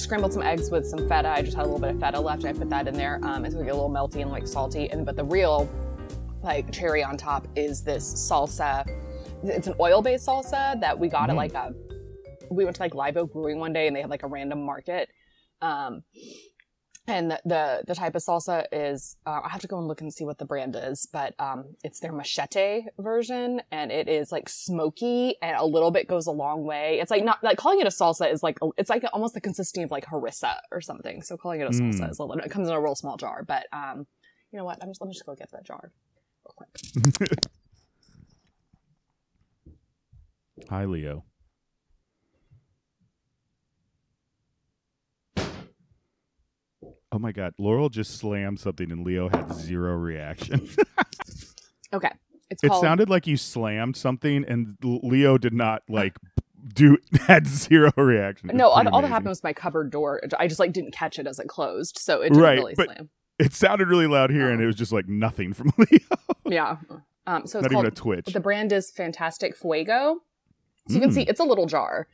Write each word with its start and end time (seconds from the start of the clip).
just 0.00 0.08
scrambled 0.08 0.32
some 0.32 0.42
eggs 0.42 0.70
with 0.70 0.86
some 0.86 1.00
feta. 1.00 1.28
I 1.28 1.42
just 1.42 1.54
had 1.54 1.66
a 1.66 1.68
little 1.68 1.78
bit 1.78 1.90
of 1.94 2.00
feta 2.00 2.18
left. 2.18 2.44
and 2.44 2.56
I 2.56 2.58
put 2.58 2.70
that 2.70 2.88
in 2.88 2.94
there. 2.94 3.20
Um, 3.22 3.44
it's 3.44 3.54
gonna 3.54 3.66
get 3.66 3.74
a 3.74 3.76
little 3.76 3.90
melty 3.90 4.22
and 4.22 4.30
like 4.30 4.46
salty. 4.46 4.90
And 4.90 5.04
but 5.04 5.14
the 5.14 5.24
real 5.24 5.68
like 6.42 6.72
cherry 6.72 7.04
on 7.04 7.18
top 7.18 7.46
is 7.54 7.82
this 7.82 8.14
salsa. 8.14 8.88
It's 9.42 9.66
an 9.66 9.74
oil-based 9.78 10.26
salsa 10.26 10.80
that 10.80 10.98
we 10.98 11.08
got 11.08 11.28
at 11.28 11.34
Mm. 11.34 11.38
like 11.38 11.52
a. 11.54 11.74
We 12.50 12.64
went 12.64 12.76
to 12.76 12.82
like 12.82 12.94
Live 12.94 13.18
Oak 13.18 13.30
Brewing 13.32 13.58
one 13.58 13.74
day 13.74 13.86
and 13.88 13.94
they 13.94 14.00
had 14.00 14.08
like 14.08 14.22
a 14.22 14.26
random 14.26 14.64
market. 14.64 15.10
Um, 15.60 16.02
and 17.10 17.30
the, 17.30 17.40
the 17.44 17.82
the 17.88 17.94
type 17.94 18.14
of 18.14 18.22
salsa 18.22 18.64
is 18.72 19.16
uh, 19.26 19.40
I 19.44 19.48
have 19.48 19.60
to 19.62 19.66
go 19.66 19.78
and 19.78 19.88
look 19.88 20.00
and 20.00 20.12
see 20.12 20.24
what 20.24 20.38
the 20.38 20.44
brand 20.44 20.76
is, 20.78 21.06
but 21.12 21.34
um, 21.38 21.64
it's 21.84 22.00
their 22.00 22.12
machete 22.12 22.82
version, 22.98 23.60
and 23.70 23.90
it 23.92 24.08
is 24.08 24.32
like 24.32 24.48
smoky, 24.48 25.36
and 25.42 25.56
a 25.56 25.64
little 25.64 25.90
bit 25.90 26.08
goes 26.08 26.26
a 26.26 26.30
long 26.30 26.64
way. 26.64 26.98
It's 27.00 27.10
like 27.10 27.24
not 27.24 27.42
like 27.42 27.58
calling 27.58 27.80
it 27.80 27.86
a 27.86 27.90
salsa 27.90 28.32
is 28.32 28.42
like 28.42 28.58
it's 28.78 28.90
like 28.90 29.04
almost 29.12 29.34
the 29.34 29.40
consistency 29.40 29.84
of 29.84 29.90
like 29.90 30.06
harissa 30.06 30.54
or 30.72 30.80
something. 30.80 31.22
So 31.22 31.36
calling 31.36 31.60
it 31.60 31.64
a 31.64 31.70
salsa 31.70 31.80
Mm. 31.80 32.10
is 32.10 32.18
a 32.18 32.24
little. 32.24 32.44
It 32.44 32.50
comes 32.50 32.68
in 32.68 32.74
a 32.74 32.80
real 32.80 32.94
small 32.94 33.16
jar, 33.16 33.42
but 33.46 33.66
um, 33.72 34.06
you 34.52 34.58
know 34.58 34.64
what? 34.64 34.78
I'm 34.82 34.88
just 34.90 35.00
let 35.00 35.08
me 35.08 35.14
just 35.14 35.26
go 35.26 35.34
get 35.34 35.50
that 35.52 35.64
jar 35.64 35.90
real 36.44 36.54
quick. 36.56 37.38
Hi, 40.68 40.84
Leo. 40.84 41.24
Oh 47.12 47.18
my 47.18 47.32
God, 47.32 47.54
Laurel 47.58 47.88
just 47.88 48.18
slammed 48.18 48.60
something 48.60 48.90
and 48.92 49.04
Leo 49.04 49.28
had 49.28 49.52
zero 49.54 49.94
reaction. 49.94 50.68
Okay, 51.92 52.10
it's 52.50 52.62
it 52.62 52.68
called. 52.68 52.82
sounded 52.84 53.08
like 53.10 53.26
you 53.26 53.36
slammed 53.36 53.96
something 53.96 54.44
and 54.46 54.76
Leo 54.84 55.36
did 55.38 55.52
not 55.52 55.82
like 55.88 56.16
do 56.72 56.96
had 57.26 57.48
zero 57.48 57.90
reaction. 57.96 58.50
No, 58.54 58.68
all, 58.68 58.84
that 58.84 59.08
happened 59.08 59.28
was 59.30 59.42
my 59.42 59.52
cupboard 59.52 59.90
door. 59.90 60.20
I 60.38 60.46
just 60.46 60.60
like 60.60 60.72
didn't 60.72 60.92
catch 60.92 61.18
it 61.18 61.26
as 61.26 61.40
it 61.40 61.48
closed, 61.48 61.98
so 61.98 62.20
it 62.20 62.28
didn't 62.28 62.42
Right, 62.44 62.58
really 62.58 62.74
but- 62.76 62.84
slam. 62.94 63.08
It 63.40 63.54
sounded 63.54 63.88
really 63.88 64.06
loud 64.06 64.30
here, 64.30 64.50
and 64.50 64.62
it 64.62 64.66
was 64.66 64.76
just 64.76 64.92
like 64.92 65.08
nothing 65.08 65.52
from 65.54 65.72
Leo. 65.78 65.98
Yeah. 66.44 66.76
Um, 67.26 67.46
so 67.46 67.58
it's 67.58 67.62
Not 67.64 67.72
called 67.72 67.84
even 67.86 67.92
a 67.92 67.96
twitch. 67.96 68.26
The 68.26 68.38
brand 68.38 68.70
is 68.70 68.90
Fantastic 68.92 69.56
Fuego. 69.56 70.18
So 70.88 70.94
you 70.94 71.00
can 71.00 71.10
Mm. 71.10 71.14
see 71.14 71.22
it's 71.22 71.40
a 71.40 71.44
little 71.44 71.64
jar. 71.66 72.06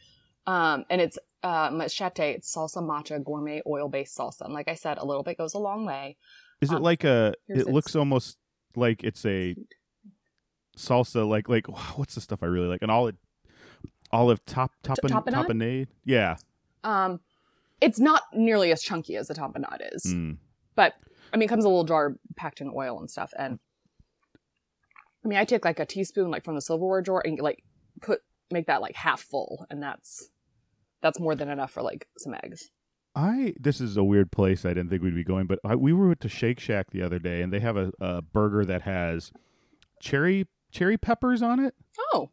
Um, 0.46 0.84
and 0.90 1.00
it's 1.00 1.18
uh, 1.42 1.70
machete, 1.72 2.30
it's 2.30 2.54
salsa 2.54 2.84
macha 2.86 3.18
gourmet 3.18 3.62
oil 3.66 3.88
based 3.88 4.16
salsa. 4.16 4.42
And 4.42 4.54
like 4.54 4.68
I 4.68 4.74
said, 4.74 4.98
a 4.98 5.04
little 5.06 5.22
bit 5.22 5.38
goes 5.38 5.54
a 5.54 5.58
long 5.58 5.84
way. 5.86 6.16
Is 6.60 6.70
it 6.70 6.76
um, 6.76 6.82
like 6.82 7.04
a? 7.04 7.34
It 7.48 7.66
looks 7.66 7.88
its- 7.88 7.96
almost 7.96 8.38
like 8.74 9.04
it's 9.04 9.24
a 9.26 9.54
salsa. 10.76 11.26
Like 11.28 11.48
like 11.48 11.66
what's 11.98 12.14
the 12.14 12.20
stuff 12.20 12.42
I 12.42 12.46
really 12.46 12.68
like? 12.68 12.82
An 12.82 12.90
olive 12.90 13.16
olive 14.12 14.44
top 14.46 14.72
topin, 14.82 15.10
tapenade? 15.10 15.46
tapenade. 15.46 15.86
Yeah. 16.04 16.36
Um, 16.84 17.20
it's 17.80 17.98
not 17.98 18.22
nearly 18.32 18.72
as 18.72 18.82
chunky 18.82 19.16
as 19.16 19.28
a 19.28 19.34
tamponade 19.34 19.94
is, 19.94 20.14
Mm. 20.14 20.38
but 20.76 20.94
I 21.32 21.36
mean, 21.36 21.46
it 21.46 21.48
comes 21.48 21.64
a 21.64 21.68
little 21.68 21.84
jar 21.84 22.14
packed 22.36 22.60
in 22.60 22.70
oil 22.74 22.98
and 23.00 23.10
stuff. 23.10 23.32
And 23.36 23.58
I 25.24 25.28
mean, 25.28 25.38
I 25.38 25.44
take 25.44 25.64
like 25.64 25.80
a 25.80 25.84
teaspoon, 25.86 26.30
like 26.30 26.44
from 26.44 26.54
the 26.54 26.60
silverware 26.60 27.02
drawer, 27.02 27.22
and 27.26 27.38
like 27.40 27.64
put 28.00 28.20
make 28.50 28.66
that 28.68 28.80
like 28.80 28.94
half 28.94 29.20
full, 29.20 29.66
and 29.68 29.82
that's 29.82 30.30
that's 31.02 31.20
more 31.20 31.34
than 31.34 31.48
enough 31.48 31.70
for 31.72 31.82
like 31.82 32.06
some 32.18 32.34
eggs. 32.44 32.70
I 33.14 33.54
this 33.58 33.80
is 33.80 33.96
a 33.96 34.04
weird 34.04 34.30
place. 34.30 34.64
I 34.64 34.70
didn't 34.70 34.90
think 34.90 35.02
we'd 35.02 35.14
be 35.14 35.24
going, 35.24 35.46
but 35.46 35.58
I, 35.64 35.74
we 35.76 35.92
were 35.92 36.10
at 36.10 36.20
the 36.20 36.28
Shake 36.28 36.60
Shack 36.60 36.90
the 36.90 37.02
other 37.02 37.18
day, 37.18 37.40
and 37.42 37.52
they 37.52 37.60
have 37.60 37.76
a, 37.76 37.90
a 38.00 38.20
burger 38.22 38.64
that 38.64 38.82
has 38.82 39.32
cherry 40.00 40.46
cherry 40.70 40.96
peppers 40.98 41.42
on 41.42 41.58
it. 41.60 41.74
Oh, 42.12 42.30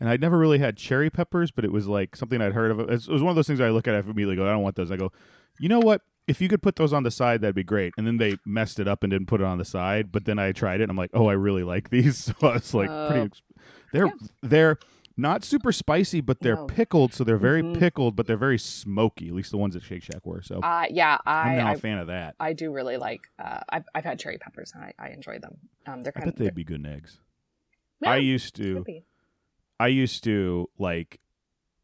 And 0.00 0.08
I'd 0.08 0.20
never 0.20 0.38
really 0.38 0.58
had 0.58 0.76
cherry 0.76 1.10
peppers, 1.10 1.50
but 1.52 1.64
it 1.64 1.70
was 1.72 1.86
like 1.86 2.16
something 2.16 2.40
I'd 2.40 2.52
heard 2.54 2.70
of. 2.72 2.80
It 2.80 2.88
was 3.08 3.22
one 3.22 3.28
of 3.30 3.36
those 3.36 3.46
things 3.46 3.60
I 3.60 3.70
look 3.70 3.86
at. 3.86 3.94
I 3.94 3.98
immediately 3.98 4.36
go, 4.36 4.46
I 4.46 4.50
don't 4.52 4.62
want 4.62 4.74
those. 4.76 4.90
I 4.90 4.96
go, 4.96 5.12
you 5.60 5.68
know 5.68 5.80
what? 5.80 6.02
If 6.26 6.40
you 6.40 6.48
could 6.48 6.62
put 6.62 6.76
those 6.76 6.92
on 6.92 7.02
the 7.02 7.10
side, 7.10 7.40
that'd 7.40 7.54
be 7.54 7.64
great. 7.64 7.92
And 7.96 8.06
then 8.06 8.16
they 8.16 8.36
messed 8.46 8.78
it 8.80 8.86
up 8.88 9.02
and 9.04 9.10
didn't 9.10 9.26
put 9.26 9.40
it 9.40 9.44
on 9.46 9.58
the 9.58 9.64
side. 9.64 10.10
But 10.12 10.24
then 10.24 10.38
I 10.38 10.52
tried 10.52 10.80
it, 10.80 10.84
and 10.84 10.90
I'm 10.90 10.96
like, 10.96 11.10
oh, 11.14 11.26
I 11.28 11.32
really 11.34 11.62
like 11.64 11.90
these. 11.90 12.32
So 12.40 12.48
I 12.48 12.54
was 12.54 12.74
like, 12.74 12.90
Oh. 12.90 13.08
pretty. 13.10 13.26
ex- 13.26 13.42
They're 13.92 14.06
Yeah. 14.06 14.12
they're 14.42 14.78
not 15.16 15.44
super 15.44 15.72
spicy, 15.72 16.20
but 16.20 16.40
they're 16.40 16.56
No. 16.56 16.66
pickled, 16.66 17.12
so 17.12 17.24
they're 17.24 17.36
very 17.36 17.62
Mhm. 17.62 17.78
pickled, 17.78 18.16
but 18.16 18.26
they're 18.26 18.36
very 18.36 18.58
smoky. 18.58 19.28
At 19.28 19.34
least 19.34 19.50
the 19.50 19.58
ones 19.58 19.76
at 19.76 19.82
Shake 19.82 20.02
Shack 20.02 20.24
were. 20.26 20.42
So 20.42 20.60
uh, 20.60 20.86
yeah, 20.90 21.18
I, 21.26 21.50
I'm 21.50 21.56
not 21.56 21.66
I 21.68 21.72
a 21.74 21.78
fan 21.78 21.98
of 21.98 22.06
that. 22.08 22.34
I 22.40 22.52
do 22.52 22.72
really 22.72 22.96
like. 22.96 23.22
Uh, 23.38 23.60
I've 23.68 23.84
I've 23.94 24.04
had 24.04 24.18
cherry 24.18 24.38
peppers 24.38 24.72
and 24.74 24.84
I, 24.84 24.94
I 24.98 25.08
enjoy 25.10 25.38
them. 25.38 25.58
Um, 25.86 26.02
they're 26.02 26.12
kind 26.12 26.24
I 26.24 26.30
bet 26.30 26.34
of, 26.34 26.38
they'd 26.44 26.54
be 26.54 26.64
good 26.64 26.80
in 26.80 26.86
eggs. 26.86 27.20
Yeah, 28.00 28.10
I 28.12 28.16
used 28.16 28.54
to. 28.56 28.84
I 29.78 29.88
used 29.88 30.22
to 30.24 30.68
like 30.78 31.20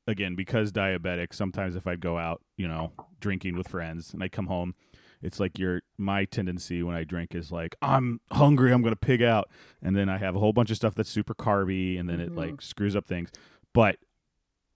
again 0.06 0.34
because 0.34 0.72
diabetic 0.72 1.34
sometimes 1.34 1.76
if 1.76 1.86
I'd 1.86 2.00
go 2.00 2.16
out, 2.18 2.42
you 2.56 2.66
know, 2.68 2.92
drinking 3.20 3.56
with 3.56 3.68
friends 3.68 4.14
and 4.14 4.22
I 4.22 4.28
come 4.28 4.46
home, 4.46 4.74
it's 5.22 5.40
like 5.40 5.58
your 5.58 5.82
my 5.96 6.24
tendency 6.24 6.82
when 6.82 6.94
I 6.94 7.04
drink 7.04 7.34
is 7.34 7.50
like 7.52 7.74
I'm 7.82 8.20
hungry, 8.32 8.72
I'm 8.72 8.82
going 8.82 8.92
to 8.92 8.96
pig 8.96 9.22
out 9.22 9.48
and 9.82 9.96
then 9.96 10.08
I 10.08 10.18
have 10.18 10.36
a 10.36 10.38
whole 10.38 10.52
bunch 10.52 10.70
of 10.70 10.76
stuff 10.76 10.94
that's 10.94 11.10
super 11.10 11.34
carby 11.34 11.98
and 11.98 12.08
then 12.08 12.20
it 12.20 12.30
Mhm. 12.32 12.36
like 12.36 12.62
screws 12.62 12.94
up 12.96 13.06
things. 13.06 13.30
But 13.74 13.96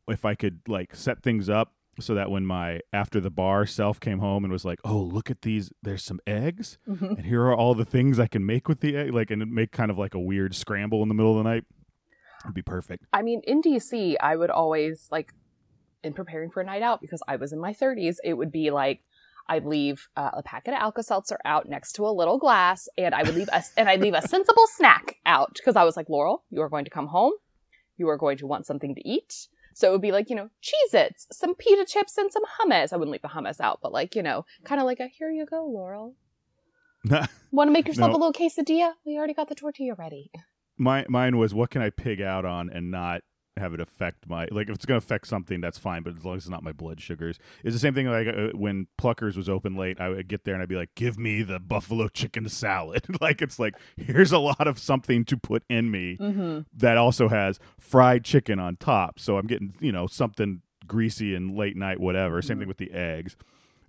if 0.09 0.25
I 0.25 0.35
could 0.35 0.61
like 0.67 0.95
set 0.97 1.23
things 1.23 1.49
up 1.49 1.73
so 2.01 2.15
that 2.15 2.31
when 2.31 2.45
my 2.47 2.81
after 2.93 3.21
the 3.21 3.31
bar 3.31 3.67
self 3.67 4.01
came 4.01 4.19
home 4.19 4.45
and 4.45 4.53
was 4.53 4.65
like, 4.65 4.81
"Oh, 4.85 4.99
look 4.99 5.31
at 5.31 5.43
these. 5.43 5.71
There's 5.83 6.03
some 6.03 6.21
eggs." 6.27 6.79
Mhm. 6.89 7.19
and 7.19 7.27
here 7.27 7.43
are 7.43 7.55
all 7.55 7.75
the 7.75 7.85
things 7.85 8.19
I 8.19 8.27
can 8.27 8.45
make 8.47 8.67
with 8.69 8.81
the 8.81 8.97
egg, 8.97 9.13
like, 9.13 9.31
and 9.31 9.53
make 9.53 9.73
kind 9.73 9.91
of 9.91 9.99
like 9.99 10.15
a 10.15 10.19
weird 10.21 10.55
scramble 10.55 11.03
in 11.03 11.09
the 11.09 11.15
middle 11.15 11.37
of 11.39 11.45
the 11.45 11.49
night. 11.51 11.65
It'd 12.45 12.55
be 12.55 12.63
perfect. 12.63 13.07
I 13.13 13.23
mean, 13.23 13.41
in 13.47 13.61
DC, 13.61 14.17
I 14.21 14.35
would 14.37 14.51
always 14.51 15.07
like 15.13 15.33
in 16.03 16.13
preparing 16.15 16.51
for 16.51 16.61
a 16.61 16.65
night 16.65 16.83
out 16.83 17.01
because 17.01 17.23
I 17.29 17.37
was 17.37 17.53
in 17.53 17.61
my 17.61 17.73
30s. 17.73 18.19
It 18.25 18.35
would 18.35 18.51
be 18.51 18.71
like 18.73 19.05
I'd 19.49 19.65
leave 19.67 20.09
uh, 20.17 20.31
a 20.35 20.43
packet 20.43 20.75
of 20.75 20.81
Alka 20.81 21.03
Seltzer 21.03 21.39
out 21.45 21.69
next 21.69 21.93
to 21.95 22.07
a 22.07 22.11
little 22.11 22.39
glass, 22.39 22.89
and 22.97 23.15
I 23.15 23.23
would 23.23 23.35
leave 23.35 23.49
a 23.53 23.63
and 23.77 23.89
I'd 23.89 24.01
leave 24.01 24.15
a 24.15 24.27
sensible 24.27 24.67
snack 24.77 25.17
out 25.27 25.55
because 25.55 25.77
I 25.77 25.85
was 25.85 25.97
like, 25.97 26.09
Laurel, 26.09 26.45
you 26.51 26.61
are 26.63 26.69
going 26.69 26.85
to 26.85 26.91
come 26.91 27.09
home. 27.09 27.33
You 27.97 28.09
are 28.09 28.17
going 28.17 28.39
to 28.39 28.47
want 28.47 28.67
something 28.67 28.95
to 28.95 29.09
eat. 29.09 29.49
So 29.75 29.89
it 29.89 29.93
would 29.93 30.03
be 30.03 30.13
like, 30.13 30.29
you 30.29 30.37
know, 30.37 30.51
Cheez 30.63 30.93
Its, 30.95 31.27
some 31.33 31.55
pita 31.55 31.85
chips, 31.87 32.19
and 32.19 32.31
some 32.33 32.43
hummus. 32.61 32.93
I 32.93 32.97
wouldn't 32.97 33.13
leave 33.13 33.23
the 33.23 33.29
hummus 33.29 33.61
out, 33.61 33.81
but 33.83 33.93
like, 33.93 34.15
you 34.15 34.23
know, 34.23 34.45
kind 34.65 34.81
of 34.81 34.85
like 34.87 35.01
a 35.01 35.07
here 35.07 35.31
you 35.31 35.47
go, 35.47 35.65
Laurel. 35.67 36.15
Want 37.51 37.69
to 37.69 37.73
make 37.73 37.89
yourself 37.89 38.11
No. 38.13 38.17
a 38.17 38.19
little 38.19 38.33
quesadilla? 38.33 38.93
We 39.05 39.17
already 39.17 39.35
got 39.35 39.49
the 39.49 39.55
tortilla 39.55 39.95
ready. 39.95 40.31
My 40.79 41.05
mine 41.09 41.37
was 41.37 41.53
what 41.55 41.71
can 41.71 41.83
I 41.83 41.91
pig 41.91 42.21
out 42.21 42.45
on 42.45 42.71
and 42.71 42.91
not 42.91 43.23
have 43.59 43.75
it 43.75 43.81
affect 43.81 44.27
my 44.29 44.49
like 44.51 44.69
if 44.69 44.75
it's 44.77 44.87
gonna 44.87 44.99
affect 44.99 45.27
something 45.27 45.61
that's 45.61 45.77
fine, 45.79 46.03
but 46.03 46.17
as 46.17 46.25
long 46.25 46.37
as 46.37 46.45
it's 46.45 46.51
not 46.51 46.63
my 46.63 46.73
blood 46.73 47.01
sugars. 47.01 47.39
It's 47.63 47.75
the 47.75 47.79
same 47.79 47.95
thing 47.95 48.07
like 48.07 48.27
uh, 48.27 48.49
when 48.57 48.87
Pluckers 48.99 49.37
was 49.37 49.49
open 49.49 49.77
late. 49.77 50.01
I 50.01 50.09
would 50.09 50.27
get 50.29 50.45
there 50.45 50.55
and 50.55 50.63
I'd 50.63 50.69
be 50.69 50.77
like, 50.77 50.95
"Give 50.95 51.19
me 51.19 51.43
the 51.43 51.59
buffalo 51.61 52.09
chicken 52.09 52.49
salad." 52.49 53.05
like 53.21 53.43
it's 53.43 53.59
like 53.59 53.75
here's 53.97 54.33
a 54.33 54.39
lot 54.39 54.67
of 54.67 54.79
something 54.79 55.25
to 55.27 55.37
put 55.37 55.65
in 55.69 55.91
me 55.91 56.17
Mm-hmm. 56.19 56.61
that 56.75 56.97
also 56.97 57.29
has 57.29 57.59
fried 57.79 58.25
chicken 58.25 58.59
on 58.59 58.77
top. 58.77 59.19
So 59.19 59.37
I'm 59.37 59.47
getting, 59.47 59.75
you 59.81 59.93
know, 59.93 60.07
something 60.07 60.62
greasy 60.87 61.35
and 61.35 61.55
late 61.57 61.77
night, 61.77 62.01
whatever. 62.01 62.41
Same 62.41 62.57
Mhm. 62.57 62.61
thing 62.61 62.69
with 62.69 62.79
the 62.79 62.93
eggs. 62.93 63.37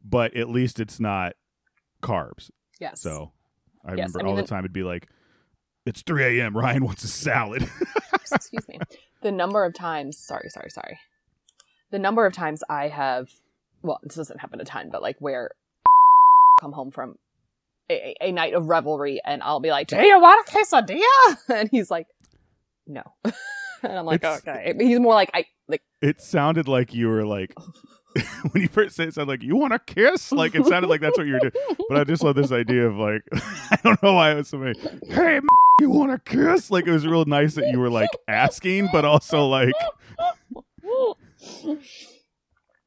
But 0.04 0.36
at 0.36 0.50
least 0.50 0.80
it's 0.82 1.00
not 1.00 1.34
carbs. 2.02 2.52
Yes. 2.80 3.00
So 3.02 3.32
I 3.86 3.92
Yes, 3.92 3.98
remember 3.98 4.20
I 4.20 4.24
mean, 4.24 4.30
all 4.30 4.36
the 4.36 4.42
the- 4.42 4.48
time 4.50 4.60
it'd 4.60 4.74
be 4.74 4.84
like, 4.84 5.08
it's 5.86 6.02
3 6.02 6.40
a.m. 6.40 6.56
Ryan 6.56 6.84
wants 6.86 7.04
a 7.04 7.08
salad. 7.08 7.70
excuse 8.32 8.68
me 8.68 8.80
the 9.24 9.32
number 9.32 9.64
of 9.66 9.74
times 9.74 10.18
sorry 10.18 10.50
sorry 10.50 10.70
sorry. 10.70 11.00
The 11.92 12.00
number 12.00 12.26
of 12.26 12.34
times 12.34 12.64
i 12.70 12.88
have 12.88 13.30
well 13.82 14.00
this 14.04 14.16
doesn't 14.16 14.40
happen 14.40 14.60
a 14.62 14.66
ton 14.66 14.90
but 14.92 15.02
like 15.02 15.16
where 15.20 15.52
come 16.62 16.72
home 16.72 16.92
from 16.92 17.16
a, 17.92 18.16
a 18.22 18.32
night 18.32 18.54
of 18.54 18.68
revelry 18.68 19.20
and 19.26 19.44
i'll 19.44 19.60
be 19.60 19.70
like 19.70 19.88
do 19.88 19.98
you 19.98 20.20
want 20.20 20.48
a 20.48 20.52
quesadilla 20.52 21.38
and 21.50 21.70
he's 21.70 21.90
like 21.92 22.08
no. 22.88 23.04
And 23.84 23.98
i'm 24.00 24.06
like 24.06 24.24
It's- 24.24 24.40
okay. 24.48 24.74
He's 24.80 25.00
more 25.00 25.14
like 25.14 25.30
i 25.34 25.46
like 25.68 25.82
it 26.02 26.22
sounded 26.22 26.68
like 26.68 26.94
you 26.94 27.08
were 27.10 27.26
like, 27.26 27.54
when 28.52 28.62
you 28.62 28.68
first 28.70 28.96
said 28.96 29.06
it, 29.06 29.10
it 29.10 29.14
sounded 29.16 29.32
like, 29.32 29.44
you 29.44 29.56
want 29.56 29.74
a 29.74 29.80
kiss? 29.80 30.32
Like 30.34 30.54
it 30.56 30.66
sounded 30.66 30.88
like 30.90 31.00
that's 31.02 31.18
what 31.18 31.26
you 31.28 31.34
were 31.34 31.40
doing. 31.40 31.54
But 31.90 31.98
I 31.98 32.04
just 32.04 32.22
love 32.24 32.36
this 32.36 32.52
idea 32.52 32.86
of 32.88 32.96
like, 32.98 33.24
I 33.34 33.78
don't 33.84 34.02
know 34.04 34.14
why 34.14 34.32
it 34.32 34.36
was 34.36 34.50
so 34.50 34.58
many, 34.58 34.78
hey, 35.08 35.38
m- 35.38 35.48
you 35.82 35.90
want 35.90 36.12
to 36.12 36.20
kiss? 36.32 36.70
Like 36.72 36.88
it 36.88 36.92
was 36.92 37.06
real 37.08 37.26
nice 37.26 37.56
that 37.56 37.68
you 37.72 37.80
were 37.80 37.90
like 37.90 38.10
asking, 38.28 38.90
but 38.92 39.06
also 39.06 39.48
like, 39.48 39.74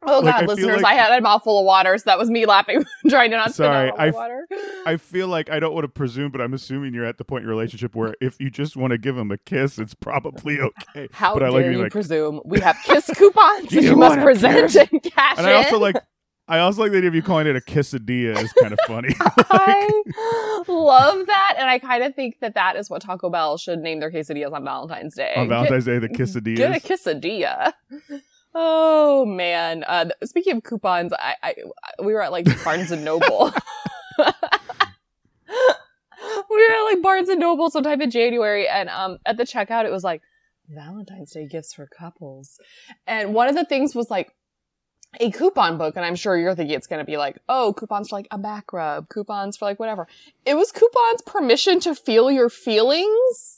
Oh 0.08 0.20
Like, 0.20 0.34
I 0.36 0.40
God, 0.40 0.48
listeners! 0.48 0.82
like- 0.82 0.84
I 0.84 0.94
had 0.94 1.18
a 1.18 1.20
mouthful 1.20 1.58
of 1.58 1.64
water, 1.64 1.96
so 1.98 2.02
that 2.06 2.18
was 2.18 2.30
me 2.30 2.46
laughing, 2.46 2.84
trying 3.08 3.30
to 3.32 3.38
not 3.38 3.54
spit 3.54 3.66
out 3.66 3.98
I 3.98 4.10
water. 4.10 4.46
I 4.84 4.98
feel 4.98 5.26
like 5.26 5.50
I 5.50 5.58
don't 5.58 5.74
want 5.74 5.82
to 5.84 5.88
presume, 5.88 6.30
but 6.30 6.40
I'm 6.40 6.54
assuming 6.54 6.94
you're 6.94 7.04
at 7.06 7.18
the 7.18 7.24
point 7.24 7.42
in 7.42 7.48
your 7.48 7.56
relationship 7.56 7.96
where 7.96 8.14
if 8.20 8.38
you 8.38 8.48
just 8.50 8.76
want 8.76 8.92
to 8.92 8.98
give 8.98 9.16
him 9.18 9.32
a 9.32 9.38
kiss, 9.38 9.78
it's 9.78 9.94
probably 9.94 10.60
okay. 10.94 11.08
How 11.12 11.34
but 11.34 11.42
I 11.42 11.46
dare 11.46 11.52
like 11.52 11.64
being 11.64 11.72
you 11.72 11.82
like- 11.84 11.92
presume 11.92 12.40
we 12.44 12.60
have 12.60 12.76
kiss 12.84 13.10
coupons 13.16 13.72
you 13.72 13.80
you 13.80 13.96
must 13.96 14.18
present 14.20 14.70
kiss? 14.70 14.76
and 14.76 15.02
cash 15.02 15.38
And 15.38 15.46
I 15.46 15.54
also 15.54 15.78
like, 15.80 15.96
I 16.48 16.60
also 16.60 16.82
like 16.82 16.92
the 16.92 16.98
idea 16.98 17.08
of 17.08 17.14
you 17.14 17.22
calling 17.22 17.46
it 17.48 17.56
a 17.56 17.60
quesadilla 17.60 18.40
is 18.40 18.52
kind 18.52 18.72
of 18.72 18.78
funny. 18.86 19.08
I 19.20 20.02
love 20.68 21.26
that, 21.26 21.54
and 21.58 21.68
I 21.68 21.78
kind 21.80 22.04
of 22.04 22.14
think 22.14 22.38
that 22.40 22.54
that 22.54 22.76
is 22.76 22.88
what 22.88 23.02
Taco 23.02 23.30
Bell 23.30 23.58
should 23.58 23.80
name 23.80 23.98
their 23.98 24.12
quesadillas 24.12 24.52
on 24.52 24.64
Valentine's 24.64 25.14
Day. 25.16 25.32
On 25.36 25.48
Get- 25.48 25.54
Valentine's 25.54 25.84
Day, 25.86 25.98
the 25.98 26.08
Get 26.08 26.76
a 26.76 26.80
quesadilla. 26.80 27.72
Oh 28.54 29.26
man! 29.26 29.84
Uh, 29.86 30.06
speaking 30.24 30.56
of 30.56 30.62
coupons, 30.62 31.12
I, 31.12 31.34
I 31.42 31.54
we 32.02 32.14
were 32.14 32.22
at 32.22 32.32
like 32.32 32.46
Barnes 32.64 32.90
and 32.90 33.04
Noble. 33.04 33.52
we 34.18 34.24
were 34.26 34.30
at 36.70 36.82
like 36.84 37.02
Barnes 37.02 37.28
and 37.28 37.40
Noble 37.40 37.70
sometime 37.70 38.00
in 38.00 38.10
January, 38.10 38.68
and 38.68 38.88
um, 38.88 39.18
at 39.26 39.36
the 39.36 39.44
checkout, 39.44 39.84
it 39.84 39.92
was 39.92 40.04
like 40.04 40.22
Valentine's 40.68 41.32
Day 41.32 41.46
gifts 41.46 41.74
for 41.74 41.86
couples, 41.86 42.58
and 43.06 43.34
one 43.34 43.48
of 43.48 43.56
the 43.56 43.64
things 43.64 43.94
was 43.94 44.10
like 44.10 44.32
a 45.20 45.30
coupon 45.30 45.78
book, 45.78 45.96
and 45.96 46.04
I'm 46.04 46.14
sure 46.16 46.36
you're 46.36 46.54
thinking 46.54 46.76
it's 46.76 46.86
going 46.86 47.00
to 47.00 47.04
be 47.04 47.16
like, 47.16 47.38
oh, 47.48 47.74
coupons 47.76 48.08
for 48.08 48.16
like 48.16 48.28
a 48.30 48.38
back 48.38 48.72
rub, 48.72 49.08
coupons 49.08 49.56
for 49.56 49.64
like 49.64 49.78
whatever. 49.80 50.06
It 50.44 50.56
was 50.56 50.72
coupons 50.72 51.22
permission 51.22 51.80
to 51.80 51.94
feel 51.94 52.30
your 52.30 52.48
feelings. 52.48 53.52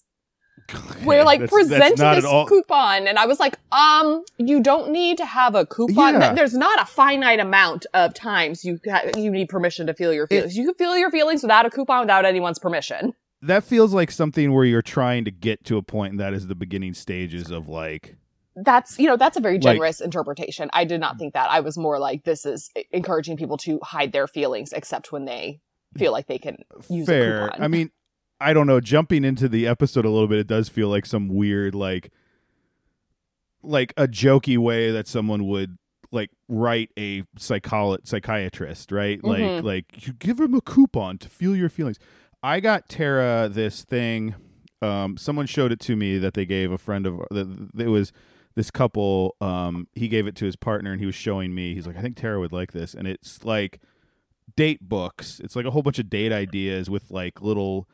Where 1.02 1.24
like 1.24 1.40
That's- 1.40 1.50
present 1.50 1.96
that's 1.96 2.22
this 2.22 2.48
coupon, 2.48 3.08
and 3.08 3.18
I 3.18 3.24
was 3.24 3.40
like, 3.40 3.56
um, 3.72 4.22
you 4.36 4.62
don't 4.62 4.90
need 4.90 5.16
to 5.16 5.24
have 5.24 5.54
a 5.54 5.64
coupon. 5.64 6.20
Yeah. 6.20 6.34
There's 6.34 6.52
not 6.52 6.78
a 6.82 6.84
finite 6.84 7.40
amount 7.40 7.86
of 7.94 8.12
times 8.12 8.66
you 8.66 8.78
ha- 8.86 9.04
you 9.16 9.30
need 9.30 9.48
permission 9.48 9.86
to 9.86 9.94
feel 9.94 10.12
your 10.12 10.26
feelings. 10.26 10.58
you 10.58 10.66
can 10.66 10.74
feel 10.74 10.98
your 10.98 11.10
feelings 11.10 11.40
without 11.40 11.64
a 11.64 11.70
coupon, 11.70 12.00
without 12.00 12.26
anyone's 12.26 12.58
permission. 12.58 13.14
That 13.40 13.64
feels 13.64 13.94
like 13.94 14.10
something 14.10 14.52
where 14.52 14.66
you're 14.66 14.82
trying 14.82 15.24
to 15.24 15.30
get 15.30 15.64
to 15.66 15.78
a 15.78 15.82
point, 15.82 16.10
and 16.10 16.20
that 16.20 16.34
is 16.34 16.48
the 16.48 16.54
beginning 16.54 16.92
stages 16.92 17.50
of 17.50 17.66
like. 17.68 18.16
That's 18.64 18.98
you 18.98 19.06
know 19.06 19.16
that's 19.16 19.36
a 19.36 19.40
very 19.40 19.54
Like- 19.54 19.62
generous 19.62 20.00
interpretation. 20.00 20.68
I 20.72 20.84
did 20.84 21.00
not 21.00 21.18
think 21.18 21.34
that. 21.34 21.50
I 21.50 21.60
was 21.60 21.76
more 21.78 21.98
like 21.98 22.24
this 22.24 22.44
is 22.46 22.70
encouraging 22.92 23.36
people 23.36 23.56
to 23.58 23.78
hide 23.82 24.12
their 24.12 24.26
feelings, 24.26 24.72
except 24.72 25.12
when 25.12 25.24
they 25.26 25.60
feel 25.96 26.12
like 26.12 26.26
they 26.26 26.38
can 26.38 26.56
use 26.90 27.08
a 27.08 27.12
fair. 27.12 27.62
I 27.62 27.68
mean, 27.68 27.90
I 28.40 28.52
don't 28.52 28.66
know. 28.66 28.80
Jumping 28.80 29.24
into 29.24 29.48
the 29.48 29.66
episode 29.66 30.04
a 30.04 30.10
little 30.10 30.28
bit, 30.28 30.38
it 30.38 30.46
does 30.46 30.68
feel 30.68 30.88
like 30.88 31.06
some 31.06 31.28
weird, 31.28 31.74
like, 31.74 32.10
like 33.62 33.92
a 33.96 34.06
jokey 34.06 34.56
way 34.58 34.90
that 34.90 35.06
someone 35.06 35.46
would 35.48 35.78
like 36.10 36.30
write 36.48 36.90
a 36.98 37.22
psycholo- 37.38 37.98
psychiatrist, 38.06 38.90
right? 38.92 39.22
Like, 39.22 39.40
Mhm. 39.40 39.62
like 39.62 40.06
you 40.06 40.14
give 40.14 40.40
him 40.40 40.54
a 40.54 40.60
coupon 40.60 41.18
to 41.18 41.28
feel 41.28 41.54
your 41.54 41.68
feelings. 41.68 41.98
I 42.42 42.60
got 42.60 42.88
Tara 42.88 43.48
this 43.52 43.84
thing. 43.84 44.34
Um, 44.80 45.16
someone 45.16 45.46
showed 45.46 45.72
it 45.72 45.80
to 45.80 45.96
me 45.96 46.18
that 46.18 46.34
they 46.34 46.46
gave 46.46 46.70
a 46.70 46.78
friend 46.78 47.04
of 47.06 47.20
that 47.30 47.70
it 47.78 47.88
was 47.88 48.12
this 48.58 48.72
couple. 48.72 49.36
Um, 49.40 49.86
he 49.94 50.08
gave 50.08 50.26
it 50.26 50.34
to 50.36 50.44
his 50.44 50.56
partner, 50.56 50.90
and 50.90 50.98
he 50.98 51.06
was 51.06 51.14
showing 51.14 51.54
me. 51.54 51.74
He's 51.74 51.86
like, 51.86 51.96
I 51.96 52.02
think 52.02 52.16
Tara 52.16 52.40
would 52.40 52.52
like 52.52 52.72
this, 52.72 52.92
and 52.92 53.06
it's 53.06 53.44
like 53.44 53.78
date 54.56 54.88
books. 54.88 55.40
It's 55.44 55.54
like 55.54 55.64
a 55.64 55.70
whole 55.70 55.82
bunch 55.82 56.00
of 56.00 56.10
date 56.10 56.32
ideas 56.32 56.90
with 56.90 57.08
like 57.12 57.40
little 57.40 57.88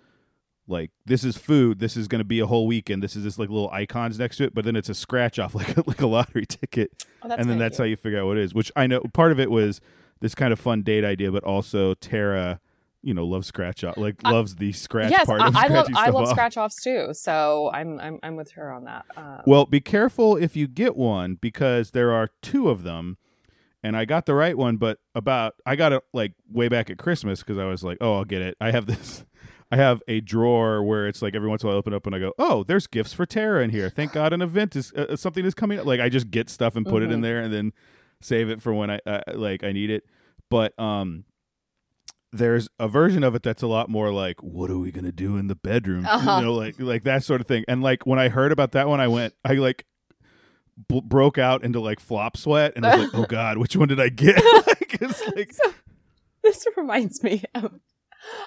like 0.66 0.90
this 1.05 1.22
is 1.22 1.37
food, 1.37 1.81
this 1.81 1.99
is 1.99 2.08
going 2.08 2.20
to 2.20 2.25
be 2.25 2.40
a 2.40 2.46
whole 2.46 2.66
weekend. 2.66 3.02
This 3.02 3.14
is 3.14 3.25
just 3.25 3.38
like 3.38 3.50
little 3.50 3.69
icons 3.72 4.19
next 4.19 4.38
to 4.38 4.44
it, 4.44 4.55
but 4.55 4.64
then 4.64 4.75
it's 4.75 4.88
a 4.88 4.94
scratch 4.94 5.38
off 5.38 5.55
like 5.55 5.76
a, 5.76 5.84
like 5.87 6.00
a 6.00 6.06
lottery 6.06 6.46
ticket. 6.46 7.05
Oh, 7.22 7.31
and 7.31 7.50
then 7.50 7.58
that's 7.58 7.76
how 7.76 7.84
you 7.84 7.96
figure 7.96 8.19
out 8.20 8.26
what 8.26 8.38
it 8.38 8.44
is, 8.44 8.55
which 8.55 8.72
I 8.75 8.87
know 8.87 9.02
part 9.12 9.32
of 9.32 9.38
it 9.38 9.50
was 9.50 9.82
this 10.20 10.34
kind 10.34 10.50
of 10.50 10.58
fun 10.58 10.82
date 10.82 11.05
idea, 11.05 11.31
but 11.31 11.44
also 11.44 11.93
Tara, 11.93 12.60
you 13.04 13.14
know, 13.14 13.24
loves 13.26 13.46
scratch 13.46 13.84
off, 13.84 13.96
like 13.96 14.16
I- 14.24 14.30
loves 14.32 14.56
the 14.56 14.72
scratch 14.72 15.10
yes, 15.10 15.26
part 15.26 15.40
I, 15.40 15.48
of 15.48 15.56
I 15.56 15.66
love 15.68 15.86
I 15.94 16.10
love 16.10 16.24
off. 16.24 16.30
scratch 16.30 16.56
offs 16.56 16.82
too. 16.82 17.08
So 17.12 17.70
I'm 17.72 18.00
I'm 18.00 18.18
I'm 18.22 18.36
with 18.36 18.52
her 18.52 18.72
on 18.72 18.84
that. 18.84 19.04
Uh, 19.16 19.42
Well, 19.46 19.66
be 19.66 19.80
careful 19.80 20.36
if 20.36 20.56
you 20.56 20.66
get 20.66 20.96
one 20.96 21.36
because 21.40 21.90
there 21.92 22.12
are 22.12 22.30
two 22.42 22.68
of 22.70 22.82
them. 22.82 23.18
And 23.82 23.98
I 23.98 24.06
got 24.06 24.24
the 24.24 24.32
right 24.34 24.56
one, 24.56 24.78
but 24.78 24.98
about 25.14 25.56
I 25.66 25.76
got 25.76 25.92
it 25.92 26.02
like 26.14 26.32
way 26.50 26.68
back 26.68 26.88
at 26.88 26.96
Christmas 26.96 27.40
because 27.40 27.58
I 27.58 27.66
was 27.66 27.84
like, 27.84 27.98
oh, 28.00 28.14
I'll 28.16 28.24
get 28.24 28.40
it. 28.40 28.56
I 28.58 28.70
have 28.70 28.86
this, 28.92 29.26
I 29.70 29.76
have 29.76 30.02
a 30.08 30.22
drawer 30.22 30.82
where 30.82 31.06
it's 31.06 31.20
like 31.20 31.34
every 31.34 31.50
once 31.50 31.62
in 31.62 31.66
a 31.66 31.68
while 31.68 31.76
I 31.76 31.78
open 31.80 31.92
up 31.92 32.06
and 32.06 32.14
I 32.16 32.18
go, 32.18 32.32
oh, 32.38 32.64
there's 32.64 32.86
gifts 32.86 33.12
for 33.12 33.26
Tara 33.26 33.62
in 33.62 33.68
here. 33.68 33.90
Thank 33.90 34.12
God 34.12 34.32
an 34.32 34.40
event 34.40 34.74
is 34.74 34.90
uh, 34.94 35.16
something 35.16 35.44
is 35.44 35.52
coming. 35.52 35.78
up. 35.78 35.84
Like 35.84 36.00
I 36.00 36.08
just 36.08 36.30
get 36.30 36.48
stuff 36.48 36.76
and 36.76 36.86
put 36.86 37.02
it 37.02 37.12
in 37.12 37.18
Mhm. 37.20 37.24
there 37.24 37.40
and 37.42 37.52
then 37.52 37.72
save 38.22 38.48
it 38.48 38.62
for 38.62 38.72
when 38.72 38.88
I 38.90 39.00
uh, 39.04 39.20
like 39.34 39.62
I 39.62 39.72
need 39.72 39.90
it. 39.90 40.06
But 40.48 40.72
um, 40.80 41.24
there's 42.34 42.69
a 42.78 42.88
version 42.88 43.22
of 43.22 43.34
it 43.34 43.42
that's 43.42 43.62
a 43.62 43.66
lot 43.66 43.88
more 43.88 44.10
like, 44.12 44.42
what 44.42 44.70
are 44.70 44.78
we 44.78 44.90
gonna 44.90 45.12
do 45.12 45.36
in 45.36 45.46
the 45.46 45.54
bedroom? 45.54 46.04
Uh-huh. 46.06 46.38
You 46.38 46.46
know, 46.46 46.54
like 46.54 46.78
like 46.78 47.04
that 47.04 47.25
sort 47.25 47.40
of 47.40 47.46
thing. 47.46 47.64
And 47.69 47.82
like 47.82 48.06
when 48.06 48.19
I 48.19 48.28
heard 48.28 48.52
about 48.52 48.72
that 48.72 48.88
one, 48.88 49.00
I 49.00 49.08
went, 49.08 49.34
I 49.44 49.54
like 49.54 49.86
b- 50.88 51.02
broke 51.04 51.38
out 51.38 51.62
into 51.64 51.81
like 51.81 52.00
flop 52.00 52.36
sweat, 52.36 52.72
and 52.76 52.84
I 52.84 52.96
was 52.96 53.06
like, 53.06 53.14
oh 53.14 53.26
god, 53.28 53.58
which 53.58 53.76
one 53.76 53.88
did 53.88 54.00
I 54.00 54.08
get? 54.08 54.36
like, 54.66 54.98
it's 55.00 55.26
like 55.28 55.52
so, 55.52 55.72
this 56.42 56.66
reminds 56.76 57.22
me 57.22 57.42
of. 57.54 57.72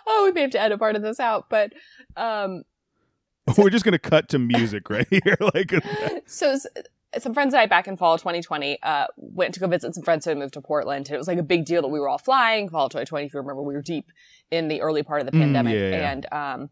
Oh, 0.08 0.24
we 0.26 0.32
may 0.32 0.42
have 0.42 0.52
to 0.52 0.60
edit 0.60 0.80
part 0.80 0.96
of 0.96 1.04
this 1.04 1.20
out, 1.20 1.50
but 1.50 1.72
um, 2.16 2.64
we're 3.58 3.70
just 3.70 3.86
gonna 3.86 4.00
cut 4.00 4.30
to 4.30 4.40
music 4.40 4.90
right 4.90 5.08
here. 5.10 5.38
like 5.54 5.72
so 6.26 6.58
some 7.22 7.34
friends 7.34 7.54
and 7.54 7.62
I 7.62 7.66
back 7.66 7.88
in 7.88 7.98
fall 7.98 8.18
2020 8.18 8.82
uh, 8.84 9.08
went 9.18 9.54
to 9.54 9.60
go 9.60 9.68
visit 9.68 9.94
some 9.96 10.04
friends 10.04 10.26
who 10.26 10.32
had 10.32 10.38
moved 10.38 10.54
to 10.54 10.62
Portland. 10.62 11.08
And 11.08 11.16
it 11.16 11.18
was 11.18 11.28
like 11.28 11.38
a 11.38 11.44
big 11.44 11.66
deal 11.66 11.82
that 11.82 11.88
we 11.88 12.00
were 12.00 12.10
all 12.10 12.18
flying. 12.18 12.70
Fall 12.70 12.90
2020, 12.90 13.26
if 13.28 13.34
you 13.34 13.40
remember, 13.40 13.62
we 13.62 13.74
were 13.74 13.82
deep 13.82 14.12
in 14.52 14.68
the 14.68 14.82
early 14.82 15.04
part 15.04 15.22
of 15.22 15.26
the 15.26 15.32
Mm, 15.32 15.42
pandemic, 15.42 15.74
yeah, 15.76 16.12
and 16.12 16.26
um, 16.32 16.70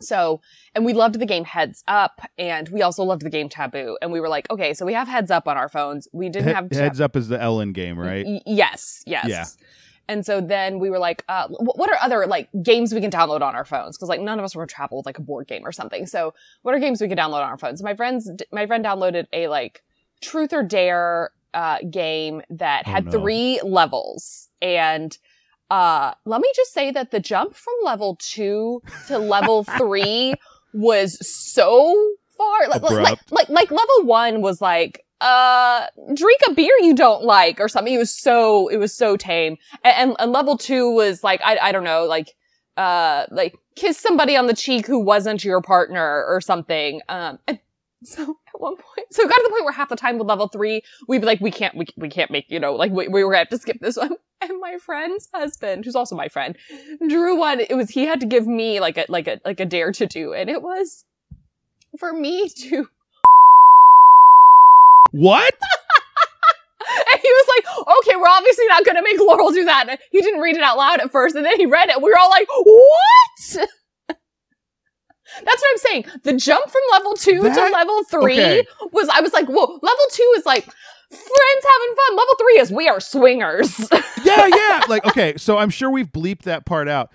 so 0.00 0.40
and 0.74 0.84
we 0.84 0.92
loved 0.92 1.18
the 1.18 1.26
game 1.26 1.44
Heads 1.44 1.82
Up, 1.88 2.20
and 2.36 2.68
we 2.68 2.82
also 2.82 3.02
loved 3.04 3.22
the 3.22 3.30
game 3.30 3.48
Taboo. 3.48 3.96
And 4.02 4.12
we 4.12 4.20
were 4.20 4.28
like, 4.28 4.50
okay, 4.50 4.74
so 4.74 4.84
we 4.84 4.92
have 4.92 5.08
Heads 5.08 5.30
Up 5.30 5.48
on 5.48 5.56
our 5.56 5.68
phones. 5.68 6.08
We 6.12 6.28
didn't 6.28 6.54
have 6.54 6.70
heads 6.70 7.00
up 7.00 7.16
is 7.16 7.28
the 7.28 7.40
Ellen 7.40 7.72
game, 7.72 7.98
right? 7.98 8.26
Y- 8.26 8.42
yes, 8.46 9.02
yes. 9.06 9.28
Yeah. 9.28 9.44
And 10.08 10.24
so 10.24 10.40
then 10.40 10.78
we 10.78 10.90
were 10.90 10.98
like, 10.98 11.24
uh, 11.28 11.48
what 11.48 11.90
are 11.90 11.96
other 12.02 12.26
like 12.26 12.48
games 12.62 12.92
we 12.92 13.00
can 13.00 13.10
download 13.10 13.40
on 13.40 13.54
our 13.54 13.64
phones? 13.64 13.96
Because 13.96 14.08
like 14.08 14.20
none 14.20 14.38
of 14.38 14.44
us 14.44 14.54
were 14.54 14.62
gonna 14.62 14.68
travel 14.68 14.98
with 14.98 15.06
like 15.06 15.18
a 15.18 15.22
board 15.22 15.46
game 15.46 15.62
or 15.64 15.72
something. 15.72 16.06
So 16.06 16.34
what 16.62 16.74
are 16.74 16.78
games 16.78 17.00
we 17.00 17.08
can 17.08 17.16
download 17.16 17.42
on 17.42 17.50
our 17.50 17.58
phones? 17.58 17.82
My 17.82 17.94
friends, 17.94 18.30
my 18.52 18.66
friend 18.66 18.84
downloaded 18.84 19.26
a 19.32 19.48
like 19.48 19.82
truth 20.22 20.52
or 20.52 20.62
dare 20.62 21.30
uh, 21.54 21.78
game 21.88 22.42
that 22.50 22.84
Oh, 22.86 22.90
had 22.90 23.04
no. 23.06 23.10
three 23.12 23.60
levels, 23.62 24.48
and 24.60 25.16
uh, 25.70 26.12
let 26.26 26.40
me 26.40 26.50
just 26.54 26.72
say 26.72 26.90
that 26.90 27.10
the 27.10 27.20
jump 27.20 27.54
from 27.54 27.74
level 27.84 28.16
two 28.20 28.82
to 29.08 29.18
level 29.18 29.64
three 29.78 30.34
was 30.72 31.16
so 31.20 31.94
far. 32.36 32.68
Like, 32.68 32.82
like, 32.82 33.18
like, 33.30 33.48
like 33.48 33.70
level 33.70 34.04
one 34.04 34.42
was 34.42 34.60
like, 34.60 35.03
uh, 35.20 35.86
drink 36.14 36.40
a 36.48 36.54
beer 36.54 36.74
you 36.80 36.94
don't 36.94 37.24
like 37.24 37.60
or 37.60 37.68
something. 37.68 37.94
It 37.94 37.98
was 37.98 38.14
so, 38.14 38.68
it 38.68 38.76
was 38.76 38.92
so 38.92 39.16
tame. 39.16 39.56
And, 39.82 39.94
and, 39.96 40.16
and 40.18 40.32
level 40.32 40.58
two 40.58 40.90
was 40.90 41.24
like, 41.24 41.40
I, 41.44 41.58
I 41.58 41.72
don't 41.72 41.84
know, 41.84 42.04
like, 42.04 42.34
uh, 42.76 43.26
like 43.30 43.56
kiss 43.76 43.98
somebody 43.98 44.36
on 44.36 44.46
the 44.46 44.54
cheek 44.54 44.86
who 44.86 44.98
wasn't 44.98 45.44
your 45.44 45.60
partner 45.62 46.24
or 46.24 46.40
something. 46.40 47.00
Um, 47.08 47.38
and 47.46 47.58
so 48.02 48.22
at 48.22 48.60
one 48.60 48.76
point, 48.76 49.06
so 49.10 49.22
it 49.22 49.28
got 49.28 49.36
to 49.36 49.42
the 49.44 49.50
point 49.50 49.64
where 49.64 49.72
half 49.72 49.88
the 49.88 49.96
time 49.96 50.18
with 50.18 50.28
level 50.28 50.48
three, 50.48 50.82
we'd 51.08 51.20
be 51.20 51.26
like, 51.26 51.40
we 51.40 51.50
can't, 51.50 51.74
we, 51.76 51.86
we 51.96 52.08
can't 52.08 52.30
make, 52.30 52.46
you 52.48 52.60
know, 52.60 52.74
like 52.74 52.92
we, 52.92 53.08
we 53.08 53.24
were 53.24 53.30
gonna 53.30 53.38
have 53.38 53.48
to 53.48 53.58
skip 53.58 53.78
this 53.80 53.96
one. 53.96 54.12
And 54.40 54.60
my 54.60 54.76
friend's 54.76 55.30
husband, 55.32 55.86
who's 55.86 55.94
also 55.94 56.14
my 56.14 56.28
friend, 56.28 56.54
drew 57.08 57.38
one. 57.38 57.60
It 57.60 57.74
was, 57.74 57.88
he 57.88 58.04
had 58.04 58.20
to 58.20 58.26
give 58.26 58.46
me 58.46 58.78
like 58.78 58.98
a, 58.98 59.06
like 59.08 59.26
a, 59.26 59.40
like 59.42 59.58
a 59.58 59.64
dare 59.64 59.90
to 59.92 60.06
do. 60.06 60.34
And 60.34 60.50
it 60.50 60.60
was 60.60 61.06
for 61.98 62.12
me 62.12 62.50
to 62.50 62.86
What? 65.14 65.54
And 66.86 67.20
he 67.20 67.28
was 67.28 67.46
like, 67.56 67.96
okay, 67.98 68.16
we're 68.16 68.28
obviously 68.28 68.66
not 68.68 68.84
going 68.84 68.96
to 68.96 69.02
make 69.02 69.18
Laurel 69.18 69.50
do 69.50 69.64
that. 69.64 69.88
And 69.88 69.98
he 70.12 70.20
didn't 70.20 70.40
read 70.40 70.54
it 70.56 70.62
out 70.62 70.76
loud 70.76 71.00
at 71.00 71.10
first, 71.10 71.34
and 71.34 71.44
then 71.44 71.56
he 71.56 71.66
read 71.66 71.88
it. 71.88 72.00
We 72.00 72.10
were 72.10 72.18
all 72.18 72.28
like, 72.30 72.46
what? 72.48 73.68
That's 74.06 75.62
what 75.62 75.70
I'm 75.72 75.78
saying. 75.78 76.04
The 76.22 76.34
jump 76.34 76.70
from 76.70 76.80
level 76.92 77.14
two 77.14 77.40
That- 77.42 77.54
to 77.54 77.72
level 77.74 78.04
three 78.04 78.38
okay. 78.38 78.66
was, 78.92 79.08
I 79.08 79.20
was 79.22 79.32
like, 79.32 79.46
whoa, 79.46 79.64
level 79.64 80.04
two 80.12 80.34
is 80.36 80.46
like, 80.46 80.64
friends 80.64 81.64
having 81.68 81.96
fun. 81.96 82.16
Level 82.16 82.34
three 82.38 82.58
is, 82.60 82.70
we 82.70 82.88
are 82.88 83.00
swingers. 83.00 83.90
yeah, 84.22 84.46
yeah. 84.54 84.82
Like, 84.88 85.04
okay, 85.06 85.36
so 85.36 85.58
I'm 85.58 85.70
sure 85.70 85.90
we've 85.90 86.12
bleeped 86.12 86.42
that 86.42 86.64
part 86.66 86.88
out. 86.88 87.10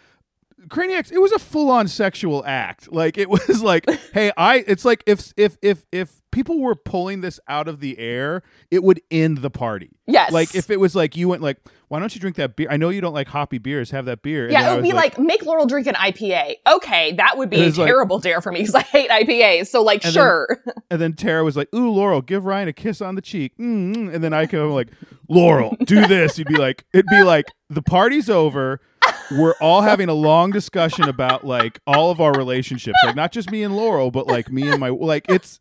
Craniacs, 0.69 1.11
it 1.11 1.19
was 1.21 1.31
a 1.31 1.39
full 1.39 1.69
on 1.69 1.87
sexual 1.87 2.43
act. 2.45 2.91
Like 2.91 3.17
it 3.17 3.29
was 3.47 3.61
like, 3.63 3.85
hey, 4.13 4.31
I 4.37 4.63
it's 4.67 4.85
like 4.85 5.03
if 5.05 5.33
if 5.37 5.57
if 5.61 5.85
if 5.91 6.21
people 6.31 6.59
were 6.59 6.75
pulling 6.75 7.21
this 7.21 7.39
out 7.47 7.67
of 7.67 7.79
the 7.79 7.97
air, 7.97 8.43
it 8.69 8.83
would 8.83 9.01
end 9.09 9.39
the 9.39 9.49
party. 9.49 9.89
yes. 10.05 10.31
Like 10.31 10.53
if 10.55 10.69
it 10.69 10.79
was 10.79 10.95
like 10.95 11.15
you 11.15 11.27
went 11.27 11.41
like, 11.41 11.57
why 11.87 11.99
don't 11.99 12.13
you 12.13 12.21
drink 12.21 12.35
that 12.35 12.55
beer? 12.55 12.67
I 12.69 12.77
know 12.77 12.89
you 12.89 13.01
don't 13.01 13.15
like 13.15 13.27
hoppy 13.27 13.57
beers, 13.57 13.89
have 13.89 14.05
that 14.05 14.21
beer. 14.21 14.43
And 14.43 14.53
yeah, 14.53 14.71
it 14.71 14.75
would 14.75 14.83
be 14.83 14.93
like, 14.93 15.17
make 15.17 15.43
Laurel 15.43 15.65
drink 15.65 15.87
an 15.87 15.95
IPA. 15.95 16.57
Okay, 16.71 17.13
that 17.13 17.35
would 17.39 17.49
be 17.49 17.61
a 17.61 17.65
was 17.65 17.79
like- 17.79 17.87
terrible 17.87 18.19
dare 18.19 18.41
for 18.41 18.51
me 18.51 18.59
because 18.59 18.75
I 18.75 18.81
hate 18.81 19.09
IPAs. 19.09 19.67
So, 19.67 19.81
like, 19.81 20.05
And 20.05 20.13
then- 20.13 20.21
sure. 20.21 20.63
and 20.91 21.01
then 21.01 21.13
Tara 21.13 21.43
was 21.43 21.57
like, 21.57 21.67
ooh, 21.73 21.89
Laurel, 21.89 22.21
give 22.21 22.45
Ryan 22.45 22.67
a 22.67 22.73
kiss 22.73 23.01
on 23.01 23.15
the 23.15 23.21
cheek. 23.21 23.57
mm 23.57 24.13
And 24.13 24.23
then 24.23 24.33
I 24.33 24.45
come 24.45 24.69
like, 24.69 24.89
Laurel, 25.27 25.75
do 25.83 26.05
this. 26.07 26.37
You'd 26.37 26.47
be 26.47 26.57
like, 26.57 26.85
it'd 26.93 27.07
be 27.07 27.23
like, 27.23 27.47
the 27.71 27.81
party's 27.81 28.29
over. 28.29 28.81
We're 29.31 29.53
all 29.61 29.81
having 29.81 30.09
a 30.09 30.13
long 30.13 30.51
discussion 30.51 31.07
about 31.07 31.45
like 31.45 31.79
all 31.85 32.09
of 32.11 32.19
our 32.19 32.33
relationships, 32.33 32.97
like 33.05 33.15
not 33.15 33.31
just 33.31 33.51
me 33.51 33.63
and 33.63 33.75
Laurel, 33.75 34.11
but 34.11 34.27
like 34.27 34.51
me 34.51 34.69
and 34.69 34.79
my 34.79 34.89
like 34.89 35.25
it's 35.29 35.59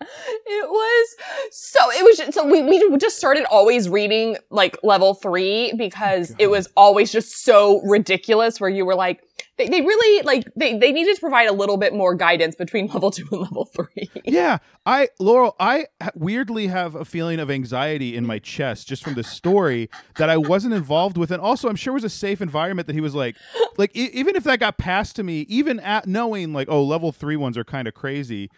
It 0.00 0.68
was 0.68 1.16
so 1.50 1.78
it 1.92 2.04
was 2.04 2.18
just, 2.18 2.34
so 2.34 2.44
we 2.44 2.62
we 2.62 2.96
just 2.98 3.16
started 3.16 3.44
always 3.46 3.88
reading 3.88 4.36
like 4.50 4.76
level 4.82 5.14
3 5.14 5.74
because 5.76 6.32
Oh, 6.32 6.36
it 6.38 6.50
was 6.50 6.68
always 6.76 7.12
just 7.12 7.44
so 7.44 7.80
ridiculous 7.82 8.60
where 8.60 8.70
you 8.70 8.84
were 8.84 8.94
like 8.94 9.22
they, 9.56 9.68
they 9.68 9.80
really 9.80 10.22
like 10.22 10.44
they 10.56 10.76
they 10.76 10.92
needed 10.92 11.14
to 11.14 11.20
provide 11.20 11.48
a 11.48 11.52
little 11.52 11.76
bit 11.76 11.94
more 11.94 12.14
guidance 12.14 12.54
between 12.56 12.86
level 12.92 13.10
2 13.10 13.28
and 13.30 13.40
level 13.40 13.64
3. 13.66 13.86
Yeah, 14.24 14.58
I 14.84 15.08
Laurel, 15.18 15.54
I 15.60 15.86
weirdly 16.14 16.66
have 16.66 16.94
a 16.94 17.04
feeling 17.04 17.38
of 17.38 17.50
anxiety 17.50 18.16
in 18.16 18.26
my 18.26 18.38
chest 18.38 18.88
just 18.88 19.04
from 19.04 19.14
this 19.14 19.28
story 19.28 19.88
that 20.16 20.28
I 20.28 20.36
wasn't 20.36 20.74
involved 20.74 21.16
with, 21.16 21.30
and 21.30 21.40
also 21.40 21.68
I'm 21.68 21.76
sure 21.76 21.92
it 21.92 21.94
was 21.94 22.04
a 22.04 22.10
safe 22.10 22.40
environment 22.40 22.86
that 22.88 22.94
he 22.94 23.00
was 23.00 23.14
like, 23.14 23.36
like 23.76 23.96
e- 23.96 24.10
even 24.12 24.36
if 24.36 24.44
that 24.44 24.60
got 24.60 24.76
passed 24.76 25.16
to 25.16 25.22
me, 25.22 25.40
even 25.42 25.78
at 25.80 26.06
knowing 26.06 26.52
like, 26.52 26.68
oh, 26.68 26.82
level 26.82 27.12
three 27.12 27.36
ones 27.36 27.56
are 27.56 27.64
kind 27.64 27.86
of 27.88 27.94
crazy. 27.94 28.50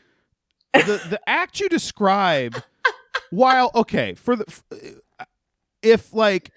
The 0.73 1.03
the 1.09 1.21
act 1.27 1.61
you 1.61 1.69
describe, 1.69 2.63
while 3.31 3.71
okay 3.75 4.15
for 4.15 4.37
the 4.37 4.45
uh, 5.19 5.25
if 5.83 6.13
like 6.13 6.51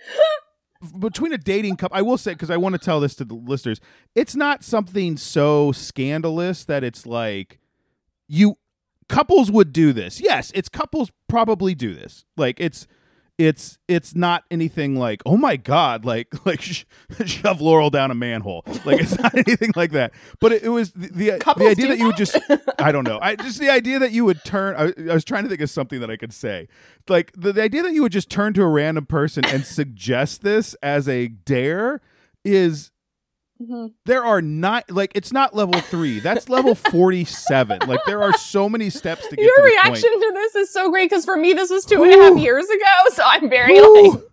between 0.97 1.33
a 1.33 1.37
dating 1.37 1.75
couple, 1.75 1.97
I 1.97 2.01
will 2.01 2.17
say 2.17 2.33
because 2.33 2.49
I 2.49 2.57
want 2.57 2.73
to 2.73 2.79
tell 2.79 2.99
this 2.99 3.15
to 3.15 3.25
the 3.25 3.35
listeners, 3.35 3.79
it's 4.15 4.35
not 4.35 4.63
something 4.63 5.17
so 5.17 5.71
scandalous 5.71 6.63
that 6.65 6.83
it's 6.83 7.05
like 7.05 7.59
you 8.27 8.55
couples 9.07 9.51
would 9.51 9.73
do 9.73 9.91
this. 9.91 10.21
Yes, 10.21 10.51
it's 10.55 10.69
couples 10.69 11.11
probably 11.27 11.75
do 11.75 11.93
this. 11.93 12.25
Like 12.37 12.59
it's 12.59 12.87
it's 13.39 13.77
it's 13.87 14.13
not 14.13 14.43
anything 14.51 14.97
like 14.97 15.21
oh 15.25 15.37
my 15.37 15.55
god 15.55 16.03
like 16.03 16.27
like 16.45 16.61
sh- 16.61 16.83
shove 17.25 17.61
Laurel 17.61 17.89
down 17.89 18.11
a 18.11 18.15
manhole. 18.15 18.63
Like 18.83 18.99
it's 18.99 19.17
not 19.17 19.33
anything 19.47 19.71
like 19.77 19.91
that. 19.93 20.11
But 20.41 20.51
it, 20.51 20.63
it 20.63 20.69
was 20.69 20.91
the 20.91 21.07
the, 21.07 21.53
the 21.57 21.67
idea 21.69 21.87
that 21.87 21.97
you 21.97 22.05
would 22.05 22.17
just 22.17 22.37
I 22.77 22.91
don't 22.91 23.07
know. 23.07 23.17
I 23.21 23.37
just 23.37 23.59
the 23.59 23.69
idea 23.69 23.97
that 23.99 24.11
you 24.11 24.25
would 24.25 24.43
turn 24.43 24.75
I, 24.75 25.09
I 25.09 25.13
was 25.13 25.23
trying 25.23 25.43
to 25.43 25.49
think 25.49 25.61
of 25.61 25.69
something 25.69 26.01
that 26.01 26.11
I 26.11 26.17
could 26.17 26.33
say. 26.33 26.67
Like 27.07 27.31
the, 27.35 27.53
the 27.53 27.63
idea 27.63 27.81
that 27.81 27.93
you 27.93 28.01
would 28.01 28.11
just 28.11 28.29
turn 28.29 28.53
to 28.55 28.61
a 28.61 28.67
random 28.67 29.05
person 29.05 29.45
and 29.45 29.65
suggest 29.65 30.41
this 30.41 30.75
as 30.83 31.07
a 31.07 31.29
dare 31.29 32.01
is 32.43 32.91
Mhm. 33.61 33.91
there 34.05 34.23
are 34.23 34.41
not 34.41 34.89
like 34.89 35.11
it's 35.15 35.33
not 35.33 35.53
level 35.55 35.79
three. 35.81 36.19
That's 36.21 36.47
level 36.49 36.75
forty 36.91 37.25
seven. 37.25 37.79
Like 37.87 37.99
there 38.05 38.23
are 38.23 38.31
so 38.37 38.69
many 38.69 38.89
steps 38.89 39.27
to 39.27 39.35
get 39.35 39.43
Your 39.43 39.55
to 39.57 39.63
reaction 39.63 40.09
point. 40.11 40.21
to 40.23 40.31
this 40.33 40.55
is 40.55 40.71
so 40.73 40.89
great 40.89 41.09
because 41.09 41.25
for 41.25 41.35
me 41.35 41.53
this 41.53 41.69
was 41.69 41.83
two 41.85 42.01
and 42.03 42.13
a 42.13 42.17
half 42.23 42.37
years 42.37 42.65
ago, 42.69 43.13
so 43.13 43.23
I'm 43.25 43.49
very 43.49 43.73
Whew. 43.73 44.23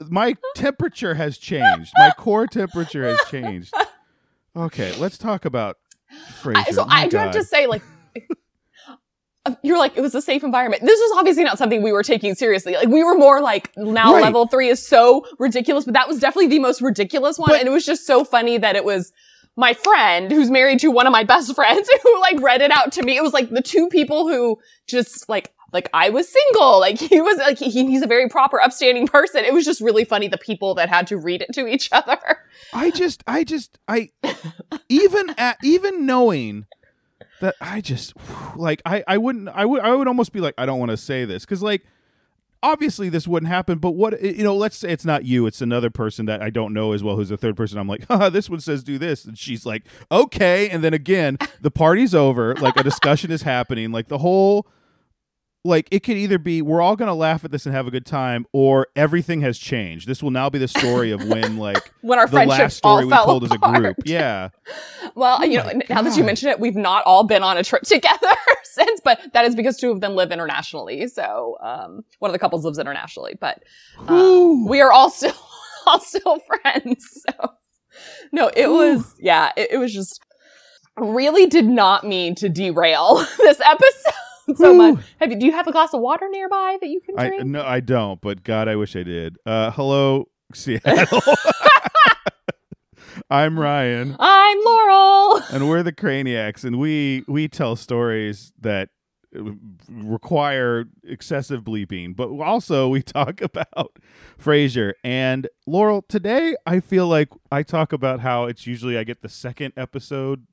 like 0.00 0.10
my 0.10 0.36
temperature 0.54 1.14
has 1.14 1.36
changed. 1.38 1.92
My 1.98 2.12
core 2.16 2.46
temperature 2.46 3.04
has 3.08 3.18
changed. 3.28 3.74
Okay, 4.56 4.96
let's 4.96 5.18
talk 5.18 5.44
about 5.44 5.76
Frasier. 6.40 6.56
I, 6.56 6.70
so 6.70 6.86
My 6.86 7.02
I 7.02 7.08
do 7.08 7.18
have 7.18 7.32
to 7.32 7.44
say, 7.44 7.66
like, 7.66 7.82
Uh, 9.46 9.54
you're 9.62 9.78
like, 9.78 9.96
it 9.96 10.00
was 10.00 10.14
a 10.14 10.20
safe 10.22 10.42
environment. 10.44 10.82
This 10.82 10.98
was 10.98 11.18
obviously 11.18 11.44
not 11.44 11.56
something 11.58 11.82
we 11.82 11.92
were 11.92 12.02
taking 12.02 12.34
seriously. 12.34 12.74
Like, 12.74 12.88
we 12.88 13.02
were 13.04 13.16
more 13.16 13.40
like, 13.40 13.70
now 13.76 14.12
Right. 14.14 14.22
level 14.22 14.46
three 14.46 14.68
is 14.68 14.84
so 14.86 15.24
ridiculous, 15.38 15.84
but 15.84 15.94
that 15.94 16.08
was 16.08 16.18
definitely 16.18 16.48
the 16.48 16.58
most 16.58 16.80
ridiculous 16.82 17.38
one. 17.38 17.50
But- 17.50 17.60
and 17.60 17.68
it 17.68 17.72
was 17.72 17.86
just 17.86 18.06
so 18.06 18.24
funny 18.24 18.58
that 18.58 18.76
it 18.76 18.84
was 18.84 19.12
my 19.56 19.72
friend 19.72 20.30
who's 20.30 20.50
married 20.50 20.80
to 20.80 20.90
one 20.90 21.06
of 21.06 21.12
my 21.12 21.24
best 21.24 21.54
friends 21.54 21.88
who 22.02 22.20
like 22.20 22.40
read 22.40 22.60
it 22.60 22.70
out 22.70 22.92
to 22.92 23.02
me. 23.02 23.16
It 23.16 23.22
was 23.22 23.32
like 23.32 23.48
the 23.50 23.62
two 23.62 23.88
people 23.88 24.28
who 24.28 24.58
just 24.86 25.28
like, 25.30 25.52
like 25.72 25.88
I 25.94 26.10
was 26.10 26.28
single. 26.28 26.78
Like 26.78 26.98
he 26.98 27.20
was 27.22 27.38
like, 27.38 27.58
he, 27.58 27.70
he's 27.86 28.02
a 28.02 28.06
very 28.06 28.28
proper, 28.28 28.60
upstanding 28.60 29.06
person. 29.08 29.44
It 29.44 29.54
was 29.54 29.64
just 29.64 29.80
really 29.80 30.04
funny 30.04 30.28
the 30.28 30.36
people 30.38 30.74
that 30.74 30.88
had 30.90 31.06
to 31.08 31.16
read 31.16 31.40
it 31.42 31.52
to 31.54 31.66
each 31.66 31.88
other. 31.92 32.18
I 32.74 32.90
just, 32.90 33.22
I 33.26 33.44
just, 33.44 33.78
I 33.88 34.10
even 34.88 35.30
at 35.38 35.56
even 35.62 36.04
knowing 36.06 36.66
that 37.40 37.54
I 37.60 37.80
just 37.80 38.14
like 38.56 38.82
I, 38.84 39.04
I 39.06 39.18
wouldn't, 39.18 39.48
I 39.48 39.64
would, 39.64 39.82
I 39.82 39.94
would 39.94 40.08
almost 40.08 40.32
be 40.32 40.40
like, 40.40 40.54
I 40.58 40.66
don't 40.66 40.78
want 40.78 40.90
to 40.90 40.96
say 40.96 41.24
this 41.24 41.44
because 41.44 41.62
like 41.62 41.82
obviously 42.62 43.08
this 43.08 43.28
wouldn't 43.28 43.50
happen. 43.50 43.78
But 43.78 43.92
what 43.92 44.20
you 44.22 44.42
know, 44.42 44.56
let's 44.56 44.76
say 44.76 44.90
it's 44.90 45.04
not 45.04 45.24
you, 45.24 45.46
it's 45.46 45.62
another 45.62 45.90
person 45.90 46.26
that 46.26 46.42
I 46.42 46.50
don't 46.50 46.72
know 46.72 46.92
as 46.92 47.02
well 47.02 47.16
who's 47.16 47.30
a 47.30 47.36
third 47.36 47.56
person. 47.56 47.78
I'm 47.78 47.88
like, 47.88 48.06
haha, 48.08 48.28
this 48.28 48.50
one 48.50 48.60
says 48.60 48.82
do 48.82 48.98
this, 48.98 49.24
and 49.24 49.38
she's 49.38 49.64
like, 49.64 49.84
okay, 50.10 50.68
and 50.68 50.82
then 50.82 50.94
again, 50.94 51.38
the 51.60 51.70
party's 51.70 52.14
over, 52.14 52.54
like 52.56 52.76
a 52.76 52.82
discussion 52.82 53.30
is 53.30 53.42
happening, 53.42 53.92
like 53.92 54.08
the 54.08 54.18
whole. 54.18 54.66
Like 55.66 55.88
it 55.90 56.00
could 56.00 56.16
either 56.16 56.38
be 56.38 56.62
we're 56.62 56.80
all 56.80 56.96
gonna 56.96 57.14
laugh 57.14 57.44
at 57.44 57.50
this 57.50 57.66
and 57.66 57.74
have 57.74 57.86
a 57.86 57.90
good 57.90 58.06
time, 58.06 58.46
or 58.52 58.86
everything 58.96 59.40
has 59.42 59.58
changed. 59.58 60.06
This 60.08 60.22
will 60.22 60.30
now 60.30 60.48
be 60.48 60.58
the 60.58 60.68
story 60.68 61.10
of 61.10 61.24
when 61.26 61.56
like 61.58 61.92
When 62.02 62.18
our 62.18 62.26
the 62.26 62.32
friendship 62.32 62.58
last 62.58 62.76
story 62.76 63.02
all 63.02 63.08
we 63.08 63.10
fell 63.10 63.24
told 63.26 63.44
as 63.44 63.50
a 63.50 63.58
group. 63.58 63.96
Yeah. 64.04 64.50
Well, 65.14 65.38
Oh 65.40 65.44
you 65.44 65.56
know, 65.56 65.64
my 65.64 65.80
now 65.88 66.02
that 66.02 66.14
you 66.18 66.24
mention 66.24 66.50
it, 66.50 66.60
we've 66.60 66.76
not 66.76 67.02
all 67.06 67.24
been 67.24 67.42
on 67.42 67.56
a 67.56 67.64
trip 67.64 67.82
together 67.84 68.36
since, 68.64 69.00
but 69.02 69.18
that 69.32 69.46
is 69.46 69.54
because 69.54 69.78
two 69.78 69.90
of 69.90 70.02
them 70.02 70.14
live 70.14 70.30
internationally. 70.30 71.06
So, 71.08 71.56
um, 71.62 72.04
one 72.18 72.28
of 72.28 72.32
the 72.32 72.38
couples 72.38 72.66
lives 72.66 72.78
internationally, 72.78 73.34
but 73.40 73.62
Whew. 74.08 74.66
we 74.68 74.82
are 74.82 74.92
all 74.92 75.08
still, 75.08 75.32
all 75.86 76.00
still 76.00 76.38
friends. 76.40 77.24
So, 77.30 77.52
no, 78.30 78.48
it 78.48 78.66
Whew. 78.66 78.76
was, 78.76 79.14
yeah, 79.18 79.52
it, 79.56 79.68
it 79.72 79.78
was 79.78 79.94
just 79.94 80.20
really 80.98 81.46
did 81.46 81.66
not 81.66 82.04
mean 82.04 82.34
to 82.34 82.50
derail 82.50 83.24
this 83.38 83.60
episode 83.64 84.12
so 84.56 84.74
much. 84.74 84.98
Have 85.20 85.30
you, 85.32 85.38
do 85.38 85.46
you 85.46 85.52
have 85.52 85.66
a 85.66 85.72
glass 85.72 85.92
of 85.94 86.00
water 86.00 86.28
nearby 86.30 86.78
that 86.80 86.88
you 86.88 87.00
can 87.00 87.18
I 87.18 87.28
drink? 87.28 87.44
no, 87.46 87.62
I 87.64 87.80
don't. 87.80 88.20
But 88.20 88.44
God, 88.44 88.68
I 88.68 88.76
wish 88.76 88.94
I 88.96 89.02
did. 89.02 89.36
Uh, 89.44 89.70
hello, 89.72 90.28
Seattle. 90.54 91.22
I'm 93.30 93.58
Ryan, 93.58 94.14
I'm 94.20 94.58
Laurel. 94.64 95.42
and 95.50 95.68
we're 95.68 95.82
the 95.82 95.92
Craniacs, 95.92 96.64
and 96.64 96.78
we 96.78 97.24
we 97.26 97.48
tell 97.48 97.74
stories 97.74 98.52
that 98.60 98.90
uh, 99.36 99.52
require 99.90 100.84
excessive 101.02 101.62
bleeping, 101.64 102.14
but 102.14 102.28
also 102.28 102.88
we 102.88 103.02
talk 103.02 103.40
about 103.42 103.98
Frasier 104.40 104.92
and 105.02 105.48
Laurel. 105.66 106.02
Today, 106.02 106.56
I 106.66 106.78
feel 106.80 107.08
like 107.08 107.30
I 107.50 107.62
talk 107.64 107.92
about 107.92 108.20
how 108.20 108.44
it's 108.44 108.66
usually 108.66 108.96
I 108.96 109.02
get 109.02 109.22
the 109.22 109.28
second 109.28 109.72
episode 109.76 110.46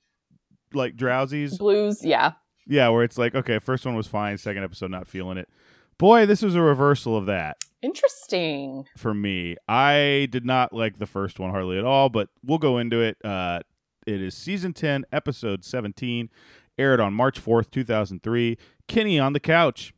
like 0.73 0.95
drowsies. 0.95 1.57
Blues, 1.59 2.03
yeah. 2.03 2.31
Yeah, 2.67 2.89
where 2.89 3.03
it's 3.03 3.17
like, 3.17 3.35
okay, 3.35 3.59
first 3.59 3.85
one 3.85 3.95
was 3.95 4.07
fine, 4.07 4.37
second 4.37 4.63
episode 4.63 4.91
not 4.91 5.07
feeling 5.07 5.37
it. 5.37 5.49
Boy, 5.97 6.25
this 6.25 6.41
was 6.41 6.55
a 6.55 6.61
reversal 6.61 7.15
of 7.15 7.25
that 7.27 7.57
Interesting. 7.81 8.85
for 8.97 9.13
me. 9.13 9.55
I 9.67 10.27
did 10.31 10.45
not 10.45 10.73
like 10.73 10.97
the 10.97 11.05
first 11.05 11.39
one 11.39 11.51
hardly 11.51 11.77
at 11.77 11.85
all, 11.85 12.09
but 12.09 12.29
we'll 12.43 12.57
go 12.57 12.77
into 12.77 13.01
it. 13.01 13.17
Uh, 13.23 13.59
it 14.07 14.21
is 14.21 14.35
season 14.35 14.73
10, 14.73 15.05
episode 15.11 15.63
17, 15.63 16.29
aired 16.77 16.99
on 16.99 17.13
March 17.13 17.43
4th, 17.43 17.69
2003. 17.71 18.57
Kenny 18.87 19.19
on 19.19 19.33
the 19.33 19.39
couch. 19.39 19.93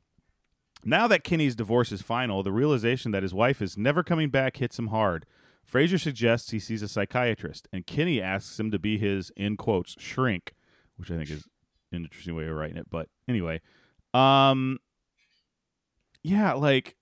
Now 0.84 1.08
that 1.08 1.24
Kenny's 1.24 1.56
divorce 1.56 1.92
is 1.92 2.02
final, 2.02 2.44
the 2.44 2.52
realization 2.52 3.12
that 3.12 3.24
his 3.24 3.34
wife 3.34 3.62
is 3.62 3.78
never 3.78 4.04
coming 4.04 4.30
back 4.30 4.58
hits 4.58 4.78
him 4.78 4.88
hard. 4.88 5.26
Frasier 5.72 6.00
suggests 6.00 6.52
he 6.52 6.60
sees 6.60 6.84
a 6.84 6.88
psychiatrist, 6.88 7.68
and 7.74 7.88
Kenny 7.88 8.22
asks 8.22 8.60
him 8.60 8.70
to 8.70 8.78
be 8.78 9.00
his, 9.00 9.32
in 9.36 9.58
quotes, 9.58 9.96
shrink, 9.98 10.54
which 10.98 11.10
I 11.10 11.16
think 11.18 11.32
is 11.32 11.46
an 11.96 12.04
interesting 12.04 12.36
way 12.36 12.48
of 12.48 12.56
writing 12.56 12.78
it. 12.78 12.90
But 12.90 13.08
anyway, 13.28 13.62
um, 14.14 14.80
yeah, 16.24 16.54
like 16.54 16.96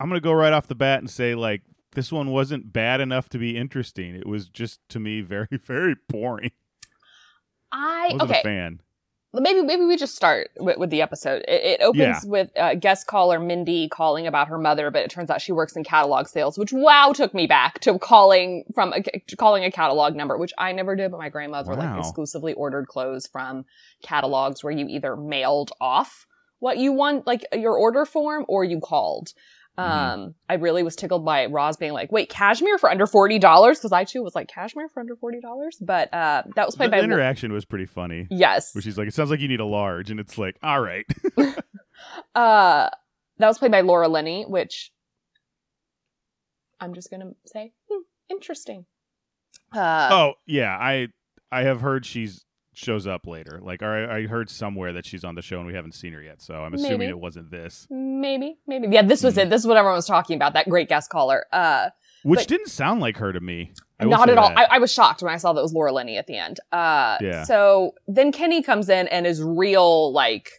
I'm 0.00 0.08
gonna 0.08 0.20
go 0.20 0.32
right 0.32 0.52
off 0.52 0.68
the 0.68 0.74
bat 0.74 1.00
and 1.00 1.10
say 1.10 1.34
like 1.34 1.62
this 1.92 2.12
one 2.12 2.30
wasn't 2.30 2.72
bad 2.72 3.00
enough 3.00 3.28
to 3.30 3.38
be 3.38 3.56
interesting. 3.56 4.14
It 4.14 4.26
was 4.26 4.48
just 4.48 4.80
to 4.90 5.00
me 5.00 5.20
very 5.22 5.48
very 5.50 5.96
boring. 6.08 6.52
I, 7.72 8.08
I 8.10 8.12
wasn't 8.12 8.30
okay. 8.30 8.40
a 8.40 8.42
fan. 8.42 8.80
Maybe 9.34 9.62
maybe 9.62 9.84
we 9.84 9.96
just 9.96 10.16
start 10.16 10.50
with, 10.58 10.78
with 10.78 10.90
the 10.90 11.02
episode. 11.02 11.44
It, 11.46 11.80
it 11.80 11.82
opens 11.82 12.00
Yeah. 12.00 12.20
with 12.24 12.50
uh, 12.56 12.74
guest 12.74 13.06
caller 13.06 13.38
Mindy 13.38 13.88
calling 13.88 14.26
about 14.26 14.48
her 14.48 14.56
mother, 14.56 14.90
but 14.90 15.02
it 15.02 15.10
turns 15.10 15.28
out 15.28 15.42
she 15.42 15.52
works 15.52 15.76
in 15.76 15.84
catalog 15.84 16.26
sales, 16.26 16.56
which 16.56 16.72
wow 16.72 17.12
took 17.14 17.34
me 17.34 17.46
back 17.46 17.80
to 17.80 17.98
calling 17.98 18.64
from 18.74 18.94
a, 18.94 19.02
calling 19.36 19.64
a 19.64 19.70
catalog 19.70 20.14
number, 20.14 20.38
which 20.38 20.52
I 20.56 20.72
never 20.72 20.96
did, 20.96 21.10
but 21.10 21.18
my 21.18 21.28
grandmother 21.28 21.74
like 21.74 21.98
exclusively 21.98 22.54
ordered 22.54 22.88
clothes 22.88 23.26
from 23.26 23.66
catalogs 24.02 24.64
where 24.64 24.72
you 24.72 24.86
either 24.88 25.16
mailed 25.16 25.72
off 25.80 26.26
what 26.58 26.78
you 26.78 26.92
want, 26.92 27.26
like 27.26 27.44
your 27.52 27.76
order 27.76 28.06
form, 28.06 28.46
or 28.48 28.64
you 28.64 28.80
called. 28.80 29.32
Mhm. 29.78 29.82
Um, 29.82 30.34
I 30.48 30.54
really 30.54 30.82
was 30.82 30.96
tickled 30.96 31.24
by 31.24 31.46
Roz 31.46 31.76
being 31.76 31.92
like, 31.92 32.10
"Wait, 32.10 32.30
cashmere 32.30 32.78
for 32.78 32.90
under 32.90 33.06
forty 33.06 33.38
dollars?" 33.38 33.78
Because 33.78 33.92
I 33.92 34.04
too 34.04 34.22
was 34.22 34.34
like, 34.34 34.48
"Cashmere 34.48 34.88
for 34.88 35.00
under 35.00 35.16
forty 35.16 35.40
dollars?" 35.40 35.76
But 35.80 36.12
uh, 36.14 36.44
that 36.54 36.64
was 36.66 36.74
The 36.74 36.78
played 36.78 36.90
by 36.92 36.98
the 36.98 37.04
interaction 37.04 37.52
was 37.52 37.64
pretty 37.66 37.84
funny. 37.86 38.26
yes, 38.30 38.74
Where 38.74 38.80
she's 38.80 38.96
like, 38.96 39.06
"It 39.08 39.12
sounds 39.14 39.30
like 39.30 39.40
you 39.40 39.48
need 39.48 39.60
a 39.60 39.66
large," 39.66 40.10
and 40.10 40.18
it's 40.18 40.38
like, 40.38 40.56
"All 40.62 40.80
right." 40.80 41.04
Uh, 42.34 42.88
that 43.38 43.46
was 43.48 43.58
played 43.58 43.70
by 43.72 43.80
Laura 43.82 44.08
Linney, 44.08 44.44
which 44.44 44.92
I'm 46.80 46.94
just 46.94 47.10
gonna 47.10 47.32
say, 47.46 47.72
hmm, 47.90 48.02
interesting. 48.30 48.86
Uh, 49.74 50.08
oh 50.10 50.32
yeah, 50.46 50.74
I 50.78 51.08
I 51.52 51.64
have 51.64 51.80
heard 51.82 52.06
she's 52.06 52.45
shows 52.76 53.06
up 53.06 53.26
later. 53.26 53.58
Like 53.62 53.82
I, 53.82 54.18
I 54.18 54.26
heard 54.26 54.50
somewhere 54.50 54.92
that 54.92 55.06
she's 55.06 55.24
on 55.24 55.34
the 55.34 55.42
show 55.42 55.58
and 55.58 55.66
we 55.66 55.72
haven't 55.74 55.92
seen 55.94 56.12
her 56.12 56.22
yet. 56.22 56.42
So 56.42 56.54
I'm 56.54 56.74
assuming 56.74 56.98
Maybe. 56.98 57.10
it 57.10 57.18
wasn't 57.18 57.50
this, 57.50 57.86
maybe, 57.90 58.58
maybe. 58.66 58.88
Yeah, 58.90 59.02
this 59.02 59.22
was 59.22 59.34
Hmm. 59.34 59.40
it. 59.40 59.50
This 59.50 59.62
is 59.62 59.66
what 59.66 59.76
everyone 59.78 59.96
was 59.96 60.06
talking 60.06 60.36
about. 60.36 60.52
That 60.52 60.68
great 60.68 60.88
guest 60.88 61.08
caller. 61.10 61.46
Uh, 61.52 61.88
which 62.22 62.40
But- 62.40 62.48
didn't 62.48 62.68
sound 62.68 63.00
like 63.00 63.16
her 63.16 63.32
to 63.32 63.40
me. 63.40 63.72
Not 64.00 64.28
at 64.28 64.36
all. 64.36 64.52
I, 64.54 64.66
I 64.72 64.78
was 64.78 64.92
shocked 64.92 65.22
when 65.22 65.32
I 65.32 65.38
saw 65.38 65.54
that 65.54 65.60
it 65.60 65.62
was 65.62 65.72
Laura 65.72 65.90
Linney 65.92 66.18
at 66.18 66.26
the 66.26 66.36
end. 66.36 66.60
Uh, 66.70 67.16
Yeah. 67.22 67.44
So 67.44 67.94
then 68.06 68.30
Kenny 68.30 68.62
comes 68.62 68.90
in 68.90 69.08
and 69.08 69.26
is 69.26 69.42
real 69.42 70.12
like 70.12 70.50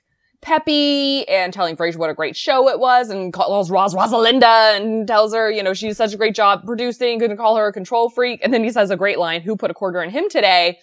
peppy 0.41 1.27
and 1.27 1.51
telling 1.53 1.75
Frasier 1.75 1.97
what 1.97 2.09
a 2.09 2.13
great 2.13 2.35
show 2.35 2.69
it 2.69 2.79
was 2.79 3.09
and 3.09 3.33
calls 3.33 3.69
Roz 3.69 3.93
Rosalinda 3.93 4.75
and 4.77 5.07
tells 5.07 5.33
her, 5.33 5.51
you 5.51 5.61
know, 5.61 5.73
she's 5.73 5.97
such 5.97 6.13
a 6.13 6.17
great 6.17 6.35
job 6.35 6.63
producing, 6.65 7.17
gonna 7.19 7.35
call 7.35 7.55
her 7.57 7.67
a 7.67 7.73
control 7.73 8.09
freak. 8.09 8.39
And 8.43 8.53
then 8.53 8.63
he 8.63 8.71
says 8.71 8.89
a 8.89 8.95
great 8.95 9.19
line, 9.19 9.41
who 9.41 9.55
put 9.55 9.69
a 9.71 9.73
quarter 9.73 10.01
in 10.01 10.09
him 10.09 10.29
today? 10.29 10.79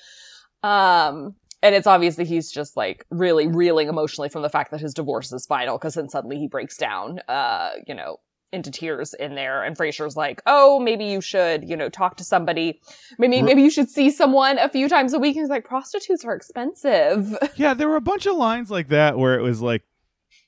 Um, 0.65 1.35
and 1.63 1.75
it's 1.75 1.87
obviously 1.87 2.25
he's 2.25 2.51
just 2.51 2.77
like 2.77 3.07
really 3.11 3.47
reeling 3.47 3.89
emotionally 3.89 4.29
from 4.29 4.43
the 4.43 4.49
fact 4.49 4.71
that 4.71 4.81
his 4.81 4.95
divorce 4.95 5.33
is 5.33 5.47
final 5.47 5.79
because 5.79 5.95
then 5.95 6.09
suddenly 6.09 6.39
he 6.39 6.49
breaks 6.49 6.77
down, 6.77 7.21
uh, 7.29 7.71
you 7.87 7.95
know, 7.95 8.19
into 8.53 8.71
tears 8.71 9.15
in 9.15 9.35
there. 9.35 9.63
And 9.63 9.77
Frasier's 9.77 10.17
like, 10.17 10.41
oh, 10.47 10.81
maybe 10.81 11.05
you 11.05 11.21
should, 11.21 11.69
you 11.69 11.77
know, 11.77 11.89
talk 11.89 12.17
to 12.19 12.25
somebody. 12.25 12.81
Maybe, 13.19 13.43
maybe 13.43 13.63
you 13.63 13.71
should 13.71 13.91
see 13.91 14.11
someone 14.11 14.59
a 14.59 14.69
few 14.69 14.89
times 14.89 15.13
a 15.13 15.19
week. 15.19 15.37
And 15.37 15.43
he's 15.43 15.51
like, 15.51 15.65
prostitutes 15.65 16.25
are 16.25 16.35
expensive. 16.35 17.37
Yeah, 17.57 17.75
there 17.75 17.89
were 17.89 17.97
a 17.97 18.01
bunch 18.01 18.27
of 18.27 18.37
lines 18.37 18.71
like 18.71 18.89
that 18.89 19.19
where 19.19 19.39
it 19.39 19.43
was 19.43 19.61
like, 19.61 19.83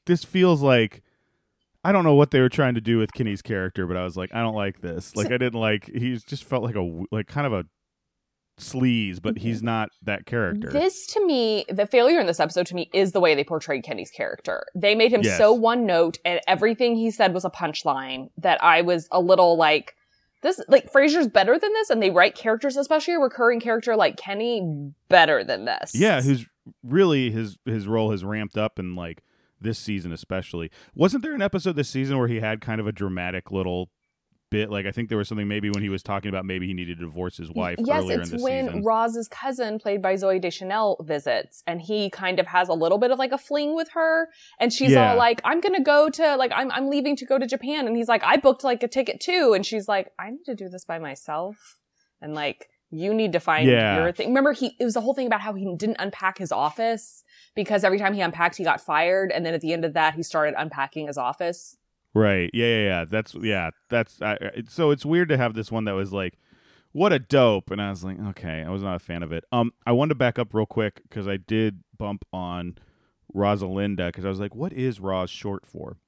this 0.06 0.24
feels 0.24 0.62
like, 0.62 1.02
I 1.84 1.92
don't 1.92 2.04
know 2.04 2.14
what 2.14 2.30
they 2.30 2.40
were 2.40 2.48
trying 2.48 2.74
to 2.74 2.80
do 2.80 2.98
with 2.98 3.12
Kenny's 3.12 3.42
character, 3.42 3.86
but 3.86 3.96
I 3.96 4.04
was 4.04 4.16
like, 4.16 4.34
I 4.34 4.42
don't 4.42 4.54
like 4.54 4.80
this. 4.80 5.14
Like, 5.14 5.26
I 5.26 5.38
didn't 5.38 5.54
like, 5.54 5.86
he 5.86 6.16
just 6.16 6.44
felt 6.44 6.62
like 6.62 6.74
a, 6.74 7.04
like 7.10 7.26
kind 7.26 7.46
of 7.46 7.52
a 7.52 7.66
sleaze, 8.58 9.20
but 9.20 9.38
he's 9.38 9.58
mm-hmm. 9.58 9.66
not 9.66 9.90
that 10.02 10.26
character. 10.26 10.70
This 10.70 11.06
to 11.08 11.26
me, 11.26 11.64
the 11.68 11.86
failure 11.86 12.18
in 12.18 12.26
this 12.26 12.40
episode 12.40 12.66
to 12.66 12.74
me 12.74 12.90
is 12.92 13.12
the 13.12 13.20
way 13.20 13.34
they 13.34 13.44
portrayed 13.44 13.84
Kenny's 13.84 14.10
character. 14.10 14.66
They 14.74 14.94
made 14.94 15.12
him 15.12 15.22
Yes. 15.22 15.38
so 15.38 15.52
one 15.52 15.86
note 15.86 16.18
and 16.24 16.40
everything 16.46 16.96
he 16.96 17.10
said 17.10 17.34
was 17.34 17.44
a 17.44 17.50
punchline 17.50 18.30
that 18.38 18.62
I 18.62 18.82
was 18.82 19.08
a 19.12 19.20
little 19.20 19.56
like, 19.56 19.94
this, 20.42 20.60
like, 20.68 20.92
Frasier's 20.92 21.26
better 21.26 21.58
than 21.58 21.72
this, 21.72 21.90
and 21.90 22.02
they 22.02 22.10
write 22.10 22.34
characters, 22.34 22.76
especially 22.76 23.14
a 23.14 23.18
recurring 23.18 23.58
character 23.58 23.96
like 23.96 24.16
Kenny, 24.16 24.92
better 25.08 25.42
than 25.42 25.64
this. 25.64 25.92
Yeah, 25.94 26.22
who's 26.22 26.46
really 26.82 27.30
his 27.30 27.58
his 27.64 27.86
role 27.86 28.10
has 28.10 28.24
ramped 28.24 28.56
up 28.56 28.78
in 28.78 28.94
like 28.94 29.22
this 29.60 29.78
season 29.78 30.12
especially. 30.12 30.70
Wasn't 30.94 31.22
there 31.22 31.34
an 31.34 31.42
episode 31.42 31.76
this 31.76 31.88
season 31.88 32.18
where 32.18 32.28
he 32.28 32.40
had 32.40 32.60
kind 32.60 32.80
of 32.80 32.86
a 32.86 32.92
dramatic 32.92 33.50
little 33.50 33.90
bit? 34.50 34.70
Like 34.70 34.86
I 34.86 34.92
think 34.92 35.08
there 35.08 35.18
was 35.18 35.28
something 35.28 35.48
maybe 35.48 35.70
when 35.70 35.82
he 35.82 35.88
was 35.88 36.02
talking 36.02 36.28
about 36.28 36.44
maybe 36.44 36.66
he 36.66 36.74
needed 36.74 36.98
to 36.98 37.04
divorce 37.04 37.36
his 37.36 37.50
wife 37.50 37.78
Yes, 37.84 38.02
earlier 38.02 38.20
it's 38.20 38.30
in 38.30 38.38
the 38.38 38.42
when 38.42 38.66
season. 38.66 38.82
Roz's 38.84 39.28
cousin, 39.28 39.78
played 39.78 40.02
by 40.02 40.14
Zooey 40.14 40.40
Deschanel, 40.40 40.96
visits, 41.04 41.62
and 41.66 41.80
he 41.80 42.10
kind 42.10 42.38
of 42.38 42.46
has 42.46 42.68
a 42.68 42.72
little 42.74 42.98
bit 42.98 43.10
of 43.10 43.18
like 43.18 43.32
a 43.32 43.38
fling 43.38 43.74
with 43.74 43.90
her, 43.90 44.28
and 44.60 44.72
she's 44.72 44.92
Yeah. 44.92 45.10
all 45.12 45.16
like, 45.16 45.40
"I'm 45.44 45.60
gonna 45.60 45.82
go 45.82 46.08
to 46.10 46.36
like 46.36 46.52
I'm 46.54 46.70
I'm 46.70 46.88
leaving 46.88 47.16
to 47.16 47.24
go 47.26 47.38
to 47.38 47.46
Japan," 47.46 47.86
and 47.86 47.96
he's 47.96 48.08
like, 48.08 48.22
"I 48.24 48.36
booked 48.36 48.64
like 48.64 48.82
a 48.82 48.88
ticket 48.88 49.20
too," 49.20 49.52
and 49.54 49.64
she's 49.64 49.88
like, 49.88 50.12
"I 50.18 50.30
need 50.30 50.44
to 50.46 50.54
do 50.54 50.68
this 50.68 50.84
by 50.84 50.98
myself," 50.98 51.78
and 52.20 52.34
like 52.34 52.68
you 52.90 53.12
need 53.12 53.32
to 53.32 53.40
find 53.40 53.68
Yeah. 53.68 53.96
your 53.96 54.12
thing. 54.12 54.28
Remember, 54.28 54.52
he 54.52 54.76
it 54.78 54.84
was 54.84 54.94
the 54.94 55.00
whole 55.00 55.12
thing 55.14 55.26
about 55.26 55.40
how 55.40 55.52
he 55.54 55.64
didn't 55.76 55.96
unpack 55.98 56.38
his 56.38 56.52
office 56.52 57.24
because 57.56 57.82
every 57.82 57.98
time 57.98 58.14
he 58.14 58.20
unpacked, 58.20 58.56
he 58.56 58.64
got 58.64 58.80
fired, 58.80 59.32
and 59.32 59.44
then 59.44 59.54
at 59.54 59.60
the 59.60 59.72
end 59.72 59.84
of 59.84 59.94
that, 59.94 60.14
he 60.14 60.22
started 60.22 60.54
unpacking 60.56 61.08
his 61.08 61.18
office. 61.18 61.76
Right. 62.16 62.48
Yeah, 62.54 62.66
yeah, 62.66 62.82
yeah. 62.84 63.04
That's 63.04 63.34
yeah, 63.34 63.70
that's 63.90 64.22
I, 64.22 64.38
so 64.70 64.90
it's 64.90 65.04
weird 65.04 65.28
to 65.28 65.36
have 65.36 65.52
this 65.52 65.70
one 65.70 65.84
that 65.84 65.92
was 65.92 66.14
like 66.14 66.38
what 66.92 67.12
a 67.12 67.18
dope 67.18 67.70
and 67.70 67.80
I 67.82 67.90
was 67.90 68.04
like, 68.04 68.18
okay, 68.28 68.64
I 68.66 68.70
was 68.70 68.82
not 68.82 68.96
a 68.96 68.98
fan 68.98 69.22
of 69.22 69.32
it. 69.32 69.44
Um 69.52 69.72
I 69.86 69.92
wanted 69.92 70.10
to 70.10 70.14
back 70.14 70.38
up 70.38 70.54
real 70.54 70.64
quick 70.64 71.02
cuz 71.10 71.28
I 71.28 71.36
did 71.36 71.82
bump 71.98 72.24
on 72.32 72.78
Rosalinda 73.34 74.10
cuz 74.14 74.24
I 74.24 74.30
was 74.30 74.40
like, 74.40 74.54
what 74.54 74.72
is 74.72 74.98
Roz 74.98 75.28
short 75.28 75.66
for? 75.66 75.98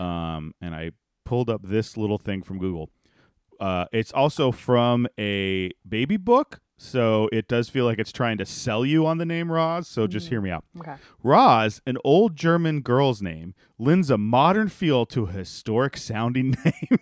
Um 0.00 0.54
and 0.62 0.74
I 0.74 0.92
pulled 1.26 1.50
up 1.50 1.60
this 1.62 1.98
little 1.98 2.16
thing 2.18 2.42
from 2.42 2.58
Google. 2.58 2.88
Uh 3.60 3.84
it's 3.92 4.12
also 4.12 4.50
from 4.50 5.06
a 5.18 5.72
baby 5.86 6.16
book, 6.16 6.62
so 6.76 7.28
it 7.32 7.46
does 7.48 7.68
feel 7.68 7.84
like 7.84 7.98
it's 7.98 8.12
trying 8.12 8.38
to 8.38 8.46
sell 8.46 8.84
you 8.84 9.06
on 9.06 9.18
the 9.18 9.24
name 9.24 9.50
Roz, 9.50 9.86
so 9.86 10.06
just 10.06 10.28
hear 10.28 10.40
me 10.40 10.50
out. 10.50 10.64
Okay. 10.78 10.96
Roz, 11.22 11.80
an 11.86 11.96
old 12.04 12.36
German 12.36 12.80
girl's 12.80 13.22
name, 13.22 13.54
lends 13.78 14.10
a 14.10 14.18
modern 14.18 14.68
feel 14.68 15.06
to 15.06 15.24
a 15.24 15.30
historic 15.32 15.96
sounding 15.96 16.56
name, 16.64 16.98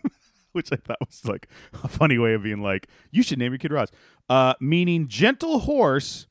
which 0.52 0.70
I 0.72 0.76
thought 0.76 0.98
was 1.00 1.24
like 1.24 1.48
a 1.82 1.88
funny 1.88 2.18
way 2.18 2.34
of 2.34 2.42
being 2.42 2.60
like, 2.62 2.88
you 3.10 3.22
should 3.22 3.38
name 3.38 3.52
your 3.52 3.58
kid 3.58 3.72
Roz. 3.72 3.90
Uh, 4.28 4.54
meaning 4.60 5.08
gentle 5.08 5.60
horse. 5.60 6.26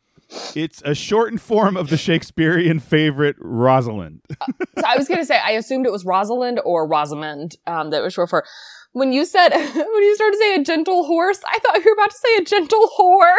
It's 0.55 0.81
a 0.85 0.95
shortened 0.95 1.41
form 1.41 1.75
of 1.75 1.89
the 1.89 1.97
Shakespearean 1.97 2.79
favorite 2.79 3.35
Rosalind. 3.37 4.21
So 4.29 4.83
I 4.85 4.95
was 4.95 5.09
gonna 5.09 5.25
say 5.25 5.37
I 5.37 5.51
assumed 5.51 5.85
it 5.85 5.91
was 5.91 6.05
Rosalind 6.05 6.61
or 6.63 6.87
Rosamond 6.87 7.57
um, 7.67 7.89
that 7.89 8.01
was 8.01 8.13
short 8.13 8.29
for. 8.29 8.45
When 8.93 9.13
you 9.13 9.25
said 9.25 9.49
when 9.55 10.03
you 10.03 10.15
started 10.15 10.33
to 10.33 10.37
say 10.39 10.55
a 10.55 10.63
gentle 10.63 11.05
horse, 11.05 11.39
I 11.47 11.59
thought 11.59 11.77
you 11.83 11.85
were 11.91 11.93
about 11.93 12.11
to 12.11 12.17
say 12.17 12.35
a 12.37 12.43
gentle 12.43 12.89
whore. 12.97 13.35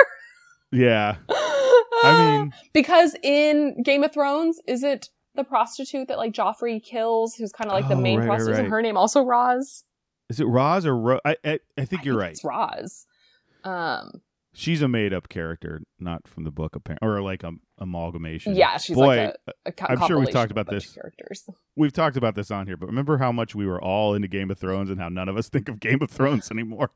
yeah. 0.73 1.17
I 1.29 2.17
mean, 2.41 2.53
because 2.73 3.15
in 3.23 3.83
Game 3.83 4.03
of 4.05 4.13
Thrones, 4.13 4.61
is 4.67 4.83
it 4.83 5.11
the 5.35 5.45
prostitute 5.45 6.09
that 6.09 6.19
like 6.19 6.33
Joffrey 6.33 6.83
kills, 6.83 7.35
who's 7.35 7.53
kind 7.53 7.71
of 7.71 7.75
like 7.75 7.89
the 7.89 7.95
Oh, 7.95 8.01
main 8.01 8.19
right, 8.21 8.27
prostitute? 8.27 8.61
Right. 8.63 8.69
her 8.71 8.83
name 8.83 8.97
also 8.97 9.23
Roz? 9.23 9.85
is 10.31 10.41
it 10.41 10.45
Roz 10.47 10.87
or 10.87 10.97
Ro- 10.97 11.21
I, 11.27 11.37
I, 11.45 11.59
I 11.77 11.85
think 11.85 12.05
you're 12.07 12.17
right. 12.19 12.31
It's 12.33 12.43
Roz. 12.45 13.07
Um, 13.65 14.23
She's 14.55 14.83
a 14.83 14.89
made 14.89 15.15
up 15.15 15.29
character, 15.31 15.81
not 15.99 16.29
from 16.29 16.45
the 16.45 16.51
book, 16.51 16.77
apparently, 16.77 17.09
or 17.09 17.23
like 17.23 17.43
a 17.43 17.53
amalgamation. 17.79 18.55
yeah, 18.55 18.77
she's 18.79 18.97
Boy, 18.97 19.17
like 19.17 19.37
a, 19.47 19.53
a 19.67 19.73
co- 19.73 19.87
I'm 19.89 20.07
sure 20.07 20.19
we've 20.19 20.31
talked 20.31 20.51
about 20.51 20.69
this. 20.69 20.93
characters. 20.93 21.49
we've 21.77 21.93
talked 21.93 22.17
about 22.17 22.35
this 22.35 22.51
on 22.51 22.67
here, 22.67 22.77
but 22.77 22.87
remember 22.87 23.19
how 23.19 23.33
much 23.33 23.55
we 23.55 23.67
were 23.67 23.83
all 23.83 24.15
into 24.15 24.29
Game 24.29 24.51
of 24.51 24.59
Thrones 24.59 24.91
and 24.91 25.01
how 25.01 25.09
none 25.09 25.29
of 25.29 25.37
us 25.37 25.49
think 25.51 25.69
of 25.69 25.81
Game 25.81 26.01
of 26.03 26.11
Thrones 26.11 26.51
anymore. 26.51 26.91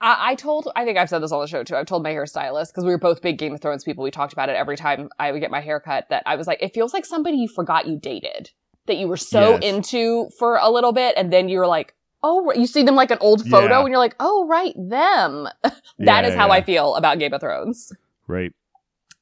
I, 0.00 0.30
I 0.30 0.34
told, 0.34 0.68
I 0.76 0.84
think 0.84 0.98
I've 0.98 1.08
said 1.08 1.20
this 1.22 1.32
on 1.32 1.40
the 1.40 1.46
show 1.46 1.64
too. 1.64 1.76
I've 1.76 1.86
told 1.86 2.02
my 2.02 2.10
hairstylist 2.10 2.68
because 2.68 2.84
we 2.84 2.90
were 2.90 2.98
both 2.98 3.22
big 3.22 3.38
Game 3.38 3.54
of 3.54 3.60
Thrones 3.60 3.84
people. 3.84 4.04
We 4.04 4.10
talked 4.10 4.32
about 4.32 4.48
it 4.48 4.56
every 4.56 4.76
time 4.76 5.08
I 5.18 5.32
would 5.32 5.40
get 5.40 5.50
my 5.50 5.60
hair 5.60 5.80
cut. 5.80 6.06
That 6.10 6.22
I 6.26 6.36
was 6.36 6.46
like, 6.46 6.62
it 6.62 6.74
feels 6.74 6.92
like 6.92 7.04
somebody 7.06 7.38
you 7.38 7.48
forgot 7.48 7.86
you 7.86 7.98
dated 7.98 8.50
that 8.86 8.96
you 8.96 9.08
were 9.08 9.16
so 9.18 9.52
Yes. 9.52 9.64
into 9.64 10.28
for 10.38 10.56
a 10.56 10.70
little 10.70 10.92
bit, 10.92 11.14
and 11.16 11.32
then 11.32 11.48
you 11.48 11.58
were 11.58 11.66
like, 11.66 11.94
oh, 12.22 12.44
right- 12.44 12.56
you 12.58 12.66
see 12.66 12.82
them 12.82 12.94
like 12.96 13.10
an 13.10 13.18
old 13.20 13.48
photo, 13.48 13.68
Yeah. 13.74 13.80
and 13.80 13.88
you're 13.88 13.98
like, 13.98 14.16
oh, 14.20 14.46
right, 14.46 14.74
them. 14.76 15.48
That 15.98 16.24
is 16.24 16.32
Yeah, 16.32 16.38
how 16.38 16.46
yeah. 16.48 16.52
I 16.54 16.62
feel 16.62 16.94
about 16.96 17.18
Game 17.18 17.32
of 17.32 17.40
Thrones. 17.40 17.92
Right. 18.26 18.52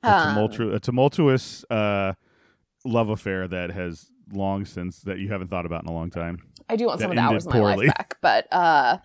A, 0.03 0.09
Um, 0.13 0.39
a 0.73 0.79
tumultuous 0.81 1.65
uh, 1.71 2.13
love 2.85 3.09
affair 3.09 3.49
that 3.49 3.71
has 3.71 4.11
long 4.33 4.65
since 4.65 5.01
that 5.03 5.19
you 5.19 5.29
haven't 5.29 5.49
thought 5.49 5.67
about 5.67 5.83
in 5.85 5.89
a 5.89 5.93
long 5.93 6.11
time. 6.11 6.39
I 6.69 6.77
do 6.77 6.87
want 6.87 6.99
that 6.99 7.05
some 7.05 7.11
of 7.13 7.17
the 7.17 7.23
hours 7.23 7.47
of 7.47 7.53
my 7.53 7.59
poorly. 7.61 7.87
life 7.87 7.97
back, 7.97 8.17
but 8.21 8.53
uh, 8.53 8.99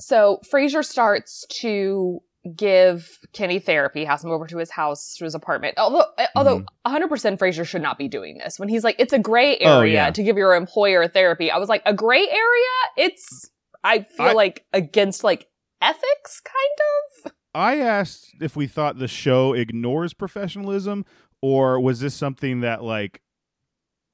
so 0.00 0.40
Frasier 0.52 0.84
starts 0.84 1.44
to 1.60 2.22
give 2.56 3.18
Kenny 3.32 3.58
therapy, 3.58 4.04
has 4.04 4.22
him 4.24 4.30
over 4.30 4.46
to 4.46 4.58
his 4.58 4.70
house, 4.70 5.14
to 5.16 5.24
his 5.24 5.34
apartment. 5.34 5.74
Although, 5.78 6.04
uh, 6.18 6.26
although 6.36 6.64
100% 6.86 7.38
Frasier 7.38 7.66
should 7.66 7.82
not 7.82 7.98
be 7.98 8.08
doing 8.08 8.38
this. 8.38 8.58
When 8.58 8.68
he's 8.68 8.84
like, 8.84 8.96
it's 8.98 9.12
a 9.12 9.18
gray 9.18 9.58
area 9.58 9.70
Oh, 9.70 9.82
yeah. 9.82 10.10
to 10.10 10.22
give 10.22 10.36
your 10.36 10.54
employer 10.54 11.06
therapy. 11.08 11.50
I 11.50 11.58
was 11.58 11.68
like, 11.68 11.82
a 11.86 11.94
gray 11.94 12.26
area? 12.28 12.76
It's, 12.96 13.50
I 13.84 14.00
feel 14.00 14.26
I- 14.26 14.32
like 14.32 14.64
against 14.72 15.24
like 15.24 15.46
ethics, 15.80 16.40
kind 16.44 17.26
of. 17.26 17.32
I 17.54 17.78
asked 17.78 18.34
if 18.40 18.54
we 18.56 18.66
thought 18.66 18.98
the 18.98 19.08
show 19.08 19.52
ignores 19.54 20.12
professionalism, 20.14 21.04
or 21.42 21.80
was 21.80 22.00
this 22.00 22.14
something 22.14 22.60
that 22.60 22.84
like 22.84 23.22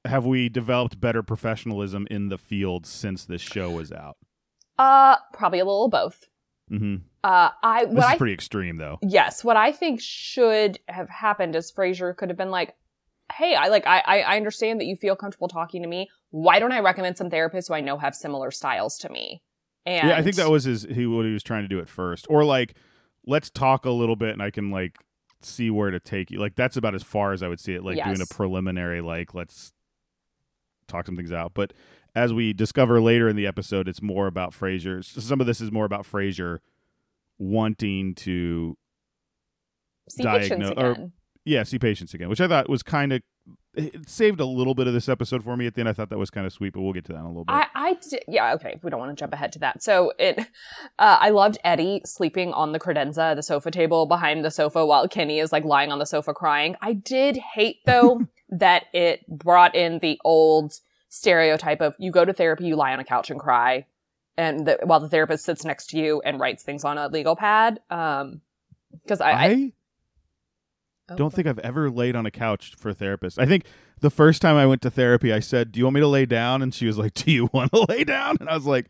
have 0.06 0.24
we 0.24 0.48
developed 0.48 1.00
better 1.00 1.22
professionalism 1.22 2.06
in 2.10 2.28
the 2.28 2.38
field 2.38 2.86
since 2.86 3.24
this 3.24 3.40
show 3.42 3.70
was 3.70 3.90
out? 3.90 4.16
Uh, 4.78 5.16
probably 5.32 5.58
a 5.58 5.64
little 5.64 5.86
of 5.86 5.90
both. 5.90 6.24
Hmm 6.68 6.96
Uh, 7.22 7.50
I 7.62 7.84
This 7.84 7.94
what 7.94 8.04
is 8.04 8.10
I 8.14 8.18
pretty 8.18 8.34
extreme, 8.34 8.76
though. 8.76 8.98
yes, 9.02 9.44
what 9.44 9.56
I 9.56 9.72
think 9.72 10.00
should 10.00 10.78
have 10.88 11.08
happened 11.08 11.56
is 11.56 11.72
Frasier 11.72 12.16
could 12.16 12.28
have 12.30 12.38
been 12.38 12.50
like, 12.50 12.74
"Hey, 13.32 13.54
I 13.54 13.68
like 13.68 13.86
I 13.86 14.02
I 14.04 14.20
I 14.20 14.36
understand 14.36 14.80
that 14.80 14.86
you 14.86 14.96
feel 14.96 15.16
comfortable 15.16 15.48
talking 15.48 15.82
to 15.82 15.88
me. 15.88 16.08
Why 16.30 16.58
don't 16.58 16.72
I 16.72 16.80
recommend 16.80 17.16
some 17.16 17.30
therapists 17.30 17.68
who 17.68 17.74
I 17.74 17.80
know 17.80 17.98
have 17.98 18.14
similar 18.14 18.50
styles 18.50 18.98
to 18.98 19.08
me?" 19.08 19.42
And 19.86 20.08
Yeah, 20.08 20.16
I 20.16 20.22
think 20.22 20.36
that 20.36 20.50
was 20.50 20.64
his 20.64 20.82
he 20.82 21.06
what 21.06 21.24
he 21.24 21.32
was 21.32 21.42
trying 21.42 21.62
to 21.62 21.68
do 21.68 21.80
at 21.80 21.88
first. 21.88 22.26
Or 22.28 22.44
like, 22.44 22.74
let's 23.26 23.50
talk 23.50 23.84
a 23.84 23.90
little 23.90 24.16
bit 24.16 24.30
and 24.30 24.42
I 24.42 24.50
can 24.50 24.70
like 24.70 24.98
see 25.42 25.70
where 25.70 25.90
to 25.90 26.00
take 26.00 26.30
you. 26.30 26.38
Like 26.38 26.54
that's 26.54 26.76
about 26.76 26.94
as 26.94 27.02
far 27.02 27.32
as 27.32 27.42
I 27.42 27.48
would 27.48 27.60
see 27.60 27.74
it. 27.74 27.84
Like 27.84 28.02
doing 28.02 28.20
a 28.20 28.26
preliminary, 28.26 29.00
like 29.00 29.34
let's 29.34 29.72
talk 30.88 31.06
some 31.06 31.16
things 31.16 31.32
out. 31.32 31.52
But 31.54 31.72
as 32.14 32.32
we 32.32 32.52
discover 32.52 33.00
later 33.00 33.28
in 33.28 33.36
the 33.36 33.46
episode, 33.46 33.88
it's 33.88 34.02
more 34.02 34.26
about 34.26 34.52
Frasier. 34.52 35.04
Some 35.04 35.40
of 35.40 35.46
this 35.46 35.60
is 35.60 35.72
more 35.72 35.84
about 35.84 36.04
Frasier 36.04 36.58
wanting 37.38 38.14
to 38.14 38.76
see 40.08 40.22
patients 40.24 40.68
diagnose- 40.70 40.98
or- 40.98 41.10
yeah 41.44 41.62
see 41.62 41.78
patients 41.78 42.14
again, 42.14 42.28
which 42.28 42.40
I 42.40 42.48
thought 42.48 42.68
was 42.68 42.82
kind 42.82 43.12
of 43.12 43.22
it 43.76 44.08
saved 44.08 44.38
a 44.38 44.44
little 44.46 44.74
bit 44.74 44.86
of 44.86 44.92
this 44.94 45.08
episode 45.08 45.42
for 45.42 45.56
me 45.56 45.66
at 45.66 45.74
the 45.74 45.80
end. 45.80 45.88
I 45.88 45.92
thought 45.92 46.08
that 46.10 46.18
was 46.18 46.30
kind 46.30 46.46
of 46.46 46.52
sweet, 46.52 46.72
but 46.72 46.80
we'll 46.80 46.92
get 46.92 47.04
to 47.06 47.12
that 47.12 47.18
in 47.18 47.24
a 47.24 47.28
little 47.28 47.44
bit. 47.44 47.54
I, 47.54 47.66
I 47.74 47.94
di- 47.94 48.22
yeah, 48.28 48.54
okay. 48.54 48.78
We 48.84 48.88
don't 48.88 49.00
want 49.00 49.10
to 49.10 49.20
jump 49.20 49.32
ahead 49.32 49.52
to 49.54 49.58
that. 49.58 49.82
So 49.82 50.12
it, 50.16 50.38
uh, 50.38 51.18
I 51.20 51.30
loved 51.30 51.58
Eddie 51.64 52.00
sleeping 52.04 52.52
on 52.52 52.70
the 52.70 52.78
credenza, 52.78 53.34
the 53.34 53.42
sofa 53.42 53.72
table 53.72 54.06
behind 54.06 54.44
the 54.44 54.50
sofa 54.52 54.86
while 54.86 55.08
Kenny 55.08 55.40
is 55.40 55.50
like 55.50 55.64
lying 55.64 55.90
on 55.90 55.98
the 55.98 56.06
sofa 56.06 56.32
crying. 56.32 56.76
I 56.82 56.92
did 56.92 57.36
hate 57.36 57.78
though 57.84 58.20
that 58.48 58.84
it 58.94 59.26
brought 59.28 59.74
in 59.74 59.98
the 59.98 60.20
old 60.24 60.74
stereotype 61.14 61.80
of 61.80 61.94
you 61.98 62.10
go 62.10 62.24
to 62.24 62.32
therapy, 62.32 62.66
you 62.66 62.76
lie 62.76 62.92
on 62.92 63.00
a 63.00 63.04
couch 63.04 63.30
and 63.30 63.38
cry, 63.38 63.86
and 64.36 64.66
the, 64.66 64.78
while 64.82 65.00
the 65.00 65.08
therapist 65.08 65.44
sits 65.44 65.64
next 65.64 65.90
to 65.90 65.98
you 65.98 66.20
and 66.24 66.40
writes 66.40 66.62
things 66.62 66.84
on 66.84 66.98
a 66.98 67.08
legal 67.08 67.36
pad. 67.36 67.80
Um, 67.90 68.40
because 69.02 69.20
I, 69.20 69.30
I, 69.32 69.72
I 71.08 71.14
don't 71.16 71.32
think 71.32 71.46
I've 71.46 71.58
ever 71.60 71.90
laid 71.90 72.16
on 72.16 72.26
a 72.26 72.30
couch 72.30 72.74
for 72.76 72.88
a 72.88 72.94
therapist. 72.94 73.38
I 73.38 73.46
think 73.46 73.64
the 74.00 74.10
first 74.10 74.40
time 74.40 74.56
I 74.56 74.66
went 74.66 74.82
to 74.82 74.90
therapy, 74.90 75.32
I 75.32 75.40
said, 75.40 75.72
"Do 75.72 75.78
you 75.78 75.84
want 75.84 75.94
me 75.94 76.00
to 76.00 76.08
lay 76.08 76.26
down?" 76.26 76.62
And 76.62 76.74
she 76.74 76.86
was 76.86 76.98
like, 76.98 77.14
"Do 77.14 77.30
you 77.30 77.48
want 77.52 77.72
to 77.72 77.86
lay 77.88 78.04
down?" 78.04 78.36
And 78.40 78.48
I 78.48 78.54
was 78.54 78.66
like, 78.66 78.86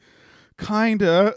"Kinda." 0.58 1.34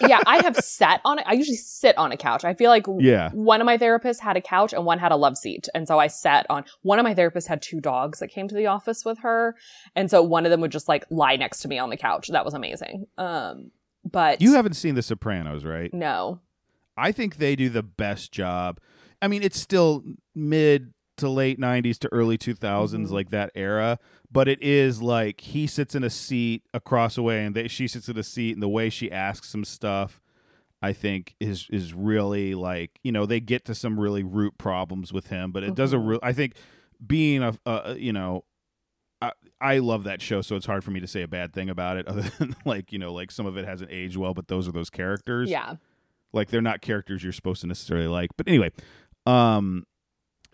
yeah, 0.00 0.20
I 0.26 0.42
have 0.42 0.56
sat 0.64 1.00
on 1.04 1.18
it. 1.18 1.24
I 1.26 1.34
usually 1.34 1.56
sit 1.56 1.96
on 1.98 2.12
a 2.12 2.16
couch. 2.16 2.44
I 2.44 2.54
feel 2.54 2.70
like 2.70 2.86
yeah. 2.98 3.30
one 3.32 3.60
of 3.60 3.64
my 3.66 3.78
therapists 3.78 4.20
had 4.20 4.36
a 4.36 4.40
couch 4.40 4.72
and 4.72 4.84
one 4.84 4.98
had 4.98 5.12
a 5.12 5.16
love 5.16 5.36
seat. 5.38 5.68
And 5.74 5.86
so 5.86 5.98
I 5.98 6.06
sat 6.08 6.46
on 6.50 6.64
one 6.82 6.98
of 6.98 7.04
my 7.04 7.14
therapists 7.14 7.46
had 7.46 7.62
two 7.62 7.80
dogs 7.80 8.18
that 8.18 8.28
came 8.28 8.48
to 8.48 8.54
the 8.54 8.66
office 8.66 9.04
with 9.04 9.18
her. 9.20 9.56
And 9.96 10.10
so 10.10 10.22
one 10.22 10.44
of 10.44 10.50
them 10.50 10.60
would 10.60 10.72
just 10.72 10.88
like 10.88 11.04
lie 11.10 11.36
next 11.36 11.60
to 11.60 11.68
me 11.68 11.78
on 11.78 11.90
the 11.90 11.96
couch. 11.96 12.28
That 12.28 12.44
was 12.44 12.54
amazing. 12.54 13.06
Um 13.16 13.70
but 14.10 14.40
You 14.40 14.54
haven't 14.54 14.74
seen 14.74 14.94
The 14.94 15.02
Sopranos, 15.02 15.64
right? 15.64 15.92
no. 15.92 16.40
I 16.96 17.12
think 17.12 17.36
they 17.36 17.54
do 17.54 17.68
the 17.68 17.82
best 17.84 18.32
job. 18.32 18.80
I 19.22 19.28
mean, 19.28 19.42
it's 19.44 19.60
still 19.60 20.02
mid 20.34 20.92
to 21.18 21.28
late 21.28 21.58
90s 21.60 21.98
to 22.00 22.08
early 22.12 22.36
2000s 22.38 23.08
Mhm. 23.08 23.10
like 23.10 23.30
that 23.30 23.50
era, 23.54 23.98
but 24.30 24.48
it 24.48 24.62
is 24.62 25.00
like 25.02 25.40
he 25.40 25.66
sits 25.66 25.94
in 25.94 26.04
a 26.04 26.10
seat 26.10 26.62
across 26.74 27.14
the 27.16 27.22
way 27.22 27.44
and 27.44 27.54
they, 27.54 27.68
she 27.68 27.88
sits 27.88 28.08
in 28.08 28.18
a 28.18 28.22
seat 28.22 28.52
and 28.52 28.62
the 28.62 28.68
way 28.68 28.90
she 28.90 29.10
asks 29.10 29.48
some 29.48 29.64
stuff 29.64 30.20
I 30.80 30.92
think 30.92 31.34
is 31.40 31.66
is 31.70 31.92
really 31.94 32.54
like, 32.54 33.00
you 33.02 33.10
know, 33.10 33.26
they 33.26 33.40
get 33.40 33.64
to 33.64 33.74
some 33.74 33.98
really 33.98 34.22
root 34.22 34.58
problems 34.58 35.12
with 35.12 35.26
him, 35.28 35.50
but 35.50 35.62
it 35.64 35.74
does 35.74 35.92
a 35.92 35.96
Mhm. 35.96 36.06
real 36.06 36.20
I 36.22 36.32
think 36.32 36.54
being 37.04 37.42
a, 37.42 37.54
a 37.66 37.96
you 37.96 38.12
know 38.12 38.44
I, 39.20 39.32
I 39.60 39.78
love 39.78 40.04
that 40.04 40.22
show, 40.22 40.42
so 40.42 40.54
it's 40.54 40.66
hard 40.66 40.84
for 40.84 40.92
me 40.92 41.00
to 41.00 41.08
say 41.08 41.22
a 41.22 41.28
bad 41.28 41.52
thing 41.52 41.68
about 41.68 41.96
it, 41.96 42.06
other 42.08 42.22
than 42.38 42.54
like 42.64 42.92
you 42.92 42.98
know, 43.00 43.12
like 43.12 43.32
some 43.32 43.46
of 43.46 43.56
it 43.56 43.64
hasn't 43.66 43.90
aged 43.90 44.16
well, 44.16 44.34
but 44.34 44.46
those 44.48 44.68
are 44.68 44.72
those 44.72 44.90
characters 44.90 45.50
Yeah. 45.50 45.74
like 46.32 46.50
they're 46.50 46.60
not 46.62 46.80
characters 46.82 47.24
you're 47.24 47.32
supposed 47.32 47.62
to 47.62 47.66
necessarily 47.66 48.06
like 48.06 48.30
but 48.36 48.46
anyway 48.46 48.70
um 49.26 49.84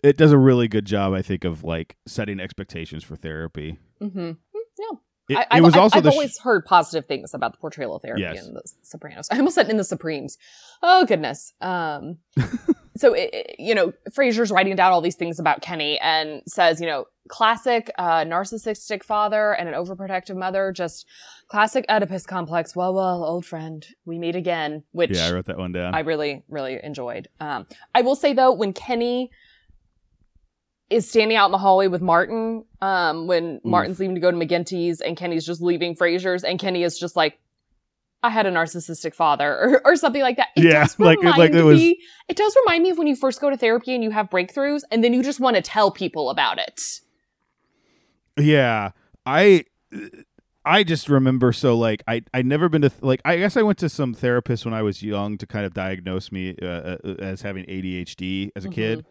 it 0.05 0.17
does 0.17 0.31
a 0.31 0.37
really 0.37 0.67
good 0.67 0.85
job 0.85 1.13
i 1.13 1.21
think 1.21 1.43
of 1.43 1.63
like 1.63 1.95
setting 2.05 2.39
expectations 2.39 3.03
for 3.03 3.15
therapy 3.15 3.77
Mm-hmm. 4.01 4.31
it, 5.29 5.37
I, 5.37 5.41
it 5.41 5.47
I've, 5.51 5.63
was 5.63 5.73
I've- 5.73 5.79
also 5.81 5.97
I've 5.99 6.03
sh- 6.03 6.07
always 6.07 6.37
heard 6.39 6.65
positive 6.65 7.07
things 7.07 7.33
about 7.33 7.53
the 7.53 7.57
portrayal 7.57 7.95
of 7.95 8.01
therapy 8.01 8.21
Yes. 8.21 8.45
in 8.45 8.53
the 8.53 8.61
Sopranos. 8.83 9.27
I 9.31 9.37
almost 9.37 9.55
said 9.55 9.69
in 9.69 9.77
the 9.77 9.83
Supremes. 9.83 10.37
Oh 10.83 11.05
goodness. 11.05 11.53
Um, 11.61 12.17
so 12.97 13.13
it, 13.13 13.55
you 13.57 13.73
know, 13.73 13.93
Frasier's 14.11 14.51
writing 14.51 14.75
down 14.75 14.91
all 14.91 15.01
these 15.01 15.15
things 15.15 15.39
about 15.39 15.61
Kenny 15.61 15.97
and 15.99 16.41
says, 16.47 16.79
you 16.79 16.85
know, 16.85 17.05
classic 17.29 17.89
uh, 17.97 18.19
narcissistic 18.25 19.01
father 19.03 19.53
and 19.53 19.67
an 19.67 19.73
overprotective 19.75 20.35
mother, 20.35 20.71
just 20.71 21.07
classic 21.47 21.85
Oedipus 21.89 22.25
complex. 22.27 22.75
Well, 22.75 22.93
well, 22.93 23.23
old 23.23 23.45
friend, 23.45 23.83
we 24.05 24.19
meet 24.19 24.35
again. 24.35 24.83
Which 24.91 25.11
yeah 25.11 25.27
i 25.27 25.31
wrote 25.31 25.45
that 25.45 25.57
one 25.57 25.71
down 25.71 25.95
I 25.95 26.01
really, 26.01 26.43
really 26.49 26.79
enjoyed. 26.83 27.29
Um, 27.39 27.65
I 27.95 28.01
will 28.03 28.15
say 28.15 28.33
though, 28.33 28.51
when 28.53 28.73
Kenny 28.73 29.31
is 30.89 31.09
standing 31.09 31.35
out 31.37 31.47
in 31.47 31.51
the 31.51 31.57
hallway 31.57 31.87
with 31.87 32.01
Martin, 32.01 32.63
um, 32.81 33.27
when 33.27 33.59
Martin's 33.63 33.99
leaving 33.99 34.15
to 34.15 34.21
go 34.21 34.29
to 34.31 34.37
McGinty's 34.37 35.01
and 35.01 35.17
Kenny's 35.17 35.45
just 35.45 35.61
leaving 35.61 35.95
Frasier's, 35.95 36.43
and 36.43 36.59
Kenny 36.59 36.83
is 36.83 36.99
just 36.99 37.15
like, 37.15 37.39
"I 38.21 38.29
had 38.29 38.45
a 38.45 38.51
narcissistic 38.51 39.13
father," 39.15 39.51
or, 39.61 39.81
or 39.85 39.95
something 39.95 40.21
like 40.21 40.37
that. 40.37 40.49
It 40.55 40.63
Yeah, 40.65 40.85
like- 40.99 41.23
like 41.23 41.51
it 41.53 41.63
was- 41.63 41.79
me. 41.79 41.99
It 42.29 42.37
does 42.37 42.55
remind 42.65 42.83
me 42.83 42.91
of 42.91 42.97
when 42.97 43.07
you 43.07 43.15
first 43.15 43.41
go 43.41 43.49
to 43.49 43.57
therapy 43.57 43.95
and 43.95 44.03
you 44.03 44.11
have 44.11 44.29
breakthroughs, 44.29 44.81
and 44.91 45.03
then 45.03 45.13
you 45.13 45.23
just 45.23 45.39
want 45.39 45.55
to 45.55 45.61
tell 45.61 45.89
people 45.91 46.29
about 46.29 46.59
it. 46.59 46.81
yeah 48.37 48.91
i 49.25 49.63
i 50.65 50.83
just 50.83 51.07
remember 51.07 51.53
so 51.53 51.77
like 51.77 52.03
i 52.07 52.21
i 52.33 52.41
never 52.41 52.67
been 52.67 52.81
to 52.81 52.89
th- 52.89 53.01
like 53.01 53.21
i 53.23 53.37
guess 53.37 53.55
i 53.55 53.61
went 53.61 53.77
to 53.77 53.87
some 53.87 54.13
therapist 54.13 54.65
when 54.65 54.73
i 54.73 54.81
was 54.81 55.01
young 55.01 55.37
to 55.37 55.47
kind 55.47 55.65
of 55.65 55.73
diagnose 55.73 56.31
me 56.33 56.53
uh, 56.61 56.65
uh, 56.65 56.97
as 57.19 57.41
having 57.43 57.63
adhd 57.65 58.51
as 58.55 58.65
a 58.65 58.69
kid 58.69 59.05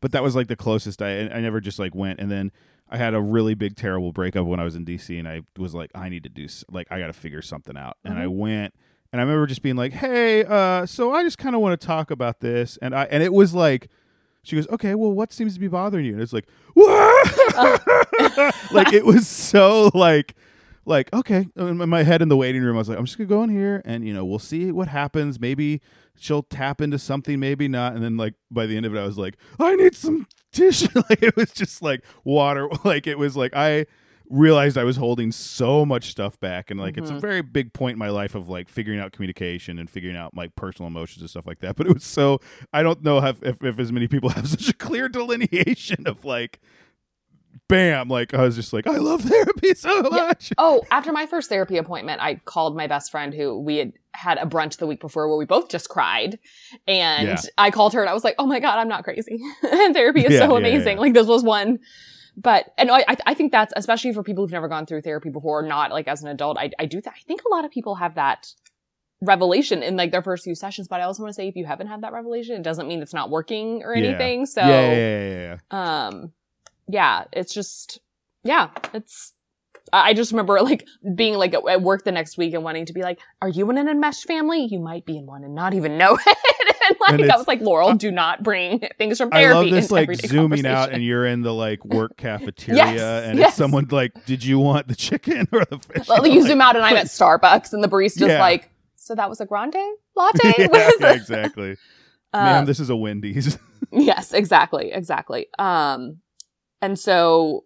but 0.00 0.12
that 0.12 0.22
was 0.22 0.34
like 0.36 0.48
the 0.48 0.56
closest 0.56 1.02
i 1.02 1.28
i 1.28 1.40
never 1.40 1.60
just 1.60 1.78
like 1.78 1.94
went. 1.94 2.20
And 2.20 2.30
then 2.30 2.52
i 2.88 2.96
had 2.96 3.14
a 3.14 3.20
really 3.20 3.54
big 3.54 3.76
terrible 3.76 4.12
breakup 4.12 4.46
when 4.46 4.58
i 4.60 4.64
was 4.64 4.74
in 4.74 4.84
dc 4.84 5.16
and 5.16 5.28
i 5.28 5.42
was 5.56 5.74
like 5.74 5.90
i 5.94 6.08
need 6.08 6.24
to 6.24 6.28
do 6.28 6.48
like 6.70 6.88
i 6.90 6.98
gotta 6.98 7.12
figure 7.12 7.42
something 7.42 7.76
out. 7.76 7.96
And 8.04 8.18
i 8.18 8.26
went 8.26 8.74
and 9.12 9.20
i 9.20 9.24
remember 9.24 9.46
just 9.46 9.62
being 9.62 9.76
like 9.76 9.92
hey 9.92 10.44
uh 10.44 10.86
so 10.86 11.12
i 11.12 11.22
just 11.22 11.38
kind 11.38 11.54
of 11.54 11.60
want 11.60 11.80
to 11.80 11.86
talk 11.86 12.10
about 12.10 12.40
this. 12.40 12.78
And 12.82 12.94
i 12.94 13.04
and 13.04 13.22
it 13.22 13.32
was 13.32 13.54
like 13.54 13.88
she 14.42 14.56
goes 14.56 14.68
okay 14.70 14.94
well 14.94 15.12
what 15.12 15.32
seems 15.32 15.54
to 15.54 15.60
be 15.60 15.68
bothering 15.68 16.04
you? 16.06 16.12
And 16.14 16.22
it's 16.22 16.32
like 16.32 16.48
like 18.72 18.92
it 18.92 19.04
was 19.04 19.28
so 19.28 19.90
like 19.94 20.34
like 20.90 21.10
okay. 21.14 21.48
In 21.56 21.76
my- 21.88 22.02
head 22.02 22.20
in 22.20 22.28
the 22.28 22.36
waiting 22.36 22.62
room 22.62 22.76
i 22.76 22.78
was 22.78 22.88
like 22.90 22.98
i'm 22.98 23.06
just 23.06 23.16
gonna 23.16 23.28
go 23.28 23.42
in 23.42 23.48
here 23.50 23.80
and 23.86 24.06
you 24.06 24.12
know 24.12 24.24
we'll 24.24 24.38
see 24.38 24.70
what 24.72 24.88
happens. 24.88 25.40
Maybe 25.40 25.80
she'll 26.18 26.42
tap 26.42 26.80
into 26.82 26.98
something 26.98 27.40
maybe 27.40 27.66
not. 27.68 27.94
And 27.94 28.04
then 28.04 28.16
like 28.18 28.34
by 28.50 28.66
the 28.66 28.76
end 28.76 28.84
of 28.84 28.94
it 28.94 28.98
i 28.98 29.04
was 29.04 29.16
like 29.16 29.36
i 29.58 29.74
need 29.76 29.94
some 29.96 30.26
tissue. 30.52 30.88
Like 31.08 31.22
it 31.22 31.34
was 31.36 31.50
just 31.52 31.80
like 31.80 32.04
water 32.24 32.68
like 32.84 33.06
it 33.06 33.18
was 33.18 33.36
like 33.36 33.54
i 33.56 33.86
realized 34.32 34.78
i 34.78 34.84
was 34.84 34.96
holding 34.96 35.32
so 35.32 35.84
much 35.84 36.10
stuff 36.10 36.38
back 36.38 36.70
and 36.70 36.78
like 36.78 36.96
it's 36.96 37.10
a 37.10 37.14
Mhm. 37.14 37.20
very 37.20 37.42
big 37.42 37.72
point 37.72 37.94
in 37.94 37.98
my 37.98 38.10
life 38.10 38.36
of 38.36 38.48
like 38.48 38.68
figuring 38.68 39.00
out 39.00 39.10
communication 39.10 39.76
and 39.78 39.90
figuring 39.90 40.16
out 40.16 40.36
like 40.36 40.54
personal 40.54 40.86
emotions 40.86 41.20
and 41.20 41.28
stuff 41.30 41.46
like 41.46 41.58
that. 41.60 41.74
But 41.74 41.86
it 41.88 41.94
was 41.94 42.04
so 42.04 42.38
i 42.72 42.82
don't 42.82 43.02
know 43.02 43.18
if, 43.18 43.42
if, 43.42 43.62
if 43.64 43.78
as 43.80 43.90
many 43.90 44.06
people 44.06 44.28
have 44.30 44.46
such 44.48 44.68
a 44.68 44.72
clear 44.72 45.08
delineation 45.08 46.06
of 46.06 46.24
like 46.24 46.60
bam 47.70 48.08
like 48.08 48.34
i 48.34 48.42
was 48.42 48.56
just 48.56 48.72
like 48.72 48.86
i 48.86 48.96
love 48.96 49.22
therapy 49.22 49.74
so 49.74 50.02
much 50.02 50.52
Oh, 50.58 50.82
after 50.90 51.12
my 51.12 51.26
first 51.26 51.48
therapy 51.48 51.76
appointment, 51.78 52.20
I 52.20 52.34
called 52.34 52.76
my 52.76 52.86
best 52.86 53.10
friend 53.10 53.32
who 53.32 53.58
we 53.58 53.76
had 53.76 53.92
had 54.12 54.38
a 54.38 54.44
brunch 54.46 54.76
the 54.78 54.86
week 54.86 55.00
before 55.00 55.28
where 55.28 55.38
we 55.38 55.44
both 55.46 55.68
just 55.70 55.88
cried. 55.88 56.38
And 56.88 57.28
Yeah. 57.28 57.40
I 57.56 57.70
called 57.70 57.94
her 57.94 58.00
and 58.00 58.10
I 58.10 58.14
was 58.14 58.24
like, 58.24 58.34
oh 58.38 58.46
my 58.46 58.58
God, 58.60 58.78
I'm 58.78 58.88
not 58.88 59.04
crazy. 59.04 59.40
and 59.62 59.94
therapy 59.94 60.24
is 60.26 60.32
Yeah, 60.32 60.40
so 60.40 60.56
amazing. 60.56 60.98
Like 60.98 61.14
this 61.14 61.26
was 61.26 61.42
one. 61.42 61.78
But, 62.36 62.72
and 62.76 62.90
I, 62.90 63.04
I- 63.26 63.34
think 63.34 63.52
that's, 63.52 63.72
especially 63.76 64.12
for 64.12 64.22
people 64.22 64.42
who've 64.44 64.52
never 64.52 64.68
gone 64.68 64.86
through 64.86 65.02
therapy 65.02 65.30
before, 65.30 65.62
not 65.62 65.90
like 65.92 66.08
as 66.08 66.22
an 66.22 66.28
adult, 66.28 66.58
I, 66.58 66.70
I 66.78 66.86
do 66.86 67.00
that. 67.00 67.14
I 67.16 67.20
think 67.26 67.42
a 67.44 67.54
lot 67.54 67.64
of 67.64 67.70
people 67.70 67.94
have 67.96 68.14
that 68.16 68.48
revelation 69.22 69.82
in 69.82 69.96
like 69.96 70.10
their 70.10 70.22
first 70.22 70.44
few 70.44 70.54
sessions. 70.54 70.88
But 70.88 71.00
I 71.00 71.04
also 71.04 71.22
want 71.22 71.30
to 71.30 71.34
say 71.34 71.48
if 71.48 71.56
you 71.56 71.64
haven't 71.66 71.86
had 71.88 72.02
that 72.02 72.12
revelation, 72.12 72.56
it 72.56 72.62
doesn't 72.62 72.88
mean 72.88 73.02
it's 73.02 73.14
not 73.14 73.30
working 73.30 73.82
or 73.84 73.94
anything. 73.94 74.46
So, 74.46 74.60
yeah, 74.60 74.68
yeah, 74.68 74.96
yeah, 74.96 75.28
yeah, 75.28 75.56
yeah. 75.72 76.06
um 76.08 76.32
yeah 76.90 77.24
it's 77.32 77.52
just 77.54 78.00
yeah 78.44 78.70
it's 78.94 79.32
i 79.92 80.14
just 80.14 80.32
remember 80.32 80.60
like 80.62 80.86
being 81.14 81.34
like 81.34 81.54
at- 81.54 81.82
work 81.82 82.04
the 82.04 82.12
next 82.12 82.36
week 82.38 82.54
and 82.54 82.62
wanting 82.64 82.86
to 82.86 82.92
be 82.92 83.02
like 83.02 83.18
are 83.42 83.48
you 83.48 83.68
in 83.70 83.78
an 83.78 83.88
enmeshed 83.88 84.26
family 84.26 84.66
you 84.70 84.78
might 84.78 85.04
be 85.04 85.16
in 85.16 85.26
one 85.26 85.44
and 85.44 85.54
not 85.54 85.74
even 85.74 85.98
know 85.98 86.16
it 86.26 86.38
and 86.88 86.96
like 87.00 87.20
And 87.20 87.32
i 87.32 87.36
was 87.36 87.46
like 87.48 87.60
laurel 87.60 87.94
do 87.94 88.10
not 88.10 88.42
bring 88.42 88.80
things 88.98 89.18
from 89.18 89.30
therapy. 89.30 89.50
I 89.56 89.60
love 89.60 89.70
this 89.70 89.90
like 89.90 90.14
zooming 90.14 90.66
out 90.66 90.90
and 90.92 91.02
you're 91.04 91.26
in 91.26 91.42
the 91.42 91.52
like 91.54 91.84
work 91.84 92.16
cafeteria 92.16 92.76
Yes, 92.94 93.24
and 93.26 93.38
yes. 93.38 93.48
it's 93.50 93.56
someone 93.56 93.86
like, 93.90 94.12
did 94.26 94.44
you 94.44 94.58
want 94.58 94.88
the 94.88 94.94
chicken 94.96 95.46
or 95.52 95.64
the 95.64 95.78
fish? 95.78 96.08
well, 96.08 96.26
you 96.26 96.40
like- 96.40 96.48
zoom 96.48 96.60
out 96.60 96.76
and 96.76 96.84
i'm 96.84 96.96
at 96.96 97.06
starbucks 97.06 97.72
and 97.72 97.82
the 97.84 97.88
barista's 97.88 98.22
Yeah. 98.28 98.40
like 98.40 98.70
so 98.96 99.14
that 99.14 99.28
was 99.28 99.40
a 99.40 99.46
grande 99.46 99.74
latte 100.16 100.54
yeah, 100.58 100.90
yeah, 101.00 101.12
exactly. 101.14 101.76
Uh, 102.32 102.44
Ma'am, 102.44 102.64
this 102.64 102.78
is 102.78 102.90
a 102.90 102.96
Wendy's. 102.96 103.58
Yes, 103.90 104.32
exactly, 104.32 104.92
exactly. 104.92 105.48
Um, 105.58 106.18
and 106.82 106.98
so 106.98 107.64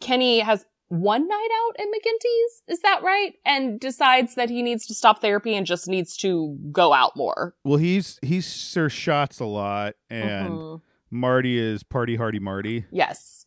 Kenny 0.00 0.40
has 0.40 0.64
one 0.88 1.26
night 1.26 1.48
out 1.68 1.76
at 1.80 1.86
McGinty's, 1.86 2.62
is 2.68 2.80
that 2.82 3.02
right? 3.02 3.32
And 3.46 3.80
decides 3.80 4.34
that 4.34 4.50
he 4.50 4.62
needs 4.62 4.86
to 4.88 4.94
stop 4.94 5.20
therapy 5.22 5.54
and 5.54 5.64
just 5.66 5.88
needs 5.88 6.16
to 6.18 6.54
go 6.70 6.92
out 6.92 7.16
more. 7.16 7.54
well, 7.64 7.78
he's 7.78 8.18
he's 8.22 8.46
Sir 8.46 8.88
Shots 8.88 9.40
a 9.40 9.46
lot, 9.46 9.94
and 10.10 10.50
Mhm. 10.52 10.80
Marty 11.10 11.58
is 11.58 11.82
Party 11.82 12.16
Hardy 12.16 12.38
Marty, 12.40 12.84
yes, 12.90 13.46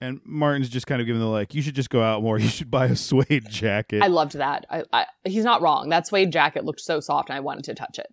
and 0.00 0.20
Martin's 0.24 0.68
just 0.68 0.86
kind 0.86 1.00
of 1.00 1.06
giving 1.06 1.20
the 1.20 1.26
like, 1.28 1.54
you 1.54 1.62
should 1.62 1.74
just 1.74 1.90
go 1.90 2.02
out 2.02 2.22
more. 2.22 2.38
You 2.38 2.48
should 2.48 2.70
buy 2.70 2.86
a 2.86 2.96
suede 2.96 3.48
jacket. 3.48 4.02
I 4.02 4.06
loved 4.08 4.34
that. 4.34 4.64
I, 4.70 4.84
I, 4.92 5.06
he's 5.24 5.44
not 5.44 5.60
wrong. 5.62 5.88
That 5.88 6.06
suede 6.06 6.30
jacket 6.32 6.64
looked 6.64 6.80
so 6.80 7.00
soft, 7.00 7.28
and 7.30 7.36
I 7.36 7.40
wanted 7.40 7.64
to 7.64 7.74
touch 7.74 7.98
it. 7.98 8.12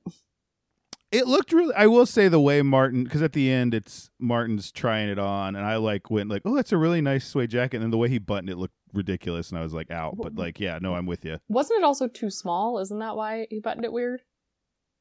It 1.16 1.28
looked 1.28 1.52
really 1.54 1.74
i 1.76 1.88
will 1.88 2.06
say 2.06 2.28
the 2.28 2.40
way 2.40 2.62
martin 2.62 3.04
because 3.04 3.22
at 3.22 3.34
the 3.34 3.52
end 3.52 3.74
it's 3.74 4.10
martin's 4.20 4.72
trying 4.72 5.10
it 5.10 5.18
on 5.20 5.56
and 5.56 5.66
i 5.66 5.76
like 5.78 6.10
went 6.10 6.30
like 6.30 6.42
oh 6.46 6.56
that's 6.56 6.72
a 6.72 6.78
really 6.78 7.02
nice 7.02 7.26
suede 7.26 7.50
jacket 7.50 7.78
and 7.78 7.84
then 7.84 7.92
the 7.92 7.98
way 7.98 8.10
he 8.10 8.18
buttoned 8.18 8.50
it 8.50 8.58
looked 8.58 8.74
ridiculous 8.94 9.50
and 9.50 9.60
i 9.60 9.64
was 9.64 9.74
like 9.74 9.92
out 9.92 10.16
but 10.18 10.36
like 10.36 10.60
yeah 10.60 10.80
no 10.82 10.94
i'm 10.96 11.06
with 11.06 11.26
you 11.26 11.38
Wasn't 11.50 11.78
it 11.78 11.84
also 11.84 12.08
too 12.08 12.30
small? 12.30 12.80
Isn't 12.80 13.00
that 13.00 13.16
why 13.16 13.48
he 13.50 13.60
buttoned 13.60 13.84
it 13.86 13.92
weird? 13.92 14.22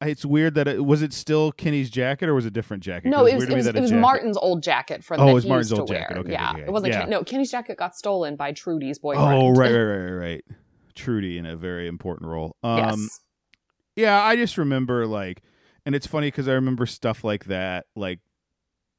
it's 0.01 0.25
weird 0.25 0.55
that 0.55 0.69
it 0.69 0.85
was 0.85 1.01
it 1.01 1.13
still 1.13 1.53
kenny's 1.53 1.89
jacket 1.91 2.29
or 2.29 2.35
was 2.35 2.45
it 2.45 2.49
a 2.49 2.51
different 2.51 2.83
jacket? 2.83 3.09
No, 3.09 3.25
it 3.25 3.37
was, 3.37 3.45
it 3.45 3.55
was, 3.55 3.67
it 3.67 3.81
was 3.81 3.93
Martin's 3.93 4.37
old 4.37 4.63
jacket 4.63 5.03
for 5.05 5.17
the 5.17 5.23
Oh, 5.23 5.27
that 5.27 5.31
it 5.31 5.35
was 5.35 5.47
Martin's 5.47 5.73
old 5.73 5.89
jacket. 5.89 6.19
Okay, 6.19 6.33
yeah, 6.33 6.51
okay, 6.51 6.59
okay. 6.61 6.69
it 6.69 6.73
wasn't. 6.73 6.93
Yeah. 6.93 7.01
Ken- 7.01 7.11
no, 7.11 7.25
Kenny's 7.25 7.51
jacket 7.51 7.79
got 7.79 7.95
stolen 7.97 8.37
by 8.37 8.53
Trudy's 8.53 8.99
boyfriend. 8.99 9.33
oh 9.33 9.51
right 9.51 9.73
right 9.73 9.83
right 9.83 10.11
right 10.11 10.13
right 10.13 10.45
trudy 10.95 11.39
in 11.39 11.47
a 11.47 11.57
very 11.57 11.89
important 11.89 12.29
role 12.29 12.55
um 12.63 12.79
yes. 13.01 13.21
yeah 13.97 14.23
i 14.23 14.37
just 14.37 14.57
remember 14.59 15.07
like 15.07 15.43
and 15.87 15.95
it's 15.95 16.07
funny 16.07 16.29
because 16.29 16.49
i 16.49 16.53
remember 16.53 16.87
stuff 16.87 17.25
like 17.25 17.45
that 17.47 17.87
like 17.97 18.21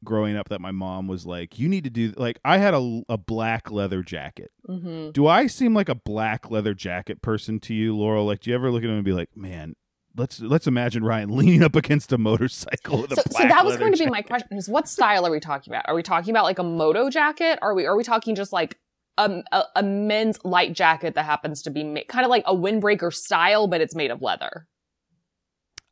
growing 0.04 0.36
up 0.36 0.50
that 0.50 0.62
my 0.62 0.72
mom 0.72 1.08
was 1.08 1.26
like 1.26 1.58
you 1.58 1.68
need 1.68 1.84
to 1.84 1.90
do 1.90 2.14
like 2.18 2.40
i 2.46 2.58
had 2.58 2.74
a, 2.74 3.02
a 3.10 3.18
black 3.18 3.72
leather 3.72 4.04
jacket 4.04 4.52
hmm 4.68 5.10
Do 5.12 5.28
I 5.28 5.48
seem 5.48 5.74
like 5.74 5.90
a 5.90 5.96
black 5.96 6.52
leather 6.52 6.74
jacket 6.74 7.22
person 7.22 7.60
to 7.62 7.74
you, 7.74 7.96
Laurel? 7.96 8.26
Like, 8.26 8.42
do 8.42 8.50
you 8.50 8.56
ever 8.56 8.70
look 8.72 8.84
at 8.84 8.90
him 8.90 8.96
and 8.96 9.06
be 9.06 9.14
like, 9.14 9.30
man, 9.36 9.76
let's 10.18 10.42
let's 10.42 10.68
imagine 10.68 11.04
Ryan 11.04 11.30
leaning 11.38 11.64
up 11.64 11.76
against 11.76 12.12
a 12.12 12.18
motorcycle 12.18 13.02
with 13.02 13.12
a 13.14 13.16
So, 13.16 13.24
so 13.30 13.48
that 13.48 13.66
was 13.66 13.78
going 13.78 13.94
to 13.94 13.98
be 13.98 14.10
my 14.10 14.22
question: 14.22 14.58
is 14.58 14.68
what 14.68 14.88
style 14.88 15.26
are 15.26 15.32
we 15.32 15.40
talking 15.40 15.72
about? 15.72 15.86
Are 15.88 15.96
we 15.96 16.04
talking 16.04 16.32
about 16.32 16.44
like 16.44 16.60
a 16.60 16.64
moto 16.64 17.10
jacket? 17.10 17.60
Are 17.62 17.74
we 17.74 17.86
are 17.86 17.96
we 17.96 18.04
talking 18.04 18.36
just 18.36 18.52
like 18.52 18.78
a, 19.18 19.44
a, 19.52 19.64
a 19.78 19.84
men's 19.84 20.38
light 20.44 20.74
jacket 20.74 21.16
that 21.16 21.26
happens 21.26 21.62
to 21.64 21.70
be 21.70 21.84
ma- 21.84 22.02
kind 22.10 22.26
of 22.26 22.30
like 22.30 22.44
a 22.46 22.56
windbreaker 22.56 23.14
style, 23.14 23.68
but 23.68 23.80
it's 23.82 23.96
made 23.96 24.12
of 24.12 24.22
leather? 24.22 24.68